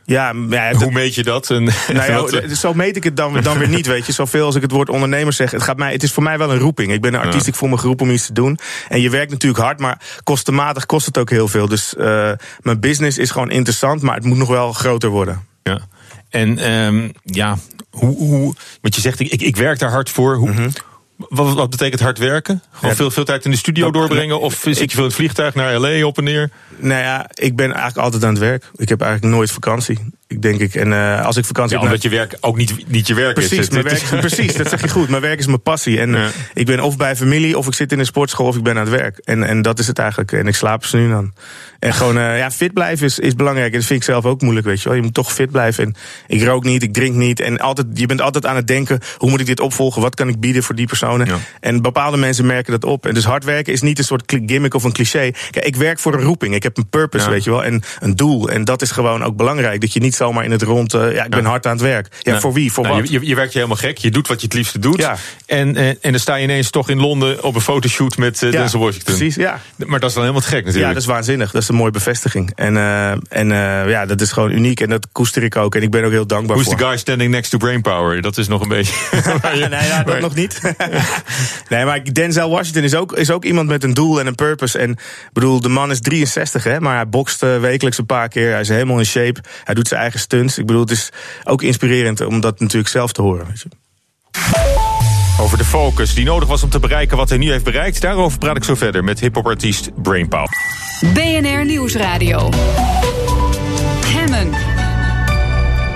Ja, 0.05 0.33
ja 0.49 0.73
hoe 0.73 0.91
meet 0.91 1.15
je 1.15 1.23
dat? 1.23 1.49
En, 1.49 1.63
Nou 1.93 2.31
ja, 2.31 2.55
zo 2.55 2.73
meet 2.73 2.95
ik 2.95 3.03
het 3.03 3.17
dan, 3.17 3.41
dan 3.41 3.57
weer 3.57 3.67
niet, 3.67 3.87
weet 3.87 4.05
je. 4.05 4.11
Zoveel 4.11 4.45
als 4.45 4.55
ik 4.55 4.61
het 4.61 4.71
woord 4.71 4.89
ondernemer 4.89 5.33
zeg. 5.33 5.51
Het, 5.51 5.63
gaat 5.63 5.77
mij, 5.77 5.91
het 5.91 6.03
is 6.03 6.11
voor 6.11 6.23
mij 6.23 6.37
wel 6.37 6.51
een 6.51 6.59
roeping. 6.59 6.91
Ik 6.91 7.01
ben 7.01 7.13
een 7.13 7.19
artiest, 7.19 7.47
ik 7.47 7.55
voel 7.55 7.69
me 7.69 7.77
geroepen 7.77 8.05
om 8.05 8.11
iets 8.11 8.25
te 8.25 8.33
doen. 8.33 8.59
En 8.89 9.01
je 9.01 9.09
werkt 9.09 9.31
natuurlijk 9.31 9.63
hard, 9.63 9.79
maar 9.79 10.01
kostenmatig 10.23 10.85
kost 10.85 11.05
het 11.05 11.17
ook 11.17 11.29
heel 11.29 11.47
veel. 11.47 11.67
Dus 11.67 11.95
eh, 11.95 12.31
mijn 12.61 12.79
business 12.79 13.17
is 13.17 13.31
gewoon 13.31 13.51
interessant, 13.51 14.01
maar 14.01 14.15
het 14.15 14.23
moet 14.23 14.37
nog 14.37 14.49
wel 14.49 14.73
groter 14.73 15.09
worden. 15.09 15.47
Ja. 15.63 15.79
En 16.29 16.57
ehm, 16.57 17.09
ja, 17.23 17.57
hoe, 17.89 18.17
hoe, 18.17 18.53
want 18.81 18.95
je 18.95 19.01
zegt, 19.01 19.19
ik, 19.19 19.31
ik, 19.31 19.41
ik 19.41 19.55
werk 19.55 19.79
daar 19.79 19.91
hard 19.91 20.09
voor. 20.09 20.35
Hoe, 20.35 20.71
wat, 21.29 21.53
wat 21.53 21.69
betekent 21.69 22.01
hard 22.01 22.17
werken? 22.17 22.61
Gewoon 22.71 22.89
Ja, 22.89 22.95
veel, 22.95 23.11
veel 23.11 23.25
tijd 23.25 23.45
in 23.45 23.51
de 23.51 23.57
studio 23.57 23.83
dat- 23.83 23.93
doorbrengen? 23.93 24.39
Of 24.39 24.53
zit 24.63 24.77
je 24.79 24.87
veel 24.89 24.97
in 24.99 25.03
het 25.03 25.13
vliegtuig 25.13 25.53
naar 25.55 25.75
L.A. 25.79 26.05
op 26.05 26.17
en 26.17 26.23
neer? 26.23 26.49
Nou 26.77 27.01
ja, 27.01 27.29
ik 27.33 27.55
ben 27.55 27.65
eigenlijk 27.65 27.97
altijd 27.97 28.23
aan 28.23 28.29
het 28.29 28.39
werk. 28.39 28.69
Ik 28.75 28.89
heb 28.89 29.01
eigenlijk 29.01 29.33
nooit 29.35 29.51
vakantie. 29.51 29.99
Ik 30.27 30.41
denk 30.41 30.59
ik. 30.59 30.75
En 30.75 30.93
eh, 30.93 31.25
als 31.25 31.37
ik 31.37 31.45
vakantie 31.45 31.75
Ja, 31.75 31.81
heb. 31.81 31.91
omdat 31.91 32.03
je 32.03 32.09
werk 32.17 32.37
ook 32.39 32.57
niet, 32.57 32.87
niet 32.89 33.07
je 33.07 33.13
werk 33.13 33.33
Precies, 33.33 33.57
is. 33.57 33.69
mijn 33.69 33.83
werk, 33.83 34.03
precies, 34.27 34.55
dat 34.55 34.69
zeg 34.69 34.81
je 34.81 34.89
goed. 34.89 35.09
Mijn 35.09 35.21
werk 35.21 35.39
is 35.39 35.45
mijn 35.45 35.61
passie. 35.61 35.99
En 35.99 36.15
eh, 36.15 36.25
ik 36.53 36.65
ben 36.65 36.79
of 36.79 36.97
bij 36.97 37.15
familie, 37.15 37.57
of 37.57 37.67
ik 37.67 37.73
zit 37.73 37.91
in 37.91 37.99
een 37.99 38.05
sportschool, 38.05 38.47
of 38.47 38.55
ik 38.57 38.63
ben 38.63 38.75
aan 38.77 38.79
het 38.87 38.89
werk. 38.99 39.17
En, 39.17 39.43
en 39.43 39.61
dat 39.61 39.79
is 39.79 39.87
het 39.87 39.99
eigenlijk. 39.99 40.31
En 40.31 40.47
ik 40.47 40.55
slaap 40.55 40.85
ze 40.85 40.97
nu 40.97 41.09
dan. 41.09 41.33
En 41.81 41.93
gewoon, 41.93 42.17
eh, 42.17 42.37
ja, 42.37 42.51
fit 42.51 42.73
blijven 42.73 43.05
is, 43.05 43.19
is 43.19 43.35
belangrijk. 43.35 43.71
En 43.71 43.77
dat 43.77 43.87
vind 43.87 43.99
ik 43.99 44.05
zelf 44.05 44.25
ook 44.25 44.41
moeilijk, 44.41 44.65
weet 44.65 44.81
je 44.81 44.87
wel. 44.87 44.97
Je 44.97 45.03
moet 45.03 45.13
toch 45.13 45.33
fit 45.33 45.51
blijven. 45.51 45.83
En 45.83 45.95
ik 46.27 46.43
rook 46.43 46.63
niet, 46.63 46.83
ik 46.83 46.93
drink 46.93 47.15
niet. 47.15 47.39
En 47.39 47.59
altijd, 47.59 47.87
je 47.93 48.05
bent 48.05 48.21
altijd 48.21 48.45
aan 48.45 48.55
het 48.55 48.67
denken, 48.67 48.99
hoe 49.17 49.29
moet 49.29 49.39
ik 49.39 49.45
dit 49.45 49.59
opvolgen? 49.59 50.01
Wat 50.01 50.15
kan 50.15 50.27
ik 50.27 50.39
bieden 50.39 50.63
voor 50.63 50.75
die 50.75 50.87
personen? 50.87 51.27
En 51.59 51.81
bepaalde 51.81 52.17
mensen 52.17 52.45
merken 52.45 52.71
dat 52.71 52.83
op. 52.85 53.05
En 53.05 53.13
dus 53.13 53.23
hard 53.23 53.43
werken 53.43 53.73
is 53.73 53.81
niet 53.81 53.97
een 53.97 54.03
soort 54.03 54.33
gimmick 54.45 54.73
of 54.73 54.83
een 54.83 54.91
cliché. 54.91 55.31
Kijk, 55.51 55.65
ik 55.65 55.75
werk 55.75 55.99
voor 55.99 56.13
een 56.13 56.21
roeping. 56.21 56.55
Ik 56.55 56.63
heb 56.63 56.77
een 56.77 56.89
purpose, 56.89 57.25
Ja. 57.25 57.31
weet 57.31 57.43
je 57.43 57.49
wel. 57.49 57.63
En 57.63 57.81
een 57.99 58.15
doel. 58.15 58.49
En 58.49 58.63
dat 58.65 58.81
is 58.81 58.91
gewoon 58.91 59.23
ook 59.23 59.35
belangrijk. 59.35 59.81
Dat 59.81 59.93
je 59.93 59.99
niet 59.99 60.15
zomaar 60.15 60.43
in 60.43 60.51
het 60.51 60.61
rond, 60.61 60.93
eh, 60.93 61.13
ja, 61.13 61.23
ik 61.23 61.29
ben 61.31 61.45
hard 61.45 61.65
aan 61.65 61.71
het 61.71 61.81
werk. 61.81 62.07
Ja, 62.21 62.39
voor 62.39 62.53
wie? 62.53 62.71
Voor 62.71 62.83
Nou, 62.83 62.99
wat? 63.01 63.09
Je, 63.09 63.25
je, 63.27 63.35
werkt 63.35 63.51
je 63.51 63.57
helemaal 63.57 63.77
gek. 63.79 63.97
Je 63.97 64.11
doet 64.11 64.27
wat 64.27 64.39
je 64.41 64.45
het 64.45 64.55
liefste 64.55 64.79
doet. 64.79 65.09
En, 65.45 65.75
eh, 65.75 65.87
en 65.87 65.97
dan 66.01 66.19
sta 66.19 66.35
je 66.35 66.43
ineens 66.43 66.69
toch 66.69 66.89
in 66.89 66.99
Londen 66.99 67.43
op 67.43 67.55
een 67.55 67.61
fotoshoot 67.61 68.17
met 68.17 68.39
Ja, 68.39 68.51
Denzel 68.51 68.79
Washington. 68.79 69.15
precies, 69.15 69.35
ja. 69.35 69.59
Maar 69.77 69.99
dat 69.99 70.09
is 70.09 70.15
dan 70.15 70.23
helemaal 70.23 70.47
gek 70.47 70.59
Ja, 70.59 70.65
natuurlijk. 70.65 70.93
dat 70.93 71.01
is 71.01 71.07
waanzinnig. 71.07 71.51
Dat 71.51 71.61
is 71.61 71.69
een 71.71 71.77
mooie 71.77 71.91
bevestiging. 71.91 72.51
En, 72.55 72.77
eh, 72.77 73.11
en 73.11 73.51
eh, 73.51 73.89
ja, 73.89 74.05
dat 74.05 74.21
is 74.21 74.31
gewoon 74.31 74.51
uniek. 74.51 74.79
En 74.79 74.89
dat 74.89 75.07
koester 75.11 75.43
ik 75.43 75.55
ook. 75.55 75.75
En 75.75 75.81
ik 75.81 75.91
ben 75.91 76.03
ook 76.03 76.11
heel 76.11 76.27
dankbaar 76.27 76.55
Who's 76.55 76.67
voor. 76.67 76.77
the 76.77 76.83
guy 76.83 76.97
standing 76.97 77.31
next 77.31 77.51
to 77.51 77.57
Brainpower? 77.57 78.21
Dat 78.21 78.37
is 78.37 78.47
nog 78.47 78.61
een 78.61 78.67
beetje... 78.67 78.93
nee, 79.69 79.87
ja, 79.87 80.03
dat 80.03 80.19
nog 80.19 80.35
niet. 80.35 80.61
nee, 81.69 81.85
maar 81.85 82.03
Denzel 82.13 82.49
Washington 82.49 82.83
is 82.83 82.95
ook, 82.95 83.13
is 83.13 83.31
ook 83.31 83.45
iemand 83.45 83.67
met 83.67 83.83
een 83.83 83.93
doel 83.93 84.19
en 84.19 84.27
een 84.27 84.35
purpose. 84.35 84.77
En 84.77 84.97
bedoel, 85.33 85.61
de 85.61 85.69
man 85.69 85.91
is 85.91 86.01
63, 86.01 86.63
hè, 86.63 86.79
maar 86.79 86.95
hij 86.95 87.07
bokst 87.07 87.43
eh, 87.43 87.59
wekelijks 87.59 87.97
een 87.97 88.05
paar 88.05 88.27
keer. 88.27 88.51
Hij 88.51 88.61
is 88.61 88.69
helemaal 88.69 88.97
in 88.97 89.05
shape. 89.05 89.41
Hij 89.63 89.73
doet 89.73 89.87
zijn 89.87 90.01
eigen 90.01 90.19
stunts. 90.19 90.57
Ik 90.57 90.65
bedoel, 90.65 90.81
het 90.81 90.91
is 90.91 91.09
ook 91.43 91.61
inspirerend 91.61 92.21
om 92.21 92.41
dat 92.41 92.59
natuurlijk 92.59 92.89
zelf 92.91 93.11
te 93.11 93.21
horen. 93.21 93.47
Weet 93.47 93.61
je. 93.61 94.79
Over 95.41 95.57
de 95.57 95.65
focus 95.65 96.13
die 96.13 96.25
nodig 96.25 96.47
was 96.49 96.63
om 96.63 96.69
te 96.69 96.79
bereiken 96.79 97.17
wat 97.17 97.29
hij 97.29 97.37
nu 97.37 97.51
heeft 97.51 97.63
bereikt. 97.63 98.01
Daarover 98.01 98.37
praat 98.37 98.55
ik 98.57 98.63
zo 98.63 98.75
verder 98.75 99.03
met 99.03 99.19
hiphopartiest 99.19 99.89
Brainpower. 100.01 100.49
BNR 101.13 101.65
Nieuwsradio. 101.65 102.49
Hemmen. 104.05 104.49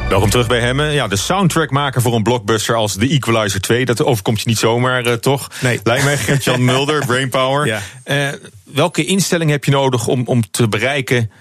Welkom 0.09 0.29
terug 0.29 0.47
bij 0.47 0.59
Hemmen. 0.59 0.91
Ja, 0.91 1.07
de 1.07 1.15
soundtrack 1.15 1.71
maken 1.71 2.01
voor 2.01 2.13
een 2.15 2.23
blockbuster 2.23 2.75
als 2.75 2.93
The 2.93 3.07
Equalizer 3.07 3.61
2. 3.61 3.85
Dat 3.85 4.03
overkomt 4.03 4.39
je 4.41 4.47
niet 4.49 4.57
zomaar, 4.57 5.05
eh, 5.05 5.13
toch? 5.13 5.47
Nee. 5.61 5.79
Lijkt 5.83 6.03
mij 6.03 6.17
Gert-Jan 6.17 6.65
Mulder, 6.71 7.05
Brainpower. 7.05 7.65
Ja. 7.65 7.79
Eh, 8.03 8.27
welke 8.63 9.05
instelling 9.05 9.49
heb 9.51 9.63
je 9.65 9.71
nodig 9.71 10.07
om, 10.07 10.21
om 10.25 10.43
te 10.51 10.67
bereiken 10.67 11.31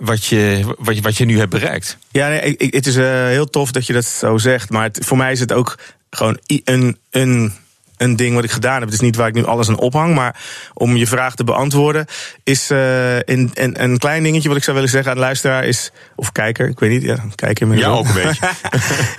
wat 0.00 0.24
je, 0.24 0.60
wat, 0.78 0.96
je, 0.96 1.02
wat 1.02 1.16
je 1.16 1.24
nu 1.24 1.38
hebt 1.38 1.50
bereikt? 1.50 1.98
Ja, 2.10 2.28
nee, 2.28 2.56
ik, 2.56 2.74
het 2.74 2.86
is 2.86 2.96
eh, 2.96 3.04
heel 3.26 3.50
tof 3.50 3.70
dat 3.70 3.86
je 3.86 3.92
dat 3.92 4.04
zo 4.04 4.36
zegt. 4.38 4.70
Maar 4.70 4.82
het- 4.82 4.98
voor 5.04 5.16
mij 5.16 5.32
is 5.32 5.40
het 5.40 5.52
ook 5.52 5.78
gewoon 6.10 6.38
een, 6.64 6.98
een, 7.10 7.52
een 7.96 8.16
ding 8.16 8.34
wat 8.34 8.44
ik 8.44 8.50
gedaan 8.50 8.74
heb. 8.74 8.84
Het 8.84 8.92
is 8.92 9.00
niet 9.00 9.16
waar 9.16 9.28
ik 9.28 9.34
nu 9.34 9.44
alles 9.44 9.68
aan 9.68 9.78
ophang. 9.78 10.14
Maar 10.14 10.40
om 10.74 10.96
je 10.96 11.06
vraag 11.06 11.34
te 11.34 11.44
beantwoorden, 11.44 12.06
is 12.44 12.70
eh, 12.70 13.16
een, 13.18 13.50
een, 13.54 13.82
een 13.82 13.98
klein 13.98 14.22
dingetje 14.22 14.48
wat 14.48 14.56
ik 14.56 14.64
zou 14.64 14.76
willen 14.76 14.90
zeggen 14.90 15.10
aan 15.10 15.16
de 15.16 15.22
luisteraar 15.22 15.64
is. 15.64 15.90
Of 16.16 16.32
kijker, 16.32 16.68
ik 16.68 16.78
weet 16.78 16.90
niet. 16.90 17.02
Ja, 17.02 17.24
kijker 17.34 17.76
Ja, 17.76 17.88
ook 17.88 18.06
een 18.06 18.14
beetje. 18.14 18.48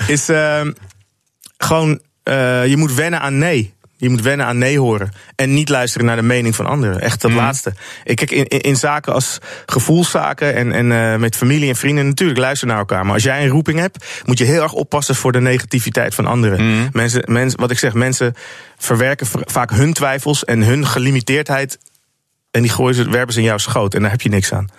is 0.13 0.29
ehm, 0.29 0.71
gewoon, 1.57 1.99
eh, 2.23 2.65
je 2.65 2.77
moet 2.77 2.93
wennen 2.93 3.21
aan 3.21 3.37
nee. 3.37 3.75
Je 3.97 4.09
moet 4.09 4.21
wennen 4.21 4.45
aan 4.45 4.57
nee 4.57 4.79
horen. 4.79 5.11
En 5.35 5.53
niet 5.53 5.69
luisteren 5.69 6.07
naar 6.07 6.15
de 6.15 6.21
mening 6.21 6.55
van 6.55 6.65
anderen. 6.65 7.01
Echt 7.01 7.21
dat 7.21 7.31
laatste. 7.31 7.73
Ik 8.03 8.15
kijk 8.15 8.31
in, 8.31 8.45
in, 8.45 8.61
in 8.61 8.75
zaken 8.75 9.13
als 9.13 9.37
gevoelszaken 9.65 10.55
en, 10.55 10.71
en 10.71 10.91
eh, 10.91 11.19
met 11.19 11.35
familie 11.35 11.69
en 11.69 11.75
vrienden, 11.75 12.07
natuurlijk 12.07 12.39
luister 12.39 12.67
naar 12.67 12.77
elkaar. 12.77 13.05
Maar 13.05 13.13
als 13.13 13.23
jij 13.23 13.43
een 13.43 13.49
roeping 13.49 13.79
hebt, 13.79 14.05
moet 14.25 14.37
je 14.37 14.43
heel 14.43 14.61
erg 14.61 14.73
oppassen 14.73 15.15
voor 15.15 15.31
de 15.31 15.41
negativiteit 15.41 16.15
van 16.15 16.25
anderen. 16.25 16.89
Mensen, 16.91 17.23
mensen, 17.25 17.59
wat 17.59 17.71
ik 17.71 17.79
zeg, 17.79 17.93
mensen 17.93 18.33
verwerken 18.77 19.27
vaak 19.31 19.71
hun 19.71 19.93
twijfels 19.93 20.45
en 20.45 20.61
hun 20.61 20.87
gelimiteerdheid. 20.87 21.77
En 22.51 22.61
die 22.61 22.71
gooien 22.71 22.95
ze, 22.95 23.09
werpen 23.09 23.33
ze 23.33 23.39
in 23.39 23.45
jouw 23.45 23.57
schoot. 23.57 23.93
En 23.93 24.01
daar 24.01 24.11
heb 24.11 24.21
je 24.21 24.29
niks 24.29 24.53
aan. 24.53 24.69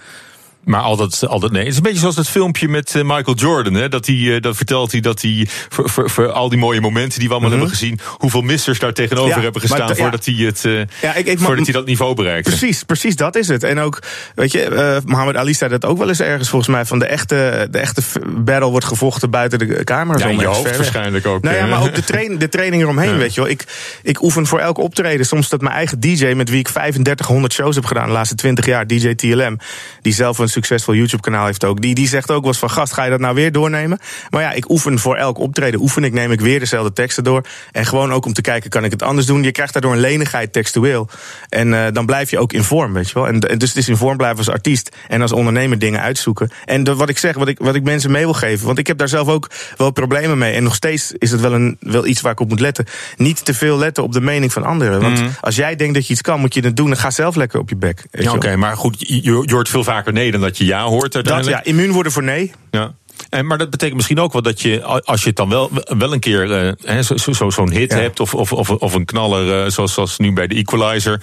Maar 0.64 0.80
altijd, 0.80 1.26
altijd 1.26 1.52
nee. 1.52 1.60
Het 1.62 1.70
is 1.70 1.76
een 1.76 1.82
beetje 1.82 1.98
zoals 1.98 2.14
dat 2.14 2.28
filmpje 2.28 2.68
met 2.68 2.94
eh, 2.94 3.02
Michael 3.02 3.36
Jordan. 3.36 3.74
Hè? 3.74 3.88
Dat, 3.88 4.06
hij, 4.06 4.34
eh, 4.34 4.40
dat 4.40 4.56
vertelt 4.56 4.92
hij 4.92 5.00
dat 5.00 5.22
hij 5.22 5.46
voor, 5.68 5.88
voor, 5.90 6.10
voor 6.10 6.32
al 6.32 6.48
die 6.48 6.58
mooie 6.58 6.80
momenten 6.80 7.18
die 7.18 7.28
we 7.28 7.34
allemaal 7.34 7.50
hebben 7.50 7.68
gezien, 7.70 8.00
hoeveel 8.06 8.40
missers 8.42 8.78
daar 8.78 8.92
tegenover 8.92 9.26
Mhm. 9.28 9.36
Ja, 9.38 9.42
hebben 9.44 9.60
gestaan 9.60 9.96
voordat 9.96 10.24
hij 10.24 10.34
het 10.34 10.64
eh, 10.64 10.72
Ja, 11.02 11.14
ik, 11.14 11.26
ik, 11.26 11.38
voordat 11.38 11.64
hij 11.64 11.74
dat 11.74 11.86
niveau 11.86 12.14
bereikte. 12.14 12.50
Precies, 12.50 12.82
precies 12.82 13.16
dat 13.16 13.36
is 13.36 13.48
het. 13.48 13.62
En 13.62 13.78
ook, 13.78 14.02
weet 14.34 14.52
je, 14.52 14.62
eh 14.62 14.96
Mohammed 15.04 15.36
Ali 15.36 15.54
zei 15.54 15.70
dat 15.70 15.84
ook 15.84 15.98
wel 15.98 16.08
eens 16.08 16.20
ergens 16.20 16.48
volgens 16.48 16.70
mij. 16.70 16.84
Van 16.84 16.98
de 16.98 17.06
echte, 17.06 17.68
de 17.70 17.78
echte 17.78 18.02
battle 18.36 18.70
wordt 18.70 18.86
gevochten 18.86 19.30
buiten 19.30 19.58
de 19.58 19.84
kamer. 19.84 20.18
Ja, 20.18 20.26
in 20.26 20.38
je 20.38 20.46
hoofd 20.46 20.76
waarschijnlijk 20.76 21.26
ook, 21.26 21.42
Nou 21.42 21.56
ja, 21.56 21.66
maar 21.66 21.82
ook 21.82 21.94
de, 21.94 22.04
train, 22.04 22.38
de 22.38 22.48
training 22.48 22.82
eromheen, 22.82 23.10
Ja. 23.10 23.16
weet 23.16 23.34
je 23.34 23.40
wel. 23.40 23.50
Ik, 23.50 23.64
ik 24.02 24.22
oefen 24.22 24.46
voor 24.46 24.58
elk 24.58 24.78
optreden. 24.78 25.26
Soms 25.26 25.48
dat 25.48 25.60
mijn 25.60 25.74
eigen 25.74 26.00
DJ, 26.00 26.26
met 26.26 26.48
wie 26.50 26.58
ik 26.58 26.68
3500 26.68 27.52
shows 27.52 27.74
heb 27.74 27.84
gedaan 27.84 28.06
de 28.06 28.12
laatste 28.12 28.34
20 28.34 28.66
jaar, 28.66 28.86
DJ 28.86 29.14
TLM. 29.14 29.58
Die 30.02 30.12
zelf 30.12 30.38
een 30.38 30.47
succesvol 30.48 30.94
YouTube-kanaal 30.94 31.46
heeft 31.46 31.64
ook. 31.64 31.80
Die, 31.80 31.94
die 31.94 32.08
zegt 32.08 32.30
ook 32.30 32.40
wel 32.40 32.48
eens 32.48 32.58
van, 32.58 32.70
gast, 32.70 32.92
ga 32.92 33.04
je 33.04 33.10
dat 33.10 33.20
nou 33.20 33.34
weer 33.34 33.52
doornemen? 33.52 33.98
Maar 34.30 34.42
ja, 34.42 34.52
ik 34.52 34.70
oefen 34.70 34.98
voor 34.98 35.16
elk 35.16 35.38
optreden, 35.38 35.80
oefen 35.80 36.04
ik, 36.04 36.12
neem 36.12 36.32
ik 36.32 36.40
weer 36.40 36.58
dezelfde 36.58 36.92
teksten 36.92 37.24
door. 37.24 37.42
En 37.72 37.86
gewoon 37.86 38.12
ook 38.12 38.26
om 38.26 38.32
te 38.32 38.40
kijken, 38.40 38.70
kan 38.70 38.84
ik 38.84 38.90
het 38.90 39.02
anders 39.02 39.26
doen? 39.26 39.42
Je 39.42 39.52
krijgt 39.52 39.72
daardoor 39.72 39.92
een 39.92 40.00
lenigheid 40.00 40.52
textueel. 40.52 41.08
En 41.48 41.68
uh, 41.68 41.86
dan 41.92 42.06
blijf 42.06 42.30
je 42.30 42.38
ook 42.38 42.52
in 42.52 42.62
vorm, 42.64 42.92
weet 42.92 43.08
je 43.08 43.14
wel. 43.14 43.26
En, 43.26 43.40
dus 43.40 43.68
het 43.68 43.76
is 43.76 43.88
in 43.88 43.96
vorm 43.96 44.16
blijven 44.16 44.38
als 44.38 44.50
artiest 44.50 44.96
en 45.08 45.22
als 45.22 45.32
ondernemer 45.32 45.78
dingen 45.78 46.00
uitzoeken. 46.00 46.50
En 46.64 46.84
dat, 46.84 46.96
wat 46.96 47.08
ik 47.08 47.18
zeg, 47.18 47.36
wat 47.36 47.48
ik, 47.48 47.58
wat 47.58 47.74
ik 47.74 47.82
mensen 47.82 48.10
mee 48.10 48.24
wil 48.24 48.34
geven, 48.34 48.66
want 48.66 48.78
ik 48.78 48.86
heb 48.86 48.98
daar 48.98 49.08
zelf 49.08 49.28
ook 49.28 49.50
wel 49.76 49.90
problemen 49.90 50.38
mee. 50.38 50.52
En 50.54 50.62
nog 50.62 50.74
steeds 50.74 51.12
is 51.18 51.30
het 51.30 51.40
wel, 51.40 51.52
een, 51.52 51.76
wel 51.80 52.06
iets 52.06 52.20
waar 52.20 52.32
ik 52.32 52.40
op 52.40 52.48
moet 52.48 52.60
letten. 52.60 52.84
Niet 53.16 53.44
te 53.44 53.54
veel 53.54 53.78
letten 53.78 54.02
op 54.02 54.12
de 54.12 54.20
mening 54.20 54.52
van 54.52 54.64
anderen. 54.64 55.00
Want 55.00 55.20
Mhm. 55.20 55.28
als 55.40 55.56
jij 55.56 55.76
denkt 55.76 55.94
dat 55.94 56.06
je 56.06 56.12
iets 56.12 56.22
kan, 56.22 56.40
moet 56.40 56.54
je 56.54 56.60
het 56.60 56.76
doen. 56.76 56.86
Dan 56.86 56.96
ga 56.96 57.10
zelf 57.10 57.34
lekker 57.34 57.60
op 57.60 57.68
je 57.68 57.76
bek. 57.76 58.04
Ja, 58.10 58.32
Oké, 58.32 58.56
maar 58.56 58.76
goed, 58.76 59.08
je, 59.08 59.22
je 59.22 59.54
hoort 59.54 59.68
veel 59.68 59.84
vaker 59.84 60.12
nee 60.12 60.30
dat 60.40 60.58
je 60.58 60.64
ja 60.64 60.82
hoort 60.84 61.02
Dat, 61.12 61.14
uiteindelijk. 61.14 61.64
ja, 61.64 61.70
immuun 61.70 61.92
worden 61.92 62.12
voor 62.12 62.22
nee. 62.22 62.52
Ja. 62.70 62.92
En, 63.30 63.46
maar 63.46 63.58
dat 63.58 63.70
betekent 63.70 63.96
misschien 63.96 64.20
ook 64.20 64.32
wel 64.32 64.42
dat 64.42 64.60
je, 64.60 64.82
als 64.82 65.20
je 65.22 65.26
het 65.28 65.36
dan 65.36 65.48
wel, 65.48 65.70
wel 65.98 66.12
een 66.12 66.20
keer 66.20 66.52
eh, 66.66 66.72
hè, 66.82 67.02
zo- 67.02 67.16
zo- 67.16 67.32
zo- 67.32 67.50
zo'n 67.50 67.70
hit 67.70 67.92
hebt, 67.92 68.20
of, 68.20 68.34
of, 68.34 68.52
of, 68.52 68.70
of 68.70 68.94
een 68.94 69.04
knaller, 69.04 69.64
eh, 69.64 69.70
zoals, 69.70 69.92
zoals 69.94 70.18
nu 70.18 70.32
bij 70.32 70.46
de 70.46 70.54
Equalizer, 70.54 71.18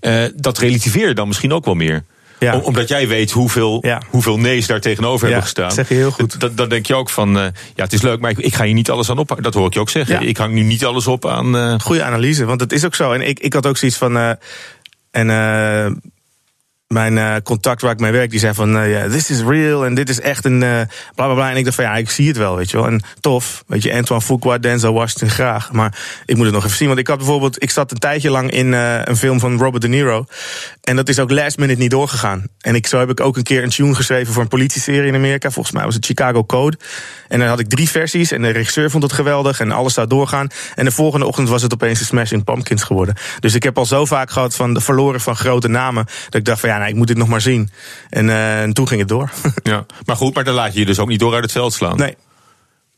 eh, 0.00 0.24
dat 0.34 0.58
relativeer 0.58 1.08
je 1.08 1.14
dan 1.14 1.26
misschien 1.28 1.52
ook 1.52 1.64
wel 1.64 1.74
meer. 1.74 2.04
Ja. 2.38 2.54
Om- 2.56 2.60
omdat 2.62 2.88
jij 2.88 3.08
weet 3.08 3.30
hoeveel, 3.30 3.78
hoeveel 4.08 4.38
nee's 4.38 4.66
daar 4.66 4.80
tegenover 4.80 5.26
hebben 5.26 5.42
gestaan. 5.42 5.70
zeg 5.72 5.88
je 5.88 5.94
heel 5.94 6.10
goed. 6.10 6.40
Dan, 6.40 6.50
dan 6.54 6.68
denk 6.68 6.86
je 6.86 6.94
ook 6.94 7.10
van, 7.10 7.38
eh, 7.38 7.44
ja, 7.74 7.82
het 7.84 7.92
is 7.92 8.02
leuk, 8.02 8.20
maar 8.20 8.30
ik, 8.30 8.38
ik 8.38 8.54
ga 8.54 8.64
hier 8.64 8.74
niet 8.74 8.90
alles 8.90 9.10
aan 9.10 9.18
op. 9.18 9.38
Dat 9.40 9.54
hoor 9.54 9.66
ik 9.66 9.74
je 9.74 9.80
ook 9.80 9.90
zeggen. 9.90 10.28
Ik 10.28 10.36
hang 10.36 10.52
nu 10.54 10.62
niet 10.62 10.84
alles 10.84 11.06
op 11.06 11.26
aan. 11.26 11.56
eh, 11.56 11.74
Goede 11.78 12.02
analyse, 12.02 12.44
want 12.44 12.60
het 12.60 12.72
is 12.72 12.84
ook 12.84 12.94
zo. 12.94 13.12
En 13.12 13.28
ik, 13.28 13.38
ik 13.40 13.52
had 13.52 13.66
ook 13.66 13.76
zoiets 13.76 13.98
van. 13.98 14.16
eh, 14.16 14.30
en 15.10 15.30
eh, 15.30 15.92
mijn 16.88 17.18
eh, 17.18 17.34
contact 17.42 17.82
waar 17.82 17.92
ik 17.92 18.00
mee 18.00 18.12
werk, 18.12 18.30
die 18.30 18.40
zei 18.40 18.54
van, 18.54 18.78
eh, 18.78 19.04
this 19.04 19.30
is 19.30 19.42
real 19.42 19.84
en 19.84 19.94
dit 19.94 20.08
is 20.08 20.20
echt 20.20 20.44
een 20.44 20.62
eh 20.62 20.80
bla 21.14 21.24
bla 21.24 21.34
bla. 21.34 21.50
En 21.50 21.56
ik 21.56 21.64
dacht 21.64 21.76
van, 21.76 21.84
ja, 21.84 21.96
ik 21.96 22.10
zie 22.10 22.28
het 22.28 22.36
wel, 22.36 22.56
weet 22.56 22.70
je 22.70 22.76
wel. 22.76 22.86
En 22.86 23.02
tof, 23.20 23.64
weet 23.66 23.82
je, 23.82 23.94
Antoine 23.94 24.24
Fuqua, 24.24 24.58
Denzel 24.58 24.92
Washington, 24.92 25.30
graag. 25.30 25.72
Maar 25.72 25.98
ik 26.26 26.36
moet 26.36 26.44
het 26.44 26.54
nog 26.54 26.64
even 26.64 26.76
zien, 26.76 26.88
want 26.88 27.00
ik 27.00 27.06
had 27.06 27.16
bijvoorbeeld, 27.16 27.62
ik 27.62 27.70
zat 27.70 27.90
een 27.90 27.98
tijdje 27.98 28.30
lang 28.30 28.50
in 28.50 28.72
een 28.72 29.16
film 29.16 29.40
van 29.40 29.58
Robert 29.58 29.82
De 29.82 29.88
Niro. 29.88 30.26
En 30.82 30.96
dat 30.96 31.08
is 31.08 31.18
ook 31.18 31.30
last 31.30 31.58
minute 31.58 31.80
niet 31.80 31.90
doorgegaan. 31.90 32.46
En 32.60 32.74
ik, 32.74 32.86
zo 32.86 32.98
heb 32.98 33.10
ik 33.10 33.20
ook 33.20 33.36
een 33.36 33.42
keer 33.42 33.62
een 33.62 33.70
tune 33.70 33.94
geschreven 33.94 34.32
voor 34.32 34.42
een 34.42 34.48
politieserie 34.48 35.08
in 35.08 35.14
Amerika. 35.14 35.50
Volgens 35.50 35.74
mij 35.74 35.84
was 35.84 35.94
het 35.94 36.04
Chicago 36.04 36.44
Code. 36.44 36.78
En 37.28 37.38
dan 37.38 37.48
had 37.48 37.58
ik 37.58 37.68
drie 37.68 37.88
versies 37.88 38.32
en 38.32 38.42
de 38.42 38.48
regisseur 38.48 38.90
vond 38.90 39.02
het 39.02 39.12
geweldig 39.12 39.60
en 39.60 39.72
alles 39.72 39.94
zou 39.94 40.06
doorgaan. 40.06 40.48
En 40.74 40.84
de 40.84 40.90
volgende 40.90 41.26
ochtend 41.26 41.48
was 41.48 41.62
het 41.62 41.72
opeens 41.72 42.00
een 42.00 42.06
Smashing 42.06 42.44
Pumpkins 42.44 42.82
geworden. 42.82 43.14
Dus 43.40 43.54
ik 43.54 43.62
heb 43.62 43.78
al 43.78 43.86
zo 43.86 44.04
vaak 44.04 44.30
gehad 44.30 44.54
van 44.54 44.74
de 44.74 44.80
verloren 44.80 45.20
van 45.20 45.36
grote 45.36 45.68
namen. 45.68 46.04
Dat 46.24 46.34
ik 46.34 46.44
dacht 46.44 46.60
van 46.60 46.68
ja, 46.68 46.77
nou, 46.78 46.90
ik 46.90 46.96
moet 46.96 47.06
dit 47.06 47.16
nog 47.16 47.28
maar 47.28 47.40
zien. 47.40 47.70
En, 48.10 48.28
eh, 48.28 48.62
en 48.62 48.72
toen 48.72 48.88
ging 48.88 49.00
het 49.00 49.08
door. 49.08 49.30
ja. 49.62 49.86
Maar 50.04 50.16
goed, 50.16 50.34
maar 50.34 50.44
dan 50.44 50.54
laat 50.54 50.72
je 50.72 50.78
je 50.78 50.86
dus 50.86 50.98
ook 50.98 51.08
niet 51.08 51.20
door 51.20 51.34
uit 51.34 51.42
het 51.42 51.52
veld 51.52 51.72
slaan. 51.72 51.96
Nee. 51.96 52.16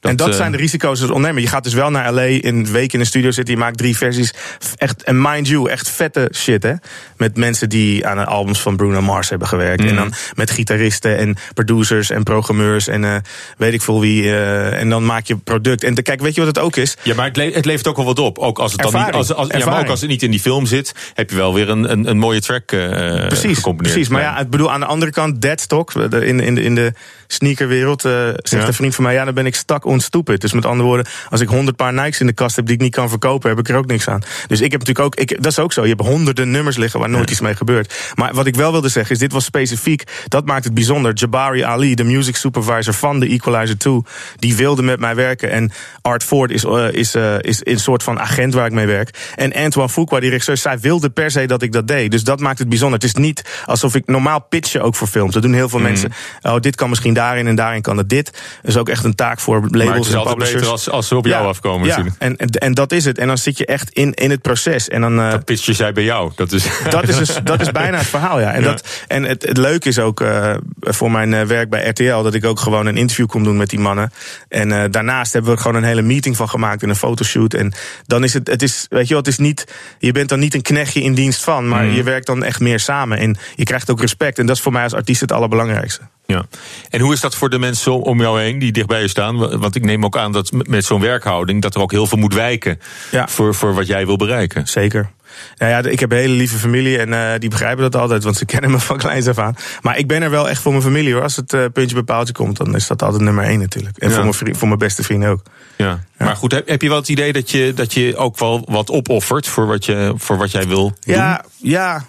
En 0.01 0.16
dat 0.16 0.28
eh, 0.28 0.35
zijn 0.35 0.52
de 0.52 0.59
risico's 0.59 1.01
als 1.01 1.10
ondernemer. 1.10 1.43
Je 1.43 1.48
gaat 1.48 1.64
dus 1.64 1.74
wel 1.74 1.90
naar 1.90 2.12
LA, 2.12 2.22
in 2.22 2.43
een 2.56 2.66
week 2.72 2.93
in 2.93 3.01
een 3.01 3.06
studio 3.06 3.31
zitten, 3.31 3.55
je 3.55 3.60
maakt 3.60 3.78
drie 3.78 3.97
versies. 3.97 4.35
Echt, 4.77 5.02
en 5.02 5.20
mind 5.20 5.48
you, 5.48 5.70
echt 5.70 5.90
vette 5.90 6.31
shit, 6.35 6.62
hè? 6.62 6.72
Met 7.16 7.36
mensen 7.36 7.68
die 7.68 8.06
aan 8.06 8.16
de 8.16 8.24
albums 8.24 8.60
van 8.60 8.77
Bruno 8.77 9.01
Mars 9.02 9.28
hebben 9.28 9.48
gewerkt. 9.48 9.85
En 9.85 9.94
dan 9.97 10.12
met 10.35 10.51
gitaristen 10.51 11.16
en 11.18 11.36
producers 11.55 12.10
en 12.10 12.22
programmeurs 12.22 12.89
en 12.89 13.05
eh, 13.05 13.14
weet 13.56 13.72
ik 13.72 13.82
veel 13.82 14.01
wie. 14.01 14.22
eh, 14.22 14.81
en 14.81 14.89
dan 14.89 15.06
maak 15.06 15.27
je 15.27 15.36
product. 15.36 15.85
En 15.85 16.02
kijk, 16.02 16.20
weet 16.20 16.35
je 16.35 16.40
wat 16.44 16.55
het 16.56 16.64
ook 16.64 16.77
is? 16.77 16.97
Ja, 17.02 17.14
maar 17.14 17.27
het, 17.27 17.36
le- 17.36 17.52
het 17.52 17.64
levert 17.64 17.86
ook 17.89 17.97
wel 17.97 18.05
wat 18.05 18.18
op. 18.18 18.39
Ook 18.39 18.59
als 18.59 18.72
het 18.72 18.81
dan 18.81 18.90
niet, 19.05 19.12
als, 19.12 19.35
als, 19.35 19.48
ja, 19.48 19.64
maar 19.70 19.81
ook 19.81 19.89
als 19.89 20.01
het 20.01 20.10
niet 20.10 20.22
in 20.22 20.31
die 20.31 20.40
film 20.40 20.66
zit, 20.66 20.94
heb 21.14 21.31
je 21.31 21.36
wel 21.36 21.55
weer 21.55 21.68
een, 21.68 21.90
een, 21.93 22.09
een 22.10 22.18
mooie 22.18 22.40
track 22.40 22.72
eh 22.72 22.78
Precies, 23.27 23.60
precies. 23.77 24.09
Maar 24.09 24.20
ja, 24.22 24.39
ik 24.39 24.51
bedoel, 24.51 24.72
aan 24.72 24.81
de 24.81 24.86
andere 24.86 25.10
kant, 25.12 25.43
deadstock. 25.43 26.10
de- 26.10 26.27
In, 26.27 26.40
in, 26.40 26.55
de, 26.55 26.62
in 26.62 26.74
de 26.74 26.93
sneakerwereld 27.32 28.05
eh, 28.05 28.12
zegt 28.35 28.51
Ja. 28.62 28.66
een 28.66 28.74
vriend 28.74 28.94
van 28.94 29.05
mij... 29.05 29.15
ja, 29.15 29.24
dan 29.24 29.35
ben 29.35 29.47
ik 29.47 29.55
stuck 29.55 29.85
on 29.85 30.01
stupid. 30.01 30.40
Dus 30.40 30.52
met 30.52 30.66
andere 30.66 30.89
woorden, 30.89 31.07
als 31.31 31.40
ik 31.40 31.48
honderd 31.48 31.77
paar 31.77 31.93
Nikes 31.93 32.20
in 32.20 32.27
de 32.27 32.32
kast 32.32 32.57
heb... 32.57 32.66
die 32.66 32.74
ik 32.74 32.81
niet 32.81 32.94
kan 32.94 33.09
verkopen, 33.09 33.48
heb 33.48 33.59
ik 33.59 33.69
er 33.69 33.77
ook 33.77 33.86
niks 33.86 34.09
aan. 34.09 34.20
Dus 34.47 34.61
ik 34.61 34.70
heb 34.73 34.81
natuurlijk 34.81 35.07
ook... 35.07 35.15
Ik, 35.15 35.43
dat 35.43 35.52
is 35.52 35.59
ook 35.59 35.73
zo. 35.73 35.82
Je 35.82 35.89
hebt 35.89 36.01
honderden 36.01 36.51
nummers 36.51 36.77
liggen 36.77 37.01
waar 37.01 37.09
nooit 37.09 37.31
iets 37.31 37.40
mee 37.40 37.57
gebeurt. 37.57 38.12
Maar 38.15 38.35
wat 38.35 38.47
ik 38.47 38.55
wel 38.55 38.73
wilde 38.73 38.89
zeggen 38.89 39.12
is, 39.12 39.19
dit 39.19 39.32
was 39.32 39.44
specifiek... 39.44 40.02
dat 40.28 40.47
maakt 40.47 40.65
het 40.65 40.74
bijzonder. 40.74 41.12
Jabari 41.15 41.62
Ali, 41.62 41.94
de 41.94 42.05
music 42.05 42.36
supervisor 42.36 42.94
van 42.94 43.20
de 43.20 43.28
Equalizer 43.28 43.78
2... 43.78 44.01
die 44.36 44.57
wilde 44.57 44.82
met 44.82 45.01
mij 45.01 45.15
werken. 45.15 45.51
En 45.51 45.73
Art 46.02 46.24
Ford 46.24 46.51
is, 46.51 46.65
eh, 46.65 46.93
is, 46.93 47.15
eh, 47.15 47.35
is 47.40 47.61
een 47.65 47.81
soort 47.81 48.02
van 48.02 48.20
agent 48.20 48.55
waar 48.55 48.66
ik 48.66 48.73
mee 48.73 48.86
werk. 48.86 49.32
En 49.35 49.55
Antoine 49.55 49.93
Fuqua, 49.93 50.20
die 50.20 50.31
regisseur, 50.31 50.57
zij 50.57 50.78
wilde 50.78 51.11
per 51.11 51.31
se 51.31 51.47
dat 51.47 51.62
ik 51.62 51.73
dat 51.73 51.89
deed. 51.89 52.11
Dus 52.11 52.24
dat 52.24 52.40
maakt 52.40 52.59
het 52.59 52.69
bijzonder. 52.69 52.98
Het 53.01 53.09
is 53.09 53.15
niet 53.15 53.62
alsof 53.65 53.94
ik 53.94 54.07
normaal 54.07 54.40
pitchen 54.48 54.82
ook 54.82 54.94
voor 54.94 55.07
films. 55.09 55.32
Dat 55.35 55.43
doen 55.43 55.52
heel 55.52 55.69
veel 55.69 55.78
Mhm. 55.78 55.89
mensen. 55.89 56.12
Oh, 56.43 56.61
dit 56.61 56.77
kan 56.77 56.89
misschien 56.89 57.15
daarin 57.20 57.47
en 57.47 57.55
daarin 57.55 57.82
kan 57.82 57.97
het 57.97 58.09
dit. 58.09 58.24
Dat 58.62 58.70
is 58.70 58.76
ook 58.76 58.88
echt 58.88 59.05
een 59.05 59.14
taak 59.14 59.40
voor 59.40 59.60
labels 59.60 59.84
maar 59.84 59.97
het 59.97 60.06
is 60.06 60.12
en 60.12 60.22
publishers. 60.22 60.52
beter 60.52 60.68
als, 60.70 60.90
als 60.90 61.09
ze 61.09 61.16
op 61.16 61.26
jou 61.26 61.42
Ja, 61.42 61.48
afkomen 61.48 61.86
ja, 61.86 61.97
natuurlijk. 61.97 62.16
En, 62.18 62.36
en, 62.36 62.48
en 62.48 62.74
dat 62.74 62.92
is 62.92 63.05
het. 63.05 63.18
En 63.18 63.26
dan 63.26 63.38
zit 63.38 63.59
je 63.59 63.66
echt 63.66 63.90
in, 63.90 64.14
in 64.14 64.30
het 64.30 64.42
proces. 64.42 64.88
En 64.88 65.01
dan, 65.01 65.20
eh, 65.20 65.30
Dat 65.30 65.44
pitchen 65.44 65.74
zij 65.74 65.92
bij 65.92 66.05
jou. 66.05 66.32
Dat 66.36 66.52
is, 66.52 66.64
dat 66.90 67.09
is, 67.09 67.16
dus, 67.16 67.38
dat 67.44 67.60
is 67.60 67.70
bijna 67.82 67.98
het 67.98 68.06
verhaal, 68.06 68.40
ja. 68.40 68.52
En, 68.52 68.62
Ja. 68.62 68.68
Dat, 68.68 69.05
en 69.09 69.22
het, 69.22 69.42
het 69.42 69.56
leuke 69.56 69.88
is 69.88 69.98
ook 69.98 70.20
eh, 70.20 70.55
voor 70.80 71.10
mijn 71.10 71.34
eh, 71.34 71.42
werk 71.42 71.70
bij 71.70 71.88
RTL... 71.88 72.22
dat 72.22 72.34
ik 72.34 72.44
ook 72.44 72.60
gewoon 72.60 72.86
een 72.86 72.97
interview 72.97 73.26
kon 73.26 73.44
doen 73.44 73.56
met 73.56 73.70
die 73.70 73.78
mannen. 73.78 74.12
En 74.48 74.90
daarnaast 74.90 75.32
hebben 75.32 75.51
we 75.51 75.56
er 75.56 75.62
gewoon 75.62 75.76
een 75.76 75.88
hele 75.88 76.02
meeting 76.02 76.36
van 76.36 76.48
gemaakt... 76.48 76.82
en 76.82 76.88
een 76.88 76.97
fotoshoot. 76.97 77.55
En 77.55 77.72
dan 78.06 78.24
is 78.24 78.34
het, 78.34 78.47
het 78.47 78.62
is, 78.62 78.86
weet 78.88 79.02
je 79.02 79.09
wel, 79.09 79.18
het 79.18 79.28
is 79.28 79.38
niet... 79.38 79.64
je 79.98 80.12
bent 80.12 80.28
dan 80.28 80.38
niet 80.38 80.55
een 80.55 80.62
knechtje 80.62 81.01
in 81.02 81.14
dienst 81.14 81.44
van... 81.44 81.68
maar 81.68 81.84
Mhm. 81.84 81.94
je 81.94 82.02
werkt 82.02 82.26
dan 82.26 82.44
echt 82.44 82.60
meer 82.60 82.80
samen. 82.80 83.18
En 83.18 83.36
je 83.55 83.64
krijgt 83.64 83.90
ook 83.90 84.01
respect. 84.01 84.38
En 84.38 84.47
dat 84.47 84.56
is 84.56 84.62
voor 84.62 84.72
mij 84.72 84.82
als 84.82 84.94
artiest 84.94 85.20
het 85.20 85.32
allerbelangrijkste. 85.32 86.01
Ja. 86.31 86.44
En 86.90 87.01
hoe 87.01 87.12
is 87.12 87.20
dat 87.20 87.35
voor 87.35 87.51
de 87.51 87.59
mensen 87.59 87.93
om 87.93 88.20
jou 88.20 88.40
heen 88.40 88.59
die 88.59 88.73
dichtbij 88.73 89.01
je 89.01 89.09
staan? 89.09 89.59
Want 89.59 89.74
ik 89.74 89.85
neem 89.85 90.05
ook 90.05 90.16
aan 90.16 90.32
dat 90.32 90.51
met 90.52 90.85
zo'n 90.85 91.01
werkhouding... 91.01 91.62
dat 91.62 91.74
er 91.74 91.81
ook 91.81 91.90
heel 91.90 92.07
veel 92.07 92.19
moet 92.19 92.35
wijken 92.35 92.81
voor, 93.27 93.55
voor 93.55 93.74
wat 93.74 93.86
jij 93.86 94.07
wil 94.07 94.16
bereiken. 94.16 94.66
Zeker. 94.66 95.11
Nou 95.59 95.70
ja, 95.70 95.90
ik 95.90 96.01
heb 96.01 96.11
een 96.11 96.19
hele 96.19 96.35
lieve 96.35 96.57
familie 96.57 96.98
en 96.98 97.12
eh, 97.12 97.39
die 97.39 97.51
begrijpen 97.51 97.82
dat 97.82 97.97
altijd, 97.97 98.24
want 98.24 98.36
ze 98.36 98.44
kennen 98.52 98.70
me 98.70 98.78
van 98.78 98.98
kleins 98.98 99.27
af 99.27 99.39
aan. 99.39 99.55
Maar 99.81 99.98
ik 99.98 100.07
ben 100.07 100.23
er 100.23 100.31
wel 100.31 100.48
echt 100.48 100.62
voor 100.62 100.73
mijn 100.73 100.85
familie 100.85 101.12
hoor. 101.12 101.23
Als 101.23 101.36
het 101.36 101.52
eh, 101.52 101.65
puntje 101.73 101.94
bij 101.94 102.05
paaltje 102.05 102.32
komt, 102.32 102.57
dan 102.57 102.74
is 102.74 102.86
dat 102.86 103.02
altijd 103.02 103.23
nummer 103.23 103.44
één 103.44 103.59
natuurlijk. 103.59 103.97
En 103.98 104.09
Ja. 104.09 104.15
voor, 104.15 104.23
mijn 104.23 104.35
vriend, 104.35 104.57
voor 104.57 104.66
mijn 104.69 104.78
beste 104.78 105.02
vrienden 105.02 105.28
ook. 105.28 105.43
Ja. 105.77 106.01
Maar 106.19 106.36
goed, 106.36 106.52
heb, 106.52 106.69
heb 106.69 106.82
je 106.82 106.89
wel 106.89 106.98
het 106.98 107.09
idee 107.09 107.32
dat 107.32 107.51
je, 107.51 107.73
dat 107.74 107.93
je 107.93 108.16
ook 108.16 108.39
wel 108.39 108.65
wat 108.69 108.90
opoffert 108.90 109.47
voor 109.47 109.66
wat, 109.66 109.85
je, 109.85 110.12
voor 110.16 110.36
wat 110.36 110.51
jij 110.51 110.69
wil 110.69 110.93
Ja, 111.01 111.44
ja. 111.57 112.05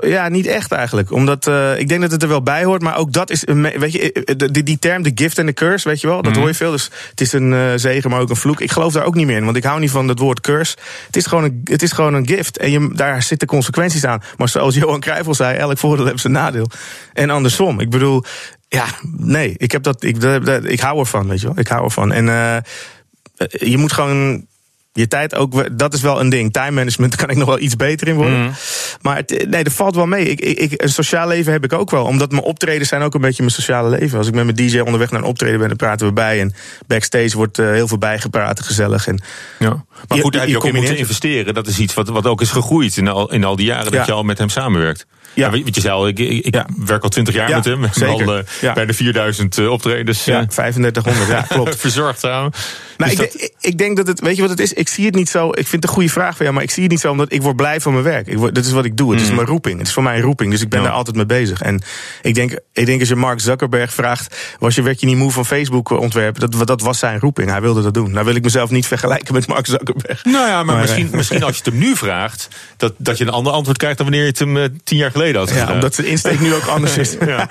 Ja, 0.00 0.28
niet 0.28 0.46
echt 0.46 0.72
eigenlijk. 0.72 1.10
Omdat 1.12 1.46
eh, 1.46 1.78
ik 1.78 1.88
denk 1.88 2.00
dat 2.00 2.10
het 2.10 2.22
er 2.22 2.28
wel 2.28 2.42
bij 2.42 2.64
hoort. 2.64 2.82
Maar 2.82 2.96
ook 2.96 3.12
dat 3.12 3.30
is. 3.30 3.44
Weet 3.78 3.92
je, 3.92 4.12
eh, 4.12 4.34
de- 4.36 4.50
die, 4.50 4.62
die 4.62 4.78
term, 4.78 5.02
de 5.02 5.12
gift 5.14 5.38
en 5.38 5.46
de 5.46 5.52
curse, 5.52 5.88
weet 5.88 6.00
je 6.00 6.06
wel. 6.06 6.22
Dat 6.22 6.30
Mhm. 6.30 6.40
hoor 6.40 6.48
je 6.48 6.54
veel. 6.54 6.70
Dus 6.70 6.90
het 7.10 7.20
is 7.20 7.32
een 7.32 7.52
eh, 7.52 7.72
zegen, 7.76 8.10
maar 8.10 8.20
ook 8.20 8.30
een 8.30 8.36
vloek. 8.36 8.60
Ik 8.60 8.70
geloof 8.72 8.92
daar 8.92 9.04
ook 9.04 9.14
niet 9.14 9.26
meer 9.26 9.36
in. 9.36 9.44
Want 9.44 9.56
ik 9.56 9.64
hou 9.64 9.80
niet 9.80 9.90
van 9.90 10.06
dat 10.06 10.18
woord 10.18 10.40
curse. 10.40 10.76
Het 11.06 11.16
is 11.16 11.26
gewoon 11.26 11.44
een, 11.44 11.60
het 11.64 11.82
is 11.82 11.92
gewoon 11.92 12.14
een 12.14 12.26
gift. 12.26 12.58
En 12.58 12.70
je, 12.70 12.90
daar 12.94 13.22
zitten 13.22 13.48
consequenties 13.48 14.04
aan. 14.04 14.22
Maar 14.36 14.48
zoals 14.48 14.74
Johan 14.74 15.00
Cruijff 15.00 15.26
al 15.28 15.34
zei, 15.34 15.56
elk 15.56 15.78
voordeel 15.78 16.06
heeft 16.06 16.20
zijn 16.20 16.32
nadeel. 16.32 16.70
En 17.12 17.30
andersom. 17.30 17.80
Ik 17.80 17.90
bedoel, 17.90 18.24
ja, 18.68 18.84
nee. 19.16 19.54
Ik, 19.56 19.72
heb 19.72 19.82
dat, 19.82 20.02
ik, 20.04 20.20
dat, 20.20 20.64
ik 20.64 20.80
hou 20.80 20.98
ervan, 20.98 21.28
weet 21.28 21.40
je 21.40 21.46
wel. 21.46 21.58
Ik 21.58 21.68
hou 21.68 21.84
ervan. 21.84 22.12
En 22.12 22.28
eh, 22.28 22.56
je 23.48 23.78
moet 23.78 23.92
gewoon 23.92 24.46
je 24.92 25.08
tijd 25.08 25.34
ook, 25.34 25.78
dat 25.78 25.94
is 25.94 26.00
wel 26.00 26.20
een 26.20 26.28
ding. 26.28 26.52
Time 26.52 26.70
management 26.70 27.16
kan 27.20 27.28
ik 27.30 27.36
nog 27.36 27.48
wel 27.48 27.58
iets 27.58 27.76
beter 27.76 28.08
in 28.08 28.14
worden. 28.14 28.40
Mhm. 28.42 28.50
Maar 29.00 29.16
het, 29.16 29.46
nee, 29.48 29.64
dat 29.64 29.72
valt 29.72 29.94
wel 29.94 30.06
mee. 30.06 30.24
Ik, 30.24 30.40
ik, 30.40 30.58
ik- 30.58 30.82
een 30.82 30.88
sociaal 30.88 31.28
leven 31.28 31.52
heb 31.52 31.64
ik 31.64 31.72
ook 31.72 31.90
wel. 31.90 32.04
Omdat 32.04 32.30
mijn 32.30 32.42
optredens 32.42 32.88
zijn 32.88 33.02
ook 33.02 33.14
een 33.14 33.20
beetje 33.20 33.42
mijn 33.42 33.54
sociale 33.54 33.88
leven. 33.98 34.18
Als 34.18 34.26
ik 34.26 34.34
met 34.34 34.44
mijn 34.44 34.56
DJ 34.56 34.78
onderweg 34.78 35.10
naar 35.10 35.20
een 35.20 35.26
optreden 35.26 35.58
ben, 35.58 35.68
dan 35.68 35.76
praten 35.76 36.06
we 36.06 36.12
bij. 36.12 36.40
En 36.40 36.54
backstage 36.86 37.36
wordt 37.36 37.58
eh, 37.58 37.70
heel 37.70 37.88
veel 37.88 37.98
bijgepraat, 37.98 38.60
gezellig. 38.60 39.06
En 39.06 39.20
Ja. 39.58 39.68
Maar 40.08 40.16
Je- 40.16 40.22
goed, 40.22 40.34
heb 40.34 40.44
je 40.44 40.50
je 40.50 40.56
ook 40.56 40.64
in 40.64 40.74
moeten 40.74 40.96
investeren. 40.96 41.54
Dat 41.54 41.66
is 41.66 41.78
iets 41.78 41.94
wat, 41.94 42.08
wat 42.08 42.26
ook 42.26 42.40
is 42.40 42.50
gegroeid 42.50 42.96
in 42.96 43.08
al, 43.08 43.32
in 43.32 43.44
al 43.44 43.56
die 43.56 43.66
jaren 43.66 43.92
Ja. 43.92 43.98
dat 43.98 44.06
je 44.06 44.12
al 44.12 44.22
met 44.22 44.38
hem 44.38 44.48
samenwerkt. 44.48 45.06
Ja. 45.34 45.50
weet 45.50 45.74
je- 45.82 45.90
al, 45.90 46.08
ik, 46.08 46.18
ik, 46.18 46.62
werk 46.76 47.02
al 47.02 47.08
twintig 47.08 47.34
jaar 47.34 47.48
Ja, 47.48 47.56
met 47.56 47.64
hem. 47.64 47.84
Zeker. 47.92 48.26
al 48.26 48.36
eh, 48.36 48.44
Ja. 48.60 48.72
bijna 48.72 48.92
4000 48.92 49.58
eh, 49.58 49.70
optredens. 49.70 50.24
Ja, 50.24 50.40
eh, 50.40 50.46
3500, 50.46 51.28
ja, 51.28 51.42
klopt. 51.54 51.76
verzorgd 51.76 52.20
samen. 52.20 52.52
Dus 52.96 53.10
ik, 53.10 53.16
dat- 53.18 53.50
ik 53.60 53.78
denk 53.78 53.96
dat 53.96 54.06
het, 54.06 54.20
weet 54.20 54.34
je 54.36 54.40
wat 54.40 54.50
het 54.50 54.60
is? 54.60 54.72
Ik 54.72 54.88
zie 54.88 55.06
het 55.06 55.14
niet 55.14 55.28
zo. 55.28 55.48
Ik 55.48 55.54
vind 55.54 55.72
het 55.72 55.84
een 55.84 55.88
goede 55.88 56.08
vraag 56.08 56.30
van 56.36 56.44
jou, 56.44 56.52
maar 56.54 56.62
ik 56.64 56.70
zie 56.70 56.82
het 56.82 56.92
niet 56.92 57.00
zo 57.00 57.10
omdat 57.10 57.32
ik 57.32 57.42
word 57.42 57.56
blij 57.56 57.80
van 57.80 57.92
mijn 57.92 58.04
werk. 58.04 58.26
Ik 58.26 58.36
word, 58.36 58.54
dat 58.54 58.64
is 58.64 58.70
wat 58.70 58.84
ik 58.84 58.96
doe. 58.96 59.12
Het 59.12 59.20
is 59.20 59.28
Mm. 59.28 59.34
mijn 59.34 59.46
roeping. 59.46 59.78
Het 59.78 59.86
is 59.86 59.92
voor 59.92 60.02
mij 60.02 60.16
een 60.16 60.22
roeping. 60.22 60.50
Dus 60.50 60.60
ik 60.60 60.68
ben 60.68 60.82
daar 60.82 60.92
altijd 60.92 61.16
mee 61.16 61.26
bezig. 61.26 61.62
En 61.62 61.82
ik 62.22 62.34
denk, 62.34 62.58
ik 62.72 62.86
denk 62.86 63.00
als 63.00 63.08
je 63.08 63.16
Mark 63.16 63.40
Zuckerberg 63.40 63.94
vraagt, 63.94 64.36
was 64.58 64.74
je, 64.74 64.82
werd 64.82 65.00
je 65.00 65.06
niet 65.06 65.16
moe 65.16 65.30
van 65.30 65.46
Facebook 65.46 65.90
ontwerpen? 65.90 66.50
Dat, 66.50 66.66
dat 66.66 66.80
was 66.80 66.98
zijn 66.98 67.18
roeping. 67.20 67.50
Hij 67.50 67.60
wilde 67.60 67.82
dat 67.82 67.94
doen. 67.94 68.10
Nou 68.10 68.24
wil 68.24 68.34
ik 68.34 68.42
mezelf 68.44 68.70
niet 68.70 68.86
vergelijken 68.86 69.34
met 69.34 69.46
Mark 69.46 69.66
Zuckerberg. 69.66 70.24
Nou 70.24 70.36
ja, 70.48 70.56
maar, 70.56 70.64
Maar, 70.64 70.76
misschien, 70.80 71.06
eh, 71.06 71.12
misschien 71.12 71.42
als 71.42 71.56
je 71.56 71.62
het 71.64 71.72
hem 71.72 71.82
nu 71.82 71.96
vraagt, 71.96 72.48
dat, 72.76 72.92
dat 72.98 73.18
je 73.18 73.24
een 73.24 73.30
ander 73.30 73.52
antwoord 73.52 73.78
krijgt 73.78 73.96
dan 73.98 74.06
wanneer 74.06 74.24
je 74.24 74.30
het 74.30 74.38
hem 74.38 74.56
eh, 74.56 74.64
tien 74.84 74.96
jaar 74.98 75.10
geleden 75.10 75.20
geleden 75.22 75.40
had 75.40 75.68
Ja, 75.68 75.74
omdat 75.74 75.94
de 75.94 76.06
insteek 76.06 76.40
nu 76.40 76.54
ook 76.54 76.66
anders 76.66 76.96
is. 76.96 77.12
ja. 77.26 77.48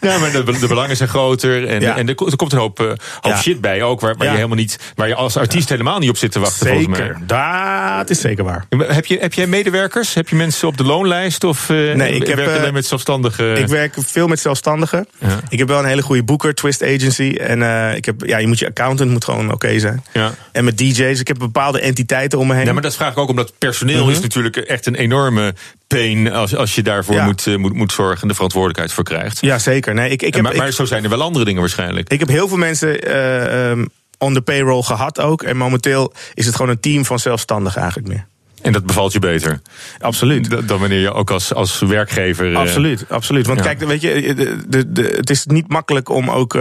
ja, 0.00 0.18
maar 0.18 0.32
de, 0.32 0.58
de 0.60 0.66
belangen 0.66 0.96
zijn 0.96 1.08
groter. 1.08 1.66
En, 1.68 1.80
Ja. 1.80 1.96
en 1.96 2.08
er, 2.08 2.14
ko- 2.14 2.26
er 2.26 2.36
komt 2.36 2.52
een 2.52 2.58
hoop, 2.58 2.80
eh, 2.80 2.86
hoop 3.20 3.36
shit 3.36 3.60
bij 3.60 3.82
ook. 3.82 4.00
Waar, 4.00 4.16
waar 4.16 4.26
je 4.28 4.34
helemaal 4.34 4.56
niet. 4.56 4.78
Waar 4.94 5.08
je 5.08 5.14
als 5.14 5.36
artiest 5.36 5.68
helemaal 5.68 5.98
niet 5.98 6.08
op 6.08 6.16
zit 6.16 6.32
te 6.32 6.38
wachten. 6.40 6.66
Zeker, 6.66 7.18
dat 7.26 8.10
is 8.10 8.20
zeker 8.20 8.44
waar. 8.44 8.64
Heb 8.78 9.06
je, 9.06 9.18
heb 9.20 9.34
jij 9.34 9.46
medewerkers? 9.46 10.14
Heb 10.14 10.28
je 10.28 10.36
mensen 10.36 10.68
op 10.68 10.76
de 10.76 10.84
loonlijst? 10.84 11.44
Of 11.44 11.70
eh 11.70 11.76
Nee, 11.76 12.12
ik 12.14 12.26
heb, 12.26 12.36
werk 12.36 12.48
je 12.48 12.54
eh, 12.54 12.60
alleen 12.60 12.72
met 12.72 12.86
zelfstandigen? 12.86 13.56
Ik 13.56 13.66
werk 13.66 13.94
veel 14.06 14.26
met 14.26 14.40
zelfstandigen. 14.40 15.06
Ik 15.48 15.58
heb 15.58 15.68
wel 15.68 15.78
een 15.78 15.84
hele 15.84 16.02
goede 16.02 16.22
boeker, 16.22 16.54
Twist 16.54 16.82
Agency. 16.82 17.36
En 17.40 17.62
ik 17.96 18.04
heb, 18.04 18.22
ja, 18.26 18.38
je 18.38 18.46
moet 18.46 18.58
je 18.58 18.66
accountant 18.66 19.10
moet 19.10 19.24
gewoon 19.24 19.52
oké 19.52 19.78
zijn. 19.78 20.04
Ja. 20.12 20.32
En 20.52 20.64
met 20.64 20.78
DJ's, 20.78 21.20
ik 21.20 21.28
heb 21.28 21.38
bepaalde 21.38 21.80
entiteiten 21.80 22.38
om 22.38 22.46
me 22.46 22.54
heen. 22.54 22.64
Ja, 22.66 22.72
maar 22.72 22.82
dat 22.82 22.96
vraag 22.96 23.10
ik 23.12 23.18
ook 23.18 23.28
omdat 23.28 23.52
personeel 23.58 24.02
Mhm. 24.02 24.10
is 24.12 24.20
natuurlijk 24.20 24.56
echt 24.56 24.86
een 24.86 24.94
enorme 24.94 25.54
pain 25.86 26.32
als, 26.32 26.56
als 26.56 26.74
je 26.74 26.82
daarvoor 26.82 27.14
Ja. 27.14 27.24
moet, 27.24 27.46
eh, 27.46 27.56
moet, 27.56 27.72
moet 27.74 27.92
zorgen 27.92 28.22
en 28.22 28.28
de 28.28 28.34
verantwoordelijkheid 28.34 28.92
voor 28.92 29.04
krijgt. 29.04 29.40
Ja, 29.40 29.58
zeker. 29.58 29.94
Nee, 29.94 30.10
ik, 30.10 30.22
ik 30.22 30.34
heb, 30.34 30.42
maar, 30.42 30.56
maar 30.56 30.66
ik, 30.66 30.72
zo 30.72 30.84
zijn 30.84 31.04
er 31.04 31.10
wel 31.10 31.22
andere 31.22 31.44
dingen 31.44 31.60
waarschijnlijk. 31.60 32.12
ik 32.12 32.18
heb 32.20 32.28
heel 32.28 32.48
veel 32.48 32.56
mensen 32.56 33.00
eh, 33.00 33.70
ehm, 33.70 33.84
on 34.18 34.34
the 34.34 34.40
payroll 34.42 34.82
gehad 34.82 35.20
ook. 35.20 35.42
En 35.42 35.56
momenteel 35.56 36.12
is 36.34 36.46
het 36.46 36.54
gewoon 36.54 36.70
een 36.70 36.80
team 36.80 37.04
van 37.04 37.18
zelfstandigen 37.18 37.80
eigenlijk 37.80 38.08
meer. 38.12 38.26
En 38.62 38.72
dat 38.72 38.86
bevalt 38.86 39.12
je 39.12 39.18
beter? 39.18 39.60
Absoluut. 40.00 40.50
Dan 40.50 40.66
dan 40.66 40.80
wanneer 40.80 41.00
je 41.00 41.12
ook 41.12 41.30
als, 41.30 41.54
als 41.54 41.78
werkgever... 41.78 42.52
eh, 42.52 42.58
Absoluut, 42.58 43.04
absoluut. 43.08 43.46
Want 43.46 43.58
ja. 43.58 43.64
kijk, 43.64 43.84
weet 43.84 44.00
je, 44.00 44.34
de, 44.34 44.58
de, 44.68 44.92
de- 44.92 45.14
het 45.16 45.30
is 45.30 45.46
niet 45.46 45.68
makkelijk 45.68 46.08
om 46.08 46.30
ook 46.30 46.52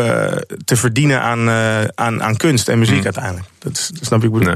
te 0.66 0.76
verdienen 0.76 1.22
aan, 1.22 1.50
aan, 1.96 2.24
aan 2.24 2.38
kunst 2.38 2.70
en 2.70 2.80
muziek 2.80 3.04
uiteindelijk. 3.04 3.46
Dat, 3.60 3.78
is, 3.78 3.88
dat 3.94 4.06
snap 4.06 4.24
ik 4.24 4.32
bedoel. 4.32 4.54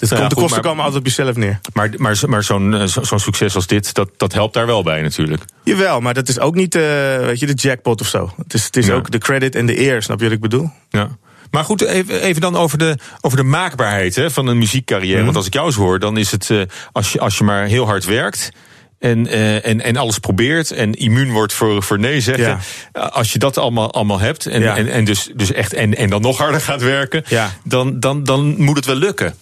Dus 0.00 0.08
Nou 0.08 0.20
komt, 0.20 0.34
de 0.34 0.40
goed, 0.40 0.44
kosten 0.44 0.50
maar- 0.62 0.70
komen 0.70 0.84
altijd 0.84 1.00
op 1.00 1.06
jezelf 1.16 1.36
neer. 1.36 1.60
Maar, 1.72 1.90
maar, 1.96 2.20
maar 2.26 2.42
zo'n 2.42 2.74
eh, 2.74 2.84
zo- 2.84 3.02
zo'n 3.02 3.18
succes 3.18 3.54
als 3.54 3.66
dit, 3.66 3.94
dat, 3.94 4.10
dat 4.16 4.32
helpt 4.32 4.54
daar 4.54 4.66
wel 4.66 4.82
bij 4.82 5.02
natuurlijk. 5.02 5.42
Jawel, 5.64 6.00
maar 6.00 6.14
dat 6.14 6.28
is 6.28 6.38
ook 6.38 6.54
niet 6.54 6.74
eh, 6.74 6.82
weet 7.16 7.40
je, 7.40 7.46
de 7.46 7.52
jackpot 7.54 8.00
of 8.00 8.06
zo. 8.06 8.32
Het 8.36 8.54
is, 8.54 8.64
het 8.64 8.76
is 8.76 8.86
Ja. 8.86 8.94
ook 8.94 9.10
de 9.10 9.18
credit 9.18 9.54
en 9.54 9.66
de 9.66 9.80
eer, 9.80 10.02
snap 10.02 10.18
je 10.18 10.24
wat 10.24 10.34
ik 10.34 10.40
bedoel? 10.40 10.70
Ja. 10.90 11.08
Maar 11.50 11.64
goed, 11.64 11.80
even, 11.82 12.20
even 12.22 12.40
dan 12.40 12.56
over 12.56 12.78
de, 12.78 12.96
over 13.20 13.36
de 13.38 13.42
maakbaarheid 13.44 14.14
hè, 14.14 14.30
van 14.30 14.46
een 14.46 14.58
muziekcarrière. 14.58 15.14
Mhm. 15.16 15.24
Want 15.24 15.36
als 15.36 15.46
ik 15.46 15.52
jou 15.52 15.66
eens 15.66 15.76
hoor, 15.76 15.98
dan 15.98 16.16
is 16.16 16.30
het 16.30 16.50
eh, 16.50 16.60
als, 16.92 17.12
je, 17.12 17.20
als 17.20 17.38
je 17.38 17.44
maar 17.44 17.64
heel 17.64 17.86
hard 17.86 18.04
werkt. 18.04 18.50
En, 18.98 19.26
en, 19.62 19.80
en 19.80 19.96
alles 19.96 20.18
probeert 20.18 20.70
en 20.70 20.92
immuun 20.94 21.30
wordt 21.30 21.52
voor, 21.52 21.82
voor 21.82 21.98
nee 21.98 22.20
zeggen. 22.20 22.58
Ja. 22.92 23.00
Als 23.00 23.32
je 23.32 23.38
dat 23.38 23.58
allemaal, 23.58 23.92
allemaal 23.92 24.18
hebt 24.20 24.46
en, 24.46 24.60
Ja. 24.60 24.76
en, 24.76 24.88
en, 24.88 25.04
dus, 25.04 25.30
dus 25.34 25.52
echt 25.52 25.72
en, 25.72 25.96
en 25.96 26.10
dan 26.10 26.20
nog 26.20 26.38
harder 26.38 26.60
gaat 26.60 26.82
werken, 26.82 27.22
Ja. 27.28 27.50
dan, 27.64 28.00
dan, 28.00 28.24
dan 28.24 28.54
moet 28.62 28.76
het 28.76 28.84
wel 28.86 28.94
lukken. 28.96 29.34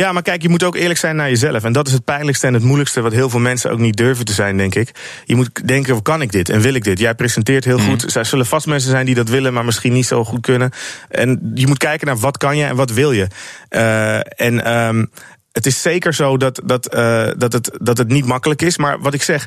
Ja, 0.00 0.12
maar 0.12 0.22
kijk, 0.22 0.42
je 0.42 0.48
moet 0.48 0.62
ook 0.62 0.76
eerlijk 0.76 0.98
zijn 0.98 1.16
naar 1.16 1.28
jezelf. 1.28 1.64
En 1.64 1.72
dat 1.72 1.86
is 1.86 1.92
het 1.92 2.04
pijnlijkste 2.04 2.46
en 2.46 2.54
het 2.54 2.62
moeilijkste 2.62 3.00
wat 3.00 3.12
heel 3.12 3.30
veel 3.30 3.40
mensen 3.40 3.70
ook 3.70 3.78
niet 3.78 3.96
durven 3.96 4.24
te 4.24 4.32
zijn, 4.32 4.56
denk 4.56 4.74
ik. 4.74 4.90
Je 5.24 5.34
moet 5.34 5.68
denken, 5.68 6.02
kan 6.02 6.22
ik 6.22 6.32
dit 6.32 6.48
en 6.48 6.60
wil 6.60 6.74
ik 6.74 6.84
dit? 6.84 6.98
Jij 6.98 7.14
presenteert 7.14 7.64
heel 7.64 7.78
goed. 7.78 8.14
Er 8.14 8.24
zullen 8.24 8.46
vast 8.46 8.66
mensen 8.66 8.90
zijn 8.90 9.06
die 9.06 9.14
dat 9.14 9.28
willen, 9.28 9.52
maar 9.52 9.64
misschien 9.64 9.92
niet 9.92 10.06
zo 10.06 10.24
goed 10.24 10.40
kunnen. 10.40 10.70
En 11.08 11.52
je 11.54 11.66
moet 11.66 11.78
kijken 11.78 12.06
naar 12.06 12.16
wat 12.16 12.36
kan 12.38 12.56
je 12.56 12.64
en 12.64 12.76
wat 12.76 12.90
wil 12.90 13.12
je. 13.12 13.26
Eh, 13.68 14.16
en 14.16 14.64
ehm, 14.64 15.04
het 15.52 15.66
is 15.66 15.82
zeker 15.82 16.14
zo 16.14 16.36
dat, 16.36 16.60
dat, 16.64 16.86
eh, 16.86 17.28
dat, 17.36 17.52
het, 17.52 17.70
dat 17.80 17.98
het 17.98 18.08
niet 18.08 18.26
makkelijk 18.26 18.62
is. 18.62 18.78
Maar 18.78 19.00
wat 19.00 19.14
ik 19.14 19.22
zeg, 19.22 19.46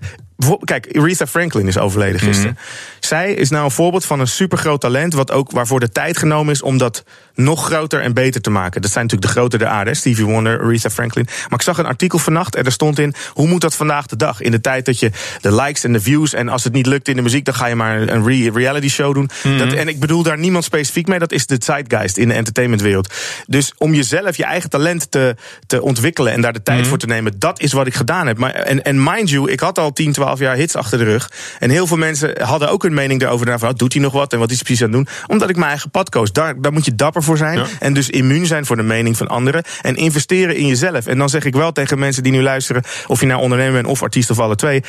kijk, 0.63 0.97
Aretha 0.97 1.27
Franklin 1.27 1.67
is 1.67 1.77
overleden 1.77 2.19
gisteren. 2.19 2.57
Zij 2.99 3.33
is 3.33 3.49
nou 3.49 3.63
een 3.63 3.71
voorbeeld 3.71 4.05
van 4.05 4.19
een 4.19 4.27
supergroot 4.27 4.81
talent, 4.81 5.13
wat 5.13 5.31
ook 5.31 5.51
waarvoor 5.51 5.79
de 5.79 5.91
tijd 5.91 6.17
genomen 6.17 6.53
is 6.53 6.61
om 6.61 6.77
dat 6.77 7.03
nog 7.35 7.65
groter 7.65 8.01
en 8.01 8.13
beter 8.13 8.41
te 8.41 8.49
maken. 8.49 8.81
Dat 8.81 8.91
zijn 8.91 9.03
natuurlijk 9.03 9.33
de 9.33 9.39
grote 9.39 9.57
der 9.57 9.67
aarde, 9.67 9.93
Stevie 9.93 10.25
Wonder, 10.25 10.61
Aretha 10.61 10.89
Franklin. 10.89 11.25
Maar 11.25 11.59
ik 11.59 11.61
zag 11.61 11.77
een 11.77 11.85
artikel 11.85 12.19
vannacht 12.19 12.55
en 12.55 12.65
er 12.65 12.71
stond 12.71 12.99
in, 12.99 13.13
hoe 13.29 13.47
moet 13.47 13.61
dat 13.61 13.75
vandaag 13.75 14.05
de 14.05 14.15
dag? 14.15 14.41
In 14.41 14.51
de 14.51 14.61
tijd 14.61 14.85
dat 14.85 14.99
je 14.99 15.11
de 15.41 15.55
likes 15.55 15.83
en 15.83 15.93
de 15.93 16.01
views 16.01 16.33
en 16.33 16.49
als 16.49 16.63
het 16.63 16.73
niet 16.73 16.85
lukt 16.85 17.07
in 17.07 17.15
de 17.15 17.21
muziek, 17.21 17.45
dan 17.45 17.53
ga 17.53 17.65
je 17.65 17.75
maar 17.75 18.01
een 18.01 18.25
re- 18.27 18.49
reality 18.53 18.89
show 18.89 19.13
doen. 19.13 19.29
Dat, 19.57 19.73
en 19.73 19.87
ik 19.87 19.99
bedoel 19.99 20.23
daar 20.23 20.37
niemand 20.37 20.63
specifiek 20.63 21.07
mee, 21.07 21.19
dat 21.19 21.31
is 21.31 21.45
de 21.45 21.57
zeitgeist 21.59 22.17
in 22.17 22.27
de 22.27 22.33
entertainmentwereld. 22.33 23.13
Dus 23.47 23.73
om 23.77 23.93
jezelf, 23.93 24.37
je 24.37 24.43
eigen 24.43 24.69
talent 24.69 25.11
te, 25.11 25.35
te 25.67 25.81
ontwikkelen 25.81 26.33
en 26.33 26.41
daar 26.41 26.53
de 26.53 26.63
tijd 26.63 26.87
voor 26.87 26.97
te 26.97 27.05
nemen, 27.05 27.39
dat 27.39 27.61
is 27.61 27.71
wat 27.71 27.87
ik 27.87 27.93
gedaan 27.93 28.27
heb. 28.27 28.37
Maar, 28.37 28.53
en, 28.53 28.83
en 28.83 29.03
mind 29.03 29.29
you, 29.29 29.51
ik 29.51 29.59
had 29.59 29.79
al 29.79 29.93
10, 29.93 30.11
12 30.11 30.32
jaar 30.39 30.55
hits 30.55 30.75
achter 30.75 30.97
de 30.97 31.03
rug. 31.03 31.31
En 31.59 31.69
heel 31.69 31.87
veel 31.87 31.97
mensen 31.97 32.41
hadden 32.41 32.69
ook 32.69 32.83
hun 32.83 32.93
mening 32.93 33.19
daarover. 33.19 33.59
Van, 33.59 33.69
oh, 33.69 33.75
doet 33.75 33.93
hij 33.93 34.01
nog 34.01 34.13
wat 34.13 34.33
en 34.33 34.39
wat 34.39 34.49
is 34.51 34.55
hij 34.55 34.65
precies 34.65 34.83
aan 34.83 34.93
het 34.93 35.05
doen? 35.05 35.15
Omdat 35.27 35.49
ik 35.49 35.55
mijn 35.55 35.69
eigen 35.69 35.89
pad 35.89 36.09
koos. 36.09 36.31
Daar, 36.31 36.61
daar 36.61 36.73
moet 36.73 36.85
je 36.85 36.95
dapper 36.95 37.23
voor 37.23 37.37
zijn. 37.37 37.57
Ja. 37.57 37.65
En 37.79 37.93
dus 37.93 38.09
immuun 38.09 38.45
zijn 38.45 38.65
voor 38.65 38.75
de 38.75 38.83
mening 38.83 39.17
van 39.17 39.27
anderen. 39.27 39.63
En 39.81 39.95
investeren 39.95 40.55
in 40.55 40.67
jezelf. 40.67 41.05
En 41.05 41.17
dan 41.17 41.29
zeg 41.29 41.43
ik 41.43 41.55
wel 41.55 41.71
tegen 41.71 41.99
mensen 41.99 42.23
die 42.23 42.31
nu 42.31 42.41
luisteren, 42.41 42.83
of 43.07 43.19
je 43.19 43.25
nou 43.25 43.41
ondernemer 43.41 43.73
bent 43.73 43.87
of 43.87 44.01
artiest 44.03 44.29
of 44.29 44.39
alle 44.39 44.55
twee, 44.55 44.83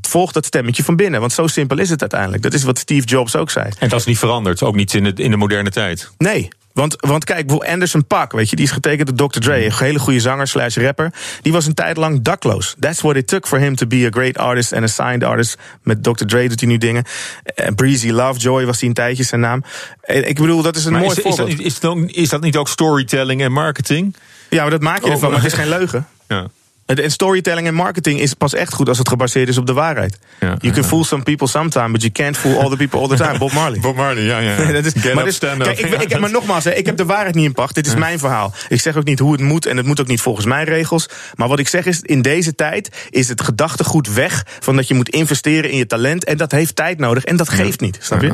volg 0.00 0.32
dat 0.32 0.44
stemmetje 0.44 0.84
van 0.84 0.96
binnen. 0.96 1.20
Want 1.20 1.32
zo 1.32 1.46
simpel 1.46 1.78
is 1.78 1.90
het 1.90 2.00
uiteindelijk. 2.00 2.42
Dat 2.42 2.54
is 2.54 2.62
wat 2.62 2.78
Steve 2.78 3.06
Jobs 3.06 3.36
ook 3.36 3.50
zei. 3.50 3.68
En 3.78 3.88
dat 3.88 4.00
is 4.00 4.06
niet 4.06 4.18
veranderd, 4.18 4.62
ook 4.62 4.74
niet 4.74 4.94
in 4.94 5.04
de, 5.04 5.12
in 5.14 5.30
de 5.30 5.36
moderne 5.36 5.70
tijd. 5.70 6.10
Nee. 6.18 6.48
Want, 6.74 6.96
want 7.00 7.24
kijk, 7.24 7.40
bijvoorbeeld 7.40 7.72
Anderson 7.72 8.06
Paak, 8.06 8.32
weet 8.32 8.50
je, 8.50 8.56
die 8.56 8.64
is 8.64 8.70
getekend 8.70 9.18
door 9.18 9.28
Dr. 9.28 9.38
Dre, 9.38 9.64
een 9.64 9.72
hele 9.72 9.98
goede 9.98 10.20
zanger 10.20 10.46
slash 10.46 10.76
rapper. 10.76 11.12
Die 11.42 11.52
was 11.52 11.66
een 11.66 11.74
tijd 11.74 11.96
lang 11.96 12.22
dakloos. 12.22 12.74
That's 12.78 13.00
what 13.00 13.16
it 13.16 13.26
took 13.26 13.46
for 13.46 13.58
him 13.58 13.74
to 13.76 13.86
be 13.86 14.06
a 14.06 14.10
great 14.10 14.38
artist 14.38 14.72
and 14.72 14.82
a 14.82 14.86
signed 14.86 15.24
artist. 15.24 15.58
Met 15.82 16.02
Dr. 16.02 16.24
Dre 16.24 16.48
doet 16.48 16.60
hij 16.60 16.68
nu 16.68 16.78
dingen. 16.78 17.04
Eh, 17.44 17.66
Breezy 17.74 18.10
Lovejoy 18.10 18.64
was 18.66 18.78
hij 18.80 18.88
een 18.88 18.94
tijdje 18.94 19.22
zijn 19.22 19.40
naam. 19.40 19.64
Eh, 20.00 20.28
ik 20.28 20.38
bedoel, 20.40 20.62
dat 20.62 20.76
is 20.76 20.84
een 20.84 20.92
Maar 20.92 21.00
mooi 21.00 21.12
is, 21.12 21.18
is, 21.18 21.24
dat 21.24 21.36
voorbeeld. 21.36 21.58
niet, 21.58 21.66
is, 21.66 21.80
dat, 21.80 21.96
is 22.06 22.28
dat 22.28 22.40
niet 22.40 22.56
ook 22.56 22.68
storytelling 22.68 23.42
en 23.42 23.52
marketing? 23.52 24.16
Ja, 24.50 24.62
maar 24.62 24.70
dat 24.70 24.82
maak 24.82 25.04
je 25.04 25.10
ervan, 25.10 25.30
maar 25.30 25.42
het 25.42 25.52
is 25.52 25.58
geen 25.58 25.68
leugen. 25.78 26.06
Ja. 26.28 26.46
En 26.86 27.10
storytelling 27.10 27.66
en 27.66 27.74
marketing 27.74 28.20
is 28.20 28.34
pas 28.34 28.54
echt 28.54 28.74
goed 28.74 28.88
als 28.88 28.98
het 28.98 29.08
gebaseerd 29.08 29.48
is 29.48 29.58
op 29.58 29.66
de 29.66 29.72
waarheid. 29.72 30.18
Ja, 30.40 30.56
you 30.58 30.74
can 30.74 30.84
fool 30.84 31.04
some 31.04 31.22
people 31.22 31.46
sometime, 31.46 31.90
but 31.90 32.00
you 32.00 32.12
can't 32.12 32.36
fool 32.36 32.60
all 32.60 32.70
the 32.70 32.76
people 32.76 33.00
all 33.00 33.08
the 33.08 33.16
time. 33.16 33.38
Bob 33.38 33.52
Marley. 33.52 33.80
Bob 33.86 33.96
Marley, 33.96 34.22
ja, 34.22 34.38
ja. 34.38 34.56
dat 34.72 34.84
is, 34.84 34.92
Get 34.96 35.14
maar, 35.14 35.24
dus, 35.24 35.42
up. 35.42 35.62
kijk, 35.62 35.78
ik, 35.78 36.02
ik, 36.02 36.18
maar 36.18 36.30
nogmaals, 36.30 36.64
hè, 36.64 36.70
ik 36.74 36.86
heb 36.86 36.96
de 36.96 37.04
waarheid 37.04 37.34
niet 37.34 37.44
in 37.44 37.52
pacht. 37.52 37.74
Dit 37.74 37.86
is 37.86 37.94
mijn 37.94 38.18
verhaal. 38.18 38.52
Ik 38.68 38.80
zeg 38.80 38.96
ook 38.96 39.04
niet 39.04 39.18
hoe 39.18 39.32
het 39.32 39.40
moet 39.40 39.66
en 39.66 39.76
het 39.76 39.86
moet 39.86 40.00
ook 40.00 40.06
niet 40.06 40.20
volgens 40.20 40.46
mijn 40.46 40.64
regels. 40.64 41.08
Maar 41.34 41.48
wat 41.48 41.58
ik 41.58 41.68
zeg 41.68 41.86
is, 41.86 42.00
in 42.00 42.22
deze 42.22 42.54
tijd 42.54 43.06
is 43.10 43.28
het 43.28 43.42
gedachtegoed 43.42 44.14
weg 44.14 44.46
van 44.60 44.76
dat 44.76 44.88
je 44.88 44.94
moet 44.94 45.08
investeren 45.08 45.70
in 45.70 45.76
je 45.76 45.86
talent. 45.86 46.24
En 46.24 46.36
dat 46.36 46.50
heeft 46.52 46.76
tijd 46.76 46.98
nodig 46.98 47.24
en 47.24 47.36
dat 47.36 47.48
geeft 47.48 47.80
niet. 47.80 47.98
Snap 48.00 48.22
je? 48.22 48.32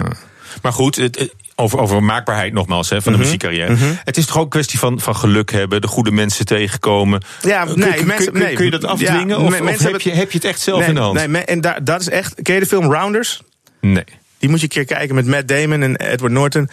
Maar 0.63 0.73
goed, 0.73 0.97
het- 0.97 1.35
over, 1.61 1.79
over 1.79 2.03
maakbaarheid 2.03 2.53
nogmaals 2.53 2.91
hè, 2.91 3.03
van 3.03 3.13
de 3.13 3.19
Mhm, 3.19 3.27
muziekcarrière. 3.27 3.73
mhm. 3.73 3.85
Het 4.05 4.17
is 4.17 4.27
toch 4.27 4.37
ook 4.37 4.43
een 4.45 4.49
kwestie 4.49 4.79
van, 4.79 5.01
van 5.01 5.17
geluk 5.17 5.51
hebben, 5.53 5.81
de 5.81 5.87
goede 5.87 6.11
mensen 6.11 6.45
tegenkomen. 6.47 7.23
Ja, 7.43 7.65
Kun- 7.65 7.79
nee, 7.79 7.93
kun, 7.95 8.07
mensen, 8.07 8.33
kun- 8.33 8.43
nee. 8.43 8.55
kun 8.55 8.65
je 8.65 8.71
dat 8.71 8.85
afdwingen? 8.85 9.29
Ja, 9.29 9.37
of 9.37 9.83
heb, 9.83 10.01
je, 10.01 10.11
heb 10.11 10.31
je 10.31 10.39
het 10.39 10.47
echt 10.47 10.61
zelf 10.61 10.79
nee, 10.79 10.89
in 10.89 10.95
de 10.95 11.01
hand? 11.01 11.27
Nee, 11.29 11.45
en 11.45 11.61
daar, 11.61 11.85
dat 11.85 12.01
is 12.01 12.09
echt. 12.09 12.43
Ken 12.43 12.55
je 12.55 12.61
de 12.61 12.67
film 12.67 12.93
Rounders? 12.93 13.41
Nee. 13.81 14.05
Die 14.39 14.49
moet 14.51 14.59
je 14.59 14.65
een 14.65 14.85
keer 14.85 14.97
kijken 14.97 15.15
met 15.15 15.27
Matt 15.27 15.49
Damon 15.49 15.83
en 15.83 15.97
Edward 15.97 16.33
Norton. 16.33 16.69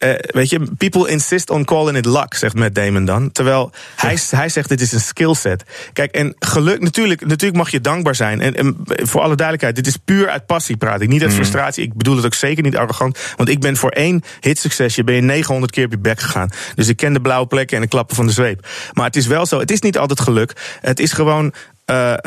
Eh, 0.00 0.10
weet 0.18 0.50
je, 0.50 0.60
people 0.78 1.08
insist 1.08 1.50
on 1.50 1.64
calling 1.64 1.96
it 1.96 2.06
luck, 2.06 2.34
zegt 2.34 2.54
Matt 2.54 2.74
Damon 2.74 3.04
dan. 3.04 3.32
Terwijl 3.32 3.72
hij, 3.96 4.18
hij 4.30 4.48
zegt, 4.48 4.68
dit 4.68 4.80
is 4.80 4.92
een 4.92 5.00
skillset. 5.00 5.64
Kijk, 5.92 6.12
en 6.12 6.34
geluk, 6.38 6.80
natuurlijk, 6.80 7.20
natuurlijk 7.26 7.56
mag 7.58 7.70
je 7.70 7.80
dankbaar 7.80 8.14
zijn. 8.14 8.40
En, 8.40 8.56
en 8.56 8.76
voor 8.84 9.20
alle 9.20 9.34
duidelijkheid, 9.34 9.76
dit 9.76 9.86
is 9.86 9.96
puur 9.96 10.28
uit 10.28 10.46
passie 10.46 10.76
praat 10.76 11.00
ik. 11.00 11.08
Niet 11.08 11.20
uit 11.20 11.30
Mhm. 11.30 11.40
frustratie. 11.40 11.84
Ik 11.84 11.94
bedoel 11.94 12.16
het 12.16 12.24
ook 12.24 12.34
zeker 12.34 12.62
niet 12.62 12.76
arrogant. 12.76 13.18
Want 13.36 13.48
ik 13.48 13.60
ben 13.60 13.76
voor 13.76 13.90
één 13.90 14.22
hitsuccesje, 14.40 15.04
ben 15.04 15.14
je 15.14 15.20
900 15.20 15.72
keer 15.72 15.84
op 15.84 15.90
je 15.90 15.98
bek 15.98 16.20
gegaan. 16.20 16.50
Dus 16.74 16.88
ik 16.88 16.96
ken 16.96 17.12
de 17.12 17.20
blauwe 17.20 17.46
plekken 17.46 17.76
en 17.76 17.82
de 17.82 17.88
klappen 17.88 18.16
van 18.16 18.26
de 18.26 18.32
zweep. 18.32 18.66
Maar 18.92 19.06
het 19.06 19.16
is 19.16 19.26
wel 19.26 19.46
zo, 19.46 19.58
het 19.58 19.70
is 19.70 19.80
niet 19.80 19.98
altijd 19.98 20.20
geluk. 20.20 20.52
Het 20.80 21.00
is 21.00 21.12
gewoon 21.12 21.52
eh, 21.84 22.24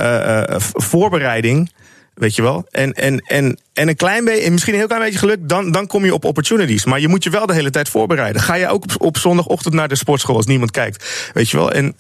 eh, 0.54 0.60
voorbereiding. 0.74 1.72
Weet 2.14 2.36
je 2.36 2.42
wel? 2.42 2.66
En, 2.72 2.94
en, 2.94 3.20
en, 3.20 3.60
en 3.74 3.88
een 3.88 3.96
klein 3.96 4.26
beetje, 4.26 4.44
en 4.44 4.52
misschien 4.52 4.74
een 4.74 4.80
heel 4.80 4.88
klein 4.88 5.04
beetje 5.04 5.20
geluk, 5.20 5.50
dan, 5.50 5.72
dan 5.72 5.88
kom 5.88 6.06
je 6.06 6.14
op 6.14 6.26
opportunities. 6.26 6.86
Maar 6.86 7.00
je 7.00 7.08
moet 7.08 7.24
je 7.24 7.30
wel 7.30 7.46
de 7.46 7.54
hele 7.54 7.70
tijd 7.70 7.90
voorbereiden. 7.90 8.42
Ga 8.42 8.54
je 8.54 8.68
ook 8.68 8.84
op, 8.84 9.02
op 9.02 9.18
zondagochtend 9.18 9.74
naar 9.74 9.88
de 9.88 9.96
sportschool 9.96 10.36
als 10.36 10.46
niemand 10.46 10.72
kijkt? 10.72 11.32
Weet 11.34 11.50
je 11.50 11.58
wel? 11.58 11.72
En. 11.72 11.96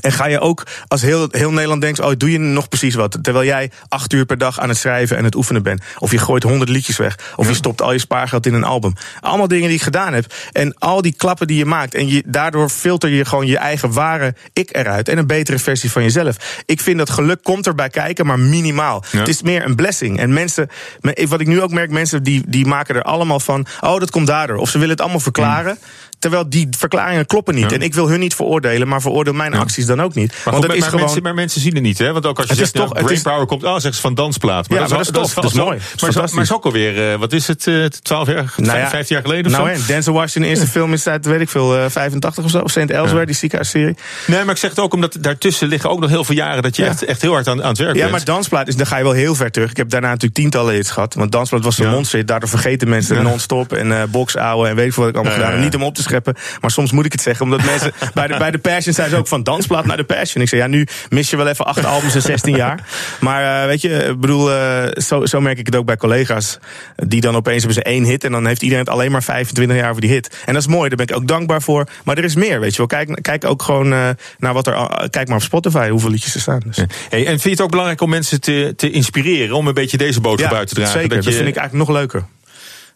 En 0.00 0.12
ga 0.12 0.26
je 0.26 0.40
ook, 0.40 0.66
als 0.88 1.02
heel, 1.02 1.28
heel 1.30 1.50
Nederland 1.50 1.80
denkt, 1.80 2.00
oh, 2.00 2.12
doe 2.16 2.30
je 2.30 2.38
nog 2.38 2.68
precies 2.68 2.94
wat? 2.94 3.18
Terwijl 3.22 3.44
jij 3.44 3.70
acht 3.88 4.12
uur 4.12 4.26
per 4.26 4.38
dag 4.38 4.60
aan 4.60 4.68
het 4.68 4.78
schrijven 4.78 5.16
en 5.16 5.24
het 5.24 5.34
oefenen 5.34 5.62
bent. 5.62 5.82
Of 5.98 6.10
je 6.10 6.18
gooit 6.18 6.42
honderd 6.42 6.70
liedjes 6.70 6.96
weg. 6.96 7.18
Of 7.36 7.48
je 7.48 7.54
stopt 7.54 7.82
al 7.82 7.92
je 7.92 7.98
spaargeld 7.98 8.46
in 8.46 8.54
een 8.54 8.64
album. 8.64 8.94
Allemaal 9.20 9.48
dingen 9.48 9.66
die 9.68 9.76
ik 9.76 9.82
gedaan 9.82 10.12
heb. 10.12 10.34
En 10.52 10.74
al 10.78 11.02
die 11.02 11.14
klappen 11.16 11.46
die 11.46 11.56
je 11.56 11.64
maakt. 11.64 11.94
En 11.94 12.08
je, 12.08 12.22
daardoor 12.26 12.68
filter 12.68 13.10
je 13.10 13.24
gewoon 13.24 13.46
je 13.46 13.58
eigen 13.58 13.92
ware 13.92 14.34
ik 14.52 14.76
eruit. 14.76 15.08
En 15.08 15.18
een 15.18 15.26
betere 15.26 15.58
versie 15.58 15.90
van 15.90 16.02
jezelf. 16.02 16.62
Ik 16.66 16.80
vind 16.80 16.98
dat 16.98 17.10
geluk 17.10 17.42
komt 17.42 17.66
erbij 17.66 17.88
kijken, 17.88 18.26
maar 18.26 18.38
minimaal. 18.38 19.04
Ja. 19.10 19.18
Het 19.18 19.28
is 19.28 19.42
meer 19.42 19.64
een 19.64 19.76
blessing. 19.76 20.18
En 20.18 20.32
mensen, 20.32 20.68
me- 21.00 21.26
wat 21.28 21.40
ik 21.40 21.46
nu 21.46 21.60
ook 21.62 21.70
merk, 21.70 21.90
mensen 21.90 22.22
die, 22.22 22.42
die 22.46 22.66
maken 22.66 22.94
er 22.94 23.02
allemaal 23.02 23.40
van, 23.40 23.66
oh, 23.80 23.98
dat 23.98 24.10
komt 24.10 24.26
daardoor. 24.26 24.56
Of 24.56 24.68
ze 24.68 24.78
willen 24.78 24.92
het 24.92 25.00
allemaal 25.00 25.20
verklaren. 25.20 25.78
Terwijl 26.22 26.48
die 26.48 26.68
verklaringen 26.78 27.26
kloppen 27.26 27.54
niet. 27.54 27.70
Ja. 27.70 27.76
En 27.76 27.82
ik 27.82 27.94
wil 27.94 28.08
hun 28.08 28.20
niet 28.20 28.34
veroordelen, 28.34 28.88
maar 28.88 29.00
veroordeel 29.00 29.32
mijn 29.32 29.54
acties 29.54 29.86
dan 29.86 30.02
ook 30.02 30.14
niet. 30.14 30.28
Maar, 30.32 30.40
Want 30.44 30.56
goed, 30.56 30.66
maar, 30.66 30.74
is 30.74 30.80
maar 30.80 30.90
gewoon. 30.90 31.04
mensen, 31.04 31.22
maar 31.22 31.34
mensen 31.34 31.60
zien 31.60 31.74
het 31.74 31.82
niet, 31.82 31.98
hè? 31.98 32.12
Want 32.12 32.26
ook 32.26 32.36
als 32.38 32.46
je 32.46 32.52
Het 32.52 32.62
is 32.62 32.70
zegt, 32.70 32.84
toch- 32.86 32.94
nou, 32.94 33.12
is- 33.12 33.20
Brainpower 33.22 33.46
komt, 33.46 33.64
oh, 33.64 33.72
zeggen 33.72 33.94
ze 33.94 34.00
van 34.00 34.14
dansplaat. 34.14 34.66
Ja, 34.68 34.74
maar 34.80 34.88
dat 34.88 35.00
is 35.00 35.06
dat 35.06 35.44
is 35.44 35.52
mooi, 35.52 35.54
dat 35.54 35.54
is 35.54 35.54
Maar, 35.56 35.76
is- 35.76 35.98
fantastisch. 36.00 36.32
maar 36.32 36.42
is 36.44 36.52
ook 36.52 36.64
alweer, 36.64 37.12
eh, 37.12 37.18
wat 37.18 37.32
is 37.32 37.46
het, 37.46 37.66
eh, 37.66 37.84
12 37.84 38.28
jaar, 38.28 38.52
Nou 38.56 38.78
ja, 38.78 38.88
15 38.88 39.14
jaar 39.16 39.24
geleden 39.24 39.46
of 39.52 39.58
Nou, 39.58 39.68
zo? 39.68 39.80
en 39.80 39.86
Denzel 39.86 40.12
Washington, 40.12 40.50
eerste 40.50 40.66
film 40.66 40.92
is 40.92 41.06
uit, 41.06 41.26
weet 41.26 41.40
ik 41.40 41.48
veel, 41.48 41.76
eh, 41.76 41.84
85 41.88 42.44
of 42.44 42.50
zo. 42.50 42.58
Of 42.58 42.70
St. 42.70 42.76
Elsewhere, 42.90 43.26
die 43.26 43.34
ziekenhuisserie. 43.34 43.96
Nee, 44.26 44.44
maar 44.44 44.54
ik 44.54 44.60
zeg 44.60 44.70
het 44.70 44.78
ook 44.78 44.94
omdat 44.94 45.16
daartussen 45.20 45.68
liggen 45.68 45.90
ook 45.90 46.00
nog 46.00 46.10
heel 46.10 46.24
veel 46.24 46.34
jaren 46.36 46.62
dat 46.62 46.76
je 46.76 46.82
Ja. 46.82 46.88
echt, 46.88 47.04
echt 47.04 47.22
heel 47.22 47.32
hard 47.32 47.48
aan, 47.48 47.62
aan 47.62 47.68
het 47.68 47.78
werk 47.78 47.94
Ja, 47.94 47.98
bent. 48.00 48.10
maar 48.10 48.24
Dansplaat, 48.24 48.68
is, 48.68 48.76
dan 48.76 48.86
ga 48.86 48.96
je 48.96 49.02
wel 49.02 49.12
heel 49.12 49.34
ver 49.34 49.50
terug. 49.50 49.70
Ik 49.70 49.76
heb 49.76 49.90
daarna 49.90 50.06
natuurlijk 50.08 50.34
tientallen 50.34 50.74
hits 50.74 50.90
gehad. 50.90 51.14
Want 51.14 51.32
Dansplaat 51.32 51.64
was 51.64 51.78
een 51.78 51.84
Ja. 51.86 51.90
monster. 51.90 52.26
Daardoor 52.26 52.48
vergeten 52.48 52.88
mensen 52.88 53.16
Ja. 53.16 53.22
non-stop 53.22 53.72
en 53.72 53.92
eh 53.92 54.02
boxouwen 54.08 54.68
en 54.68 54.76
weet 54.76 54.86
ik 54.86 54.92
veel 54.92 55.02
wat 55.02 55.12
ik 55.12 55.18
allemaal 55.18 55.34
Ja, 55.38 55.38
gedaan 55.38 55.54
heb. 55.54 55.64
ja, 55.64 55.70
Niet 55.70 55.80
om 55.80 55.88
op 55.88 55.94
te 55.94 56.02
scheppen, 56.12 56.42
maar 56.60 56.70
soms 56.70 56.92
moet 56.92 57.04
ik 57.04 57.12
het 57.12 57.20
zeggen. 57.20 57.44
Omdat 57.44 57.64
mensen 57.64 57.92
bij 58.14 58.26
de, 58.26 58.36
bij 58.36 58.50
de 58.50 58.58
Passion 58.58 58.94
zijn 58.94 59.10
ze 59.10 59.16
ook 59.16 59.28
van 59.28 59.42
Dansplaat 59.42 59.84
naar 59.84 59.96
de 59.96 60.04
Passion. 60.04 60.42
Ik 60.42 60.48
zeg, 60.48 60.60
ja, 60.60 60.66
nu 60.66 60.86
mis 61.08 61.30
je 61.30 61.36
wel 61.36 61.48
even 61.48 61.64
acht 61.64 61.84
albums 61.84 62.14
en 62.14 62.22
16 62.22 62.56
jaar. 62.56 62.86
Maar 63.20 63.62
eh, 63.62 63.66
weet 63.66 63.80
je, 63.80 63.88
ik 63.88 64.20
bedoel, 64.20 64.52
eh, 64.52 65.02
zo, 65.02 65.26
zo 65.26 65.40
merk 65.40 65.58
ik 65.58 65.66
het 65.66 65.76
ook 65.76 65.86
bij 65.86 65.96
collega's. 65.96 66.58
Die 66.96 67.20
dan 67.20 67.36
opeens 67.36 67.64
hebben 67.64 67.82
ze 67.82 67.90
één 67.90 68.04
hit 68.04 68.24
en 68.24 68.32
dan 68.32 68.46
heeft 68.46 68.62
iedereen 68.62 68.84
het 68.84 68.92
alleen 68.92 69.10
maar 69.10 69.22
25 69.22 69.76
jaar 69.76 69.92
voor 69.92 70.00
die 70.00 70.10
hit. 70.10 70.36
En 70.44 70.52
dat 70.52 70.62
is 70.62 70.68
mooi, 70.68 70.88
daar 70.88 71.06
ben 71.06 71.06
ik 71.06 71.22
ook 71.22 71.28
dankbaar 71.28 71.62
voor. 71.62 71.86
Maar 72.04 72.18
er 72.18 72.24
is 72.24 72.34
meer, 72.34 72.60
weet 72.60 72.70
je 72.70 72.76
wel. 72.76 72.86
Kijk, 72.86 73.22
kijk 73.22 73.44
ook 73.44 73.62
gewoon 73.62 73.92
eh, 73.92 74.08
naar 74.38 74.52
wat 74.52 74.66
er. 74.66 75.08
Kijk 75.10 75.28
maar 75.28 75.36
op 75.36 75.42
Spotify 75.42 75.88
hoeveel 75.88 76.10
liedjes 76.10 76.34
er 76.34 76.40
staan. 76.40 76.60
Dus. 76.66 76.76
Hey, 77.08 77.20
en 77.26 77.26
vind 77.26 77.42
je 77.42 77.50
het 77.50 77.60
ook 77.60 77.70
belangrijk 77.70 78.00
om 78.00 78.10
mensen 78.10 78.40
te, 78.40 78.72
te 78.76 78.90
inspireren, 78.90 79.56
om 79.56 79.66
een 79.66 79.74
beetje 79.74 79.96
deze 79.96 80.20
boodschap 80.20 80.50
Ja, 80.50 80.56
uit 80.56 80.68
te 80.68 80.74
dragen? 80.74 81.00
Zeker, 81.00 81.16
dat, 81.16 81.24
je, 81.24 81.32
vind 81.32 81.48
ik 81.48 81.56
eigenlijk 81.56 81.88
nog 81.88 81.96
leuker. 81.98 82.24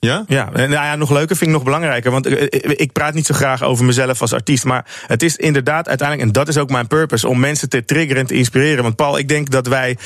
Ja? 0.00 0.24
Ja, 0.26 0.50
nou 0.52 0.70
ja, 0.70 0.96
nog 0.96 1.10
leuker 1.10 1.36
vind 1.36 1.50
ik 1.50 1.56
nog 1.56 1.64
belangrijker. 1.64 2.10
Want 2.10 2.26
eh, 2.26 2.42
eh, 2.42 2.70
ik 2.76 2.92
praat 2.92 3.14
niet 3.14 3.26
zo 3.26 3.34
graag 3.34 3.62
over 3.62 3.84
mezelf 3.84 4.20
als 4.20 4.32
artiest. 4.32 4.64
Maar 4.64 4.84
het 5.06 5.22
is 5.22 5.36
inderdaad 5.36 5.88
uiteindelijk, 5.88 6.28
en 6.28 6.32
dat 6.32 6.48
is 6.48 6.58
ook 6.58 6.70
mijn 6.70 6.86
purpose, 6.86 7.28
om 7.28 7.40
mensen 7.40 7.68
te 7.68 7.84
triggeren 7.84 8.20
en 8.20 8.26
te 8.26 8.34
inspireren. 8.34 8.82
Want 8.82 8.96
Paul, 8.96 9.18
ik 9.18 9.28
denk 9.28 9.50
dat 9.50 9.66
wij 9.66 9.96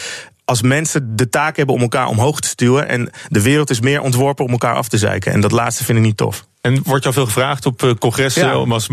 als 0.45 0.63
mensen 0.63 1.17
de 1.17 1.29
taak 1.29 1.57
hebben 1.57 1.75
om 1.75 1.81
elkaar 1.81 2.07
omhoog 2.07 2.41
te 2.41 2.49
stuwen. 2.49 2.89
En 2.89 3.11
de 3.29 3.43
wereld 3.43 3.71
is 3.71 3.81
meer 3.81 4.01
ontworpen 4.01 4.45
om 4.45 4.51
elkaar 4.51 4.75
af 4.75 4.89
te 4.89 4.99
zeiken. 4.99 5.33
En 5.33 5.41
dat 5.41 5.53
laatste 5.53 5.85
vind 5.85 5.99
ik 5.99 6.05
niet 6.05 6.17
tof. 6.17 6.47
En 6.61 6.83
wordt 6.85 7.03
jou 7.03 7.15
veel 7.15 7.27
gevraagd 7.27 7.67
op 7.67 7.83
eh, 7.83 7.91
congressen 7.99 8.47
Ja. 8.47 8.59
om 8.59 8.73
als 8.73 8.89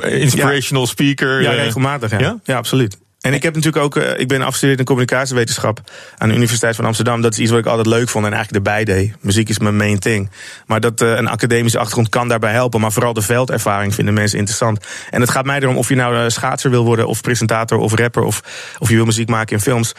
inspirational 0.00 0.86
speaker? 0.86 1.42
Ja, 1.42 1.50
regelmatig. 1.50 2.10
Ja, 2.10 2.18
ja? 2.18 2.38
ja? 2.44 2.56
absoluut. 2.56 2.98
En 3.22 3.34
ik 3.34 3.42
heb 3.42 3.54
natuurlijk 3.54 3.84
ook, 3.84 3.96
eh, 3.96 4.20
ik 4.20 4.28
ben 4.28 4.42
afgestudeerd 4.42 4.78
in 4.78 4.84
communicatiewetenschap 4.84 5.80
aan 6.18 6.28
de 6.28 6.34
Universiteit 6.34 6.76
van 6.76 6.84
Amsterdam. 6.84 7.20
Dat 7.20 7.32
is 7.32 7.38
iets 7.38 7.50
wat 7.50 7.58
ik 7.58 7.66
altijd 7.66 7.86
leuk 7.86 8.08
vond 8.08 8.26
en 8.26 8.32
eigenlijk 8.32 8.66
erbij 8.66 8.84
deed. 8.84 9.14
Muziek 9.20 9.48
is 9.48 9.58
mijn 9.58 9.76
main 9.76 9.98
thing. 9.98 10.30
Maar 10.66 10.80
dat 10.80 11.00
eh, 11.00 11.08
een 11.08 11.28
academische 11.28 11.78
achtergrond 11.78 12.08
kan 12.08 12.28
daarbij 12.28 12.52
helpen. 12.52 12.80
Maar 12.80 12.92
vooral 12.92 13.12
de 13.12 13.22
veldervaring 13.22 13.94
vinden 13.94 14.14
mensen 14.14 14.38
interessant. 14.38 14.86
En 15.10 15.20
het 15.20 15.30
gaat 15.30 15.44
mij 15.44 15.60
erom 15.60 15.76
of 15.76 15.88
je 15.88 15.94
nou 15.94 16.16
eh, 16.16 16.28
schaatser 16.28 16.70
wil 16.70 16.84
worden, 16.84 17.06
of 17.06 17.20
presentator, 17.20 17.78
of 17.78 17.94
rapper, 17.94 18.22
of, 18.22 18.42
of 18.78 18.88
je 18.88 18.94
wil 18.94 19.04
muziek 19.04 19.28
maken 19.28 19.56
in 19.56 19.62
films. 19.62 19.94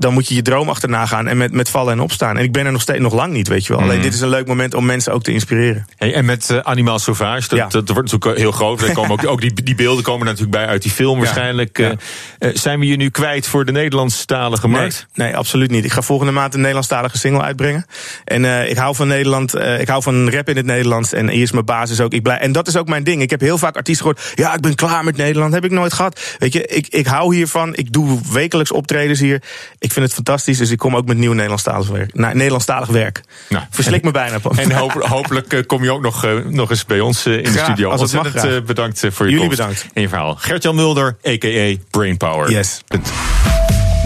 Dan 0.00 0.12
moet 0.12 0.28
je 0.28 0.34
je 0.34 0.42
droom 0.42 0.68
achterna 0.68 1.06
gaan 1.06 1.26
en 1.28 1.36
met, 1.36 1.52
met 1.52 1.68
vallen 1.68 1.92
en 1.92 2.00
opstaan. 2.00 2.36
En 2.36 2.44
ik 2.44 2.52
ben 2.52 2.66
er 2.66 2.72
nog 2.72 2.80
steeds 2.80 2.98
nog 3.00 3.14
lang 3.14 3.32
niet, 3.32 3.48
weet 3.48 3.66
je 3.66 3.72
wel. 3.72 3.82
Alleen 3.82 3.94
Mhm. 3.94 4.02
dit 4.04 4.14
is 4.14 4.20
een 4.20 4.28
leuk 4.28 4.46
moment 4.46 4.74
om 4.74 4.84
mensen 4.86 5.12
ook 5.12 5.22
te 5.22 5.32
inspireren. 5.32 5.86
Hey, 5.96 6.14
en 6.14 6.24
met 6.24 6.50
eh, 6.50 6.58
Animal 6.58 6.98
Sauvage, 6.98 7.48
dat, 7.48 7.58
Ja. 7.58 7.66
dat 7.66 7.88
wordt 7.88 8.12
natuurlijk 8.12 8.38
heel 8.40 8.52
groot. 8.52 8.82
Er 8.82 8.92
komen 8.92 9.10
ook, 9.10 9.26
ook 9.32 9.40
die, 9.40 9.62
die 9.62 9.74
beelden 9.74 10.04
komen 10.04 10.26
natuurlijk 10.26 10.52
bij 10.52 10.66
uit 10.66 10.82
die 10.82 10.90
film 10.90 11.18
waarschijnlijk. 11.18 11.78
Ja. 11.78 11.90
Eh, 12.38 12.48
eh, 12.48 12.56
zijn 12.56 12.80
we 12.80 12.86
je 12.86 12.96
nu 12.96 13.10
kwijt 13.10 13.46
voor 13.46 13.64
de 13.64 13.72
Nederlandstalige 13.72 14.68
markt? 14.68 15.06
Nee, 15.14 15.26
nee, 15.26 15.36
absoluut 15.36 15.70
niet. 15.70 15.84
Ik 15.84 15.92
ga 15.92 16.02
volgende 16.02 16.32
maand 16.32 16.52
een 16.54 16.58
Nederlandstalige 16.60 17.18
single 17.18 17.42
uitbrengen. 17.42 17.86
En 18.24 18.68
ik 18.70 18.76
hou 18.76 18.94
van 18.94 19.08
Nederland. 19.08 19.54
ik 19.58 19.88
hou 19.88 20.02
van 20.02 20.30
rap 20.30 20.48
in 20.48 20.56
het 20.56 20.66
Nederlands. 20.66 21.12
En 21.12 21.28
hier 21.28 21.42
is 21.42 21.52
mijn 21.52 21.64
basis 21.64 22.00
ook. 22.00 22.12
Ik 22.12 22.22
blij, 22.22 22.38
en 22.38 22.52
dat 22.52 22.68
is 22.68 22.76
ook 22.76 22.88
mijn 22.88 23.04
ding. 23.04 23.22
Ik 23.22 23.30
heb 23.30 23.40
heel 23.40 23.58
vaak 23.58 23.76
artiesten 23.76 24.06
gehoord. 24.06 24.32
Ja, 24.34 24.54
ik 24.54 24.60
ben 24.60 24.74
klaar 24.74 25.04
met 25.04 25.16
Nederland. 25.16 25.52
Heb 25.52 25.64
ik 25.64 25.70
nooit 25.70 25.92
gehad. 25.92 26.20
Weet 26.38 26.52
je, 26.52 26.66
ik, 26.66 26.86
ik 26.88 27.06
hou 27.06 27.34
hiervan. 27.34 27.74
Ik 27.76 27.92
doe 27.92 28.18
wekelijks 28.32 28.72
optredens 28.72 29.20
hier. 29.20 29.42
Ik 29.78 29.89
vind 29.92 30.04
het 30.04 30.14
fantastisch. 30.14 30.58
Dus 30.58 30.70
ik 30.70 30.78
kom 30.78 30.96
ook 30.96 31.06
met 31.06 31.16
nieuw 31.16 31.32
Nederlandstalig 31.32 31.88
werk. 31.88 32.14
Nou, 32.14 32.34
Nederlandstalig 32.34 32.88
werk. 32.88 33.22
Nou, 33.48 33.64
Verslik 33.70 34.04
me 34.04 34.10
bijna. 34.10 34.38
En 34.56 34.72
hoop- 34.72 35.02
hopelijk 35.02 35.52
eh, 35.52 35.66
kom 35.66 35.82
je 35.82 35.92
ook 35.92 36.02
nog, 36.02 36.24
eh, 36.24 36.32
nog 36.48 36.70
eens 36.70 36.84
bij 36.84 37.00
ons 37.00 37.26
eh, 37.26 37.36
in 37.36 37.42
de 37.52 37.58
studio. 37.58 37.90
als 37.90 38.12
het 38.12 38.22
mag, 38.22 38.62
bedankt 38.64 39.04
voor 39.10 39.26
je 39.26 39.32
Jullie 39.32 39.46
komst 39.46 39.60
bedankt. 39.60 39.86
En 39.92 40.02
je 40.02 40.08
verhaal. 40.08 40.34
Gert-Jan 40.34 40.74
Mulder, 40.74 41.16
a.k.a. 41.26 41.74
Brainpower. 41.90 42.50
Yes. 42.50 42.80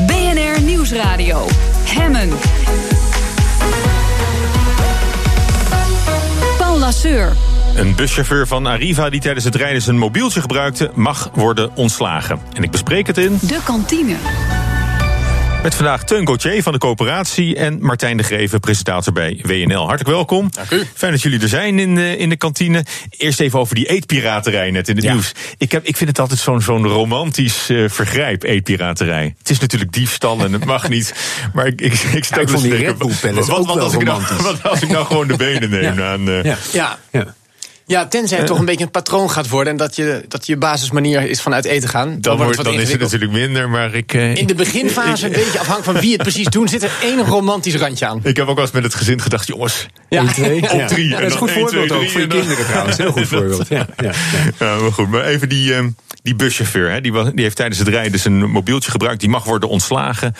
BNR 0.07 0.63
Nieuwsradio. 0.63 1.47
Hemmen. 1.85 2.29
Paul 6.59 6.79
Lasseur. 6.79 7.33
Een 7.77 7.95
buschauffeur 7.95 8.47
van 8.47 8.67
Arriva 8.67 9.11
die 9.11 9.21
tijdens 9.21 9.45
het 9.45 9.55
rijden 9.55 9.83
zijn 9.83 9.99
mobieltje 9.99 10.41
gebruikte... 10.41 10.91
mag 10.95 11.31
worden 11.35 11.71
ontslagen. 11.75 12.41
En 12.53 12.63
ik 12.63 12.71
bespreek 12.71 13.07
het 13.07 13.19
in... 13.19 13.39
De 13.43 13.59
kantine. 13.65 14.17
Met 15.65 15.75
vandaag 15.75 16.05
Teun 16.05 16.27
Gauthier 16.27 16.63
van 16.63 16.73
de 16.73 16.79
coöperatie 16.79 17.57
en 17.57 17.79
Martijn 17.83 18.17
de 18.17 18.23
Greven, 18.23 18.61
presentator 18.61 19.13
bij 19.13 19.41
WNL. 19.43 19.79
Hartelijk 19.79 20.09
welkom. 20.09 20.49
Dank 20.51 20.71
u. 20.71 20.83
Fijn 20.95 21.13
dat 21.13 21.23
jullie 21.23 21.41
er 21.41 21.49
zijn 21.49 21.79
in 21.79 21.95
de, 21.95 22.17
in 22.17 22.29
de 22.29 22.37
kantine. 22.37 22.85
Eerst 23.11 23.41
even 23.41 23.59
over 23.59 23.75
die 23.75 23.87
eetpiraterij 23.87 24.71
net 24.71 24.89
in 24.89 24.97
het 24.97 25.05
nieuws. 25.05 25.33
Ik, 25.59 25.73
heb, 25.73 25.85
ik 25.85 25.97
vind 25.97 26.09
het 26.11 26.19
altijd 26.19 26.41
zo'n 26.41 26.61
zo'n 26.61 26.87
romantisch 26.87 27.69
eh, 27.71 27.85
vergrijp, 27.89 28.43
eetpiraterij. 28.43 29.35
Het 29.39 29.51
is 29.51 29.59
natuurlijk 29.59 29.93
diefstal 29.93 30.41
en 30.45 30.53
het 30.53 30.65
mag 30.65 30.89
niet. 30.89 31.15
Maar 31.55 31.67
ik, 31.67 31.81
ik, 31.81 31.93
ik, 31.93 32.25
sta 32.25 32.37
ik 32.37 32.43
ook 32.43 32.49
vond 32.49 32.63
te 32.63 32.69
die 32.69 32.79
denken, 32.79 32.87
Red 32.87 32.99
Bull 32.99 33.17
pellets 33.21 33.49
wat- 33.49 33.79
als 33.79 33.95
ik 33.95 34.05
nou-. 34.05 34.23
Wat 34.43 34.63
als 34.63 34.83
ik 34.83 34.89
nou 34.89 35.07
gewoon 35.07 35.27
de 35.29 35.37
benen 35.37 35.71
neem 35.81 36.01
aan... 36.03 36.29
eh, 36.29 36.45
Ja. 36.73 36.99
Ja. 37.11 37.35
Ja. 37.87 38.07
Tenzij 38.07 38.37
het 38.39 38.47
Eh. 38.47 38.51
toch 38.53 38.59
een 38.59 38.65
beetje 38.69 38.85
een 38.85 38.91
patroon 38.91 39.31
gaat 39.31 39.49
worden... 39.49 39.73
en 39.73 39.79
dat 39.79 39.97
je, 39.97 40.25
dat 40.29 40.47
je 40.47 40.57
basismanier 40.57 41.23
is 41.23 41.41
van 41.41 41.55
uit 41.55 41.65
eten 41.65 41.89
gaan. 41.89 42.09
Dan, 42.11 42.21
Dan, 42.21 42.37
wordt 42.37 42.57
het 42.57 42.65
dan 42.67 42.75
is 42.81 42.91
het 42.93 43.01
natuurlijk 43.01 43.33
minder, 43.33 43.69
maar 43.71 43.95
ik... 43.95 44.15
eh, 44.15 44.35
In 44.35 44.47
de 44.47 44.55
beginfase, 44.55 45.27
een 45.27 45.33
beetje 45.33 45.59
afhankelijk 45.59 45.85
van 45.85 46.01
wie 46.01 46.13
het 46.13 46.23
precies 46.23 46.47
doet... 46.49 46.71
zit 46.71 46.83
er 46.83 46.91
één 47.03 47.25
romantisch 47.27 47.75
randje 47.75 48.07
aan. 48.07 48.21
Ik 48.23 48.37
heb 48.37 48.47
ook 48.49 48.55
wel 48.55 48.65
eens 48.65 48.73
met 48.75 48.83
het 48.83 48.95
gezin 48.95 49.21
gedacht, 49.21 49.47
jongens. 49.47 49.87
Ja. 50.09 50.21
Eén, 50.21 50.27
twee. 50.29 50.63
Op 50.73 50.79
Ja. 50.79 50.87
drie. 50.87 51.09
Ja, 51.09 51.15
En 51.17 51.21
dat 51.23 51.27
is 51.29 51.33
een 51.33 51.39
goed 51.41 51.51
één, 51.51 51.67
twee, 51.67 51.79
voorbeeld 51.81 52.03
ook 52.03 52.11
voor 52.11 52.21
je 52.21 52.27
kinderen 52.27 52.67
trouwens. 52.67 52.97
Heel 52.97 53.13
goed 53.13 53.29
voorbeeld. 53.35 53.69
Ja, 53.69 53.87
ja, 53.97 54.13
ja. 54.59 54.67
Ja, 54.67 54.77
maar 54.77 54.93
goed. 54.93 55.11
Maar 55.11 55.25
even 55.25 55.49
die, 55.49 55.75
ehm, 55.75 55.89
die 56.23 56.35
buschauffeur, 56.35 56.91
hè, 56.91 57.01
die, 57.01 57.13
die 57.13 57.43
heeft 57.45 57.57
tijdens 57.57 57.79
het 57.79 57.89
rijden 57.89 58.21
zijn 58.21 58.51
mobieltje 58.51 58.91
gebruikt. 58.91 59.21
Die 59.21 59.29
mag 59.29 59.45
worden 59.45 59.69
ontslagen. 59.69 60.35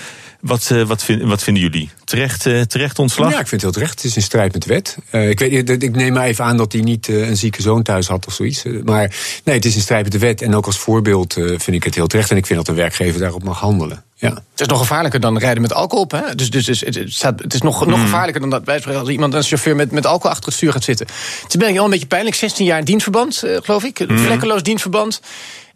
Wat, 0.45 0.71
eh, 0.71 0.83
wat, 0.83 1.03
vind- 1.05 1.23
wat 1.23 1.43
vinden 1.43 1.63
jullie? 1.63 1.91
Terecht, 2.05 2.47
eh, 2.47 2.61
terecht 2.61 2.99
ontslag? 2.99 3.33
Ja, 3.33 3.41
ik 3.41 3.47
vind 3.47 3.51
het 3.51 3.61
heel 3.61 3.71
terecht. 3.73 3.95
Het 3.95 4.05
is 4.05 4.17
in 4.17 4.23
strijd 4.23 4.53
met 4.53 4.63
de 4.63 4.69
wet. 4.69 4.97
Eh, 5.11 5.29
ik, 5.29 5.39
weet, 5.39 5.83
ik 5.83 5.97
neem 5.97 6.13
maar 6.13 6.25
even 6.25 6.45
aan 6.45 6.57
dat 6.57 6.73
hij 6.73 6.81
niet 6.83 7.09
een 7.09 7.37
zieke 7.37 7.63
zoon 7.63 7.83
thuis 7.83 8.07
had 8.07 8.27
of 8.27 8.33
zoiets. 8.35 8.63
Maar 8.85 9.15
nee, 9.45 9.55
het 9.55 9.65
is 9.65 9.75
in 9.75 9.81
strijd 9.81 10.03
met 10.03 10.13
de 10.13 10.19
wet. 10.19 10.43
En 10.43 10.55
ook 10.55 10.67
als 10.67 10.79
voorbeeld 10.79 11.37
eh, 11.37 11.45
vind 11.45 11.67
ik 11.77 11.85
het 11.85 11.95
heel 11.95 12.07
terecht. 12.07 12.31
En 12.31 12.37
ik 12.37 12.47
vind 12.47 12.59
dat 12.59 12.69
een 12.69 12.75
werkgever 12.75 13.21
daarop 13.21 13.43
mag 13.43 13.61
handelen. 13.61 14.05
Ja. 14.15 14.29
Het 14.31 14.61
is 14.61 14.67
nog 14.67 14.79
gevaarlijker 14.79 15.21
dan 15.21 15.39
rijden 15.39 15.63
met 15.63 15.73
alcohol 15.73 16.05
op. 16.05 16.11
Hè? 16.11 16.35
Dus, 16.35 16.51
dus, 16.51 16.65
dus 16.65 16.81
het, 16.81 16.99
staat, 17.07 17.41
het 17.41 17.55
is 17.55 17.61
nog, 17.61 17.87
nog 17.87 18.01
gevaarlijker 18.01 18.41
dan 18.41 18.51
dat 18.51 18.65
wij 18.65 18.79
spreken 18.79 19.01
als 19.01 19.09
iemand, 19.09 19.35
een 19.35 19.43
chauffeur 19.43 19.77
met, 19.77 19.91
met 19.91 20.07
alcohol 20.07 20.31
achter 20.31 20.45
het 20.47 20.55
stuur 20.55 20.73
gaat 20.73 20.85
zitten. 20.85 21.07
Het 21.43 21.55
is 21.55 21.57
ben 21.61 21.75
wel 21.75 21.85
een 21.85 21.91
beetje 21.91 22.07
pijnlijk. 22.07 22.37
16 22.37 22.67
jaar 22.67 22.85
dienstverband, 22.85 23.43
geloof 23.63 23.85
ik. 23.85 24.09
Mhm. 24.09 24.19
Vlekkeloos 24.19 24.63
dienstverband. 24.63 25.21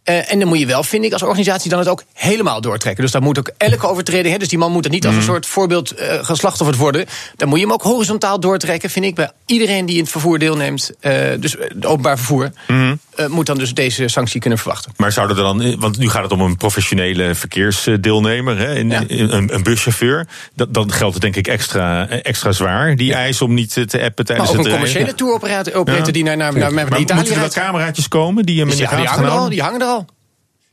Eh, 0.08 0.32
en 0.32 0.38
dan 0.38 0.48
moet 0.48 0.58
je 0.58 0.66
wel, 0.66 0.82
vind 0.82 1.04
ik, 1.04 1.12
als 1.12 1.22
organisatie 1.22 1.70
dan 1.70 1.78
het 1.78 1.88
ook 1.88 2.02
helemaal 2.14 2.60
doortrekken. 2.60 3.02
Dus 3.02 3.12
daar 3.12 3.22
moet 3.22 3.38
ook 3.38 3.50
elke 3.56 3.88
overtreding, 3.88 4.32
hè, 4.32 4.38
dus 4.38 4.48
die 4.48 4.58
man 4.58 4.72
moet 4.72 4.84
er 4.84 4.90
niet 4.90 5.06
als 5.06 5.14
een 5.14 5.22
soort 5.22 5.46
voorbeeld 5.46 5.90
eh 5.90 6.24
geslachtofferd 6.24 6.78
worden. 6.78 7.06
Dan 7.36 7.48
moet 7.48 7.58
je 7.58 7.64
hem 7.64 7.74
ook 7.74 7.82
horizontaal 7.82 8.40
doortrekken, 8.40 8.90
vind 8.90 9.04
ik, 9.04 9.14
bij 9.14 9.30
iedereen 9.46 9.86
die 9.86 9.96
in 9.96 10.02
het 10.02 10.10
vervoer 10.10 10.38
deelneemt. 10.38 10.90
eh, 11.00 11.12
dus 11.40 11.56
het 11.58 11.86
openbaar 11.86 12.16
vervoer, 12.16 12.50
Mhm. 12.68 12.94
Moet 13.26 13.46
dan 13.46 13.58
dus 13.58 13.74
deze 13.74 14.08
sanctie 14.08 14.40
kunnen 14.40 14.58
verwachten. 14.58 14.92
Maar 14.96 15.12
zouden 15.12 15.36
er 15.36 15.42
dan, 15.42 15.78
want 15.80 15.98
nu 15.98 16.08
gaat 16.08 16.22
het 16.22 16.32
om 16.32 16.40
een 16.40 16.56
professionele 16.56 17.34
verkeersdeelnemer, 17.34 18.58
hè, 18.58 18.74
in, 18.74 18.92
in- 18.92 19.30
een, 19.30 19.54
een 19.54 19.62
buschauffeur. 19.62 20.26
Dat, 20.54 20.74
dan 20.74 20.92
geldt 20.92 21.12
het 21.14 21.22
denk 21.22 21.36
ik 21.36 21.46
extra, 21.46 22.08
extra 22.08 22.52
zwaar, 22.52 22.96
die 22.96 23.14
eis 23.14 23.42
om 23.42 23.54
niet 23.54 23.76
eh, 23.76 23.84
te 23.84 23.96
appen 24.02 24.14
Maar 24.16 24.24
tijdens 24.24 24.48
ook 24.50 24.56
het 24.56 24.66
een 24.66 24.72
commerciële 24.72 25.14
touroperator 25.14 25.74
operator 25.74 26.06
Ja. 26.06 26.12
die 26.12 26.22
naar, 26.24 26.36
naar, 26.36 26.52
naar, 26.52 26.72
naar 26.72 26.88
Maar 26.88 27.00
Italië 27.00 27.18
moeten 27.18 27.34
er 27.36 27.40
wat 27.42 27.52
cameraatjes 27.54 28.08
komen 28.08 28.44
die 28.46 28.58
hem 28.60 28.68
in 28.68 28.76
de 28.76 28.84
hangen 28.86 29.24
er 29.24 29.30
al. 29.30 29.48
Die 29.48 29.62
hangen 29.62 29.80
er 29.80 29.86
al. 29.86 30.06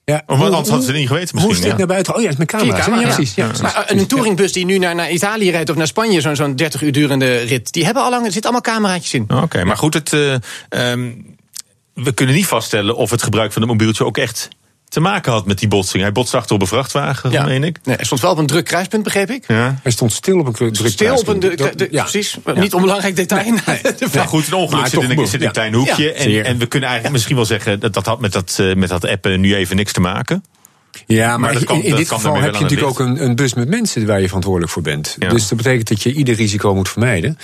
Ja, 0.06 0.24
Of 0.28 0.38
wat, 0.38 0.48
anders 0.48 0.68
hadden 0.70 0.82
ze 0.86 0.92
het 0.92 1.00
niet 1.00 1.08
geweten 1.08 1.38
Hoe 1.40 1.48
misschien. 1.48 1.66
is 1.66 1.72
dit 1.72 1.72
ja. 1.72 1.78
naar 1.78 1.88
buiten? 1.88 2.16
Oh 2.16 2.22
ja, 2.22 2.28
het 2.30 2.40
is 2.40 2.46
met 2.46 2.50
Vier 2.52 2.60
camera's. 2.60 2.86
camera's, 2.86 3.10
ja, 3.10 3.16
precies. 3.16 3.36
Ja. 3.36 3.52
Maar 3.62 3.84
een 3.88 4.08
touringbus 4.08 4.52
die 4.54 4.66
nu 4.66 4.78
naar, 4.78 4.96
naar 4.96 5.12
Italië 5.12 5.52
rijdt 5.52 5.70
of 5.70 5.76
naar 5.76 5.88
Spanje, 5.88 6.22
zo'n 6.22 6.36
zo'n 6.36 6.56
30 6.56 6.82
uur 6.82 6.92
durende 6.92 7.38
rit, 7.38 7.72
die 7.74 7.86
hebben 7.86 8.04
al 8.04 8.10
lang, 8.10 8.26
er 8.26 8.32
zitten 8.32 8.52
allemaal 8.52 8.74
cameraatjes 8.76 9.14
in. 9.14 9.26
Oké, 9.44 9.64
maar 9.64 9.78
goed, 9.78 9.94
het, 9.94 10.14
eh, 10.14 10.34
ehm, 10.70 11.12
we 11.96 12.12
kunnen 12.12 12.36
niet 12.36 12.46
vaststellen 12.46 12.96
of 12.96 13.10
het 13.10 13.24
gebruik 13.24 13.52
van 13.54 13.62
het 13.62 13.72
mobieltje 13.72 14.06
ook 14.06 14.18
echt 14.18 14.48
te 14.90 15.00
maken 15.00 15.32
had 15.32 15.46
met 15.46 15.60
die 15.60 15.68
botsing. 15.68 16.04
Hij 16.04 16.12
botste 16.12 16.38
achter 16.38 16.56
op 16.56 16.62
een 16.62 16.68
vrachtwagen, 16.68 17.32
Ja. 17.32 17.46
meen 17.46 17.64
ik. 17.64 17.80
Nee, 17.84 17.96
hij 17.96 18.06
stond 18.06 18.22
wel 18.22 18.32
op 18.32 18.38
een 18.38 18.46
druk 18.46 18.66
kruispunt, 18.66 19.04
begreep 19.04 19.30
ik. 19.30 19.44
Ja. 19.48 19.80
Hij 19.84 19.92
stond 19.92 20.14
stil 20.14 20.40
op 20.40 20.48
een 20.48 20.54
druk 20.54 20.76
Stil 20.76 21.16
op 21.18 21.28
een 21.28 21.40
kruispunt. 21.40 21.92
Ja. 21.92 22.02
precies, 22.02 22.38
niet 22.56 22.74
onbelangrijk 22.74 23.16
detail. 23.16 23.52
Maar 24.14 24.28
goed, 24.28 24.48
een 24.48 24.54
ongeluk 24.54 24.80
Maar 24.80 24.90
zit 24.90 25.02
in, 25.02 25.20
een, 25.20 25.28
zit 25.28 25.42
in 25.42 25.48
een 25.48 25.54
klein 25.54 25.74
hoekje. 25.74 26.04
Ja, 26.04 26.12
en, 26.14 26.46
en 26.46 26.58
we 26.58 26.66
kunnen 26.66 26.90
eigenlijk 26.90 27.12
misschien 27.18 27.36
wel 27.36 27.46
zeggen... 27.46 27.80
dat 27.80 27.94
dat 27.94 28.06
had 28.06 28.20
met 28.20 28.32
dat, 28.32 28.58
eh, 28.60 28.74
met 28.74 28.90
dat 28.90 29.06
appen 29.06 29.40
nu 29.40 29.56
even 29.56 29.76
niks 29.76 29.92
te 29.92 30.02
maken. 30.02 30.44
Ja, 31.07 31.38
maar, 31.38 31.52
dat 31.53 31.61
in- 31.61 31.68
kan- 31.68 31.82
in, 31.82 31.95
dit 31.95 32.07
kan 32.07 32.18
geval 32.19 32.36
heb 32.41 32.56
je 32.56 32.61
natuurlijk 32.61 32.90
ook 32.90 32.99
een, 32.99 33.23
een 33.23 33.36
bus 33.36 33.53
met 33.53 33.69
mensen 33.69 34.06
waar 34.06 34.22
je 34.22 34.26
verantwoordelijk 34.27 34.72
voor 34.72 34.82
bent. 34.82 35.15
Ja. 35.19 35.30
Dus 35.30 35.48
dat 35.48 35.57
betekent 35.57 35.88
dat 35.88 36.03
je 36.03 36.14
ieder 36.14 36.36
risico 36.36 36.76
moet 36.76 36.90
vermijden. 36.90 37.38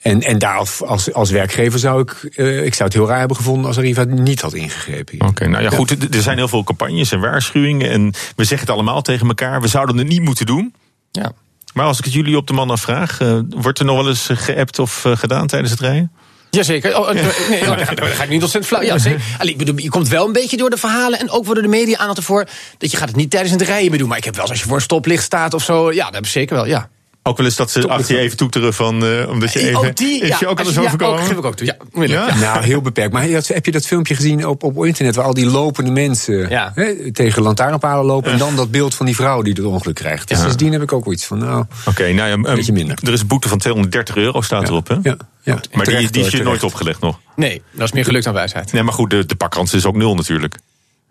En, 0.00 0.22
en 0.22 0.38
daar 0.38 0.56
als, 0.56 1.12
als, 1.12 1.30
werkgever 1.30 1.78
zou 1.78 2.00
ik, 2.02 2.12
eh, 2.34 2.64
ik 2.64 2.74
zou 2.74 2.88
het 2.88 2.98
heel 2.98 3.08
raar 3.08 3.18
hebben 3.18 3.36
gevonden 3.36 3.66
als 3.66 3.76
Arriva 3.78 4.04
niet 4.04 4.40
had 4.40 4.54
ingegrepen. 4.54 5.14
hier. 5.18 5.28
Oké, 5.28 5.46
nou 5.48 5.62
ja, 5.62 5.70
goed. 5.70 5.90
er- 5.90 5.96
Er 6.16 6.22
zijn 6.22 6.36
heel 6.36 6.48
veel 6.48 6.64
campagnes 6.64 7.12
en 7.12 7.20
waarschuwingen. 7.20 7.90
En 7.90 8.02
we 8.36 8.44
zeggen 8.44 8.60
het 8.66 8.70
allemaal 8.70 9.02
tegen 9.02 9.26
elkaar. 9.28 9.60
We 9.60 9.68
zouden 9.68 9.96
het 9.98 10.08
niet 10.08 10.22
moeten 10.22 10.46
doen. 10.46 10.74
Ja. 11.12 11.32
Maar 11.74 11.86
als 11.86 11.98
ik 11.98 12.04
het 12.04 12.12
jullie 12.12 12.36
op 12.36 12.46
de 12.46 12.52
man 12.52 12.70
afvraag, 12.70 13.20
eh, 13.20 13.38
wordt 13.48 13.78
er 13.78 13.84
nog 13.84 13.96
wel 13.96 14.08
eens 14.08 14.28
eh, 14.28 14.36
geappt 14.36 14.78
of 14.78 15.04
gedaan 15.14 15.46
tijdens 15.46 15.70
het 15.70 15.80
rijden? 15.80 16.12
Jazeker. 16.50 16.98
Oh, 16.98 17.08
eh, 17.08 17.14
nee, 17.50 17.60
oh, 17.60 17.76
daar 17.76 17.86
ga- 17.86 18.22
ik 18.22 18.28
niet 18.28 18.42
ontzettend 18.42 18.66
flauw. 18.66 18.82
Ja, 18.82 18.98
zeker. 18.98 19.20
Alleen, 19.38 19.52
ik 19.52 19.58
bedoel, 19.58 19.78
je 19.78 19.88
komt 19.90 20.08
wel 20.08 20.26
een 20.26 20.32
beetje 20.32 20.56
door 20.56 20.70
de 20.70 20.76
verhalen 20.76 21.18
en 21.18 21.30
ook 21.30 21.44
door 21.44 21.62
de 21.62 21.68
media 21.68 21.98
aandacht 21.98 22.18
ervoor 22.18 22.46
dat 22.78 22.90
je 22.90 22.96
gaat 22.96 23.08
het 23.08 23.16
niet 23.16 23.30
tijdens 23.30 23.52
het 23.52 23.62
rijden 23.62 23.90
meer 23.90 23.98
doen. 23.98 24.08
Maar 24.08 24.18
ik 24.18 24.24
heb 24.24 24.34
wel 24.34 24.42
eens 24.42 24.50
als 24.52 24.60
je 24.60 24.66
voor 24.66 24.76
een 24.76 24.82
stoplicht 24.82 25.22
staat 25.24 25.54
of 25.54 25.62
zo, 25.64 25.92
ja, 25.92 26.04
dat 26.04 26.14
heb 26.14 26.24
ik 26.24 26.30
zeker 26.30 26.56
wel. 26.56 26.66
Ja. 26.66 26.88
Ook 27.28 27.36
wel 27.36 27.46
eens 27.46 27.56
dat 27.56 27.70
ze 27.70 27.88
achter 27.88 28.14
je 28.14 28.20
even 28.20 28.36
toeteren 28.36 28.74
van, 28.74 29.04
eh, 29.04 29.28
omdat 29.28 29.52
je 29.52 29.58
even... 29.60 29.76
Ook 29.78 29.96
die, 29.96 30.20
is 30.20 30.28
ja, 30.28 30.36
je 30.40 30.46
ook 30.46 30.58
al 30.58 30.64
als 30.64 30.66
eens 30.66 30.74
je- 30.74 30.80
ja, 30.80 30.86
overkomen? 30.86 31.20
ook, 31.20 31.26
geef 31.26 31.36
ik 31.38 31.44
ook 31.44 31.54
toe. 31.54 31.66
Ja. 31.66 32.04
Ja. 32.06 32.34
Nou, 32.38 32.62
heel 32.64 32.80
beperkt. 32.80 33.12
Maar 33.12 33.22
heb 33.22 33.46
heb 33.46 33.64
je 33.66 33.72
dat 33.72 33.86
filmpje 33.86 34.14
gezien 34.14 34.46
op, 34.46 34.62
op 34.62 34.84
internet 34.84 35.14
waar 35.14 35.24
al 35.24 35.34
die 35.34 35.46
lopende 35.46 35.90
mensen 35.90 36.48
Ja. 36.48 36.72
hè, 36.74 37.12
tegen 37.12 37.42
lantaarnpalen 37.42 38.04
lopen 38.04 38.32
en 38.32 38.38
dan 38.38 38.56
dat 38.56 38.70
beeld 38.70 38.94
van 38.94 39.06
die 39.06 39.14
vrouw 39.14 39.42
die 39.42 39.52
het 39.52 39.64
ongeluk 39.64 39.94
krijgt? 39.94 40.28
Dus 40.28 40.36
Ja. 40.36 40.42
sindsdien 40.42 40.72
heb 40.72 40.82
ik 40.82 40.92
ook 40.92 41.12
iets 41.12 41.26
van, 41.26 41.38
nou, 41.38 41.64
Oké, 41.86 42.02
nou 42.12 42.28
ja, 42.28 42.32
um, 42.32 42.42
Beetje 42.42 42.72
minder. 42.72 42.98
er 43.02 43.12
is 43.12 43.20
een 43.20 43.26
boete 43.26 43.48
van 43.48 43.58
230 43.58 44.16
euro, 44.16 44.40
staat 44.40 44.68
erop, 44.68 44.88
hè? 44.88 44.94
ja, 44.94 45.16
ja. 45.42 45.52
Maar 45.54 45.60
die, 45.72 45.82
Terecht, 45.82 46.12
die 46.12 46.24
is 46.24 46.30
je 46.32 46.42
nooit 46.42 46.62
opgelegd 46.62 47.00
nog. 47.00 47.18
Nee, 47.36 47.62
dat 47.72 47.84
is 47.86 47.92
meer 47.92 48.04
geluk 48.04 48.22
dan 48.22 48.32
wijsheid. 48.34 48.72
Nee, 48.72 48.82
maar 48.82 48.94
goed, 48.94 49.10
de, 49.10 49.26
de 49.26 49.34
pakkans 49.36 49.74
is 49.74 49.84
ook 49.86 49.96
nul 49.96 50.14
natuurlijk. 50.14 50.54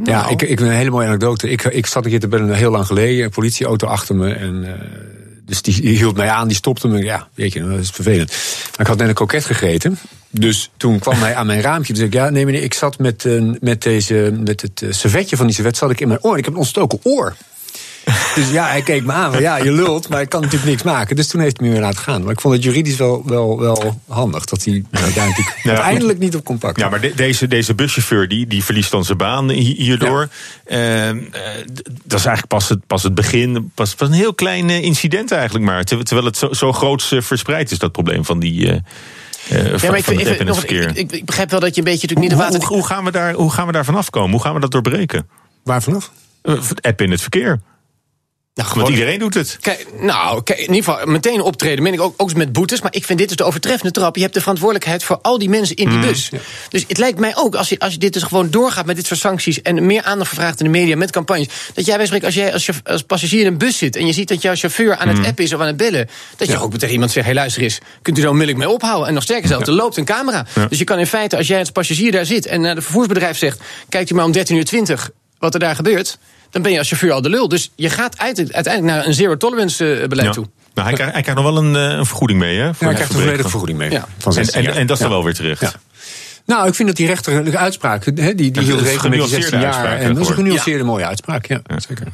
Ja, 0.03 0.19
Nou. 0.22 0.31
ik, 0.31 0.41
ik 0.41 0.60
een 0.60 0.69
hele 0.69 0.89
mooie 0.89 1.07
anekdote. 1.07 1.49
Ik, 1.49 1.64
ik 1.64 1.85
zat 1.85 2.03
een 2.06 2.10
keer 2.11 2.19
te 2.19 2.27
bellen 2.27 2.53
heel 2.53 2.72
lang 2.72 2.85
geleden, 2.85 3.23
een 3.23 3.30
politieauto 3.30 3.88
achter 3.88 4.15
me. 4.15 4.34
En, 4.34 4.64
eh, 4.64 4.72
dus 5.48 5.61
die, 5.61 5.98
hield 5.98 6.15
mij 6.15 6.30
aan, 6.30 6.48
die 6.48 6.57
stopte 6.57 6.88
me. 6.88 7.03
Ja, 7.03 7.28
weet 7.34 7.53
je, 7.53 7.68
dat 7.68 7.80
is 7.80 7.90
vervelend. 7.90 8.30
Maar 8.72 8.80
ik 8.80 8.88
had 8.88 8.98
net 8.98 9.07
een 9.07 9.14
koket 9.14 9.45
gegeten. 9.45 9.99
Dus 10.30 10.69
toen 10.78 10.99
kwam 10.99 11.19
hij 11.19 11.36
aan 11.36 11.45
mijn 11.45 11.61
raampje. 11.61 11.94
Dus 11.94 12.03
ik, 12.03 12.14
ja, 12.14 12.30
nee 12.30 12.45
meneer, 12.45 12.64
ik 12.64 12.74
zat 12.74 12.99
met, 12.99 13.28
met, 13.60 13.82
deze, 13.82 14.38
met 14.45 14.61
het 14.61 14.82
eh, 14.82 14.91
servetje 14.91 15.38
van 15.38 15.45
die 15.45 15.56
servet 15.56 15.78
zat 15.78 15.91
ik 15.91 15.99
in 15.99 16.07
mijn 16.07 16.24
oor. 16.24 16.38
Ik 16.38 16.45
heb 16.45 16.53
een 16.53 16.60
ontstoken 16.60 16.99
oor. 17.03 17.36
Dus 18.35 18.49
ja, 18.51 18.67
hij 18.67 18.81
keek 18.81 19.03
me 19.05 19.11
aan 19.11 19.31
van 19.31 19.41
ja, 19.41 19.57
je 19.57 19.71
lult, 19.71 20.09
maar 20.09 20.21
ik 20.21 20.29
kan 20.29 20.41
natuurlijk 20.41 20.69
niks 20.69 20.84
maken. 20.84 21.15
Dus 21.15 21.27
toen 21.27 21.41
heeft 21.41 21.57
hij 21.59 21.67
me 21.67 21.73
weer 21.73 21.84
laten 21.84 21.99
gaan. 21.99 22.21
Maar 22.23 22.31
ik 22.31 22.41
vond 22.41 22.53
het 22.53 22.63
juridisch 22.63 22.95
wel, 22.95 23.21
wel, 23.25 23.59
wel 23.59 24.01
handig 24.07 24.45
dat 24.45 24.63
hij 24.63 24.84
Ja, 24.91 25.71
uiteindelijk 25.71 26.19
niet 26.19 26.35
op 26.35 26.43
kon 26.43 26.57
pakken. 26.57 26.84
Ja, 26.84 26.89
maar 26.89 27.01
de- 27.01 27.13
deze, 27.15 27.47
deze 27.47 27.73
buschauffeur 27.75 28.27
die, 28.27 28.47
die 28.47 28.63
verliest 28.63 28.91
dan 28.91 29.05
zijn 29.05 29.17
baan 29.17 29.49
hi- 29.49 29.75
hierdoor. 29.77 30.27
Eh, 30.65 31.09
eh, 31.09 31.15
dat 32.03 32.19
is 32.19 32.25
eigenlijk 32.25 32.47
pas 32.47 32.69
het, 32.69 32.88
pas 32.88 33.03
het 33.03 33.15
begin. 33.15 33.71
Pas, 33.73 33.95
pas 33.95 34.07
een 34.07 34.13
heel 34.13 34.34
klein 34.34 34.69
eh, 34.69 34.81
incident 34.84 35.31
eigenlijk 35.31 35.65
maar. 35.65 35.84
Ter- 35.84 36.03
Terwijl 36.03 36.27
het 36.27 36.38
zo, 36.38 36.53
zo 36.53 36.73
groots 36.73 37.11
eh, 37.11 37.21
verspreid 37.21 37.71
is, 37.71 37.77
dat 37.79 37.91
probleem 37.91 38.25
van 38.25 38.39
die. 38.39 38.65
eh, 38.67 38.73
eh, 38.73 38.81
van, 39.49 39.79
Ja, 39.81 39.89
maar 39.89 39.97
ik, 39.97 40.03
vind- 40.03 40.27
ik, 40.27 40.43
nog- 40.43 40.65
begrijp 41.25 41.49
wel 41.49 41.59
dat 41.59 41.75
je 41.75 41.81
een 41.81 41.88
beetje 41.91 42.07
natuurlijk 42.07 42.19
niet 42.19 42.29
de 42.29 42.35
hoe, 42.35 42.43
water... 42.43 42.59
hoe, 42.67 42.77
hoe 42.77 42.85
gaan 42.85 43.03
we 43.03 43.11
daar, 43.11 43.34
hoe 43.34 43.51
gaan 43.51 43.65
we 43.65 43.71
daar 43.71 43.85
vanaf 43.85 44.09
komen? 44.09 44.31
Hoe 44.31 44.41
gaan 44.41 44.53
we 44.53 44.59
dat 44.59 44.71
doorbreken? 44.71 45.27
Waar 45.63 45.81
vanaf? 45.84 46.11
Het 46.41 46.81
app 46.81 47.01
in 47.01 47.11
het 47.11 47.21
verkeer. 47.21 47.59
Nou, 48.57 48.69
Want 48.73 48.89
iedereen 48.89 49.19
doet 49.19 49.34
het. 49.34 49.57
Kijk, 49.61 49.88
nou, 49.99 50.43
kijk, 50.43 50.59
in 50.59 50.73
ieder 50.73 50.84
geval 50.84 51.05
meteen 51.05 51.41
optreden. 51.41 51.84
Ben 51.84 51.93
ik 51.93 52.01
ook, 52.01 52.13
ook 52.17 52.29
eens 52.29 52.38
met 52.38 52.51
boetes. 52.53 52.81
Maar 52.81 52.93
ik 52.93 53.05
vind 53.05 53.19
dit 53.19 53.29
is 53.29 53.35
de 53.35 53.43
overtreffende 53.43 53.91
trap. 53.91 54.15
Je 54.15 54.21
hebt 54.21 54.34
de 54.34 54.39
verantwoordelijkheid 54.39 55.03
voor 55.03 55.19
al 55.21 55.38
die 55.38 55.49
mensen 55.49 55.75
in 55.75 55.89
die 55.89 55.99
bus. 55.99 56.29
Dus 56.69 56.85
het 56.88 56.97
lijkt 56.97 57.19
mij 57.19 57.35
ook, 57.35 57.55
als 57.55 57.69
je, 57.69 57.79
als 57.79 57.93
je 57.93 57.99
dit 57.99 58.13
dus 58.13 58.23
gewoon 58.23 58.49
doorgaat 58.49 58.85
met 58.85 58.95
dit 58.95 59.05
soort 59.05 59.19
sancties. 59.19 59.61
en 59.61 59.85
meer 59.85 60.03
aandacht 60.03 60.34
vraagt 60.34 60.59
in 60.59 60.65
de 60.65 60.71
media 60.71 60.95
met 60.95 61.11
campagnes. 61.11 61.47
dat 61.73 61.85
jij 61.85 61.97
bij 61.97 62.05
spreken, 62.05 62.25
als 62.25 62.35
jij 62.35 62.53
als, 62.53 62.69
als 62.84 63.03
passagier 63.03 63.39
in 63.39 63.47
een 63.47 63.57
bus 63.57 63.77
zit. 63.77 63.95
en 63.95 64.05
je 64.05 64.13
ziet 64.13 64.27
dat 64.27 64.41
jouw 64.41 64.55
chauffeur 64.55 64.95
aan 64.95 65.07
het 65.07 65.25
appen 65.25 65.43
is 65.43 65.53
of 65.53 65.59
aan 65.59 65.67
het 65.67 65.77
bellen. 65.77 66.09
dat 66.38 66.47
je 66.47 66.59
ook 66.59 66.73
tegen 66.73 66.93
iemand 66.93 67.11
zegt: 67.11 67.25
hé, 67.25 67.31
hey, 67.31 67.41
luister 67.41 67.63
eens, 67.63 67.79
kunt 68.01 68.17
u 68.17 68.21
zo 68.21 68.29
onmiddellijk 68.29 68.65
mee 68.65 68.75
ophouden? 68.75 69.07
En 69.07 69.13
nog 69.13 69.23
sterker 69.23 69.47
zelfs, 69.47 69.67
er 69.67 69.73
loopt 69.73 69.97
een 69.97 70.05
camera. 70.05 70.45
Dus 70.69 70.77
je 70.77 70.84
kan 70.84 70.99
in 70.99 71.07
feite, 71.07 71.38
als 71.38 71.47
jij 71.47 71.59
als 71.59 71.71
passagier 71.71 72.11
daar 72.11 72.25
zit. 72.25 72.45
en 72.45 72.61
naar 72.61 72.75
de 72.75 72.81
vervoersbedrijf 72.81 73.38
zegt: 73.38 73.59
kijkt 73.89 74.09
u 74.09 74.15
maar 74.15 74.25
om 74.25 74.34
13.20 74.35 74.43
uur 74.51 75.09
wat 75.39 75.53
er 75.53 75.59
daar 75.59 75.75
gebeurt. 75.75 76.17
Dan 76.52 76.61
ben 76.61 76.72
je 76.72 76.78
als 76.78 76.88
chauffeur 76.88 77.11
al 77.11 77.22
de 77.22 77.30
lul. 77.30 77.48
Dus 77.48 77.72
je 77.76 77.90
gaat 77.90 78.18
uit- 78.19 78.53
uiteindelijk 78.53 78.95
naar 78.95 79.06
een 79.06 79.14
zero 79.14 79.38
tolerance 79.38 79.94
eh, 79.94 80.07
beleid 80.07 80.28
Ja. 80.28 80.34
toe. 80.34 80.45
Nou, 80.74 80.88
hij, 80.88 80.95
krijgt, 80.98 81.14
hij 81.14 81.22
krijgt 81.24 81.41
nog 81.41 81.53
wel 81.53 81.64
een, 81.64 81.76
eh, 81.76 81.98
een 81.98 82.06
vergoeding 82.06 82.40
mee, 82.40 82.57
hè? 82.57 82.64
Ja, 82.65 82.72
hij 82.80 82.94
krijgt 82.94 83.14
een 83.14 83.19
volledige 83.19 83.49
vergoeding 83.49 83.78
mee. 83.80 83.91
Ja. 83.91 84.07
Van 84.18 84.36
En, 84.38 84.45
16 84.45 84.65
en, 84.65 84.74
en 84.76 84.88
dat 84.88 84.95
is 84.95 85.02
dan 85.02 85.11
wel 85.11 85.24
weer 85.24 85.34
terecht. 85.34 85.61
Ja. 85.61 85.72
Nou, 86.45 86.68
ik 86.68 86.76
vind 86.76 86.88
dat 86.88 86.98
die 86.98 87.07
rechterlijke 87.07 87.57
uitspraak, 87.57 88.06
hè, 88.06 88.11
die, 88.14 88.36
die 88.36 88.64
hield 88.64 88.80
een 88.80 88.86
rekening 88.86 88.86
met 88.86 88.91
die 88.94 88.99
genuanceerde 88.99 89.41
16 89.41 89.60
jaar. 89.60 89.74
uitspraak, 89.74 89.99
En 89.99 90.14
dat 90.14 90.24
is 90.24 90.30
een 90.30 90.36
genuanceerde 90.36 90.84
mooie 90.84 91.06
uitspraak, 91.06 91.45
ja. 91.48 91.61
zeker. 91.88 92.07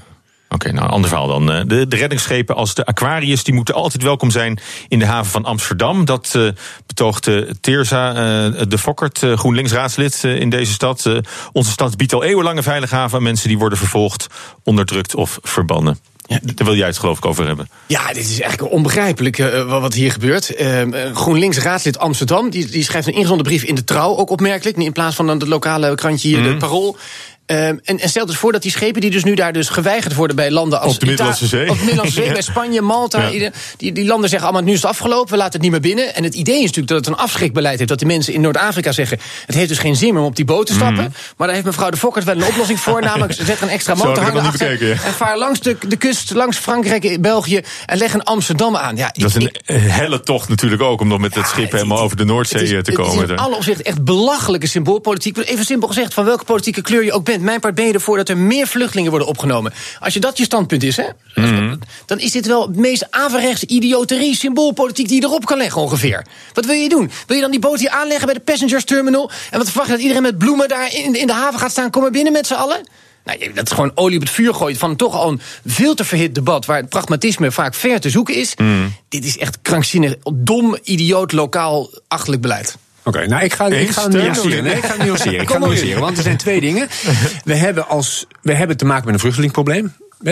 Oké, 0.54 0.72
nou, 0.72 0.86
een 0.86 0.92
ander 0.92 1.10
verhaal 1.10 1.28
dan. 1.28 1.52
Eh, 1.52 1.62
De, 1.66 1.88
de 1.88 1.96
reddingsschepen 1.96 2.56
als 2.56 2.74
de 2.74 2.86
Aquarius 2.86 3.44
die 3.44 3.54
moeten 3.54 3.74
altijd 3.76 4.04
welkom 4.04 4.32
zijn 4.32 4.60
in 4.88 5.00
de 5.00 5.06
haven 5.06 5.32
van 5.32 5.46
Amsterdam. 5.46 6.06
Dat 6.06 6.32
eh 6.36 6.48
betoogde 6.88 7.56
Teerza 7.62 8.10
eh, 8.10 8.62
de 8.68 8.78
Fokkert, 8.78 9.24
eh, 9.24 9.38
GroenLinks-raadslid 9.38 10.24
in 10.24 10.50
deze 10.50 10.72
stad. 10.74 11.10
Onze 11.52 11.72
stad 11.72 11.98
biedt 11.98 12.14
al 12.14 12.24
eeuwenlange 12.24 12.64
veilige 12.64 12.96
haven 12.96 13.18
aan 13.18 13.24
mensen 13.24 13.48
die 13.48 13.58
worden 13.58 13.78
vervolgd, 13.78 14.28
onderdrukt 14.64 15.16
of 15.16 15.40
verbannen. 15.42 15.98
Daar 16.42 16.66
wil 16.66 16.76
jij 16.76 16.88
het 16.88 16.98
geloof 16.98 17.18
ik 17.18 17.26
over 17.26 17.46
hebben. 17.48 17.70
Ja, 17.88 18.08
dit 18.08 18.30
is 18.30 18.42
eigenlijk 18.42 18.74
onbegrijpelijk 18.74 19.38
wat 19.68 19.94
hier 19.94 20.12
gebeurt. 20.12 20.56
Eh, 20.56 20.82
GroenLinks 21.14 21.58
raadslid 21.58 22.00
Amsterdam, 22.00 22.50
die, 22.50 22.66
die 22.66 22.84
schrijft 22.84 23.08
een 23.08 23.14
ingezonden 23.14 23.46
brief 23.46 23.64
in 23.64 23.76
de 23.76 23.84
trouw, 23.84 24.18
ook 24.18 24.30
opmerkelijk. 24.30 24.78
In 24.78 24.92
plaats 24.92 25.16
van 25.16 25.28
dan 25.28 25.40
het 25.40 25.48
lokale 25.48 25.96
krantje 25.96 26.28
hier, 26.28 26.40
Mhm. 26.40 26.50
de 26.50 26.58
Parool. 26.58 26.98
Ehm, 27.46 27.78
en, 27.84 28.00
en 28.00 28.10
stel 28.10 28.26
dus 28.26 28.36
voor 28.38 28.52
dat 28.52 28.62
die 28.62 28.72
schepen 28.72 29.02
die 29.02 29.12
dus 29.12 29.24
nu 29.24 29.36
daar 29.36 29.54
dus 29.54 29.70
geweigerd 29.70 30.16
worden 30.16 30.36
bij 30.36 30.52
landen 30.52 30.82
als 30.82 30.94
Op 30.94 31.00
de 31.00 31.06
Middellandse 31.06 31.48
Zee. 31.48 31.70
Op 31.70 31.78
de 31.78 31.84
Middellandse 31.84 32.22
Zee, 32.22 32.32
bij 32.40 32.42
Spanje, 32.42 32.82
Malta. 32.82 33.28
Ja. 33.28 33.52
Die, 33.78 33.92
die 33.92 34.06
landen 34.06 34.30
zeggen 34.30 34.48
allemaal, 34.48 34.68
nu 34.68 34.74
is 34.74 34.82
het 34.82 34.92
afgelopen, 34.92 35.32
we 35.32 35.38
laten 35.38 35.54
het 35.54 35.62
niet 35.62 35.72
meer 35.72 35.80
binnen. 35.80 36.16
En 36.16 36.24
het 36.24 36.36
idee 36.36 36.56
is 36.56 36.62
natuurlijk 36.62 36.88
dat 36.88 36.98
het 36.98 37.08
een 37.08 37.16
afschrikbeleid 37.16 37.78
heeft. 37.78 37.90
Dat 37.90 38.00
die 38.00 38.08
mensen 38.08 38.34
in 38.34 38.42
Noord-Afrika 38.42 38.92
zeggen, 38.92 39.20
het 39.46 39.56
heeft 39.56 39.70
dus 39.70 39.78
geen 39.80 39.96
zin 39.96 40.14
meer 40.14 40.22
om 40.22 40.28
op 40.28 40.36
die 40.36 40.46
boot 40.46 40.66
te 40.66 40.74
stappen. 40.74 41.14
Maar 41.38 41.48
daar 41.48 41.56
heeft 41.56 41.66
mevrouw 41.66 41.90
de 41.90 41.98
Fokkert 41.98 42.26
wel 42.26 42.36
een 42.36 42.46
oplossing 42.46 42.80
voor. 42.80 43.02
namelijk, 43.12 43.34
zet 43.34 43.58
er 43.58 43.64
een 43.64 43.70
extra 43.70 43.94
Mhm. 43.94 44.02
Zo 44.02 44.08
motor 44.08 44.24
had 44.24 44.34
ik 44.34 44.40
het 44.40 44.44
nog 44.44 44.54
niet 44.54 44.62
achter. 44.62 44.78
bekeken, 44.78 45.04
ja. 45.04 45.10
En 45.10 45.14
vaar 45.14 45.38
langs 45.38 45.60
de, 45.60 45.78
de 45.88 45.96
kust, 45.96 46.34
langs 46.34 46.58
Frankrijk, 46.58 47.22
België. 47.22 47.62
En 47.86 47.98
leg 47.98 48.14
een 48.14 48.24
Amsterdam 48.24 48.76
aan. 48.76 48.96
Ja, 48.96 49.10
Dat 49.14 49.30
is 49.30 49.36
een 49.36 49.52
eh, 49.66 49.82
helle 49.86 50.20
tocht 50.20 50.50
natuurlijk 50.50 50.82
ook 50.82 51.02
om 51.02 51.10
dan 51.10 51.22
met 51.22 51.36
het 51.36 51.48
schip 51.48 51.72
helemaal 51.72 52.00
over 52.00 52.18
de 52.18 52.26
Noordzee 52.26 52.62
is, 52.62 52.68
eh, 52.68 52.72
te 52.72 52.78
het 52.78 52.88
is 52.88 52.96
komen. 52.96 53.30
in 53.30 53.38
alle 53.38 53.56
opzichten 53.56 53.86
echt 53.86 54.04
belachelijke 54.04 54.68
symboolpolitiek. 54.68 55.38
Even 55.38 55.66
simpel 55.66 55.88
gezegd, 55.88 56.14
van 56.14 56.26
welke 56.26 56.44
politieke 56.44 56.82
kleur 56.82 57.04
je 57.04 57.12
ook 57.14 57.26
bent. 57.26 57.42
Mijn 57.44 57.60
part 57.60 57.76
ben 57.76 57.86
je 57.86 57.94
ervoor 57.94 58.18
dat 58.18 58.30
er 58.30 58.38
meer 58.38 58.68
vluchtelingen 58.68 59.10
worden 59.10 59.28
opgenomen. 59.28 59.74
Als 60.00 60.14
je 60.14 60.20
dat 60.20 60.38
je 60.38 60.44
standpunt 60.44 60.84
is, 60.84 60.98
hè, 60.98 61.06
Mhm. 61.36 61.76
dan 62.06 62.20
is 62.20 62.32
dit 62.32 62.46
wel 62.48 62.68
het 62.68 62.76
meest 62.76 63.08
averechts 63.10 63.64
idioterie, 63.64 64.36
symboolpolitiek 64.36 65.08
die 65.08 65.22
je 65.22 65.28
erop 65.28 65.46
kan 65.46 65.58
leggen 65.58 65.82
ongeveer. 65.82 66.26
Wat 66.54 66.66
wil 66.66 66.76
je 66.76 66.90
doen? 66.90 67.12
Wil 67.28 67.36
je 67.36 67.42
dan 67.42 67.52
die 67.52 67.60
boot 67.60 67.80
hier 67.80 67.90
aanleggen 67.90 68.26
bij 68.26 68.34
de 68.36 68.40
passengers 68.40 68.84
terminal? 68.84 69.32
En 69.52 69.58
wat 69.58 69.68
verwacht 69.68 69.88
je 69.88 69.94
dat 69.94 70.02
iedereen 70.02 70.24
met 70.24 70.38
bloemen 70.38 70.68
daar 70.68 70.94
in, 70.96 71.16
in 71.16 71.28
de 71.28 71.34
haven 71.34 71.60
gaat 71.60 71.72
staan? 71.72 71.90
Kom 71.90 72.02
maar 72.02 72.12
binnen 72.12 72.34
met 72.34 72.48
z'n 72.48 72.54
allen? 72.54 72.88
Nou, 73.26 73.54
dat 73.54 73.66
is 73.66 73.72
gewoon 73.72 73.92
olie 73.96 74.16
op 74.18 74.22
het 74.24 74.32
vuur 74.32 74.54
gooien 74.54 74.78
van 74.78 74.96
toch 74.96 75.16
al 75.16 75.30
een 75.32 75.42
veel 75.66 75.94
te 75.96 76.04
verhit 76.04 76.36
debat... 76.36 76.66
waar 76.66 76.78
het 76.78 76.90
pragmatisme 76.90 77.52
vaak 77.52 77.74
ver 77.74 78.00
te 78.00 78.10
zoeken 78.10 78.36
is. 78.36 78.56
Mhm. 78.56 78.88
Dit 79.10 79.26
is 79.26 79.38
echt 79.38 79.58
krankzinnig, 79.62 80.16
dom, 80.34 80.78
idioot, 80.84 81.32
lokaal, 81.32 81.90
achterlijk 82.08 82.42
beleid. 82.42 82.78
Oké, 83.04 83.28
nou 83.28 83.44
ik 83.44 83.54
ga, 83.54 83.68
ik 83.68 83.90
ga 83.90 84.08
nuanceren. 84.08 84.64
Nee, 84.64 84.76
ik 84.76 84.86
ga 84.86 85.04
nuanceren. 85.04 85.42
Ik 85.42 85.50
ga 85.50 85.58
nuanceren, 85.58 86.02
want 86.02 86.18
er 86.18 86.24
zijn 86.24 86.38
twee 86.38 86.60
dingen. 86.62 86.88
We 87.44 87.56
hebben, 87.56 87.88
als, 87.88 88.26
we 88.42 88.54
hebben 88.54 88.78
te 88.78 88.86
maken 88.86 89.06
met 89.06 89.14
een 89.14 89.20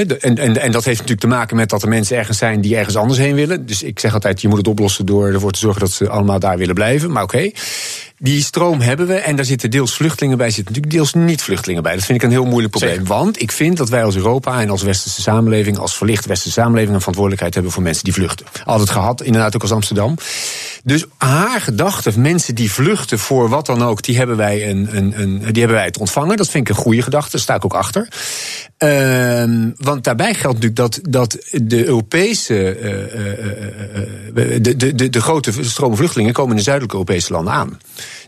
de- 0.07 0.17
En, 0.17 0.37
en, 0.37 0.57
en 0.61 0.71
dat 0.71 0.83
heeft 0.85 0.99
natuurlijk 0.99 1.19
te 1.19 1.27
maken 1.35 1.55
met 1.55 1.69
dat 1.69 1.81
er 1.81 1.87
mensen 1.89 2.17
ergens 2.17 2.37
zijn 2.37 2.61
die 2.61 2.75
ergens 2.77 2.95
anders 2.95 3.19
heen 3.19 3.35
willen. 3.35 3.65
Dus 3.65 3.83
ik 3.83 3.99
zeg 3.99 4.13
altijd, 4.13 4.41
je 4.41 4.47
moet 4.47 4.57
het 4.57 4.67
oplossen 4.67 5.05
door 5.05 5.27
ervoor 5.27 5.51
te 5.51 5.59
zorgen 5.59 5.79
dat 5.81 5.91
ze 5.91 6.09
allemaal 6.09 6.39
daar 6.39 6.57
willen 6.57 6.75
blijven. 6.75 7.11
Maar 7.11 7.23
oké, 7.23 7.51
die 8.23 8.41
stroom 8.41 8.81
hebben 8.81 9.07
we 9.07 9.13
en 9.13 9.35
daar 9.35 9.45
zitten 9.45 9.71
deels 9.71 9.93
vluchtelingen 9.93 10.37
bij, 10.37 10.49
zitten 10.49 10.73
natuurlijk 10.73 10.93
deels 10.93 11.25
niet 11.25 11.41
vluchtelingen 11.41 11.83
bij. 11.83 11.95
Dat 11.95 12.03
vind 12.03 12.17
ik 12.17 12.23
een 12.23 12.31
heel 12.31 12.45
moeilijk 12.45 12.71
probleem. 12.71 13.05
Want 13.05 13.41
ik 13.41 13.51
vind 13.51 13.77
dat 13.77 13.89
wij 13.89 14.03
als 14.03 14.15
Europa 14.15 14.61
en 14.61 14.69
als 14.69 14.81
westerse 14.81 15.21
samenleving, 15.21 15.77
als 15.77 15.97
verlichte 15.97 16.27
westerse 16.27 16.59
samenleving, 16.59 16.93
een 16.93 16.99
verantwoordelijkheid 16.99 17.53
hebben 17.53 17.71
voor 17.71 17.83
mensen 17.83 18.03
die 18.03 18.13
vluchten. 18.13 18.45
Altijd 18.65 18.89
gehad, 18.89 19.21
inderdaad 19.21 19.55
ook 19.55 19.61
als 19.61 19.71
Amsterdam. 19.71 20.17
Dus 20.83 21.05
haar 21.17 21.61
gedachten, 21.61 22.21
mensen 22.21 22.55
die 22.55 22.71
vluchten 22.71 23.19
voor 23.19 23.49
wat 23.49 23.65
dan 23.65 23.83
ook, 23.83 24.01
die 24.01 24.17
hebben 24.17 24.37
wij, 24.37 24.69
een, 24.69 24.97
een, 24.97 25.21
een, 25.21 25.37
die 25.37 25.59
hebben 25.59 25.77
wij 25.77 25.85
het 25.85 25.97
ontvangen. 25.97 26.37
Dat 26.37 26.49
vind 26.49 26.69
ik 26.69 26.75
een 26.75 26.81
goede 26.83 27.01
gedachte, 27.01 27.31
daar 27.31 27.41
sta 27.41 27.55
ik 27.55 27.65
ook 27.65 27.73
achter. 27.73 28.07
Ehm, 28.77 29.69
want 29.77 30.03
daarbij 30.03 30.33
geldt 30.33 30.61
natuurlijk 30.61 30.75
dat, 30.75 30.99
dat 31.09 31.37
de 31.51 31.85
Europese. 31.85 32.69
eh, 32.69 34.61
de, 34.61 34.75
de, 34.77 34.95
de, 34.95 35.09
de 35.09 35.21
grote 35.21 35.51
stromen 35.61 35.97
vluchtelingen 35.97 36.33
komen 36.33 36.51
in 36.51 36.57
de 36.57 36.63
zuidelijke 36.63 36.97
Europese 36.97 37.33
landen 37.33 37.53
aan. 37.53 37.79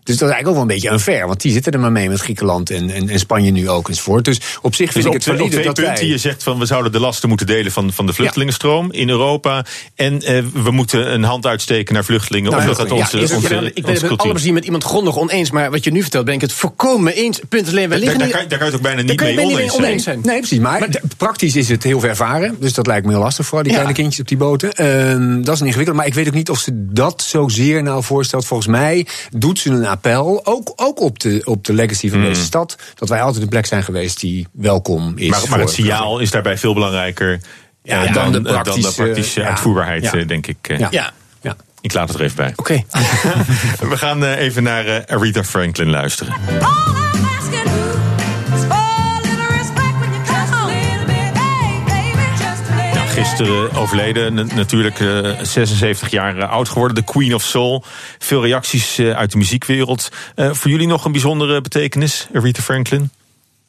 Dus 0.03 0.17
dat 0.17 0.29
is 0.29 0.33
eigenlijk 0.33 0.47
ook 0.47 0.53
wel 0.53 0.61
een 0.61 0.67
beetje 0.81 0.91
unfair. 0.91 1.27
Want 1.27 1.41
die 1.41 1.51
zitten 1.51 1.71
er 1.71 1.79
maar 1.79 1.91
mee 1.91 2.09
met 2.09 2.19
Griekenland 2.19 2.69
en, 2.69 2.89
en, 2.89 3.09
en 3.09 3.19
Spanje 3.19 3.51
nu 3.51 3.69
ook 3.69 3.89
enzovoort. 3.89 4.25
Dus 4.25 4.39
op 4.61 4.75
zich 4.75 4.91
vind 4.91 4.93
Dus 4.93 5.03
ik 5.03 5.09
op, 5.09 5.13
het 5.13 5.23
valide 5.23 5.49
twee 5.49 5.65
dat 5.65 5.75
punten, 5.75 5.93
wij... 5.95 6.05
je 6.07 6.17
zegt 6.17 6.43
van 6.43 6.59
we 6.59 6.65
zouden 6.65 6.91
de 6.91 6.99
lasten 6.99 7.29
moeten 7.29 7.47
delen 7.47 7.71
van, 7.71 7.93
van 7.93 8.05
de 8.05 8.13
vluchtelingenstroom 8.13 8.91
in 8.91 9.09
Europa. 9.09 9.65
En 9.95 10.21
eh, 10.21 10.43
we 10.53 10.71
moeten 10.71 11.13
een 11.13 11.23
hand 11.23 11.45
uitsteken 11.45 11.93
naar 11.93 12.03
vluchtelingen. 12.05 12.51
Nou, 12.51 12.61
omdat 12.61 12.77
dat 12.77 12.87
ja, 12.87 12.93
onze, 12.93 13.17
onze, 13.17 13.35
ik 13.35 13.39
ben 13.49 13.63
het 13.73 13.85
met 13.85 13.99
cultuur 13.99 14.17
alle 14.19 14.31
plezier 14.31 14.53
met 14.53 14.65
iemand 14.65 14.83
grondig 14.83 15.17
oneens. 15.17 15.51
Maar 15.51 15.71
wat 15.71 15.83
je 15.83 15.91
nu 15.91 16.01
vertelt, 16.01 16.25
ben 16.25 16.33
ik 16.33 16.41
het 16.41 16.53
volkomen 16.53 17.13
eens. 17.13 17.39
Punt 17.49 17.67
alleen, 17.67 17.89
wij 17.89 17.99
liggen 17.99 18.19
daar 18.19 18.29
kan 18.29 18.41
je- 18.41 18.47
daar 18.47 18.57
kan 18.59 18.67
je 18.67 18.73
het 18.73 18.81
ook 18.81 18.87
bijna 18.95 19.01
niet 19.01 19.19
mee 19.19 19.71
oneens 19.73 20.03
zijn. 20.03 20.19
Nee, 20.23 20.37
precies. 20.37 20.59
Maar, 20.59 20.89
praktisch 21.17 21.55
is 21.55 21.69
het 21.69 21.83
heel 21.83 21.99
ver 21.99 22.15
varen. 22.15 22.55
Dus 22.59 22.73
dat 22.73 22.87
lijkt 22.87 23.05
me 23.05 23.11
heel 23.11 23.21
lastig 23.21 23.45
voor 23.45 23.63
die 23.63 23.71
Ja. 23.71 23.77
kleine 23.77 23.99
kindjes 24.01 24.21
op 24.21 24.27
die 24.27 24.37
boten. 24.37 24.71
Ehm, 24.73 25.41
dat 25.41 25.53
is 25.53 25.59
een 25.59 25.65
ingewikkeld. 25.65 25.97
Maar 25.97 26.05
ik 26.07 26.13
weet 26.13 26.27
ook 26.27 26.33
niet 26.33 26.49
of 26.49 26.59
ze 26.59 26.71
dat 26.73 27.21
zozeer 27.27 27.83
nou 27.83 28.03
voorstelt. 28.03 28.45
Volgens 28.45 28.69
mij 28.69 29.07
doet 29.31 29.59
ze 29.59 29.69
een 29.69 29.87
appel. 29.93 30.41
Ook, 30.45 30.73
ook 30.75 30.99
op, 31.01 31.19
de, 31.19 31.41
op 31.45 31.65
de 31.65 31.73
legacy 31.73 32.09
van 32.09 32.21
deze 32.21 32.43
stad. 32.43 32.75
Dat 32.95 33.09
wij 33.09 33.21
altijd 33.21 33.43
een 33.43 33.49
plek 33.49 33.65
zijn 33.65 33.83
geweest 33.83 34.19
die 34.19 34.47
welkom 34.51 35.13
is. 35.17 35.29
Maar, 35.29 35.41
maar 35.49 35.59
het 35.59 35.69
signaal 35.69 36.19
is 36.19 36.31
daarbij 36.31 36.57
veel 36.57 36.73
belangrijker 36.73 37.39
Ja, 37.83 38.03
eh, 38.05 38.13
dan 38.13 38.31
de 38.31 38.41
dan, 38.41 38.45
eh, 38.47 38.53
dan 38.53 38.63
de 38.63 38.71
praktische- 38.71 39.03
praktische 39.03 39.41
ja. 39.41 39.47
uitvoerbaarheid, 39.47 40.03
Ja. 40.03 40.13
eh, 40.13 40.27
denk 40.27 40.47
ik. 40.47 40.57
eh. 40.61 40.79
Ja. 40.91 41.11
Ik 41.81 41.93
laat 41.93 42.07
het 42.07 42.17
er 42.17 42.23
even 42.23 42.35
bij. 42.35 42.53
Oké. 42.55 42.73
We 43.89 43.97
gaan 43.97 44.25
eh, 44.25 44.37
even 44.37 44.63
naar 44.63 44.85
eh, 44.85 45.15
Aretha 45.15 45.43
Franklin 45.43 45.89
luisteren. 45.89 46.33
Gisteren 53.13 53.73
overleden, 53.73 54.33
natuurlijk 54.55 54.99
eh, 54.99 55.39
76 55.41 56.09
jaar 56.09 56.37
eh, 56.37 56.49
oud 56.49 56.69
geworden, 56.69 56.95
de 56.95 57.11
Queen 57.11 57.33
of 57.33 57.43
Soul. 57.43 57.83
Veel 58.19 58.45
reacties 58.45 58.97
eh, 58.97 59.09
uit 59.09 59.31
de 59.31 59.37
muziekwereld. 59.37 60.09
Eh, 60.35 60.53
voor 60.53 60.71
jullie 60.71 60.87
nog 60.87 61.05
een 61.05 61.11
bijzondere 61.11 61.61
betekenis, 61.61 62.27
Aretha 62.33 62.61
Franklin? 62.61 63.09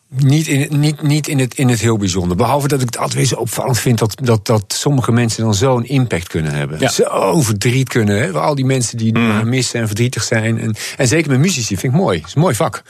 Niet, 0.09 0.47
in, 0.47 0.81
niet, 0.81 1.03
niet 1.03 1.29
in, 1.29 1.39
het, 1.39 1.55
in 1.55 1.69
het 1.69 1.81
heel 1.81 1.97
bijzonder. 1.97 2.37
Behalve 2.37 2.69
dat 2.69 2.81
ik 2.81 2.87
het 2.87 2.97
altijd 2.97 3.15
weer 3.15 3.27
zo 3.27 3.35
opvallend 3.35 3.79
vind 3.79 3.99
dat, 3.99 4.17
dat, 4.23 4.47
dat 4.47 4.65
sommige 4.69 5.13
mensen 5.13 5.43
dan 5.43 5.55
zo'n 5.55 5.85
impact 5.85 6.29
kunnen 6.29 6.53
hebben. 6.53 6.81
Ja. 6.81 6.89
Zo 6.89 7.41
verdriet 7.43 7.89
kunnen. 7.89 8.19
Hè? 8.19 8.33
Al 8.33 8.55
die 8.55 8.65
mensen 8.65 8.99
die 8.99 9.19
Mm. 9.19 9.49
missen 9.49 9.81
en 9.81 9.87
verdrietig 9.87 10.23
zijn. 10.23 10.59
En, 10.59 10.75
en 10.97 11.09
zeker 11.09 11.31
met 11.31 11.39
muzici 11.41 11.77
vind 11.77 11.93
ik 11.93 12.01
mooi. 12.01 12.19
Het 12.19 12.27
is 12.29 12.35
een 12.35 12.41
mooi 12.41 12.55
vak. 12.55 12.83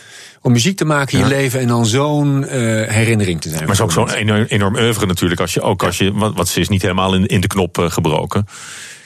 Om 0.42 0.52
muziek 0.52 0.76
te 0.76 0.84
maken 0.84 1.18
in 1.18 1.24
je 1.24 1.30
leven 1.30 1.60
en 1.60 1.66
dan 1.66 1.86
zo'n 1.86 2.44
eh, 2.46 2.60
herinnering 2.88 3.40
te 3.40 3.48
zijn. 3.48 3.60
Maar 3.60 3.76
het 3.76 3.78
is 3.78 3.84
ook 3.84 3.92
zo'n 3.92 4.10
enorm, 4.10 4.44
enorm 4.48 4.76
oeuvre 4.76 5.06
natuurlijk. 5.06 5.40
Als 5.40 5.54
je, 5.54 5.60
ook 5.60 5.82
als 5.82 5.98
je, 5.98 6.12
want, 6.12 6.36
want 6.36 6.48
ze 6.48 6.60
is 6.60 6.68
niet 6.68 6.82
helemaal 6.82 7.14
in, 7.14 7.26
in 7.26 7.40
de 7.40 7.46
knop 7.46 7.78
eh, 7.78 7.90
gebroken. 7.90 8.46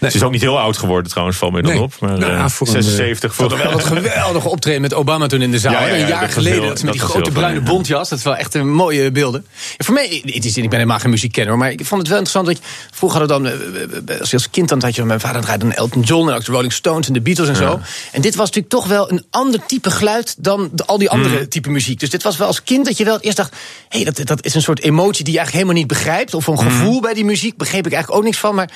Ze 0.00 0.06
is 0.06 0.22
ook 0.22 0.30
niet 0.32 0.40
heel 0.40 0.58
oud 0.58 0.76
geworden 0.76 1.10
trouwens, 1.10 1.38
valt 1.38 1.52
me 1.52 1.62
dan 1.62 1.72
Nee. 1.72 1.80
op. 1.82 1.92
Maar 2.00 2.18
Nou, 2.18 2.32
eh, 2.32 2.48
voor 2.48 2.66
een, 2.66 2.72
76 2.72 3.34
Voor 3.34 3.48
voor 3.50 3.58
wel 3.58 3.70
dat 3.70 3.84
geweldige 3.84 4.48
optreden 4.48 4.80
met 4.80 4.94
Obama 4.94 5.26
toen 5.26 5.42
in 5.42 5.50
de 5.50 5.58
zaal. 5.58 5.72
Ja, 5.72 5.80
ja, 5.86 5.94
ja, 5.94 6.02
een 6.02 6.08
jaar 6.08 6.20
dat 6.20 6.32
geleden, 6.32 6.58
heel- 6.58 6.68
dat 6.68 6.78
ze 6.78 6.84
met 6.84 6.94
die 6.94 7.02
grote 7.02 7.30
bruine 7.30 7.60
bontjas. 7.60 8.08
Dat 8.08 8.18
is 8.18 8.24
wel 8.24 8.36
echt 8.36 8.54
een 8.54 8.70
mooie 8.72 9.10
beelden. 9.12 9.46
Ja, 9.76 9.84
voor 9.84 9.94
mij, 9.94 10.22
het 10.24 10.44
is, 10.44 10.56
ik 10.56 10.62
ben 10.62 10.72
helemaal 10.78 10.98
geen 10.98 11.10
muziekkenner, 11.10 11.56
maar 11.58 11.70
ik 11.70 11.84
vond 11.84 12.00
het 12.00 12.10
wel 12.10 12.18
interessant. 12.18 12.46
Dat 12.46 12.56
je, 12.56 12.62
vroeger 12.92 13.18
hadden 13.18 13.42
we 13.42 13.50
dan, 13.90 14.08
eh, 14.14 14.20
als 14.20 14.30
je 14.30 14.36
als 14.36 14.50
kind 14.50 14.68
dan 14.68 14.82
had 14.82 14.94
je, 14.94 15.04
mijn 15.04 15.20
vader 15.20 15.42
draaide 15.42 15.64
dan 15.64 15.74
Elton 15.74 16.02
John 16.02 16.28
en 16.28 16.34
ook 16.34 16.44
de 16.44 16.52
Rolling 16.52 16.72
Stones 16.72 17.06
en 17.06 17.12
de 17.12 17.20
Beatles 17.20 17.48
en 17.48 17.56
zo. 17.56 17.80
En 18.12 18.20
dit 18.20 18.34
was 18.34 18.46
natuurlijk 18.46 18.74
toch 18.74 18.86
wel 18.86 19.10
een 19.10 19.24
ander 19.30 19.60
type 19.66 19.90
geluid 19.90 20.34
dan 20.38 20.68
de- 20.72 20.84
al 20.84 20.98
die 20.98 21.10
andere 21.10 21.38
Mm. 21.40 21.48
type 21.48 21.70
muziek. 21.70 22.00
Dus 22.00 22.10
dit 22.10 22.22
was 22.22 22.36
wel 22.36 22.46
als 22.46 22.62
kind 22.62 22.84
dat 22.86 22.96
je 22.96 23.04
wel 23.04 23.20
eerst 23.20 23.36
dacht, 23.36 23.52
hé, 23.88 24.02
hey, 24.02 24.12
dat, 24.12 24.26
dat 24.26 24.44
is 24.44 24.54
een 24.54 24.62
soort 24.62 24.80
emotie 24.80 25.24
die 25.24 25.32
je 25.32 25.38
eigenlijk 25.38 25.52
helemaal 25.68 25.74
niet 25.74 25.86
begrijpt. 26.02 26.34
Of 26.34 26.46
een 26.46 26.58
gevoel 26.58 27.00
bij 27.00 27.14
die 27.14 27.24
muziek, 27.24 27.56
begreep 27.56 27.86
ik 27.86 27.92
eigenlijk 27.92 28.20
ook 28.20 28.26
niks 28.26 28.38
van, 28.40 28.54
maar... 28.54 28.70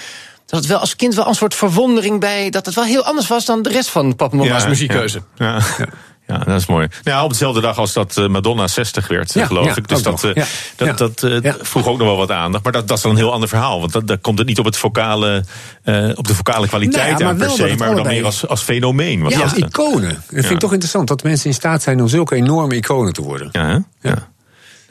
Dat 0.47 0.61
het 0.61 0.69
wel 0.69 0.79
als 0.79 0.97
kind 0.97 1.15
wel 1.15 1.27
een 1.27 1.35
soort 1.35 1.55
verwondering 1.55 2.21
bij 2.21 2.51
dat 2.51 2.67
het 2.67 2.75
wel 2.75 2.85
heel 2.85 3.05
anders 3.05 3.27
was 3.29 3.45
dan 3.45 3.63
de 3.63 3.69
rest 3.69 3.91
van 3.91 4.17
Papa 4.17 4.33
en 4.33 4.39
Mama's 4.39 4.67
muziekkeuze. 4.67 5.23
Ja. 5.37 5.59
Ja. 5.79 5.87
Ja, 6.27 6.39
dat 6.39 6.61
is 6.61 6.67
mooi. 6.67 6.89
Nou, 7.05 7.25
op 7.25 7.31
dezelfde 7.31 7.61
dag 7.61 7.79
als 7.79 7.93
dat 7.93 8.17
eh, 8.17 8.27
Madonna 8.27 8.69
60 8.69 9.09
werd, 9.09 9.33
Ja, 9.33 9.47
geloof 9.47 9.65
ja, 9.67 9.77
ik. 9.77 9.89
Dus 9.89 10.03
dat, 10.03 10.25
eh, 10.25 10.35
Ja. 10.35 10.45
dat, 10.77 10.89
Ja. 10.89 10.93
dat 10.93 11.23
eh, 11.45 11.55
vroeg 11.61 11.87
ook 11.87 11.99
nog 11.99 12.07
wel 12.07 12.17
wat 12.17 12.31
aandacht. 12.31 12.65
Maar 12.65 12.73
dat, 12.73 12.89
dat 12.89 12.97
is 12.97 13.03
dan 13.03 13.13
een 13.13 13.17
heel 13.17 13.33
ander 13.33 13.49
verhaal. 13.49 13.81
Want 13.81 13.93
dat, 13.93 14.07
daar 14.07 14.19
komt 14.19 14.39
het 14.39 14.47
niet 14.47 14.59
op, 14.59 14.65
het 14.65 14.77
vocale, 14.77 15.45
eh, 15.83 16.11
op 16.15 16.27
de 16.27 16.35
vocale 16.35 16.69
kwaliteit 16.69 17.07
Nou 17.09 17.19
ja, 17.19 17.19
maar 17.25 17.29
aan 17.33 17.37
per 17.37 17.47
wel 17.47 17.57
se. 17.57 17.69
dat 17.69 17.79
Maar 17.79 17.95
dan 17.95 18.07
meer 18.07 18.25
als, 18.25 18.47
als 18.49 18.63
fenomeen. 18.63 19.19
Ja, 19.29 19.41
als 19.41 19.55
dat, 19.55 19.69
iconen. 19.69 20.09
Dat 20.09 20.23
vind 20.27 20.45
Ja. 20.45 20.51
ik 20.51 20.59
toch 20.59 20.73
interessant 20.73 21.09
dat 21.09 21.23
mensen 21.23 21.47
in 21.49 21.55
staat 21.55 21.83
zijn 21.83 22.01
om 22.01 22.09
zulke 22.09 22.35
enorme 22.35 22.75
iconen 22.77 23.13
te 23.13 23.23
worden. 23.23 23.49
Ja, 23.53 23.67
hè? 23.67 24.09
ja. 24.09 24.29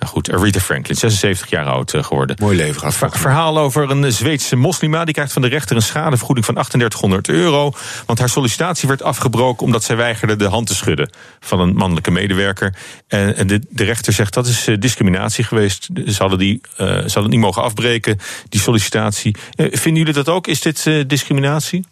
Nou 0.01 0.13
goed, 0.13 0.31
Aretha 0.31 0.59
Franklin, 0.59 0.95
76 0.95 1.49
jaar 1.49 1.65
oud 1.65 1.93
eh, 1.93 2.03
geworden. 2.03 2.35
Mooi 2.39 2.57
leven 2.57 2.79
gehad. 2.79 2.95
Ver- 2.95 3.17
verhaal 3.17 3.57
over 3.57 3.91
een 3.91 4.11
Zweedse 4.11 4.55
moslima. 4.55 5.05
Die 5.05 5.13
krijgt 5.13 5.33
van 5.33 5.41
de 5.41 5.47
rechter 5.47 5.75
een 5.75 5.81
schadevergoeding 5.81 6.45
van 6.45 6.55
3800 6.55 7.29
euro. 7.29 7.73
Want 8.05 8.19
haar 8.19 8.29
sollicitatie 8.29 8.87
werd 8.87 9.03
afgebroken 9.03 9.65
omdat 9.65 9.83
zij 9.83 9.95
weigerde 9.95 10.35
de 10.35 10.47
hand 10.47 10.67
te 10.67 10.75
schudden 10.75 11.09
van 11.39 11.59
een 11.59 11.75
mannelijke 11.75 12.11
medewerker. 12.11 12.75
En 13.07 13.35
en 13.35 13.47
de, 13.47 13.61
de 13.69 13.83
rechter 13.83 14.13
zegt 14.13 14.33
dat 14.33 14.47
is 14.47 14.67
eh, 14.67 14.75
discriminatie 14.79 15.43
geweest. 15.43 15.89
Ze 16.07 16.15
hadden, 16.17 16.39
die, 16.39 16.61
eh, 16.77 16.87
ze 16.87 17.11
hadden 17.13 17.29
niet 17.29 17.39
mogen 17.39 17.63
afbreken, 17.63 18.17
die 18.49 18.61
sollicitatie. 18.61 19.35
Eh, 19.55 19.65
vinden 19.71 19.95
jullie 19.95 20.13
dat 20.13 20.29
ook? 20.29 20.47
Is 20.47 20.61
dit 20.61 20.87
eh, 20.87 21.03
discriminatie? 21.07 21.85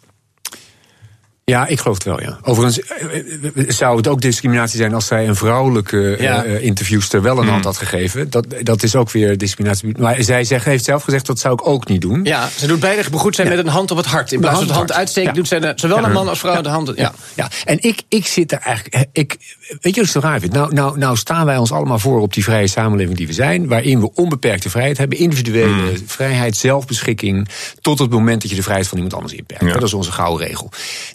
Ja, 1.50 1.66
ik 1.66 1.78
geloof 1.80 1.94
het 1.96 2.04
wel, 2.06 2.20
ja. 2.20 2.38
Overigens 2.42 2.80
eh, 2.88 3.18
eh, 3.56 3.68
zou 3.68 3.96
het 3.96 4.08
ook 4.08 4.20
discriminatie 4.20 4.76
zijn 4.78 4.94
als 4.94 5.06
zij 5.06 5.28
een 5.28 5.36
vrouwelijke 5.36 6.14
eh, 6.16 6.20
Ja. 6.22 6.44
eh, 6.44 6.64
interviewster 6.64 7.22
wel 7.22 7.36
een 7.36 7.42
Hmm. 7.42 7.50
hand 7.52 7.64
had 7.64 7.76
gegeven. 7.76 8.30
Dat, 8.30 8.46
dat 8.62 8.82
is 8.82 8.94
ook 8.96 9.10
weer 9.10 9.38
discriminatie. 9.38 9.94
Maar 9.98 10.22
zij 10.22 10.44
zegt, 10.44 10.64
heeft 10.64 10.84
zelf 10.84 11.02
gezegd 11.02 11.26
dat 11.26 11.38
zou 11.38 11.54
ik 11.54 11.66
ook 11.66 11.88
niet 11.88 12.00
doen. 12.00 12.20
Ja, 12.24 12.48
ze 12.58 12.66
doet 12.66 12.80
beide 12.80 13.10
begroet 13.10 13.34
zijn 13.34 13.48
met 13.48 13.58
een 13.58 13.66
hand 13.68 13.90
op 13.90 13.96
het 13.96 14.06
hart. 14.06 14.32
In 14.32 14.40
plaats 14.40 14.58
van 14.58 14.66
de 14.66 14.72
hand 14.72 14.92
uitsteken, 14.92 15.34
doet 15.34 15.48
zij 15.48 15.72
zowel 15.76 16.04
een 16.04 16.12
man 16.12 16.28
als 16.28 16.38
vrouw 16.38 16.62
de 16.62 16.68
hand. 16.68 16.92
Ja. 16.96 17.12
Ja, 17.34 17.48
en 17.64 17.76
ik, 17.82 18.02
ik 18.08 18.26
zit 18.26 18.52
er 18.52 18.58
eigenlijk. 18.58 18.94
eh, 18.94 19.00
Ik, 19.12 19.36
weet 19.68 19.94
je 19.94 20.00
wat 20.00 20.04
ik 20.04 20.06
zo 20.10 20.20
raar 20.20 20.40
vind? 20.40 20.52
Nou, 20.52 20.74
nou, 20.74 20.98
nou 20.98 21.16
staan 21.16 21.46
wij 21.46 21.56
ons 21.56 21.72
allemaal 21.72 21.98
voor 21.98 22.20
op 22.20 22.32
die 22.34 22.44
vrije 22.44 22.66
samenleving 22.66 23.16
die 23.16 23.26
we 23.26 23.32
zijn. 23.32 23.66
Waarin 23.68 24.00
we 24.00 24.10
onbeperkte 24.14 24.70
vrijheid 24.70 24.98
hebben. 24.98 25.18
Individuele 25.18 25.68
Hmm. 25.72 25.96
vrijheid, 26.06 26.56
zelfbeschikking. 26.56 27.48
Tot 27.80 27.98
het 27.98 28.10
moment 28.10 28.40
dat 28.40 28.50
je 28.50 28.56
de 28.56 28.62
vrijheid 28.62 28.88
van 28.88 28.96
iemand 28.96 29.14
anders 29.14 29.34
inperkt. 29.34 29.72
Dat 29.74 29.82
is 29.82 29.94
onze 29.94 30.12
gouden 30.12 30.46
regel. 30.46 30.70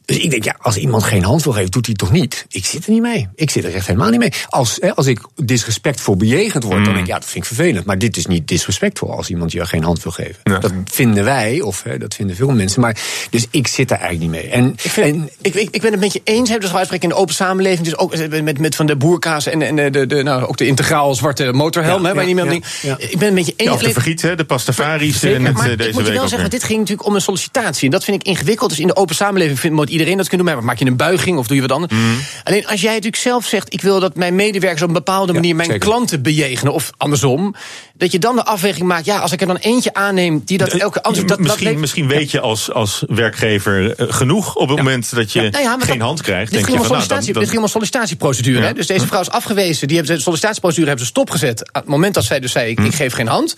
Dus 0.06 0.18
ik 0.26 0.32
denk, 0.32 0.44
ja, 0.44 0.56
als 0.60 0.78
iemand 0.78 1.04
geen 1.04 1.24
hand 1.24 1.44
wil 1.44 1.54
geven, 1.54 1.72
doet 1.72 1.86
hij 1.86 1.96
het 1.98 2.10
toch 2.10 2.20
niet? 2.20 2.46
Ik 2.50 2.66
zit 2.66 2.86
er 2.86 2.92
niet 2.92 3.02
mee. 3.02 3.28
Ik 3.36 3.50
zit 3.50 3.64
er 3.64 3.76
echt 3.76 3.88
helemaal 3.88 4.10
niet 4.10 4.20
mee. 4.20 4.34
Als, 4.50 4.78
hè, 4.80 4.96
als 4.96 5.06
ik 5.06 5.20
disrespectvol 5.36 6.18
bejegend 6.18 6.64
word, 6.64 6.76
dan 6.76 6.94
denk 6.94 6.98
ik, 6.98 7.08
ja, 7.08 7.20
dat 7.20 7.30
vind 7.30 7.46
ik 7.46 7.56
vervelend. 7.56 7.86
Maar 7.86 7.98
dit 7.98 8.18
is 8.18 8.26
niet 8.26 8.48
disrespectvol 8.48 9.12
als 9.12 9.30
iemand 9.30 9.52
je 9.52 9.66
geen 9.66 9.84
hand 9.84 10.04
wil 10.04 10.12
geven. 10.12 10.36
Dat 10.44 10.72
vinden 10.86 11.24
wij, 11.24 11.62
of 11.62 11.84
hè, 11.84 11.98
dat 11.98 12.14
vinden 12.14 12.36
veel 12.36 12.52
mensen. 12.52 12.82
Maar, 12.82 12.98
dus 13.30 13.48
ik 13.52 13.68
zit 13.68 13.90
daar 13.90 14.00
eigenlijk 14.00 14.32
niet 14.32 14.44
mee. 14.44 14.52
En, 14.52 14.72
Ik, 14.84 14.92
vind, 14.92 15.32
ik, 15.42 15.56
ik, 15.56 15.68
ik 15.72 15.82
ben 15.82 15.92
het 15.92 16.00
met 16.00 16.14
je 16.14 16.22
eens, 16.24 16.50
hè, 16.50 16.58
dus 16.58 16.72
wij 16.72 16.86
spreken 16.86 17.10
in 17.10 17.16
de 17.16 17.22
open 17.22 17.34
samenleving. 17.34 17.86
Dus 17.86 17.98
ook 17.98 18.14
eh, 18.14 18.42
met, 18.42 18.60
met 18.60 18.76
van 18.76 18.86
de 18.86 18.96
boerkaas 18.96 19.46
en, 19.46 19.62
en 19.62 19.76
de, 19.76 19.90
de, 19.90 20.06
de, 20.06 20.24
nou, 20.24 20.46
ook 20.46 20.58
de 20.58 20.68
integraal 20.68 21.16
zwarte 21.16 21.52
motorhelm. 21.54 22.02
Ja, 22.02 22.08
hè, 22.08 22.14
waar 22.14 22.24
ja, 22.24 22.30
je 22.30 22.36
niet 22.36 22.46
meer 22.46 22.62
ja. 22.82 22.96
Ik 23.00 23.18
ben 23.18 23.26
het 23.28 23.34
met 23.34 23.46
je 23.46 23.54
eens. 23.56 23.70
Ja, 23.70 23.76
of 23.76 23.82
de 23.82 23.92
vergiet, 23.92 24.22
hè, 24.22 24.36
de 24.36 24.46
pastafaris 24.46 25.20
Zeker, 25.20 25.38
eh, 25.38 25.44
net 25.44 25.54
maar 25.54 25.66
eh, 25.66 25.72
ik 25.72 25.78
deze 25.78 25.92
moet 25.92 26.00
je 26.00 26.04
week 26.04 26.14
wel 26.14 26.24
ook 26.24 26.30
zeggen, 26.30 26.50
weer. 26.50 26.60
dit 26.60 26.68
ging 26.68 26.80
natuurlijk 26.80 27.08
om 27.08 27.16
een 27.16 27.22
sollicitatie. 27.22 27.86
En 27.86 27.92
dat 27.92 28.04
vind 28.04 28.22
ik 28.22 28.28
ingewikkeld. 28.28 28.70
Dus 28.70 28.80
in 28.80 28.88
de 28.88 28.96
open 28.96 29.16
samenleving 29.16 29.60
vindt 29.60 29.76
moet 29.76 29.90
iedereen 30.06 30.18
dat 30.18 30.28
kunnen 30.28 30.46
doen. 30.46 30.56
Maar 30.56 30.66
maak 30.66 30.80
je 30.80 30.86
een 30.86 30.98
buiging 30.98 31.38
of 31.38 31.48
doe 31.48 31.56
je 31.56 31.62
wat 31.62 31.72
anders? 31.72 31.94
Mhm. 31.94 32.02
Alleen 32.44 32.68
als 32.68 32.82
jij 32.82 32.90
natuurlijk 32.94 33.22
zelf 33.22 33.46
zegt... 33.46 33.74
ik 33.74 33.82
wil 33.82 34.00
dat 34.00 34.16
mijn 34.16 34.36
medewerkers 34.36 34.82
op 34.82 34.88
een 34.88 34.94
bepaalde 34.94 35.34
manier... 35.34 35.56
mijn 35.56 35.70
zeker. 35.70 35.88
klanten 35.88 36.22
bejegenen 36.22 36.74
of 36.74 36.92
andersom... 36.98 37.56
dat 37.94 38.12
je 38.12 38.20
dan 38.20 38.36
de 38.36 38.46
afweging 38.46 38.88
maakt... 38.88 39.06
ja, 39.06 39.18
als 39.18 39.32
ik 39.32 39.42
er 39.42 39.48
dan 39.48 39.58
eentje 39.58 39.94
aanneem 39.94 40.42
die 40.46 40.58
dat 40.58 40.74
elke... 40.74 41.04
Anders, 41.04 41.26
dat, 41.26 41.40
misschien, 41.40 41.80
misschien 41.80 42.08
weet 42.08 42.32
je 42.32 42.40
als, 42.40 42.72
als 42.72 43.04
werkgever 43.08 43.96
eh, 43.96 44.06
genoeg 44.10 44.56
op 44.56 44.68
het 44.68 44.78
moment 44.78 45.16
dat 45.16 45.32
je 45.32 45.42
Ja, 45.42 45.50
nou 45.50 45.82
geen 45.82 45.98
dat- 45.98 46.08
hand 46.08 46.22
krijgt. 46.22 46.52
Dit 46.52 46.64
ging, 46.64 46.78
om 46.78 46.84
een 46.84 47.60
nou, 47.60 47.70
sollicitatieprocedure. 47.70 48.66
Hè? 48.66 48.74
Dus 48.74 48.88
deze 48.88 49.08
vrouw 49.08 49.22
is 49.22 49.30
afgewezen. 49.30 49.88
Die 49.88 49.98
hebben 49.98 50.16
de 50.16 50.22
sollicitatieprocedure 50.22 50.88
hebben 50.88 51.06
ze 51.06 51.12
stopgezet. 51.12 51.72
Aan 51.72 51.82
het 51.82 51.92
moment 51.92 52.14
dat 52.14 52.24
zij 52.24 52.40
dus 52.40 52.52
zei: 52.52 52.70
ik, 52.70 52.78
Hm. 52.80 52.86
ik 52.86 52.96
geef 52.96 53.14
geen 53.14 53.28
hand. 53.28 53.56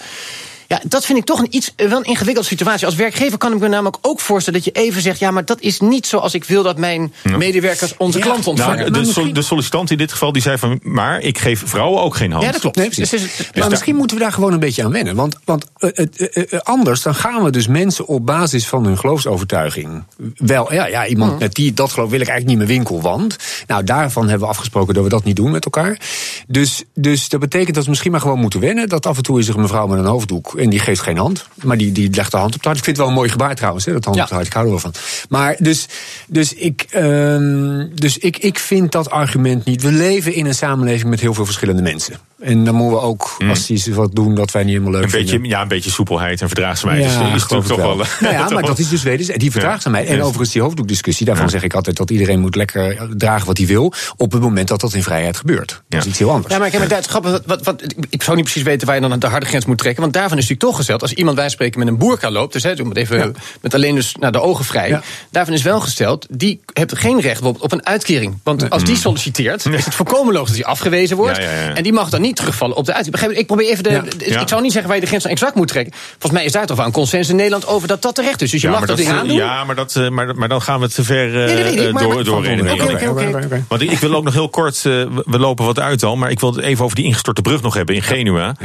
Ja, 0.67 0.81
dat 0.87 1.05
vind 1.05 1.17
ik 1.19 1.25
toch 1.25 1.39
een 1.39 1.47
iets 1.49 1.73
wel 1.75 1.97
een 1.97 2.03
ingewikkelde 2.03 2.47
situatie. 2.49 2.85
Als 2.85 2.95
werkgever 2.95 3.37
kan 3.37 3.53
ik 3.53 3.59
me 3.59 3.67
namelijk 3.67 3.97
ook 4.01 4.19
voorstellen 4.19 4.61
dat 4.63 4.73
je 4.75 4.81
even 4.81 5.01
zegt: 5.01 5.19
ja, 5.19 5.31
maar 5.31 5.45
dat 5.45 5.61
is 5.61 5.79
niet 5.79 6.07
zoals 6.07 6.33
ik 6.33 6.43
wil 6.43 6.63
dat 6.63 6.77
mijn 6.77 7.13
medewerkers 7.37 7.93
onze 7.97 8.33
ontvangen. 8.45 8.77
Nou, 8.77 8.91
de, 8.91 9.11
sol- 9.11 9.33
de 9.33 9.41
sollicitant 9.41 9.91
in 9.91 9.97
dit 9.97 10.11
geval 10.11 10.31
die 10.31 10.41
zei 10.41 10.57
van, 10.57 10.79
maar 10.83 11.19
ik 11.21 11.37
geef 11.37 11.63
vrouwen 11.65 12.01
ook 12.01 12.15
geen 12.15 12.31
hand. 12.31 12.43
Ja, 12.43 12.51
dat 12.51 12.61
klopt. 12.61 12.75
Nee. 12.75 12.89
Dus 12.89 13.13
is 13.13 13.21
het- 13.21 13.37
maar 13.37 13.47
daar- 13.61 13.69
misschien 13.69 13.95
moeten 13.95 14.17
we 14.17 14.23
daar 14.23 14.31
gewoon 14.31 14.53
een 14.53 14.59
beetje 14.59 14.83
aan 14.83 14.91
wennen. 14.91 15.15
Want, 15.15 15.35
want 15.45 15.65
eh, 15.77 15.89
eh, 15.93 16.05
eh, 16.17 16.43
eh, 16.53 16.59
anders 16.59 17.01
dan 17.01 17.15
gaan 17.15 17.43
we 17.43 17.49
dus 17.51 17.67
mensen 17.67 18.07
op 18.07 18.25
basis 18.25 18.67
van 18.67 18.85
hun 18.85 18.97
geloofsovertuiging. 18.97 20.03
Wel, 20.37 20.73
ja, 20.73 20.87
ja 20.87 21.07
iemand 21.07 21.31
Mhm. 21.31 21.39
met 21.39 21.53
die, 21.53 21.73
dat 21.73 21.91
geloof 21.91 22.09
wil 22.09 22.19
ik 22.21 22.27
eigenlijk 22.27 22.59
niet 22.59 22.67
mijn 22.67 22.79
winkelwand. 22.79 23.35
Nou, 23.67 23.83
daarvan 23.83 24.23
hebben 24.23 24.47
we 24.47 24.53
afgesproken 24.53 24.93
dat 24.93 25.03
we 25.03 25.09
dat 25.09 25.23
niet 25.23 25.35
doen 25.35 25.51
met 25.51 25.65
elkaar. 25.65 25.99
Dus, 26.47 26.83
dus 26.93 27.29
dat 27.29 27.39
betekent 27.39 27.75
dat 27.75 27.83
we 27.83 27.89
misschien 27.89 28.11
maar 28.11 28.21
gewoon 28.21 28.39
moeten 28.39 28.59
wennen. 28.59 28.89
Dat 28.89 29.05
af 29.05 29.17
en 29.17 29.23
toe 29.23 29.39
is 29.39 29.47
er 29.47 29.55
een 29.55 29.61
mevrouw 29.61 29.87
met 29.87 29.99
een 29.99 30.05
hoofddoek 30.05 30.53
En 30.57 30.69
die 30.69 30.79
geeft 30.79 31.01
geen 31.01 31.17
hand. 31.17 31.47
Maar 31.63 31.77
die, 31.77 31.91
die 31.91 32.15
legt 32.15 32.31
de 32.31 32.37
hand 32.37 32.49
op 32.49 32.55
het 32.55 32.65
hart. 32.65 32.77
Ik 32.77 32.83
vind 32.83 32.97
het 32.97 33.05
wel 33.05 33.15
een 33.15 33.19
mooi 33.19 33.29
gebaar 33.29 33.55
trouwens, 33.55 33.85
hè, 33.85 33.93
dat 33.93 34.05
hand 34.05 34.17
op 34.17 34.23
het 34.23 34.31
hart. 34.31 34.45
Ik 34.45 34.53
hou 34.53 34.65
er 34.65 34.71
wel 34.71 34.79
van. 34.79 34.93
Maar 35.29 35.55
dus, 35.59 35.85
dus, 36.27 36.53
ik, 36.53 36.85
ehm, 36.89 37.85
dus 37.93 38.17
ik, 38.17 38.37
ik 38.37 38.59
vind 38.59 38.91
dat 38.91 39.09
argument 39.09 39.65
niet. 39.65 39.81
We 39.81 39.91
leven 39.91 40.33
in 40.33 40.45
een 40.45 40.55
samenleving 40.55 41.09
met 41.09 41.19
heel 41.19 41.33
veel 41.33 41.45
verschillende 41.45 41.81
mensen. 41.81 42.19
En 42.39 42.63
dan 42.63 42.75
moeten 42.75 42.97
we 42.97 43.03
ook, 43.03 43.37
als 43.49 43.65
die 43.65 43.77
ze 43.77 43.93
wat 43.93 44.15
doen 44.15 44.35
dat 44.35 44.51
wij 44.51 44.63
niet 44.63 44.71
helemaal 44.71 44.93
leuk 44.93 45.03
Een 45.03 45.09
vinden. 45.09 45.31
beetje, 45.35 45.49
ja, 45.49 45.61
een 45.61 45.67
beetje 45.67 45.89
soepelheid 45.89 46.41
en 46.41 46.47
verdraagzaamheid 46.47 47.05
is, 47.05 47.09
is 47.11 47.15
geloof 47.17 47.31
natuurlijk 47.31 47.61
ik 47.61 47.67
toch 47.67 47.77
wel... 47.77 47.95
Nou 48.19 48.33
ja, 48.33 48.49
maar 48.55 48.63
dat 48.65 48.79
is 48.79 48.89
dus 48.89 49.03
wederzijds. 49.03 49.41
Die 49.41 49.51
verdraagzaamheid. 49.51 50.07
En 50.07 50.15
Ja. 50.15 50.21
overigens 50.21 50.51
die 50.51 50.61
hoofddoekdiscussie. 50.61 51.25
Daarvan 51.25 51.49
zeg 51.49 51.63
ik 51.63 51.73
altijd 51.73 51.95
dat 51.97 52.09
iedereen 52.11 52.39
moet 52.39 52.55
lekker 52.55 53.07
dragen 53.17 53.45
wat 53.47 53.57
hij 53.57 53.67
wil. 53.67 53.93
Op 54.17 54.31
het 54.31 54.41
moment 54.41 54.67
dat 54.67 54.81
dat 54.81 54.93
in 54.93 55.03
vrijheid 55.03 55.37
gebeurt. 55.37 55.81
Dat 55.89 56.01
is 56.01 56.07
iets 56.07 56.19
heel 56.19 56.31
anders. 56.31 56.53
Ja, 56.53 56.57
maar 56.57 56.67
ik 56.67 56.73
heb 56.73 56.81
het 56.81 56.89
Duits 56.91 57.07
grappig. 57.07 57.31
Wat, 57.31 57.43
wat, 57.45 57.63
wat- 57.63 57.83
ik 58.09 58.23
zou 58.23 58.35
niet 58.35 58.45
precies 58.45 58.63
weten 58.63 58.87
waar 58.87 58.95
je 59.01 59.07
dan 59.07 59.19
de 59.19 59.27
harde 59.27 59.45
grens 59.45 59.65
moet 59.65 59.77
trekken. 59.77 60.01
Want 60.01 60.13
daarvan 60.13 60.37
is 60.37 60.43
natuurlijk 60.43 60.69
toch 60.69 60.75
gesteld. 60.77 61.01
Als 61.01 61.13
iemand 61.13 61.37
wij 61.37 61.49
spreken 61.49 61.79
met 61.79 61.87
een 61.87 61.97
boerka 61.97 62.31
loopt. 62.31 62.53
Dus 62.53 62.63
hè, 62.63 62.93
even 62.93 63.35
met 63.61 63.73
alleen 63.73 63.95
dus 63.95 64.15
naar 64.19 64.31
de 64.31 64.41
ogen 64.41 64.65
vrij. 64.65 64.99
Daarvan 65.31 65.53
is 65.53 65.61
wel 65.61 65.79
gesteld. 65.79 66.25
Die 66.29 66.61
heeft 66.73 66.97
geen 66.97 67.19
recht 67.21 67.41
op, 67.41 67.61
op 67.61 67.71
een 67.71 67.85
uitkering. 67.85 68.37
Want 68.43 68.69
als 68.69 68.83
die 68.83 68.95
solliciteert. 68.97 69.65
Is 69.65 69.85
het 69.85 69.95
voorkomen 69.95 70.33
logisch 70.33 70.49
dat 70.49 70.57
hij 70.57 70.65
afgewezen 70.65 71.17
wordt. 71.17 71.37
Ja, 71.37 71.43
ja, 71.43 71.61
ja. 71.61 71.73
En 71.75 71.83
die 71.83 71.93
mag 71.93 72.09
dan 72.09 72.21
niet 72.21 72.26
terugvallen 72.35 72.75
op 72.75 72.85
de 72.85 72.95
je? 73.19 73.35
Ik 73.35 73.47
probeer 73.47 73.69
even 73.69 73.83
de. 73.83 73.89
Ja. 73.89 74.01
de- 74.17 74.29
Ja. 74.29 74.41
Ik 74.41 74.47
zou 74.47 74.61
niet 74.61 74.71
zeggen 74.71 74.87
waar 74.89 74.97
je 74.99 75.03
de 75.03 75.09
grens 75.09 75.25
exact 75.25 75.55
moet 75.55 75.67
trekken. 75.67 75.93
Volgens 76.09 76.31
mij 76.31 76.45
is 76.45 76.51
daar 76.51 76.65
toch 76.65 76.77
wel 76.77 76.85
een 76.85 76.91
consensus 76.91 77.29
in 77.29 77.35
Nederland 77.35 77.67
over 77.67 77.87
dat 77.87 78.01
dat 78.01 78.15
terecht 78.15 78.41
is. 78.41 78.51
Dus 78.51 78.61
je 78.61 78.69
mag 78.69 78.85
dat 78.85 78.97
ding 78.97 79.09
aandoen. 79.09 79.35
Ja, 79.37 79.63
maar, 79.63 79.75
dat, 79.75 79.95
eh, 79.95 80.09
maar, 80.09 80.35
maar 80.35 80.49
dan 80.49 80.61
gaan 80.61 80.79
we 80.79 80.89
te 80.89 81.03
ver 81.03 81.45
eh, 81.45 81.53
Nee, 81.53 81.93
door. 81.93 82.15
Oké, 82.15 83.09
oké. 83.45 83.65
Want 83.67 83.81
ik, 83.81 83.99
wil 83.99 84.15
ook 84.15 84.23
nog 84.23 84.33
heel 84.33 84.49
kort, 84.49 84.75
eh, 84.75 84.83
we- 85.25 85.39
lopen 85.39 85.65
wat 85.65 85.79
uit 85.79 86.03
al, 86.03 86.15
maar 86.15 86.31
ik 86.31 86.39
wil 86.39 86.53
het 86.55 86.63
even 86.63 86.83
over 86.83 86.95
die 86.95 87.05
ingestorte 87.05 87.41
brug 87.41 87.61
nog 87.61 87.73
hebben 87.73 87.95
in 87.95 88.01
Genua. 88.01 88.55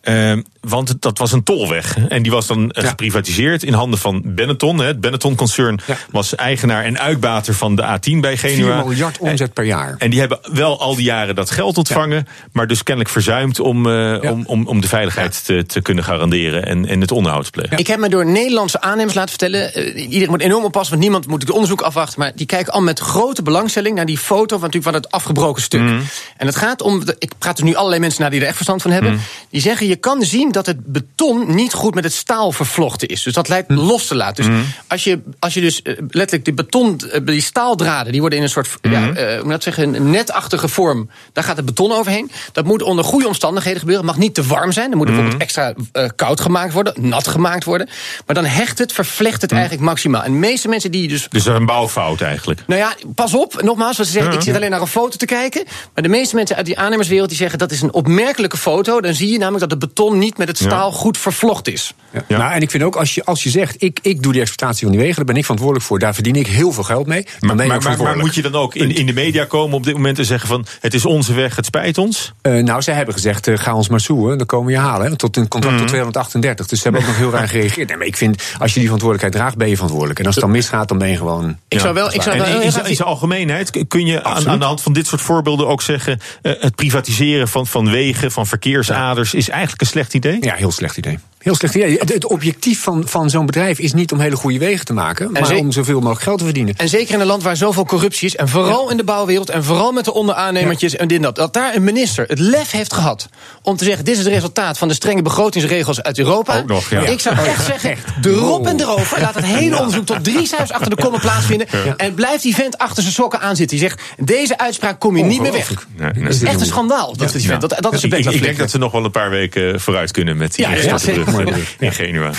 Ehm, 0.00 0.42
want 0.60 1.02
dat 1.02 1.18
was 1.18 1.32
een 1.32 1.42
tolweg. 1.42 1.96
En 2.08 2.22
die 2.22 2.32
was 2.32 2.46
dan 2.46 2.70
geprivatiseerd 2.72 3.62
in 3.62 3.72
handen 3.72 3.98
van 3.98 4.22
Benetton. 4.24 4.78
Het 4.78 5.00
Benetton-concern 5.00 5.80
was 6.10 6.34
eigenaar 6.34 6.84
en 6.84 6.98
uitbater 7.00 7.54
van 7.54 7.76
de 7.76 7.82
A10 7.82 8.20
bij 8.20 8.36
4 8.38 8.50
Genua. 8.50 8.76
miljard 8.84 9.18
omzet 9.18 9.52
per 9.52 9.64
jaar. 9.64 9.94
En 9.98 10.10
die 10.10 10.20
hebben 10.20 10.38
wel 10.52 10.80
al 10.80 10.94
die 10.96 11.04
jaren 11.04 11.34
dat 11.34 11.50
geld 11.50 11.78
ontvangen, 11.78 12.26
maar 12.52 12.66
dus 12.66 12.82
kennelijk 12.82 13.11
verzuimd 13.12 13.60
om, 13.60 13.86
eh, 13.86 14.30
om, 14.32 14.42
om, 14.46 14.66
om 14.66 14.80
de 14.80 14.88
veiligheid 14.88 15.44
te, 15.44 15.66
te 15.66 15.80
kunnen 15.82 16.04
garanderen 16.04 16.66
en, 16.66 16.86
en 16.86 17.00
het 17.00 17.12
onderhoud 17.12 17.44
te 17.44 17.50
plegen. 17.50 17.78
Ik 17.78 17.86
heb 17.86 17.98
me 17.98 18.08
door 18.08 18.26
Nederlandse 18.26 18.80
aannemers 18.80 19.14
laten 19.14 19.30
vertellen. 19.30 19.74
eh, 19.74 20.02
iedereen 20.02 20.30
moet 20.30 20.40
enorm 20.40 20.64
oppassen, 20.64 20.90
want 20.90 21.02
niemand 21.02 21.26
moet 21.26 21.40
het 21.42 21.50
onderzoek 21.50 21.80
afwachten. 21.80 22.20
Maar 22.20 22.32
die 22.34 22.46
kijken 22.46 22.72
al 22.72 22.82
met 22.82 22.98
grote 22.98 23.42
belangstelling 23.42 23.96
naar 23.96 24.06
die 24.06 24.18
foto 24.18 24.58
van, 24.58 24.66
natuurlijk 24.66 24.84
van 24.84 24.94
het 24.94 25.10
afgebroken 25.10 25.62
stuk. 25.62 25.80
Mhm. 25.80 26.00
En 26.36 26.46
het 26.46 26.56
gaat 26.56 26.82
om. 26.82 27.02
Ik 27.18 27.32
praat 27.38 27.58
er 27.58 27.64
nu 27.64 27.74
allerlei 27.74 28.00
mensen 28.00 28.20
naar 28.20 28.30
die 28.30 28.40
er 28.40 28.46
echt 28.46 28.54
verstand 28.56 28.82
van 28.82 28.90
hebben. 28.90 29.12
Mhm. 29.12 29.20
Die 29.50 29.60
zeggen: 29.60 29.86
je 29.86 29.96
kan 29.96 30.22
zien 30.22 30.52
dat 30.52 30.66
het 30.66 30.86
beton 30.86 31.54
niet 31.54 31.72
goed 31.72 31.94
met 31.94 32.04
het 32.04 32.12
staal 32.12 32.52
vervlochten 32.52 33.08
is. 33.08 33.22
Dus 33.22 33.32
dat 33.34 33.48
lijkt 33.48 33.68
Mhm. 33.68 33.80
los 33.80 34.06
te 34.06 34.14
laten. 34.14 34.44
Dus 34.44 34.54
als, 34.86 35.04
je, 35.04 35.20
als 35.38 35.54
je 35.54 35.60
dus 35.60 35.82
eh, 35.82 35.94
letterlijk 36.08 36.44
die 36.44 36.54
beton, 36.54 37.00
die 37.24 37.40
staaldraden, 37.40 38.12
die 38.12 38.20
worden 38.20 38.38
in 38.38 38.44
een 38.44 38.50
soort. 38.50 38.68
ja, 38.82 39.00
hoe 39.04 39.34
moet 39.36 39.44
ik 39.44 39.50
dat 39.50 39.62
zeggen, 39.62 39.94
een 39.94 40.10
netachtige 40.10 40.68
vorm. 40.68 41.10
Daar 41.32 41.44
gaat 41.44 41.56
het 41.56 41.64
beton 41.66 41.92
overheen. 41.92 42.30
Dat 42.52 42.64
moet 42.64 42.82
onder 42.82 43.01
goede 43.02 43.26
omstandigheden 43.26 43.78
gebeuren. 43.80 44.04
Het 44.04 44.14
mag 44.14 44.22
niet 44.24 44.34
te 44.34 44.42
warm 44.42 44.72
zijn. 44.72 44.90
Er 44.90 44.96
moet 44.96 45.06
Mhm. 45.06 45.14
bijvoorbeeld 45.16 45.42
extra 45.42 45.74
eh, 45.92 46.08
koud 46.16 46.40
gemaakt 46.40 46.72
worden, 46.72 46.94
nat 47.08 47.28
gemaakt 47.28 47.64
worden. 47.64 47.88
Maar 48.26 48.34
dan 48.34 48.44
hecht 48.44 48.78
het, 48.78 48.92
vervlecht 48.92 49.42
het 49.42 49.52
eigenlijk 49.52 49.82
maximaal. 49.82 50.22
En 50.22 50.32
de 50.32 50.38
meeste 50.38 50.68
mensen 50.68 50.90
die 50.90 51.08
dus 51.08 51.26
Dus 51.30 51.42
dat 51.44 51.54
is 51.54 51.60
een 51.60 51.66
bouwfout 51.66 52.20
eigenlijk. 52.20 52.60
nou 52.66 52.80
ja, 52.80 52.94
pas 53.14 53.34
op, 53.34 53.62
nogmaals, 53.62 53.96
wat 53.96 54.06
ze 54.06 54.12
zeggen, 54.12 54.32
ik 54.32 54.40
zit 54.40 54.54
alleen 54.56 54.70
naar 54.70 54.80
een 54.80 54.86
foto 54.86 55.16
te 55.16 55.26
kijken. 55.26 55.64
Maar 55.94 56.02
de 56.02 56.08
meeste 56.08 56.34
mensen 56.34 56.56
uit 56.56 56.66
die 56.66 56.78
aannemerswereld 56.78 57.28
die 57.28 57.38
zeggen 57.38 57.58
dat 57.58 57.70
is 57.70 57.82
een 57.82 57.92
opmerkelijke 57.92 58.56
foto. 58.56 59.00
Dan 59.00 59.14
zie 59.14 59.30
je 59.32 59.38
namelijk 59.38 59.60
dat 59.60 59.70
het 59.70 59.78
beton 59.80 60.18
niet 60.18 60.38
met 60.38 60.48
het 60.48 60.58
staal 60.58 60.92
goed 60.92 61.18
vervlocht 61.18 61.68
is. 61.68 61.94
Ja. 62.28 62.38
Nou, 62.38 62.52
en 62.52 62.60
ik 62.60 62.70
vind 62.70 62.82
ook, 62.82 62.96
als 62.96 63.14
je, 63.14 63.24
als 63.24 63.42
je 63.42 63.50
zegt, 63.50 63.82
ik, 63.82 63.98
ik 64.02 64.22
doe 64.22 64.32
die 64.32 64.40
exploitatie 64.40 64.82
van 64.86 64.90
die 64.96 65.00
wegen, 65.00 65.16
daar 65.16 65.24
ben 65.24 65.36
ik 65.36 65.42
verantwoordelijk 65.42 65.88
voor, 65.88 65.98
daar 65.98 66.14
verdien 66.14 66.34
ik 66.34 66.46
heel 66.46 66.72
veel 66.72 66.82
geld 66.82 67.06
mee. 67.06 67.26
Dan 67.38 67.56
Maar, 67.56 67.66
maar, 67.82 67.98
maar, 67.98 68.16
moet 68.16 68.34
je 68.34 68.42
dan 68.42 68.54
ook 68.54 68.74
in, 68.74 68.94
in 68.94 69.06
de 69.06 69.12
media 69.12 69.44
komen 69.44 69.76
op 69.76 69.84
dit 69.84 69.94
moment 69.94 70.18
en 70.18 70.24
zeggen 70.24 70.48
van 70.48 70.66
het 70.80 70.94
is 70.94 71.04
onze 71.04 71.32
weg, 71.34 71.56
het 71.56 71.64
spijt 71.66 71.98
ons? 71.98 72.32
Eh, 72.42 72.52
nou, 72.52 72.82
zij 72.82 72.91
hebben 72.94 73.14
gezegd, 73.14 73.46
eh, 73.46 73.58
ga 73.58 73.74
ons 73.74 73.88
maar 73.88 74.00
zoeken, 74.00 74.38
dan 74.38 74.46
komen 74.46 74.66
we 74.66 74.72
je 74.72 74.78
halen. 74.78 75.06
Hè, 75.10 75.16
tot 75.16 75.36
een 75.36 75.48
contract 75.48 75.74
Mhm. 75.76 75.84
tot 75.84 75.92
238. 75.92 76.66
Dus 76.66 76.78
ze 76.78 76.84
hebben 76.84 77.00
ook 77.02 77.06
nog 77.08 77.16
heel 77.16 77.30
raar 77.30 77.48
gereageerd. 77.54 77.88
Nee, 77.88 77.96
maar 77.96 78.06
ik 78.06 78.16
vind, 78.16 78.42
als 78.58 78.68
je 78.72 78.78
die 78.78 78.88
verantwoordelijkheid 78.88 79.32
draagt, 79.32 79.56
ben 79.56 79.68
je 79.68 79.74
verantwoordelijk. 79.74 80.18
En 80.20 80.26
als 80.26 80.34
het 80.34 80.44
dan 80.44 80.52
misgaat, 80.52 80.88
dan 80.88 80.98
ben 80.98 81.08
je 81.08 81.16
gewoon... 81.16 81.56
Ik 81.68 81.80
zou 81.80 81.94
wel- 81.94 82.12
ik 82.14 82.22
zou 82.22 82.36
wel 82.38 82.46
in, 82.60 82.62
in 82.62 82.72
zijn 82.72 83.08
algemeenheid 83.08 83.84
kun 83.88 84.06
je 84.06 84.22
aan, 84.24 84.48
aan 84.48 84.58
de 84.58 84.64
hand 84.64 84.82
van 84.82 84.92
dit 84.92 85.06
soort 85.06 85.20
voorbeelden 85.20 85.66
ook 85.68 85.82
zeggen 85.82 86.20
eh, 86.42 86.52
het 86.58 86.74
privatiseren 86.74 87.48
van, 87.48 87.66
van 87.66 87.90
wegen, 87.90 88.32
van 88.32 88.46
verkeersaders 88.46 89.34
is 89.34 89.48
eigenlijk 89.48 89.80
een 89.80 89.86
slecht 89.86 90.14
idee? 90.14 90.36
Ja, 90.40 90.54
heel 90.54 90.70
slecht 90.72 90.96
idee. 90.96 91.18
Heel 91.42 91.54
slecht 91.54 91.74
idee. 91.74 91.98
Het, 91.98 92.12
het 92.12 92.24
objectief 92.24 92.82
van, 92.82 93.08
van 93.08 93.30
zo'n 93.30 93.46
bedrijf 93.46 93.78
is 93.78 93.92
niet 93.92 94.12
om 94.12 94.20
hele 94.20 94.36
goede 94.36 94.58
wegen 94.58 94.84
te 94.84 94.92
maken, 94.92 95.32
maar 95.32 95.54
om 95.54 95.72
zoveel 95.72 95.98
mogelijk 95.98 96.22
geld 96.22 96.38
te 96.38 96.44
verdienen. 96.44 96.74
En 96.76 96.88
zeker 96.88 97.14
in 97.14 97.20
een 97.20 97.26
land 97.26 97.42
waar 97.42 97.56
zoveel 97.56 97.84
corruptie 97.84 98.26
is. 98.28 98.36
En 98.36 98.48
vooral 98.48 98.90
in 98.90 98.96
de 98.96 99.04
bouwwereld. 99.04 99.50
En 99.50 99.64
vooral 99.64 99.92
met 99.92 100.04
de 100.04 100.12
onderaannemertjes 100.12 100.96
en 100.96 101.08
dit 101.08 101.16
en 101.16 101.22
dat. 101.22 101.36
Dat 101.36 101.52
daar 101.52 101.74
een 101.74 101.84
minister 101.84 102.24
het 102.28 102.38
lef 102.38 102.70
heeft 102.70 102.92
gehad. 102.92 103.28
Om 103.62 103.76
te 103.76 103.84
zeggen: 103.84 104.04
dit 104.04 104.16
is 104.16 104.24
het 104.24 104.32
resultaat 104.32 104.78
van 104.78 104.88
de 104.88 104.94
strenge 104.94 105.22
begrotingsregels 105.22 106.02
uit 106.02 106.18
Europa. 106.18 106.58
Ook 106.58 106.66
nog, 106.66 106.90
ja. 106.90 107.00
Ik 107.00 107.20
zou 107.20 107.36
ja. 107.36 107.44
echt 107.44 107.64
zeggen: 107.64 107.96
de 108.20 108.32
rob 108.32 108.66
en 108.66 108.80
erover. 108.80 109.20
Laat 109.20 109.34
het 109.34 109.44
hele 109.44 109.78
onderzoek 109.78 110.06
tot 110.06 110.24
drie 110.24 110.46
cijfers 110.46 110.72
achter 110.72 110.96
de 110.96 111.02
komma 111.02 111.18
plaatsvinden. 111.18 111.66
Ja. 111.84 111.96
En 111.96 112.14
blijft 112.14 112.42
die 112.42 112.54
vent 112.54 112.78
achter 112.78 113.02
zijn 113.02 113.14
sokken 113.14 113.40
aanzitten. 113.40 113.78
Die 113.78 113.88
zegt: 113.88 114.02
deze 114.18 114.58
uitspraak 114.58 115.00
kom 115.00 115.16
je 115.16 115.24
niet 115.24 115.40
meer 115.40 115.52
weg. 115.52 115.86
Nee, 115.96 116.10
nee. 116.14 116.24
Dat 116.24 116.32
is 116.32 116.42
echt 116.42 116.60
een 116.60 116.66
schandaal. 116.66 117.16
Dat, 117.16 117.34
is 117.34 117.40
die 117.42 117.50
vent. 117.50 117.60
dat, 117.60 117.76
dat 117.80 117.92
is 117.92 118.02
een 118.02 118.10
ik, 118.12 118.24
ik 118.30 118.42
denk 118.42 118.58
dat 118.58 118.70
ze 118.70 118.78
nog 118.78 118.92
wel 118.92 119.04
een 119.04 119.10
paar 119.10 119.30
weken 119.30 119.80
vooruit 119.80 120.10
kunnen 120.10 120.36
met 120.36 120.54
die 120.54 120.68
Ja, 120.68 120.98
in- 121.40 121.64
in 121.78 121.92
Genua. 121.92 122.30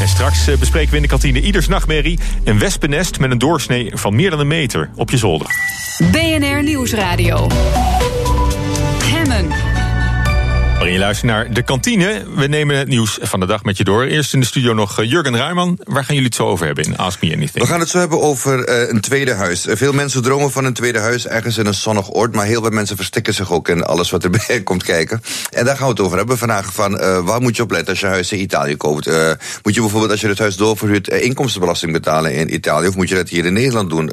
En 0.00 0.08
straks 0.08 0.46
eh, 0.48 0.56
bespreken 0.58 0.90
we 0.90 0.96
in 0.96 1.02
de 1.02 1.08
kantine 1.08 1.40
ieders 1.40 1.68
nachtmerrie 1.68 2.18
een 2.44 2.58
wespennest 2.58 3.18
met 3.18 3.30
een 3.30 3.38
doorsnee 3.38 3.90
van 3.94 4.14
meer 4.14 4.30
dan 4.30 4.40
een 4.40 4.46
meter 4.46 4.90
op 4.94 5.10
je 5.10 5.16
zolder. 5.16 5.46
BNR 6.10 6.62
Nieuwsradio. 6.62 7.46
Waarin 10.86 11.02
je 11.02 11.10
luistert 11.10 11.32
naar 11.32 11.54
de 11.54 11.62
kantine. 11.62 12.24
We 12.34 12.46
nemen 12.46 12.76
het 12.76 12.88
nieuws 12.88 13.18
van 13.22 13.40
de 13.40 13.46
dag 13.46 13.64
met 13.64 13.76
je 13.76 13.84
door. 13.84 14.04
Eerst 14.04 14.34
in 14.34 14.40
de 14.40 14.46
studio 14.46 14.72
nog 14.72 15.00
eh, 15.00 15.10
Jurgen 15.10 15.36
Ruijman. 15.36 15.78
Waar 15.84 16.04
gaan 16.04 16.14
jullie 16.14 16.28
het 16.28 16.34
zo 16.34 16.46
over 16.46 16.66
hebben 16.66 16.84
in 16.84 16.96
Ask 16.96 17.22
Me 17.22 17.32
Anything? 17.34 17.64
We 17.64 17.70
gaan 17.70 17.80
het 17.80 17.88
zo 17.88 17.98
hebben 17.98 18.20
over 18.20 18.64
eh, 18.64 18.88
een 18.88 19.00
tweede 19.00 19.32
huis. 19.34 19.66
Eh, 19.66 19.76
veel 19.76 19.92
mensen 19.92 20.22
dromen 20.22 20.50
van 20.50 20.64
een 20.64 20.72
tweede 20.72 20.98
huis 20.98 21.26
ergens 21.26 21.58
in 21.58 21.66
een 21.66 21.74
zonnig 21.74 22.12
oord. 22.12 22.34
Maar 22.34 22.46
heel 22.46 22.60
veel 22.62 22.70
mensen 22.70 22.96
verstikken 22.96 23.34
zich 23.34 23.52
ook 23.52 23.68
in 23.68 23.84
alles 23.84 24.10
wat 24.10 24.24
erbij 24.28 24.60
komt 24.64 24.82
kijken. 24.82 25.22
En 25.50 25.64
daar 25.64 25.76
gaan 25.76 25.84
we 25.84 25.92
het 25.92 26.00
over 26.00 26.16
hebben 26.16 26.38
vandaag. 26.38 26.72
Van, 26.72 26.96
waar 27.24 27.40
moet 27.40 27.56
je 27.56 27.62
op 27.62 27.70
letten 27.70 27.88
als 27.88 28.00
je 28.00 28.06
huis 28.06 28.32
in 28.32 28.40
Italië 28.40 28.76
koopt? 28.76 29.06
Moet 29.62 29.74
je 29.74 29.80
bijvoorbeeld 29.80 30.10
als 30.10 30.20
je 30.20 30.28
het 30.28 30.38
huis 30.38 30.56
doorverhuurt 30.56 31.08
inkomstenbelasting 31.08 31.92
betalen 31.92 32.34
in 32.34 32.54
Italië? 32.54 32.88
Of 32.88 32.96
moet 32.96 33.08
je 33.08 33.14
dat 33.14 33.28
hier 33.28 33.44
in 33.44 33.52
Nederland 33.52 33.90
doen? 33.90 34.12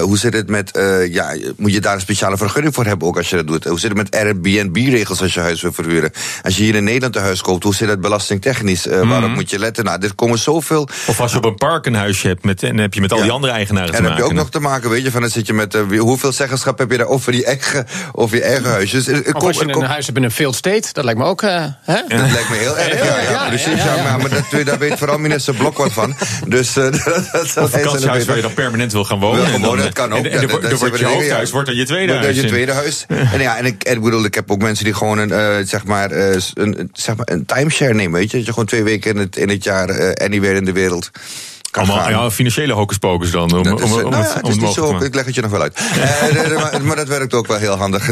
Hoe 0.00 0.18
zit 0.18 0.32
het 0.32 0.48
met, 0.48 0.78
ja, 1.10 1.36
moet 1.56 1.72
je 1.72 1.80
daar 1.80 1.94
een 1.94 2.00
speciale 2.00 2.36
vergunning 2.36 2.74
voor 2.74 2.84
hebben 2.84 3.08
ook 3.08 3.16
als 3.16 3.30
je 3.30 3.36
dat 3.36 3.46
doet? 3.46 3.64
Hoe 3.64 3.80
zit 3.80 3.88
het 3.88 3.98
met 3.98 4.16
Airbnb-regels 4.16 5.22
als 5.22 5.34
je 5.34 5.40
huis 5.40 5.62
wil 5.62 5.69
verhuren? 5.72 6.10
Als 6.42 6.56
je 6.56 6.62
hier 6.62 6.74
in 6.74 6.84
Nederland 6.84 7.16
een 7.16 7.22
huis 7.22 7.40
koopt, 7.40 7.62
hoe 7.64 7.74
zit 7.74 7.88
het 7.88 8.00
belastingtechnisch? 8.00 8.86
Eh, 8.86 8.98
Waarop 9.08 9.28
Mhm. 9.28 9.34
moet 9.38 9.50
je 9.50 9.58
letten? 9.58 9.84
Nou, 9.84 10.02
er 10.02 10.14
komen 10.14 10.38
zoveel 10.38 10.88
Of 11.06 11.20
als 11.20 11.32
je 11.32 11.36
op 11.38 11.44
een 11.44 11.54
park 11.54 11.86
een 11.86 11.94
huisje 11.94 12.26
hebt 12.26 12.44
met, 12.44 12.62
en 12.62 12.68
dan 12.68 12.78
heb 12.78 12.94
je 12.94 13.00
met 13.00 13.12
al 13.12 13.22
die 13.22 13.30
andere 13.30 13.52
eigenaren 13.52 13.88
En 13.88 13.94
te 13.94 14.02
dan 14.02 14.10
heb 14.10 14.20
maken. 14.20 14.34
je 14.34 14.38
ook 14.40 14.44
nog 14.44 14.52
te 14.62 14.68
maken, 14.68 14.90
weet 14.90 15.02
je, 15.04 15.10
van 15.10 15.20
dan 15.20 15.30
zit 15.30 15.46
je 15.46 15.52
met 15.52 15.74
eh, 15.74 15.80
hoeveel 15.98 16.32
zeggenschap 16.32 16.78
heb 16.78 16.90
je 16.90 16.96
daar 16.96 17.06
over 17.06 17.34
je 17.34 17.44
eigen, 17.44 17.86
over 18.12 18.36
je 18.36 18.42
eigen 18.42 18.70
huis. 18.70 18.90
Dus, 18.90 19.06
eh, 19.06 19.16
Of 19.18 19.32
kom- 19.32 19.46
als 19.46 19.58
je 19.58 19.70
kom- 19.70 19.82
een 19.82 19.88
huis 19.88 20.06
hebt 20.06 20.18
in 20.18 20.24
een 20.24 20.30
field 20.30 20.54
state, 20.54 20.88
dat 20.92 21.04
lijkt 21.04 21.18
me 21.18 21.24
ook. 21.26 21.42
eh, 21.42 21.64
hè? 21.82 21.94
dat 22.08 22.30
lijkt 22.30 22.48
me 22.50 22.56
heel 22.56 22.78
erg, 22.78 23.04
ja, 23.04 23.20
ja, 23.30 23.48
precies. 23.48 23.82
Ja, 23.82 24.16
maar, 24.16 24.28
dat, 24.28 24.64
daar 24.66 24.78
weet 24.78 24.98
vooral 24.98 25.18
minister 25.18 25.54
Blok 25.54 25.76
wat 25.78 25.92
van. 25.92 26.14
Dus, 26.46 26.72
dat, 26.74 26.92
dat 26.92 27.46
zal 27.46 27.62
Een 27.62 27.68
vakantiehuis 27.68 28.24
waar 28.24 28.36
je 28.36 28.42
dan 28.42 28.54
permanent 28.54 28.92
wil 28.92 29.04
gaan 29.04 29.18
wonen. 29.18 29.44
Wil 29.44 29.54
en 29.54 29.62
dan, 29.62 29.76
dat 29.76 29.92
kan 29.92 30.12
ook. 30.12 30.24
En, 30.24 30.40
dat- 30.40 30.50
wordt- 30.50 30.70
dat 30.90 30.98
je 30.98 31.04
hoofdhuis 31.06 31.50
wordt 31.50 31.66
dan 31.66 31.76
je 31.76 31.84
tweede 31.86 32.12
huis. 32.14 32.36
je 32.36 32.44
tweede 32.46 32.72
huis. 32.72 33.04
En 33.08 33.40
ja, 33.40 33.56
en 33.56 33.66
ik, 33.66 34.00
bedoel, 34.02 34.24
ik 34.24 34.34
heb 34.34 34.50
ook 34.50 34.62
mensen 34.62 34.84
die 34.84 34.94
gewoon 34.94 35.18
een, 35.18 35.32
eh, 35.32 35.59
zeg 35.68 35.84
maar, 35.84 36.10
eh, 36.10 36.40
een, 36.54 36.90
zeg 36.92 37.16
maar, 37.16 37.28
een 37.30 37.46
timeshare 37.46 37.94
nemen, 37.94 38.18
weet 38.18 38.30
je. 38.30 38.36
Dat 38.36 38.46
je 38.46 38.52
gewoon 38.52 38.68
twee 38.68 38.82
weken 38.82 39.10
in 39.10 39.16
het, 39.16 39.36
in 39.36 39.48
het 39.48 39.64
jaar 39.64 39.88
eh, 39.88 40.26
anywhere 40.26 40.56
in 40.56 40.64
de 40.64 40.72
wereld 40.72 41.10
Allemaal 41.70 42.08
ja, 42.08 42.30
financiële 42.30 42.72
hocuspocus 42.72 43.30
dan. 43.30 43.52
Om, 43.52 43.62
Dat 43.62 43.80
is, 43.80 43.84
om, 43.84 43.92
om 43.92 44.10
nou 44.10 44.14
het, 44.14 44.26
ja, 44.26 44.34
het 44.34 44.42
om 44.42 44.50
is 44.50 44.56
het 44.56 44.64
niet 44.64 44.74
zo, 44.74 44.98
ik 44.98 45.14
leg 45.14 45.24
het 45.24 45.34
je 45.34 45.40
nog 45.40 45.50
wel 45.50 45.62
uit. 45.62 45.78
Eh, 46.30 46.56
maar, 46.56 46.84
maar 46.84 46.96
dat 46.96 47.08
werkt 47.08 47.34
ook 47.34 47.46
wel 47.46 47.56
heel 47.56 47.76
handig. 47.76 48.06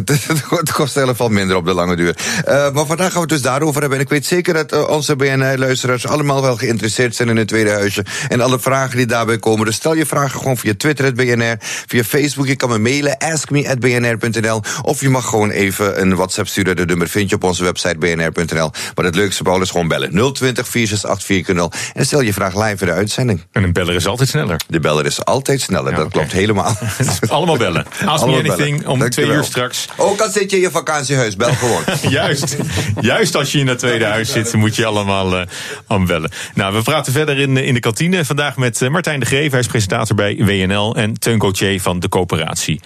Het, 0.48 0.72
kost 0.72 0.94
helemaal 0.94 1.28
minder 1.28 1.56
op 1.56 1.64
de 1.64 1.72
lange 1.72 1.97
duur. 1.97 2.16
Eh, 2.44 2.70
maar 2.70 2.86
vandaag 2.86 3.06
gaan 3.06 3.14
we 3.14 3.20
het 3.20 3.28
dus 3.28 3.43
daarover 3.43 3.80
hebben. 3.80 3.98
En 3.98 4.05
ik 4.05 4.10
weet 4.10 4.26
zeker 4.26 4.55
dat 4.55 4.72
eh, 4.72 4.89
onze 4.89 5.16
BNR-luisteraars 5.16 6.06
allemaal 6.06 6.43
wel 6.43 6.56
geïnteresseerd 6.56 7.16
zijn 7.16 7.28
in 7.28 7.36
het 7.36 7.48
tweede 7.48 7.70
huisje. 7.70 8.05
En 8.28 8.40
alle 8.40 8.59
vragen 8.59 8.97
die 8.97 9.06
daarbij 9.06 9.39
komen. 9.39 9.66
Dus 9.66 9.74
stel 9.74 9.94
je 9.94 10.06
vragen 10.06 10.39
gewoon 10.39 10.56
via 10.56 10.74
Twitter, 10.76 11.05
het 11.05 11.14
BNR. 11.14 11.56
Via 11.86 12.05
Facebook, 12.05 12.47
je 12.47 12.56
kan 12.56 12.68
me 12.68 12.78
mailen, 12.78 13.18
askme.bnr.nl. 13.18 14.62
Of 14.82 15.01
je 15.01 15.09
mag 15.09 15.28
gewoon 15.28 15.51
even 15.51 16.01
een 16.01 16.14
WhatsApp 16.14 16.48
sturen. 16.48 16.76
De 16.76 16.85
nummer 16.85 17.09
vind 17.09 17.30
je 17.30 17.36
op 17.36 17.44
onze 17.44 17.64
website 17.64 17.98
bnr.nl. 17.98 18.70
Maar 18.94 19.05
het 19.05 19.14
leukste, 19.14 19.43
Paul, 19.43 19.60
is 19.60 19.70
gewoon 19.70 19.89
bellen. 19.89 20.32
020 20.32 20.68
468 20.68 21.78
4.0. 21.85 21.93
En 21.94 22.06
stel 22.06 22.20
je 22.20 22.32
vraag 22.32 22.55
live 22.55 22.85
in 22.85 22.86
de 22.86 22.93
uitzending. 22.93 23.47
En 23.52 23.62
een 23.62 23.72
beller 23.72 23.94
is 23.94 24.06
altijd 24.06 24.28
sneller. 24.28 24.60
De 24.68 24.80
beller 24.80 25.06
is 25.06 25.24
altijd 25.24 25.60
sneller, 25.60 25.94
dat 25.94 26.08
klopt 26.08 26.32
helemaal. 26.32 26.76
Allemaal 27.28 27.56
bellen. 27.56 27.84
Ask 27.90 28.02
me 28.02 28.08
Allemaal 28.08 28.38
anything 28.38 28.82
bellen. 28.82 29.02
om 29.02 29.10
twee 29.10 29.26
uur 29.26 29.44
straks. 29.44 29.88
Ook 29.96 30.20
al 30.20 30.30
zit 30.30 30.50
je 30.50 30.56
in 30.56 30.62
je 30.62 30.70
vakantiehuis, 30.70 31.36
bel 31.36 31.52
gewoon. 31.52 31.82
juist, 32.10 32.56
juist 33.00 33.34
als 33.34 33.52
je 33.52 33.58
in 33.58 33.66
dat 33.66 33.78
tweede 33.78 34.04
huis 34.04 34.32
zit, 34.32 34.52
moet 34.52 34.76
je 34.76 34.86
allemaal 34.86 35.36
eh 35.38 35.46
aan 35.86 36.06
bellen. 36.06 36.30
Nou, 36.54 36.74
we 36.74 36.82
praten 36.82 37.12
verder 37.12 37.38
in, 37.38 37.56
in 37.56 37.74
de 37.74 37.80
kantine. 37.80 38.24
Vandaag 38.24 38.56
met 38.56 38.82
eh, 38.82 38.88
Martijn 38.88 39.20
de 39.20 39.26
Greef, 39.26 39.50
hij 39.50 39.60
is 39.60 39.66
presentator 39.66 40.16
bij 40.16 40.36
WNL. 40.36 40.96
En 40.96 41.18
Teun 41.18 41.40
Gauthier 41.40 41.80
van 41.80 42.00
de 42.00 42.08
coöperatie. 42.08 42.80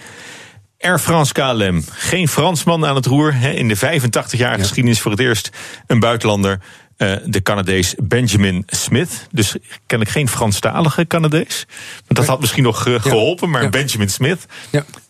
Air 0.79 0.99
France 0.99 1.33
KLM, 1.33 1.83
geen 1.91 2.27
Fransman 2.27 2.85
aan 2.85 2.95
het 2.95 3.05
roer. 3.05 3.33
Hè. 3.35 3.49
In 3.49 3.67
de 3.67 3.77
85-jarige 3.77 4.61
geschiedenis 4.61 5.01
voor 5.01 5.11
het 5.11 5.19
eerst 5.19 5.49
een 5.87 5.99
buitenlander. 5.99 6.59
Eh, 6.97 7.15
de 7.25 7.41
Canadees 7.41 7.95
Benjamin 7.97 8.63
Smith. 8.67 9.27
Dus 9.31 9.55
kennelijk 9.85 10.17
geen 10.17 10.27
Franstalige 10.27 11.07
Canadees. 11.07 11.65
Want 11.95 12.19
dat 12.19 12.25
had 12.25 12.39
misschien 12.39 12.63
nog 12.63 12.87
eh, 12.87 13.01
geholpen. 13.01 13.49
Maar 13.49 13.69
Benjamin 13.69 14.09
Smith, 14.09 14.45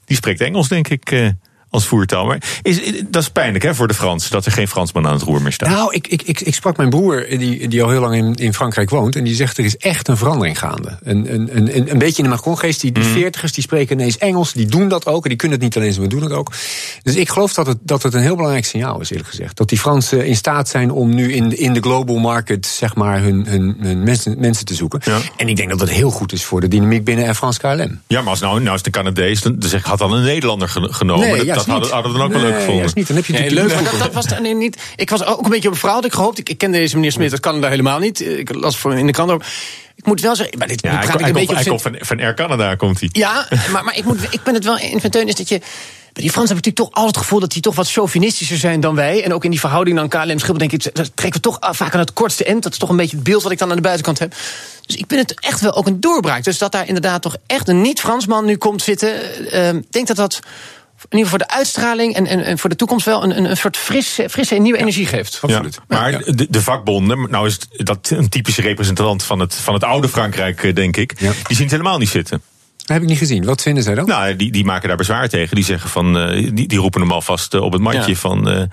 die 0.06 0.18
spreekt 0.18 0.42
Engels, 0.42 0.68
denk 0.68 0.88
ik, 0.88 1.12
eh, 1.12 1.28
als 1.74 1.86
voertaal. 1.88 2.26
Maar 2.26 2.42
is, 2.62 2.80
dat 3.10 3.22
is 3.22 3.30
pijnlijk 3.30 3.64
hè, 3.64 3.76
voor 3.76 3.88
de 3.88 3.94
Fransen, 3.94 4.32
dat 4.32 4.46
er 4.46 4.52
geen 4.52 4.68
Fransman 4.68 5.08
aan 5.08 5.14
het 5.14 5.22
roer 5.22 5.42
meer 5.42 5.52
staat. 5.52 5.70
Nou, 5.70 5.94
ik, 5.94 6.08
ik, 6.08 6.22
ik, 6.22 6.42
ik 6.42 6.54
sprak 6.54 6.78
mijn 6.78 6.90
broer, 6.90 7.26
die, 7.30 7.68
die 7.68 7.84
al 7.84 7.90
heel 7.90 8.00
lang 8.02 8.16
in, 8.16 8.34
in 8.36 8.54
Frankrijk 8.54 8.90
woont. 8.90 9.16
En 9.16 9.24
die 9.24 9.36
zegt 9.36 9.58
er 9.58 9.66
is 9.66 9.78
echt 9.78 10.08
een 10.08 10.18
verandering 10.18 10.60
gaande. 10.60 10.98
Een, 11.04 11.34
een, 11.34 11.58
een, 11.58 11.92
een- 11.92 11.98
beetje 11.98 12.18
in 12.18 12.30
de 12.30 12.36
Macron-geest. 12.36 12.82
Die, 12.82 12.92
die 12.92 13.04
veertigers 13.04 13.52
die 13.52 13.64
spreken 13.64 14.00
ineens 14.00 14.18
Engels. 14.18 14.54
Die 14.54 14.66
doen 14.66 14.88
dat 14.88 15.06
ook. 15.06 15.24
En 15.24 15.30
die 15.30 15.38
kunnen 15.38 15.58
het 15.58 15.66
niet 15.66 15.78
alleen, 15.78 15.96
maar 16.00 16.10
doen 16.10 16.24
het 16.24 16.32
ook. 16.32 16.52
Dus 17.04 17.16
ik 17.16 17.30
geloof 17.30 17.54
dat 17.54 17.68
het, 17.68 17.78
dat 17.82 18.04
het 18.04 18.14
een 18.14 18.22
heel 18.22 18.36
belangrijk 18.36 18.66
signaal 18.66 19.00
is, 19.02 19.10
eerlijk 19.10 19.30
gezegd. 19.30 19.58
Dat 19.58 19.70
die 19.70 19.80
Fransen 19.80 20.26
in 20.26 20.36
staat 20.36 20.70
zijn 20.70 20.92
om 20.92 21.16
nu 21.16 21.34
in, 21.34 21.50
de- 21.50 21.56
in 21.58 21.74
de 21.74 21.80
global 21.82 22.18
market, 22.18 22.66
zeg 22.66 22.96
maar, 22.96 23.22
hun, 23.22 23.46
hun, 23.48 23.78
hun 23.80 24.04
mensen, 24.04 24.36
mensen 24.40 24.66
te 24.66 24.74
zoeken. 24.74 25.02
En 25.38 25.48
ik 25.48 25.56
denk 25.56 25.70
dat 25.70 25.80
dat 25.80 25.90
heel 25.90 26.10
goed 26.10 26.32
is 26.34 26.44
voor 26.44 26.62
de 26.62 26.68
dynamiek 26.68 27.04
binnen 27.04 27.26
Air 27.26 27.36
France 27.36 27.60
KLM. 27.60 28.02
Ja, 28.08 28.20
maar 28.22 28.30
als 28.30 28.40
nou, 28.40 28.62
nou 28.62 28.76
is 28.76 28.82
de 28.82 28.90
Canadees, 28.90 29.42
dan 29.42 29.56
zeg, 29.60 29.84
had 29.84 29.98
dan 30.00 30.14
een 30.14 30.24
Nederlander 30.24 30.70
ge- 30.70 30.88
genomen. 30.94 31.28
Nee, 31.28 31.46
juist 31.46 31.63
dat 31.66 31.90
hadden, 31.90 32.12
we 32.12 32.18
dan 32.18 32.28
ook 32.28 32.34
wel 32.34 32.42
Nee, 32.42 32.50
leuk 32.50 32.56
gevonden. 32.60 32.80
juist 32.80 32.96
niet. 32.96 33.08
Dan 33.08 33.16
heb 33.16 33.26
je 33.26 33.34
Nee, 33.34 33.42
natuurlijk 33.42 33.70
leuk, 33.70 33.82
maar 33.82 33.92
dat, 33.92 34.00
dat 34.14 34.14
was 34.14 34.40
nee, 34.40 34.56
niet. 34.56 34.82
Ik 34.96 35.10
was 35.10 35.24
ook 35.26 35.44
een 35.44 35.50
beetje 35.50 35.68
op 35.68 35.74
een 35.74 35.80
verhaal. 35.80 35.98
had 35.98 36.06
Ik 36.06 36.14
gehoopt. 36.14 36.38
Ik, 36.40 36.50
ik 36.50 36.58
ken 36.58 36.72
deze 36.72 36.96
meneer 36.96 37.12
Smit. 37.12 37.32
Dat 37.32 37.40
kan 37.40 37.62
daar 37.62 37.70
helemaal 37.70 38.00
niet. 38.00 38.22
Ik 38.22 38.56
las 38.56 38.78
voor 38.78 38.98
in 38.98 39.06
de 39.06 39.12
krant 39.12 39.32
ook. 39.32 39.44
Ik 39.96 40.06
moet 40.06 40.22
wel 40.22 40.36
zeggen. 40.36 40.58
Maar 40.58 40.68
dit 40.68 40.82
Ja, 40.82 40.90
praat 40.90 41.04
ik 41.04 41.14
een 41.14 41.22
komt, 41.22 41.34
beetje 41.34 41.54
hij 41.56 41.64
op 41.64 41.70
komt 41.70 41.82
van, 41.82 41.96
van 42.00 42.20
Air 42.20 42.34
Canada, 42.34 42.76
komt 42.76 43.00
hij. 43.00 43.10
Ja, 43.12 43.48
maar, 43.72 43.84
maar 43.84 43.98
ik, 43.98 44.04
moet, 44.04 44.18
ik 44.30 44.44
ben 44.44 44.54
het 44.54 44.64
wel 44.64 44.78
in 44.78 45.02
van 45.02 45.10
is 45.12 45.36
dat 45.36 45.50
je. 45.50 45.62
Die 46.14 46.32
Fransen 46.32 46.56
hebben 46.56 46.72
natuurlijk 46.72 46.76
toch 46.76 47.04
altijd 47.04 47.16
het 47.16 47.24
gevoel 47.24 47.40
dat 47.40 47.52
die 47.52 47.62
toch 47.62 47.76
wat 47.76 47.92
chauvinistischer 47.92 48.58
zijn 48.58 48.80
dan 48.80 48.96
wij. 48.96 49.24
En 49.24 49.34
ook 49.34 49.44
in 49.44 49.50
die 49.52 49.60
verhouding 49.60 49.98
dan 49.98 50.08
KLM 50.08 50.38
Schiphol 50.40 50.58
denk 50.58 50.72
ik, 50.72 50.84
dat 50.96 51.12
trekken 51.16 51.42
we 51.42 51.48
toch 51.50 51.58
vaak 51.62 51.94
aan 51.94 52.00
het 52.00 52.14
kortste 52.14 52.44
eind. 52.44 52.64
Dat 52.64 52.72
is 52.72 52.78
toch 52.78 52.90
een 52.90 52.96
beetje 52.96 53.16
het 53.16 53.26
beeld 53.26 53.44
wat 53.44 53.52
ik 53.52 53.58
dan 53.58 53.70
aan 53.70 53.76
de 53.76 53.82
buitenkant 53.82 54.20
heb. 54.20 54.34
Dus 54.86 54.96
ik 54.96 55.08
ben 55.08 55.18
het 55.18 55.40
echt 55.40 55.62
wel 55.62 55.76
ook 55.76 55.88
een 55.88 56.00
doorbraak. 56.00 56.44
Dus 56.44 56.58
dat 56.58 56.72
daar 56.72 56.88
inderdaad 56.88 57.22
toch 57.22 57.36
echt 57.48 57.68
een 57.68 57.82
niet-Fransman 57.82 58.46
nu 58.46 58.56
komt 58.58 58.82
zitten. 58.82 59.12
eh, 59.52 59.74
Ik 59.74 59.92
denk 59.92 60.08
dat 60.08 60.16
dat 60.18 60.40
in 61.10 61.18
ieder 61.18 61.32
geval 61.32 61.40
voor 61.40 61.48
de 61.48 61.54
uitstraling 61.58 62.16
en, 62.16 62.28
en, 62.28 62.44
en 62.44 62.60
voor 62.60 62.70
de 62.70 62.76
toekomst 62.76 63.06
wel 63.06 63.24
een, 63.24 63.38
een, 63.38 63.50
een 63.50 63.58
soort 63.58 63.78
frisse, 63.78 64.30
frisse 64.30 64.56
en 64.56 64.62
nieuwe 64.62 64.78
energie 64.80 65.06
geeft. 65.06 65.40
Ja, 65.48 65.64
maar 65.88 66.12
de, 66.12 66.48
de 66.50 66.62
vakbonden, 66.62 67.30
nou 67.30 67.48
is 67.48 67.60
dat 67.70 68.10
een 68.10 68.30
typische 68.30 68.62
representant 68.62 69.24
van 69.24 69.40
het, 69.40 69.56
van 69.56 69.74
het 69.74 69.84
oude 69.84 70.10
Frankrijk, 70.10 70.64
eh, 70.64 70.76
denk 70.76 70.98
ik. 70.98 71.20
Die 71.20 71.30
zien 71.48 71.62
het 71.62 71.72
helemaal 71.72 71.98
niet 71.98 72.10
zitten. 72.10 72.42
Dat 72.78 72.96
heb 72.96 73.02
ik 73.02 73.08
niet 73.08 73.18
gezien. 73.18 73.46
Wat 73.46 73.62
vinden 73.62 73.84
zij 73.84 73.96
dan? 73.96 74.06
Nou, 74.06 74.36
die, 74.36 74.52
die 74.52 74.66
maken 74.66 74.88
daar 74.88 74.98
bezwaar 74.98 75.30
tegen. 75.30 75.56
Die 75.56 75.66
zeggen 75.66 75.90
van, 75.90 76.18
eh, 76.18 76.50
die, 76.54 76.68
die 76.68 76.80
roepen 76.80 77.02
hem 77.02 77.12
alvast 77.12 77.54
eh, 77.54 77.62
op 77.62 77.72
het 77.74 77.82
mandje 77.82 78.10
Ja. 78.12 78.16
van, 78.16 78.50
eh, 78.50 78.64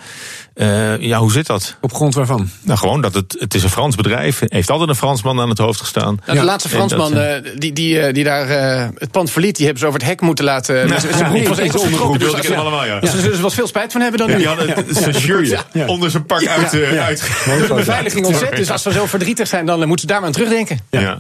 eh, 0.60 0.98
ja, 0.98 1.18
hoe 1.18 1.32
zit 1.32 1.46
dat? 1.46 1.76
Op 1.80 1.94
grond 1.94 2.14
waarvan? 2.14 2.50
Nou, 2.62 2.78
gewoon 2.78 3.00
dat 3.00 3.14
het, 3.14 3.36
het 3.38 3.54
is 3.54 3.62
een 3.62 3.70
Frans 3.70 3.96
bedrijf. 3.96 4.40
Heeft 4.46 4.70
altijd 4.70 4.88
een 4.88 4.94
Fransman 4.94 5.40
aan 5.40 5.48
het 5.48 5.58
hoofd 5.58 5.80
gestaan. 5.80 6.18
Nou, 6.26 6.38
de 6.38 6.44
laatste 6.44 6.68
dat, 6.68 6.76
Fransman 6.76 7.16
eh, 7.16 7.36
eh, 7.36 7.44
die, 7.56 7.72
die, 7.72 8.00
eh, 8.00 8.14
die 8.14 8.24
daar 8.24 8.48
eh, 8.48 8.88
het 8.94 9.10
pand 9.10 9.30
verliet, 9.30 9.54
die 9.56 9.64
hebben 9.64 9.82
ze 9.82 9.88
over 9.88 10.00
het 10.00 10.08
hek 10.08 10.20
moeten 10.20 10.44
laten. 10.44 10.76
Ja, 10.76 10.84
met- 10.86 11.00
zijn 11.00 11.12
ja, 11.16 11.18
broek 11.18 11.32
nee, 11.32 11.48
was 11.48 11.58
onderbroek 11.58 11.90
getrokken, 11.90 12.18
wilde 12.20 12.42
ik 12.48 12.54
allemaal, 12.54 12.84
ja. 12.86 13.00
Dus 13.00 13.12
er 13.12 13.20
zullen 13.20 13.40
wat 13.40 13.54
veel 13.54 13.66
spijt 13.66 13.92
van 13.92 14.00
hebben 14.00 14.18
dan 14.20 14.28
Ja, 14.28 14.34
nu. 14.34 14.38
die 14.38 14.48
hadden 14.48 14.68
het- 14.86 14.96
zijn 14.96 15.14
shirt 15.14 15.64
onder 15.86 16.10
zijn 16.10 16.26
pak 16.26 16.46
uit, 16.46 16.74
uit- 16.98 17.20
De 17.44 17.74
beveiliging 17.74 18.26
ontzet, 18.26 18.56
dus 18.56 18.70
als 18.70 18.82
we 18.82 18.92
zo 18.92 19.06
verdrietig 19.06 19.46
zijn, 19.48 19.66
dan 19.66 19.78
moeten 19.78 19.98
ze 20.00 20.06
daar 20.06 20.16
maar 20.18 20.26
aan 20.26 20.32
terugdenken. 20.32 20.78
Ja. 20.90 21.18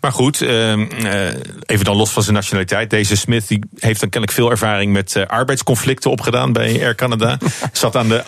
Maar 0.00 0.12
goed, 0.12 0.40
ehm, 0.42 0.80
eh, 1.04 1.24
even 1.66 1.84
dan 1.84 1.96
los 1.96 2.10
van 2.10 2.22
zijn 2.22 2.34
nationaliteit. 2.34 2.90
Deze 2.90 3.16
Smith 3.16 3.48
die 3.48 3.60
heeft 3.78 4.00
dan 4.00 4.08
kennelijk 4.08 4.38
veel 4.38 4.50
ervaring 4.50 4.92
met 4.92 5.16
eh, 5.16 5.26
arbeidsconflicten 5.26 6.10
opgedaan 6.10 6.52
bij 6.52 6.80
Air 6.82 6.94
Canada. 6.94 7.38
Zat 7.72 7.96
aan 7.96 8.08
de 8.08 8.24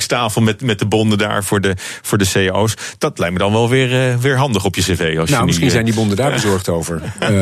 onderhandelingstafel 0.00 0.42
met, 0.42 0.62
met 0.62 0.78
de 0.78 0.86
bonden 0.86 1.18
daar 1.18 1.44
voor 1.44 1.60
de, 1.60 1.74
voor 2.02 2.18
de 2.18 2.24
CEO's. 2.24 2.74
Dat 2.98 3.18
lijkt 3.18 3.32
me 3.32 3.38
dan 3.40 3.52
wel 3.52 3.68
weer, 3.68 4.10
eh, 4.10 4.16
weer 4.16 4.36
handig 4.36 4.64
op 4.64 4.74
je 4.74 4.82
cv. 4.82 5.16
Als 5.18 5.28
je 5.28 5.34
Nou, 5.34 5.46
misschien 5.46 5.66
eh, 5.66 5.72
zijn 5.72 5.84
die 5.84 5.94
bonden 5.94 6.16
daar 6.16 6.32
bezorgd 6.40 6.68
over. 6.68 7.02
Ehm, 7.18 7.32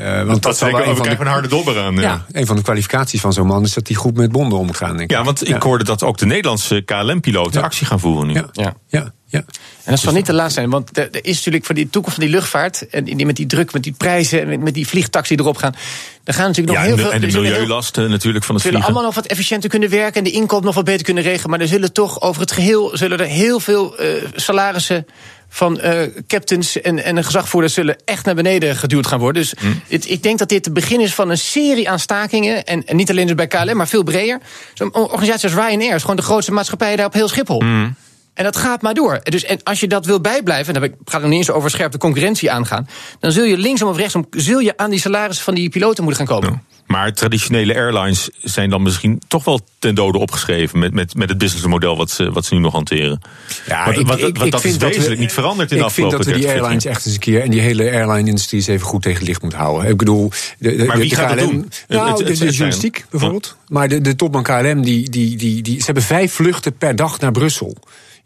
eh, 0.00 0.16
want 0.16 0.26
Dat 0.28 0.42
dat 0.42 0.58
zal 0.58 0.70
wel 0.70 0.80
we 0.80 0.86
een 0.86 0.94
van 0.96 1.02
krijgen 1.04 1.24
de, 1.24 1.30
een 1.30 1.32
harde 1.32 1.48
dobber 1.48 1.78
aan. 1.80 1.94
ja. 1.94 2.00
ja, 2.00 2.24
een 2.32 2.46
van 2.46 2.56
de 2.56 2.62
kwalificaties 2.62 3.20
van 3.20 3.32
zo'n 3.32 3.46
man 3.46 3.62
is 3.62 3.72
dat 3.74 3.88
hij 3.88 3.96
goed 3.96 4.16
met 4.16 4.32
bonden 4.32 4.58
omgaan. 4.58 4.96
Denk 4.96 5.10
ik. 5.10 5.16
Ja, 5.16 5.24
want 5.24 5.48
ik 5.48 5.62
hoorde 5.62 5.84
dat 5.84 6.02
ook 6.02 6.18
de 6.18 6.26
Nederlandse 6.26 6.80
KLM-piloten 6.84 7.62
actie 7.62 7.86
gaan 7.86 8.00
voeren 8.00 8.26
nu. 8.26 8.42
Ja. 8.52 8.74
Ja, 8.88 9.12
ja. 9.32 9.38
En 9.84 9.90
dat 9.92 10.00
zal 10.00 10.12
niet 10.12 10.24
te 10.24 10.32
laat 10.32 10.52
zijn, 10.52 10.70
want 10.70 10.96
er 10.98 11.08
er 11.10 11.24
is 11.24 11.36
natuurlijk 11.36 11.64
voor 11.64 11.74
die 11.74 11.90
toekomst 11.90 12.16
van 12.18 12.26
die 12.26 12.34
luchtvaart... 12.34 12.88
en 12.88 13.04
die 13.04 13.26
met 13.26 13.36
die 13.36 13.46
druk, 13.46 13.72
met 13.72 13.82
die 13.82 13.92
prijzen, 13.92 14.50
en 14.50 14.62
met, 14.62 14.74
die 14.74 14.86
vliegtaxi 14.88 15.34
erop 15.34 15.56
gaan... 15.56 15.74
daar 16.24 16.34
gaan 16.34 16.46
natuurlijk 16.46 16.76
nog 16.76 16.76
Ja, 16.76 16.82
heel 16.82 16.90
en 16.92 16.96
de, 16.96 17.02
veel... 17.02 17.12
en 17.12 17.20
de 17.20 17.26
er 17.26 17.32
zullen 17.32 17.46
heel- 17.46 17.54
milieulast 17.58 17.98
eh, 17.98 18.04
natuurlijk 18.04 18.44
van 18.44 18.54
het 18.54 18.64
Ze 18.64 18.70
zullen 18.70 18.82
vliegen. 18.82 18.84
allemaal 18.84 19.02
nog 19.04 19.14
wat 19.14 19.26
efficiënter 19.26 19.70
kunnen 19.70 19.90
werken 19.90 20.14
en 20.14 20.24
de 20.24 20.30
inkoop 20.30 20.64
nog 20.64 20.74
wat 20.74 20.84
beter 20.84 21.04
kunnen 21.04 21.22
regelen. 21.22 21.50
Maar 21.50 21.60
er 21.60 21.68
zullen 21.68 21.92
toch 21.92 22.20
over 22.20 22.40
het 22.40 22.52
geheel 22.52 22.96
zullen 22.96 23.18
er 23.18 23.26
heel 23.26 23.60
veel 23.60 23.96
eh, 23.98 24.08
salarissen 24.34 25.06
van 25.48 25.80
eh, 25.80 26.00
captains 26.26 26.80
en, 26.80 27.04
en 27.04 27.24
gezagvoerders 27.24 27.74
zullen 27.74 27.96
echt 28.04 28.24
naar 28.24 28.34
beneden 28.34 28.76
geduwd 28.76 29.06
gaan 29.06 29.18
worden. 29.18 29.42
Dus 29.42 29.54
het- 29.88 30.10
ik 30.10 30.22
denk 30.22 30.38
dat 30.38 30.48
dit 30.48 30.64
het 30.64 30.74
begin 30.74 31.00
is 31.00 31.14
van 31.14 31.30
een 31.30 31.38
serie 31.38 31.90
aan 31.90 31.98
stakingen. 31.98 32.64
En, 32.64 32.86
en 32.86 32.96
niet 32.96 33.10
alleen 33.10 33.26
dus 33.26 33.34
bij 33.36 33.46
KLM, 33.46 33.76
maar 33.76 33.88
veel 33.88 34.02
breder. 34.02 34.40
Zo'n 34.74 34.94
organisatie 34.94 35.48
als 35.50 35.58
Ryanair 35.66 35.94
is 35.94 36.00
gewoon 36.00 36.16
de 36.16 36.22
grootste 36.22 36.52
maatschappij 36.52 36.96
daar 36.96 37.06
op 37.06 37.12
heel 37.12 37.28
Schiphol. 37.28 37.62
En 38.34 38.44
dat 38.44 38.56
gaat 38.56 38.82
maar 38.82 38.94
door. 38.94 39.20
Dus 39.22 39.44
en 39.44 39.62
als 39.62 39.80
je 39.80 39.88
dat 39.88 40.06
wil 40.06 40.20
bijblijven, 40.20 40.74
en 40.74 40.80
dan 40.80 40.90
gaat 40.90 41.00
het 41.12 41.20
nog 41.20 41.30
niet 41.30 41.38
eens 41.38 41.50
over 41.50 41.70
scherpe 41.70 41.98
concurrentie 41.98 42.50
aangaan, 42.50 42.88
dan 43.20 43.32
zul 43.32 43.44
je 43.44 43.58
linksom 43.58 43.88
of 43.88 43.96
rechtsom 43.96 44.26
zul 44.30 44.58
je 44.58 44.76
aan 44.76 44.90
die 44.90 45.00
salarissen 45.00 45.44
van 45.44 45.54
die 45.54 45.68
piloten 45.68 46.04
moeten 46.04 46.26
gaan 46.26 46.40
komen. 46.40 46.62
Maar 46.86 47.12
traditionele 47.12 47.74
airlines 47.74 48.30
zijn 48.42 48.70
dan 48.70 48.82
misschien 48.82 49.22
toch 49.28 49.44
wel 49.44 49.60
ten 49.78 49.94
dode 49.94 50.18
opgeschreven 50.18 50.78
met, 50.78 50.92
met, 50.94 51.14
met 51.14 51.28
het 51.28 51.38
businessmodel 51.38 51.96
wat 51.96 52.10
ze, 52.10 52.30
wat 52.32 52.44
ze 52.44 52.54
nu 52.54 52.60
nog 52.60 52.72
hanteren. 52.72 53.20
Ja, 53.66 53.84
want, 53.84 53.98
ik- 53.98 54.06
want- 54.06 54.20
ik- 54.20 54.26
ik 54.26 54.50
dat 54.50 54.60
vind 54.60 54.74
is 54.74 54.78
dat 54.78 54.88
we- 54.88 54.94
wezenlijk 54.94 55.20
niet 55.20 55.32
veranderd 55.32 55.70
in 55.70 55.78
de 55.78 55.84
Ik 55.84 55.90
vind 55.90 56.06
afgelopen 56.06 56.16
dat 56.16 56.26
we 56.26 56.32
die 56.32 56.42
30 56.42 56.60
airlines 56.62 56.84
echt 56.84 57.06
eens 57.06 57.14
een 57.14 57.20
keer... 57.20 57.42
en 57.42 57.50
die 57.50 57.60
hele 57.60 57.82
airline-industrie 57.90 58.58
eens 58.60 58.68
even 58.68 58.86
goed 58.86 59.02
tegen 59.02 59.18
het 59.18 59.28
licht 59.28 59.40
moeten 59.42 59.58
houden. 59.60 59.90
Ik 59.90 59.96
bedoel... 59.96 60.30
De, 60.58 60.76
de, 60.76 60.84
Maar 60.84 60.94
de- 60.96 61.00
wie 61.00 61.10
de 61.10 61.16
gaat 61.16 61.28
dat 61.28 61.38
doen? 61.38 61.70
Nou, 61.88 62.08
Het- 62.08 62.18
het- 62.18 62.26
de, 62.26 62.32
het 62.32 62.38
de 62.38 62.46
journalistiek 62.48 63.04
bijvoorbeeld. 63.10 63.56
Maar 63.68 63.88
de, 63.88 64.00
de 64.00 64.16
topman 64.16 64.42
KLM, 64.42 64.82
die, 64.82 65.10
die, 65.10 65.36
die, 65.36 65.62
die, 65.62 65.78
ze 65.78 65.84
hebben 65.84 66.02
vijf 66.02 66.32
vluchten 66.32 66.76
per 66.76 66.96
dag 66.96 67.20
naar 67.20 67.32
Brussel. 67.32 67.76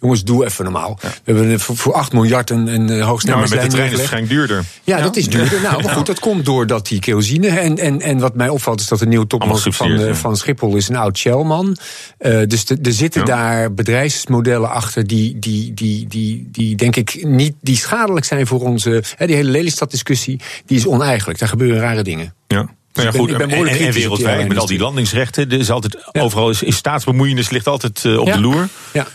Jongens, 0.00 0.24
doe 0.24 0.44
even 0.44 0.64
normaal. 0.64 0.98
We 1.00 1.08
hebben 1.24 1.60
voor, 1.60 1.76
voor 1.76 1.92
8 1.92 2.12
miljard 2.12 2.50
een, 2.50 2.66
een 2.74 2.88
eh, 2.90 2.96
Ja, 3.18 3.36
maar 3.36 3.48
met 3.48 3.60
de 3.60 3.66
trein 3.66 3.70
is 3.70 3.76
het 3.76 3.96
waarschijnlijk 3.96 4.32
duurder. 4.32 4.64
Ja, 4.84 5.00
dat 5.00 5.16
is 5.16 5.28
duurder. 5.28 5.60
Nou, 5.60 5.82
maar 5.82 5.92
goed, 5.92 6.06
dat 6.06 6.18
komt 6.18 6.44
doordat 6.44 6.86
die 6.86 7.00
kerosine... 7.00 7.48
En, 7.48 7.78
en, 7.78 8.00
en 8.00 8.18
wat 8.18 8.34
mij 8.34 8.48
opvalt 8.48 8.80
is 8.80 8.88
dat 8.88 8.98
de 8.98 9.06
nieuwe 9.06 9.26
topman 9.26 9.58
van, 9.58 9.90
eh, 9.90 10.06
ja. 10.06 10.14
van 10.14 10.36
Schiphol 10.36 10.76
is 10.76 10.88
een 10.88 10.96
oud 10.96 11.18
Shell-man. 11.18 11.76
Eh, 12.18 12.40
dus 12.46 12.64
er 12.64 12.92
zitten 12.92 13.20
Ja. 13.20 13.26
daar 13.26 13.74
bedrijfsmodellen 13.74 14.70
achter... 14.70 15.06
Die, 15.06 15.38
die, 15.38 15.74
die, 15.74 16.06
die, 16.08 16.48
die 16.52 16.76
denk 16.76 16.96
ik 16.96 17.24
niet 17.24 17.54
die 17.60 17.76
schadelijk 17.76 18.26
zijn 18.26 18.46
voor 18.46 18.60
onze... 18.60 19.02
Hè, 19.16 19.26
die 19.26 19.36
hele 19.36 19.50
Lelystad-discussie, 19.50 20.40
die 20.66 20.76
is 20.76 20.86
oneigenlijk. 20.86 21.38
Daar 21.38 21.48
gebeuren 21.48 21.80
rare 21.80 22.02
dingen. 22.02 22.34
Ja. 22.46 22.56
Nou 22.56 22.68
ja, 22.92 23.04
ik 23.04 23.10
ben- 23.10 23.20
goed, 23.20 23.30
ik 23.30 23.36
ben 23.36 23.50
en, 23.86 23.92
wereldwijd 23.92 24.48
met 24.48 24.58
al 24.58 24.66
die 24.66 24.78
landingsrechten. 24.78 25.50
Er 25.50 25.58
is 25.58 25.70
altijd, 25.70 26.12
Overal 26.12 26.50
is, 26.50 26.62
is 26.62 26.76
staatsbemoeienis 26.76 27.50
ligt 27.50 27.66
altijd 27.66 28.04
eh, 28.04 28.18
op 28.18 28.26
Ja. 28.26 28.34
de 28.34 28.40
loer. 28.40 28.68
Ja. 28.92 29.06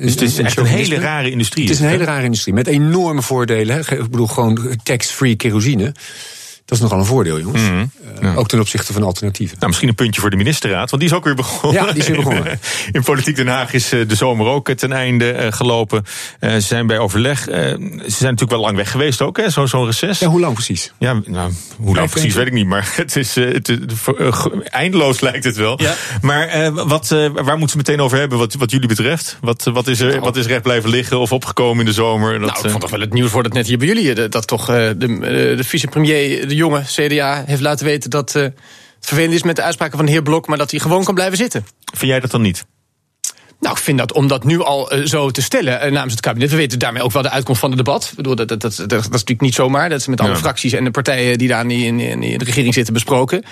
Dus 0.00 0.12
het 0.12 0.22
is 0.22 0.38
echt 0.38 0.58
een 0.58 0.64
hele 0.64 0.98
rare 0.98 1.30
industrie. 1.30 1.64
Het 1.64 1.74
is 1.74 1.80
een 1.80 1.88
hele 1.88 2.04
rare 2.04 2.24
industrie 2.24 2.54
met 2.54 2.66
enorme 2.66 3.22
voordelen. 3.22 3.78
Ik 3.78 4.10
bedoel, 4.10 4.26
gewoon 4.26 4.78
tax-free 4.82 5.36
kerosine. 5.36 5.92
Dat 6.70 6.78
is 6.78 6.84
nogal 6.84 6.98
een 6.98 7.04
voordeel, 7.04 7.40
jongens. 7.40 7.62
Mhm. 7.62 7.84
Eh, 8.20 8.38
Ook 8.38 8.48
ten 8.48 8.60
opzichte 8.60 8.92
van 8.92 9.02
alternatieven. 9.02 9.54
Nou, 9.56 9.66
misschien 9.66 9.88
een 9.88 9.94
puntje 9.94 10.20
voor 10.20 10.30
de 10.30 10.36
ministerraad, 10.36 10.90
want 10.90 11.02
die 11.02 11.10
is 11.10 11.16
ook 11.16 11.24
weer 11.24 11.34
begonnen. 11.34 11.82
Ja, 11.84 11.92
die 11.92 12.00
is 12.02 12.08
weer 12.08 12.16
begonnen. 12.16 12.60
In 12.92 13.02
Politiek 13.02 13.36
Den 13.36 13.46
Haag 13.48 13.72
is 13.72 13.92
eh, 13.92 14.08
de 14.08 14.14
zomer 14.14 14.46
ook 14.46 14.68
eh, 14.68 14.74
ten 14.74 14.92
einde 14.92 15.30
eh, 15.32 15.52
gelopen. 15.52 16.04
Eh, 16.38 16.52
ze 16.52 16.60
zijn 16.60 16.86
bij 16.86 16.98
overleg. 16.98 17.48
eh, 17.48 17.58
ze 17.58 17.74
zijn 17.76 18.06
natuurlijk 18.06 18.50
wel 18.50 18.60
lang 18.60 18.76
weg 18.76 18.90
geweest 18.90 19.20
ook, 19.22 19.36
hè, 19.36 19.50
zo- 19.50 19.66
zo'n 19.66 19.84
reces. 19.86 20.18
Ja, 20.18 20.26
hoe 20.28 20.40
lang 20.40 20.54
precies? 20.54 20.92
Ja, 20.98 21.20
nou, 21.26 21.52
hoe 21.76 21.96
lang 21.96 22.10
precies 22.10 22.34
weet 22.34 22.46
ik 22.46 22.52
niet, 22.52 22.66
maar 22.66 22.92
het 22.96 23.16
is, 23.16 23.36
eh, 23.36 23.52
het, 23.52 23.70
eindeloos 24.64 25.20
lijkt 25.20 25.44
het 25.44 25.56
wel. 25.56 25.78
Maar 26.22 26.46
eh, 26.48 26.68
wat, 26.86 27.10
eh, 27.10 27.26
waar 27.32 27.58
moeten 27.58 27.68
ze 27.68 27.76
meteen 27.76 28.00
over 28.00 28.18
hebben 28.18 28.38
wat, 28.38 28.54
wat 28.54 28.70
jullie 28.70 28.88
betreft? 28.88 29.38
Wat, 29.40 29.64
wat, 29.72 29.86
is 29.86 30.00
er, 30.00 30.20
wat 30.20 30.36
is 30.36 30.46
recht 30.46 30.62
blijven 30.62 30.90
liggen 30.90 31.18
of 31.18 31.32
opgekomen 31.32 31.78
in 31.80 31.86
de 31.86 31.92
zomer? 31.92 32.32
Dat, 32.32 32.40
Nou, 32.40 32.64
ik 32.64 32.68
vond 32.70 32.80
toch 32.80 32.90
wel 32.90 33.00
het 33.00 33.12
nieuws 33.12 33.30
wordt 33.30 33.46
het 33.46 33.56
net 33.56 33.66
hier 33.66 33.78
bij 33.78 33.86
jullie. 33.86 34.28
Dat 34.28 34.46
toch 34.46 34.68
eh, 34.68 34.74
de, 34.96 35.54
de 35.56 35.64
vicepremier, 35.64 36.48
de 36.48 36.54
jonge 36.60 36.82
CDA, 36.86 37.42
heeft 37.46 37.60
laten 37.60 37.86
weten 37.86 38.10
dat 38.10 38.34
eh, 38.34 38.42
het 38.42 38.54
vervelend 39.00 39.34
is 39.34 39.42
met 39.42 39.56
de 39.56 39.62
uitspraken 39.62 39.96
van 39.96 40.06
de 40.06 40.12
heer 40.12 40.22
Blok, 40.22 40.46
maar 40.46 40.58
dat 40.58 40.70
hij 40.70 40.80
gewoon 40.80 41.04
kan 41.04 41.14
blijven 41.14 41.36
zitten. 41.36 41.66
Vind 41.94 42.10
jij 42.10 42.20
dat 42.20 42.30
dan 42.30 42.42
niet? 42.42 42.66
Nou, 43.60 43.74
ik 43.76 43.82
vind 43.82 43.98
dat 43.98 44.12
om 44.12 44.28
dat 44.28 44.44
nu 44.44 44.62
al 44.62 44.94
uh, 44.94 45.06
zo 45.06 45.30
te 45.30 45.42
stellen 45.42 45.86
uh, 45.86 45.92
namens 45.92 46.12
het 46.12 46.20
kabinet. 46.20 46.50
We 46.50 46.56
weten 46.56 46.78
daarmee 46.78 47.02
ook 47.02 47.12
wel 47.12 47.22
de 47.22 47.30
uitkomst 47.30 47.60
van 47.60 47.70
het 47.70 47.78
debat. 47.78 48.08
Ik 48.10 48.16
bedoel, 48.16 48.34
dat, 48.34 48.48
dat, 48.48 48.60
dat, 48.60 48.76
dat, 48.76 48.92
is 48.92 49.08
natuurlijk 49.08 49.40
niet 49.40 49.54
zomaar. 49.54 49.88
Dat 49.88 50.00
is 50.00 50.06
met 50.06 50.20
alle 50.20 50.30
Ja. 50.30 50.36
fracties 50.36 50.72
en 50.72 50.84
de 50.84 50.90
partijen 50.90 51.38
die 51.38 51.48
daar 51.48 51.66
in, 51.66 52.00
in, 52.00 52.22
in 52.22 52.38
de 52.38 52.44
regering 52.44 52.74
zitten 52.74 52.92
besproken. 52.94 53.44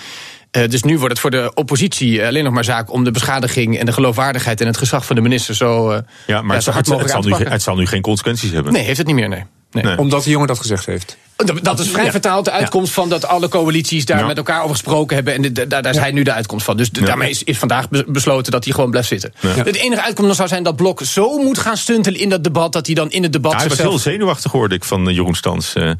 Uh, 0.51 0.67
dus 0.67 0.83
nu 0.83 0.97
wordt 0.97 1.11
het 1.11 1.19
voor 1.19 1.31
de 1.31 1.51
oppositie 1.53 2.25
alleen 2.25 2.43
nog 2.43 2.53
maar 2.53 2.63
zaak 2.63 2.91
om 2.91 3.03
de 3.03 3.11
beschadiging 3.11 3.77
en 3.77 3.85
de 3.85 3.91
geloofwaardigheid 3.91 4.61
en 4.61 4.67
het 4.67 4.77
gezag 4.77 5.05
van 5.05 5.15
de 5.15 5.21
minister 5.21 5.55
zo, 5.55 5.91
uh, 5.91 5.97
Ja, 6.27 6.41
maar 6.41 6.49
ja, 6.49 6.53
het, 6.53 6.63
zo 6.63 6.71
hard 6.71 6.85
het, 6.85 6.95
mogelijk 6.95 7.13
zal 7.13 7.21
nu, 7.23 7.29
pakken. 7.29 7.51
het 7.51 7.61
zal 7.61 7.75
nu 7.75 7.85
geen 7.85 8.01
consequenties 8.01 8.51
hebben. 8.51 8.73
Nee, 8.73 8.83
heeft 8.83 8.97
het 8.97 9.07
niet 9.07 9.15
meer, 9.15 9.29
nee. 9.29 9.43
nee. 9.71 9.97
Omdat 9.97 10.23
de 10.23 10.29
jongen 10.29 10.47
dat 10.47 10.59
gezegd 10.59 10.85
heeft. 10.85 11.17
Dat, 11.61 11.79
is 11.79 11.89
vrij 11.89 12.03
Ja. 12.05 12.11
vertaald 12.11 12.45
de 12.45 12.51
uitkomst 12.51 12.93
van 12.93 13.09
dat 13.09 13.25
alle 13.27 13.47
coalities 13.47 14.05
daar 14.05 14.19
Ja. 14.19 14.25
met 14.25 14.37
elkaar 14.37 14.59
over 14.59 14.69
gesproken 14.75 15.15
hebben. 15.15 15.33
En 15.33 15.41
de- 15.41 15.51
daar, 15.67 15.81
daar 15.81 15.93
is 15.93 15.99
hij 15.99 16.11
nu 16.11 16.23
de 16.23 16.31
uitkomst 16.33 16.65
van. 16.65 16.77
Dus 16.77 16.89
de- 16.91 17.01
daarmee 17.01 17.29
is, 17.29 17.43
is 17.43 17.57
vandaag 17.57 17.89
be- 17.89 18.03
besloten 18.07 18.51
dat 18.51 18.63
hij 18.63 18.73
gewoon 18.73 18.89
blijft 18.89 19.07
zitten. 19.07 19.33
De 19.63 19.79
enige 19.79 20.01
uitkomst 20.03 20.35
zou 20.35 20.47
zijn 20.47 20.63
dat 20.63 20.75
Blok 20.75 21.01
zo 21.03 21.37
moet 21.37 21.57
gaan 21.57 21.77
stuntelen 21.77 22.19
in 22.19 22.29
dat 22.29 22.43
debat. 22.43 22.73
dat 22.73 22.85
hij 22.85 22.95
dan 22.95 23.11
in 23.11 23.23
het 23.23 23.33
debat 23.33 23.51
Ja, 23.51 23.57
hij 23.57 23.67
was 23.67 23.77
zichzelf- 23.77 24.03
heel 24.03 24.11
zenuwachtig, 24.13 24.51
hoorde 24.51 24.75
ik 24.75 24.83
van 24.83 25.07
eh, 25.09 25.15
Jeroen 25.15 25.35
Stans. 25.35 25.73
eh, 25.73 25.91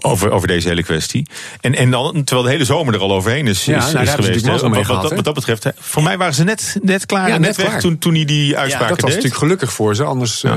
over, 0.00 0.30
over 0.30 0.48
deze 0.48 0.68
hele 0.68 0.82
kwestie. 0.82 1.26
En, 1.60 1.74
en 1.74 1.90
dan, 1.90 2.24
terwijl 2.24 2.42
de 2.46 2.52
hele 2.52 2.64
zomer 2.64 2.94
er 2.94 3.00
al 3.00 3.12
overheen 3.12 3.46
is, 3.46 3.64
Ja, 3.64 3.76
is, 3.76 3.92
nou, 3.92 4.04
is 4.04 4.10
geweest. 4.10 4.46
wat, 4.46 4.60
gehad, 4.60 4.86
wat, 4.86 5.10
hè? 5.10 5.16
wat 5.16 5.24
dat 5.24 5.34
betreft, 5.34 5.66
voor 5.78 6.02
mij 6.02 6.18
waren 6.18 6.34
ze 6.34 6.44
net, 6.44 6.78
net 6.82 7.06
klaar 7.06 7.28
en 7.28 7.40
net 7.40 7.56
weg 7.56 7.66
klaar. 7.66 7.80
toen, 7.80 7.98
toen 7.98 8.14
hij 8.14 8.24
die 8.24 8.56
uitspraken 8.56 8.88
dat 8.88 9.00
was 9.00 9.10
deed. 9.10 9.22
natuurlijk 9.22 9.42
gelukkig 9.42 9.72
voor 9.72 9.94
ze, 9.94 10.04
anders... 10.04 10.44
eh, 10.44 10.54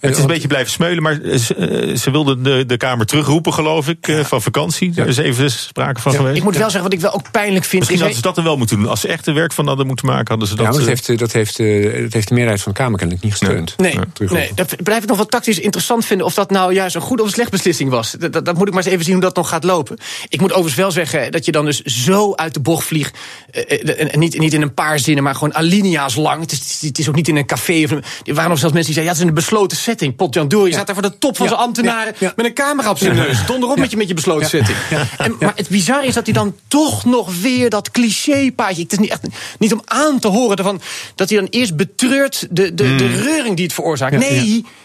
Het 0.00 0.10
is 0.10 0.18
een 0.18 0.26
beetje 0.26 0.48
blijven 0.48 0.72
smeulen, 0.72 1.02
maar 1.02 1.14
ze, 1.38 1.92
ze 2.00 2.10
wilden 2.10 2.42
de, 2.42 2.64
de 2.66 2.76
Kamer 2.76 3.06
terugroepen, 3.06 3.52
geloof 3.62 3.88
ik, 3.88 4.08
eh, 4.08 4.24
van 4.24 4.42
vakantie. 4.42 4.90
Daar 4.90 5.06
is 5.08 5.16
even 5.16 5.50
sprake 5.50 6.00
van 6.00 6.12
geweest. 6.14 6.36
Ik 6.36 6.42
moet 6.42 6.56
wel 6.56 6.62
zeggen, 6.70 6.82
wat 6.82 6.92
ik 6.92 7.00
wel 7.00 7.12
ook 7.12 7.30
pijnlijk 7.30 7.64
vind. 7.64 7.72
Misschien 7.72 7.94
is 7.94 8.00
hadden 8.00 8.16
ze 8.16 8.22
dat 8.22 8.36
er 8.36 8.42
wel 8.44 8.56
moeten 8.56 8.76
doen. 8.78 8.88
Als 8.88 9.00
ze 9.00 9.08
echt 9.08 9.26
er 9.26 9.34
werk 9.34 9.52
van 9.52 9.66
hadden 9.66 9.86
moeten 9.86 10.06
maken, 10.06 10.28
hadden 10.28 10.48
ze 10.48 10.54
dat... 10.54 10.64
ja, 10.64 10.70
maar 10.70 10.80
dat 10.80 10.88
eh, 10.88 10.94
heeft, 10.94 11.08
eh, 11.08 11.18
dat, 11.18 11.32
heeft, 11.32 11.56
dat 12.02 12.12
heeft 12.12 12.28
de 12.28 12.34
meerderheid 12.34 12.62
van 12.62 12.72
de 12.72 12.78
Kamer 12.78 12.98
kennelijk 12.98 13.24
niet 13.24 13.34
gesteund. 13.36 13.74
Nee, 13.76 13.98
Terug 14.12 14.30
nee, 14.30 14.50
dat 14.54 14.82
blijf 14.82 15.02
ik 15.02 15.08
nog 15.08 15.16
wel 15.16 15.26
tactisch 15.26 15.58
interessant 15.58 16.04
vinden... 16.06 16.26
of 16.26 16.34
dat 16.34 16.50
nou 16.50 16.74
juist 16.74 16.94
een 16.94 17.00
goede 17.00 17.22
of 17.22 17.28
een 17.28 17.34
slecht 17.34 17.50
beslissing 17.50 17.90
was. 17.90 18.10
Dat, 18.10 18.32
dat, 18.32 18.44
dat 18.44 18.56
moet 18.56 18.66
ik 18.68 18.74
maar 18.74 18.82
eens 18.82 18.92
even 18.92 19.04
zien 19.04 19.14
hoe 19.14 19.22
dat 19.22 19.36
nog 19.36 19.48
gaat 19.48 19.64
lopen. 19.64 19.98
Ik 20.28 20.40
moet 20.40 20.50
overigens 20.50 20.76
wel 20.80 20.90
zeggen 20.90 21.32
dat 21.32 21.44
je 21.44 21.52
dan 21.52 21.64
dus 21.64 21.80
zo 21.80 22.34
uit 22.34 22.54
de 22.54 22.60
bocht 22.60 22.86
vliegt... 22.86 23.18
eh, 23.50 24.14
niet, 24.16 24.38
niet 24.38 24.52
in 24.52 24.62
een 24.62 24.74
paar 24.74 24.98
zinnen, 24.98 25.24
maar 25.24 25.34
gewoon 25.34 25.54
alinea's 25.54 26.14
lang. 26.14 26.40
Het 26.40 26.52
is, 26.52 26.78
het 26.80 26.98
is 26.98 27.08
ook 27.08 27.14
niet 27.14 27.28
in 27.28 27.36
een 27.36 27.46
café. 27.46 27.84
Of 27.84 27.90
een- 27.90 28.04
er 28.24 28.34
waren 28.34 28.50
nog 28.50 28.58
zelfs 28.58 28.74
mensen 28.74 28.92
die 28.94 29.02
zeiden... 29.02 29.04
ja, 29.04 29.08
het 29.08 29.16
is 29.16 29.22
in 29.22 29.28
een 29.28 29.34
besloten 29.34 29.76
setting. 29.76 30.16
Potjan 30.16 30.48
Door, 30.48 30.66
je 30.66 30.72
staat 30.72 30.86
daar 30.86 30.94
voor 30.94 31.10
de 31.10 31.18
top 31.18 31.36
van 31.36 31.46
Ja, 31.46 31.52
zijn 31.52 31.64
ambtenaren... 31.64 32.14
met 32.36 32.46
een 32.46 32.54
camera 32.54 32.90
op 32.90 32.98
zijn 32.98 33.14
neus. 33.16 33.46
Donder 33.52 33.70
op 33.70 33.78
met, 33.78 33.90
je, 33.90 33.96
met 33.96 34.08
je 34.08 34.14
besloten 34.14 34.48
setting. 34.48 34.78
En, 35.18 35.36
maar 35.40 35.52
het 35.56 35.68
bizarre 35.68 36.06
is 36.06 36.14
dat 36.14 36.24
hij 36.24 36.34
dan 36.34 36.54
toch 36.68 37.04
nog 37.04 37.40
weer 37.40 37.70
dat 37.70 37.90
cliché-paadje... 37.90 38.82
Het 38.82 38.92
is 38.92 38.98
niet, 38.98 39.10
echt, 39.10 39.22
niet 39.58 39.72
om 39.72 39.82
aan 39.84 40.18
te 40.18 40.28
horen 40.28 40.56
ervan... 40.56 40.80
dat 41.14 41.28
hij 41.28 41.38
dan 41.38 41.46
eerst 41.50 41.76
betreurt 41.76 42.46
de, 42.50 42.74
de, 42.74 42.94
de 42.94 43.06
reuring 43.22 43.56
die 43.56 43.64
het 43.64 43.74
veroorzaakt. 43.74 44.18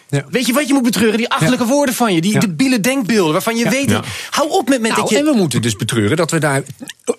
Ja, 0.10 0.26
weet 0.30 0.46
je 0.46 0.54
wat 0.54 0.68
je 0.68 0.74
moet 0.74 0.84
betreuren? 0.84 1.18
Die 1.18 1.30
achterlijke 1.30 1.66
woorden 1.66 1.96
van 1.96 2.14
je. 2.14 2.22
Die 2.22 2.34
Ja. 2.34 2.40
debiele 2.40 2.80
denkbeelden 2.80 3.32
waarvan 3.32 3.56
je 3.58 3.70
weet... 3.70 4.00
Hou 4.30 4.50
op 4.50 4.70
met, 4.70 4.82
met 4.82 4.90
Nou, 4.92 5.02
dat 5.02 5.10
je... 5.10 5.18
En 5.18 5.26
we 5.26 5.34
moeten 5.36 5.62
dus 5.62 5.76
betreuren 5.76 6.18
dat 6.18 6.32
we 6.32 6.40
daar 6.40 6.64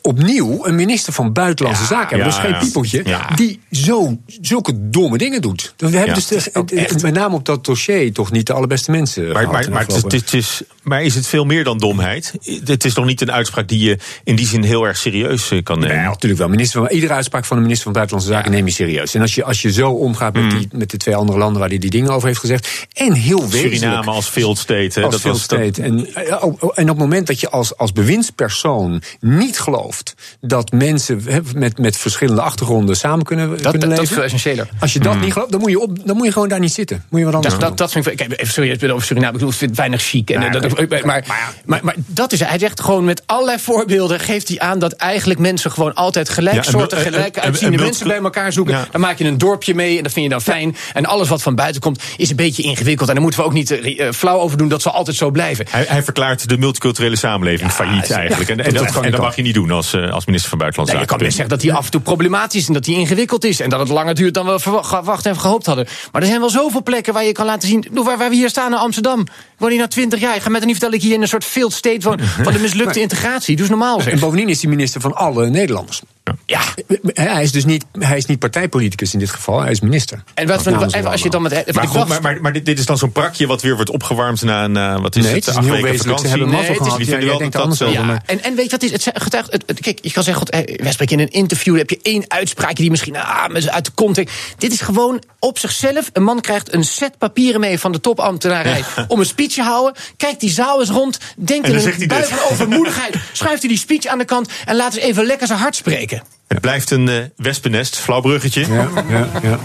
opnieuw 0.03 0.67
een 0.67 0.75
minister 0.75 1.13
van 1.13 1.33
Buitenlandse 1.33 1.85
Zaken 1.85 2.09
hebben. 2.21 2.27
dus 2.35 2.51
geen 2.51 2.59
piepeltje. 2.59 3.05
Die 3.35 3.61
zo, 3.71 4.19
zulke 4.41 4.89
domme 4.91 5.19
dingen 5.19 5.41
doet. 5.43 5.75
We 5.77 5.97
hebben 5.97 6.15
dus 6.15 6.27
de- 6.27 6.51
de- 6.65 6.99
met 7.03 7.15
name 7.15 7.35
op 7.35 7.45
dat 7.45 7.65
dossier 7.65 8.13
toch 8.13 8.31
niet 8.31 8.47
de 8.47 8.53
allerbeste 8.53 8.91
mensen. 8.91 9.33
Maar, 9.33 9.47
maar, 9.49 9.61
het, 9.65 9.75
afgelopen- 9.75 10.19
het 10.19 10.33
is, 10.35 10.63
maar 10.83 11.03
is 11.03 11.15
het 11.15 11.27
veel 11.27 11.45
meer 11.45 11.65
dan 11.65 11.79
domheid? 11.79 12.33
Het 12.65 12.85
is 12.85 12.95
nog 12.95 13.05
niet 13.05 13.21
een 13.21 13.33
uitspraak 13.33 13.69
die 13.69 13.79
je 13.79 13.99
in 14.25 14.37
die 14.37 14.47
zin 14.47 14.63
heel 14.63 14.85
erg 14.87 14.97
serieus 14.97 15.51
eh, 15.51 15.63
kan 15.63 15.79
nemen. 15.79 15.97
Ja, 15.97 16.09
natuurlijk 16.09 16.41
wel. 16.41 16.49
Minister 16.49 16.81
van, 16.81 16.91
iedere 16.91 17.13
uitspraak 17.13 17.45
van 17.45 17.57
de 17.57 17.63
minister 17.63 17.85
van 17.85 17.93
Buitenlandse 17.93 18.35
Zaken 18.35 18.51
neem 18.51 18.67
je 18.67 18.73
serieus. 18.73 19.15
En 19.15 19.21
als 19.21 19.35
je, 19.35 19.45
als 19.45 19.63
je 19.63 19.73
zo 19.73 19.91
omgaat 19.91 20.35
met, 20.35 20.51
die, 20.51 20.69
met 20.73 20.91
de 20.91 20.97
twee 20.97 21.17
andere 21.17 21.39
landen 21.39 21.61
waar 21.61 21.69
hij 21.69 21.79
die 21.79 21.91
dingen 21.91 22.11
over 22.11 22.29
heeft 22.29 22.41
gezegd. 22.41 22.78
En 22.93 23.13
heel 23.13 23.49
wezenlijk. 23.49 23.75
Suriname 23.75 24.11
als 24.11 24.27
failed 24.27 24.59
state. 24.59 25.01
hè, 25.01 25.07
Als 25.07 25.23
dat 25.23 25.39
state. 25.39 25.83
En, 25.83 26.15
eh, 26.15 26.45
oh, 26.45 26.63
oh, 26.63 26.71
en 26.75 26.83
op 26.83 26.89
het 26.89 26.99
moment 26.99 27.27
dat 27.27 27.41
je 27.41 27.51
als, 27.51 27.77
als 27.77 27.93
bewindspersoon 27.93 29.03
niet 29.21 29.59
gelooft 29.61 30.15
dat 30.41 30.73
mensen 30.73 31.23
met, 31.55 31.79
met 31.79 31.97
verschillende 31.97 32.41
achtergronden 32.43 32.97
samen 32.97 33.25
kunnen, 33.25 33.49
dat, 33.49 33.61
kunnen 33.61 33.73
dat, 33.73 33.89
leven. 33.89 33.97
dat 33.99 34.05
is 34.05 34.13
veel 34.13 34.23
essentiëler. 34.23 34.69
Als 34.81 34.93
je 34.93 34.99
dat 34.99 35.21
niet 35.21 35.33
gelooft, 35.33 35.51
dan 35.53 35.61
moet, 35.61 35.71
je 35.71 35.81
op, 35.81 36.07
dan 36.07 36.17
moet 36.17 36.27
je 36.27 36.33
gewoon 36.33 36.49
daar 36.49 36.61
niet 36.61 36.73
zitten. 36.73 37.05
Moet 37.11 37.19
je 37.21 37.27
wat 37.27 37.35
anders 37.35 37.53
Dat, 37.55 37.61
doen. 37.63 37.69
dat, 37.71 37.79
dat 37.79 37.93
vind 37.93 38.07
ik. 38.07 38.17
Kijk, 38.17 38.47
serieus 38.51 38.83
over 38.83 39.07
Suriname. 39.07 39.33
Ik 39.33 39.39
bedoel, 39.39 39.51
vind 39.51 39.71
het 39.71 39.79
weinig 39.79 40.03
chic. 40.03 40.31
En, 40.31 40.39
Nee, 40.39 40.49
eh, 40.49 40.53
dat, 40.61 40.89
nee. 40.89 41.05
maar, 41.05 41.25
maar, 41.65 41.81
maar, 41.83 41.95
dat 42.07 42.33
is. 42.33 42.41
Hij 42.41 42.59
zegt 42.59 42.81
gewoon 42.81 43.05
met 43.05 43.23
allerlei 43.27 43.59
voorbeelden. 43.59 44.21
geeft 44.21 44.49
hij 44.49 44.59
aan 44.59 44.79
dat 44.79 44.93
eigenlijk 44.93 45.41
mensen 45.41 45.71
gewoon 45.71 45.95
altijd 45.95 46.29
gelijksoortige, 46.29 47.11
Ja, 47.11 47.17
en- 47.17 47.43
uitziende 47.43 47.75
en- 47.77 47.81
en- 47.83 47.87
mensen 47.89 48.07
bij 48.09 48.17
elkaar 48.19 48.53
zoeken. 48.53 48.75
Ja. 48.75 48.89
Dan 48.91 49.01
maak 49.01 49.19
je 49.19 49.25
een 49.25 49.39
dorpje 49.39 49.75
mee 49.75 49.97
en 49.97 50.03
dat 50.03 50.13
vind 50.13 50.25
je 50.25 50.31
dan 50.31 50.41
fijn. 50.43 50.77
En 50.93 51.07
alles 51.07 51.29
wat 51.29 51.43
van 51.43 51.55
buiten 51.55 51.81
komt 51.81 52.03
is 52.17 52.31
een 52.31 52.37
beetje 52.37 52.63
ingewikkeld. 52.69 53.09
En 53.09 53.15
daar 53.15 53.23
moeten 53.23 53.41
we 53.41 53.47
ook 53.47 53.53
niet 53.53 53.71
eh, 53.71 54.07
eh, 54.07 54.13
flauw 54.13 54.39
over 54.39 54.59
doen 54.59 54.69
dat 54.69 54.83
zal 54.83 54.93
altijd 54.93 55.17
zo 55.17 55.31
blijven. 55.31 55.67
Hij, 55.71 55.85
hij 55.89 56.03
verklaart 56.03 56.49
de 56.49 56.59
multiculturele 56.59 57.17
samenleving 57.17 57.71
failliet 57.73 58.09
ja, 58.09 58.17
eigenlijk. 58.17 58.51
En, 58.51 58.57
dat- 58.57 58.67
en, 58.67 58.75
dat 58.75 59.05
en 59.05 59.21
mag 59.21 59.37
je 59.37 59.43
niet 59.43 59.55
doen 59.55 59.71
als, 59.71 59.93
eh, 59.93 60.11
als 60.13 60.25
minister 60.27 60.51
van 60.51 60.59
Buitenlandse 60.59 60.95
Nee, 60.97 61.05
je 61.05 61.11
kan 61.11 61.19
Zaken. 61.19 61.25
best 61.27 61.37
zeggen 61.37 61.55
dat 61.57 61.63
hij 61.63 61.73
af 61.73 61.85
en 61.85 61.91
toe 61.91 62.01
problematisch 62.01 62.61
is 62.61 62.67
en 62.69 62.73
dat 62.75 62.87
hij 62.87 62.95
ingewikkeld 62.95 63.45
is. 63.45 63.61
En 63.61 63.71
dat 63.71 63.81
het 63.81 63.89
langer 63.89 64.15
duurt 64.15 64.35
dan 64.35 64.47
we 64.47 64.59
verwa- 64.61 64.83
verwacht 64.85 65.27
en 65.27 65.39
gehoopt 65.41 65.67
hadden. 65.67 65.87
Maar 66.13 66.21
er 66.23 66.29
zijn 66.29 66.41
wel 66.41 66.51
zoveel 66.51 66.83
plekken 66.83 67.13
waar 67.13 67.25
je 67.25 67.33
kan 67.33 67.47
laten 67.47 67.69
zien. 67.69 67.87
Waar, 67.93 68.19
waar 68.19 68.29
we 68.31 68.35
hier 68.37 68.49
staan 68.49 68.73
in 68.73 68.79
Amsterdam. 68.79 69.21
Ik 69.21 69.29
woon 69.59 69.71
hier 69.71 69.79
na 69.79 69.89
twintig 69.89 70.21
jaar. 70.21 70.37
Ik 70.37 70.43
ga 70.43 70.49
met 70.51 70.61
een 70.61 70.67
niet 70.67 70.77
vertellen 70.77 70.95
dat 70.95 71.05
ik 71.05 71.09
hier 71.09 71.17
in 71.17 71.23
een 71.23 71.29
soort 71.29 71.45
failed 71.45 71.73
state 71.73 72.01
woon. 72.09 72.19
Van 72.43 72.53
de 72.53 72.59
mislukte 72.59 73.01
integratie. 73.01 73.59
Eens 73.59 73.69
normaal 73.69 74.01
zeg. 74.01 74.13
En 74.13 74.19
bovendien 74.19 74.49
is 74.49 74.61
hij 74.63 74.71
minister 74.71 75.01
van 75.01 75.15
alle 75.15 75.51
Nederlanders. 75.51 76.03
Ja. 76.47 76.61
Hij 77.05 77.43
is 77.43 77.53
dus 77.53 77.65
niet, 77.65 77.85
hij 77.99 78.17
is 78.17 78.27
niet 78.27 78.39
partijpoliticus 78.39 79.13
in 79.13 79.19
dit 79.19 79.31
geval, 79.31 79.61
hij 79.61 79.71
is 79.71 79.81
minister. 79.81 80.23
En 80.35 80.47
wat, 80.47 80.67
ons 80.67 81.05
als 81.05 81.23
je 81.23 81.31
dan 81.31 81.43
met. 81.43 81.75
Maar, 81.75 81.87
goed, 81.89 82.09
maar, 82.09 82.23
maar, 82.23 82.41
maar 82.41 82.53
dit, 82.53 82.65
dit 82.65 82.79
is 82.79 82.87
dan 82.87 82.99
zo'n 82.99 83.13
prakje 83.13 83.47
wat 83.47 83.63
weer 83.63 83.75
wordt 83.75 83.91
opgewarmd 83.91 84.43
na, 84.43 84.67
na 84.67 85.01
wat 85.01 85.17
is 85.17 85.25
Nee, 85.25 85.35
het, 85.35 85.47
het 85.47 85.57
is 85.59 85.65
heel 85.65 85.83
wezenlijk. 85.83 86.19
Ze 86.21 86.27
hebben 86.29 86.49
mazzel 86.49 86.75
het 86.75 86.81
is- 86.81 86.85
gehad. 86.87 86.97
die 86.99 87.07
Ja, 87.07 87.11
vinden 87.13 87.19
jij 87.21 87.29
wel 87.29 87.39
denkt 87.51 87.81
dat 87.81 88.05
maar- 88.05 88.23
En, 88.27 88.43
en 88.43 88.55
weet 88.55 88.65
je 88.65 88.71
wat 88.71 88.83
is? 88.83 88.91
Het 88.93 89.11
getuigt, 89.15 89.53
het, 89.53 89.63
het- 89.67 89.81
kijk, 89.81 89.99
je 90.03 90.13
kan 90.13 90.23
zeggen, 90.23 90.47
God, 90.47 90.51
eh, 90.67 90.83
wij 90.83 90.93
spreken 90.93 91.19
in 91.19 91.23
een 91.27 91.33
interview, 91.33 91.73
dan 91.73 91.79
heb 91.79 91.91
je 91.91 91.99
één 92.03 92.25
uitspraakje 92.29 92.75
die 92.83 92.91
misschien 92.91 93.17
ah, 93.17 93.45
uit 93.67 93.85
de 93.85 93.93
context. 93.95 94.35
Dit 94.59 94.73
is 94.73 94.81
gewoon 94.81 95.23
op 95.39 95.59
zichzelf. 95.59 96.11
Een 96.13 96.23
man 96.23 96.41
krijgt 96.41 96.73
een 96.75 96.85
set 96.85 97.19
papieren 97.19 97.61
mee 97.61 97.79
van 97.79 97.93
de 97.93 98.01
topambtenarij 98.01 98.85
om 99.09 99.21
een 99.21 99.27
speech 99.27 99.53
te 99.53 99.63
houden. 99.63 99.95
Kijkt 100.17 100.41
die 100.41 100.51
zaal 100.51 100.81
eens 100.81 100.91
rond, 100.91 101.19
denkt 101.37 101.69
in 101.69 101.75
een 101.75 101.93
hij 101.97 102.07
bui 102.07 102.25
van 102.25 102.39
overmoedigheid. 102.51 103.15
Schuift 103.33 103.61
hij 103.61 103.69
die 103.69 103.79
speech 103.79 104.07
aan 104.07 104.19
de 104.19 104.25
kant 104.25 104.51
en 104.65 104.77
laat 104.77 104.95
eens 104.95 105.05
even 105.05 105.25
lekker 105.27 105.47
zijn 105.47 105.59
hart 105.59 105.77
spreken. 105.77 106.18
Het 106.49 106.61
blijft 106.61 106.91
een 106.91 107.09
eh, 107.09 107.17
wespennest, 107.37 107.97
flauw 107.97 108.21
bruggetje. 108.21 108.61
Ja, 108.69 108.89
ja, 109.09 109.29
ja. 109.43 109.59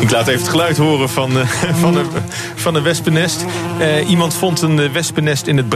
Ik 0.00 0.10
laat 0.10 0.28
even 0.28 0.40
het 0.40 0.50
geluid 0.50 0.76
horen 0.76 1.08
van, 1.08 1.38
eh, 1.38 1.48
van, 1.82 1.96
een, 1.96 2.06
van 2.54 2.74
een 2.74 2.82
wespennest. 2.82 3.44
Eh, 3.78 4.08
iemand 4.08 4.34
vond 4.34 4.62
een 4.62 4.92
wespennest 4.92 5.46
in 5.46 5.56
het 5.56 5.68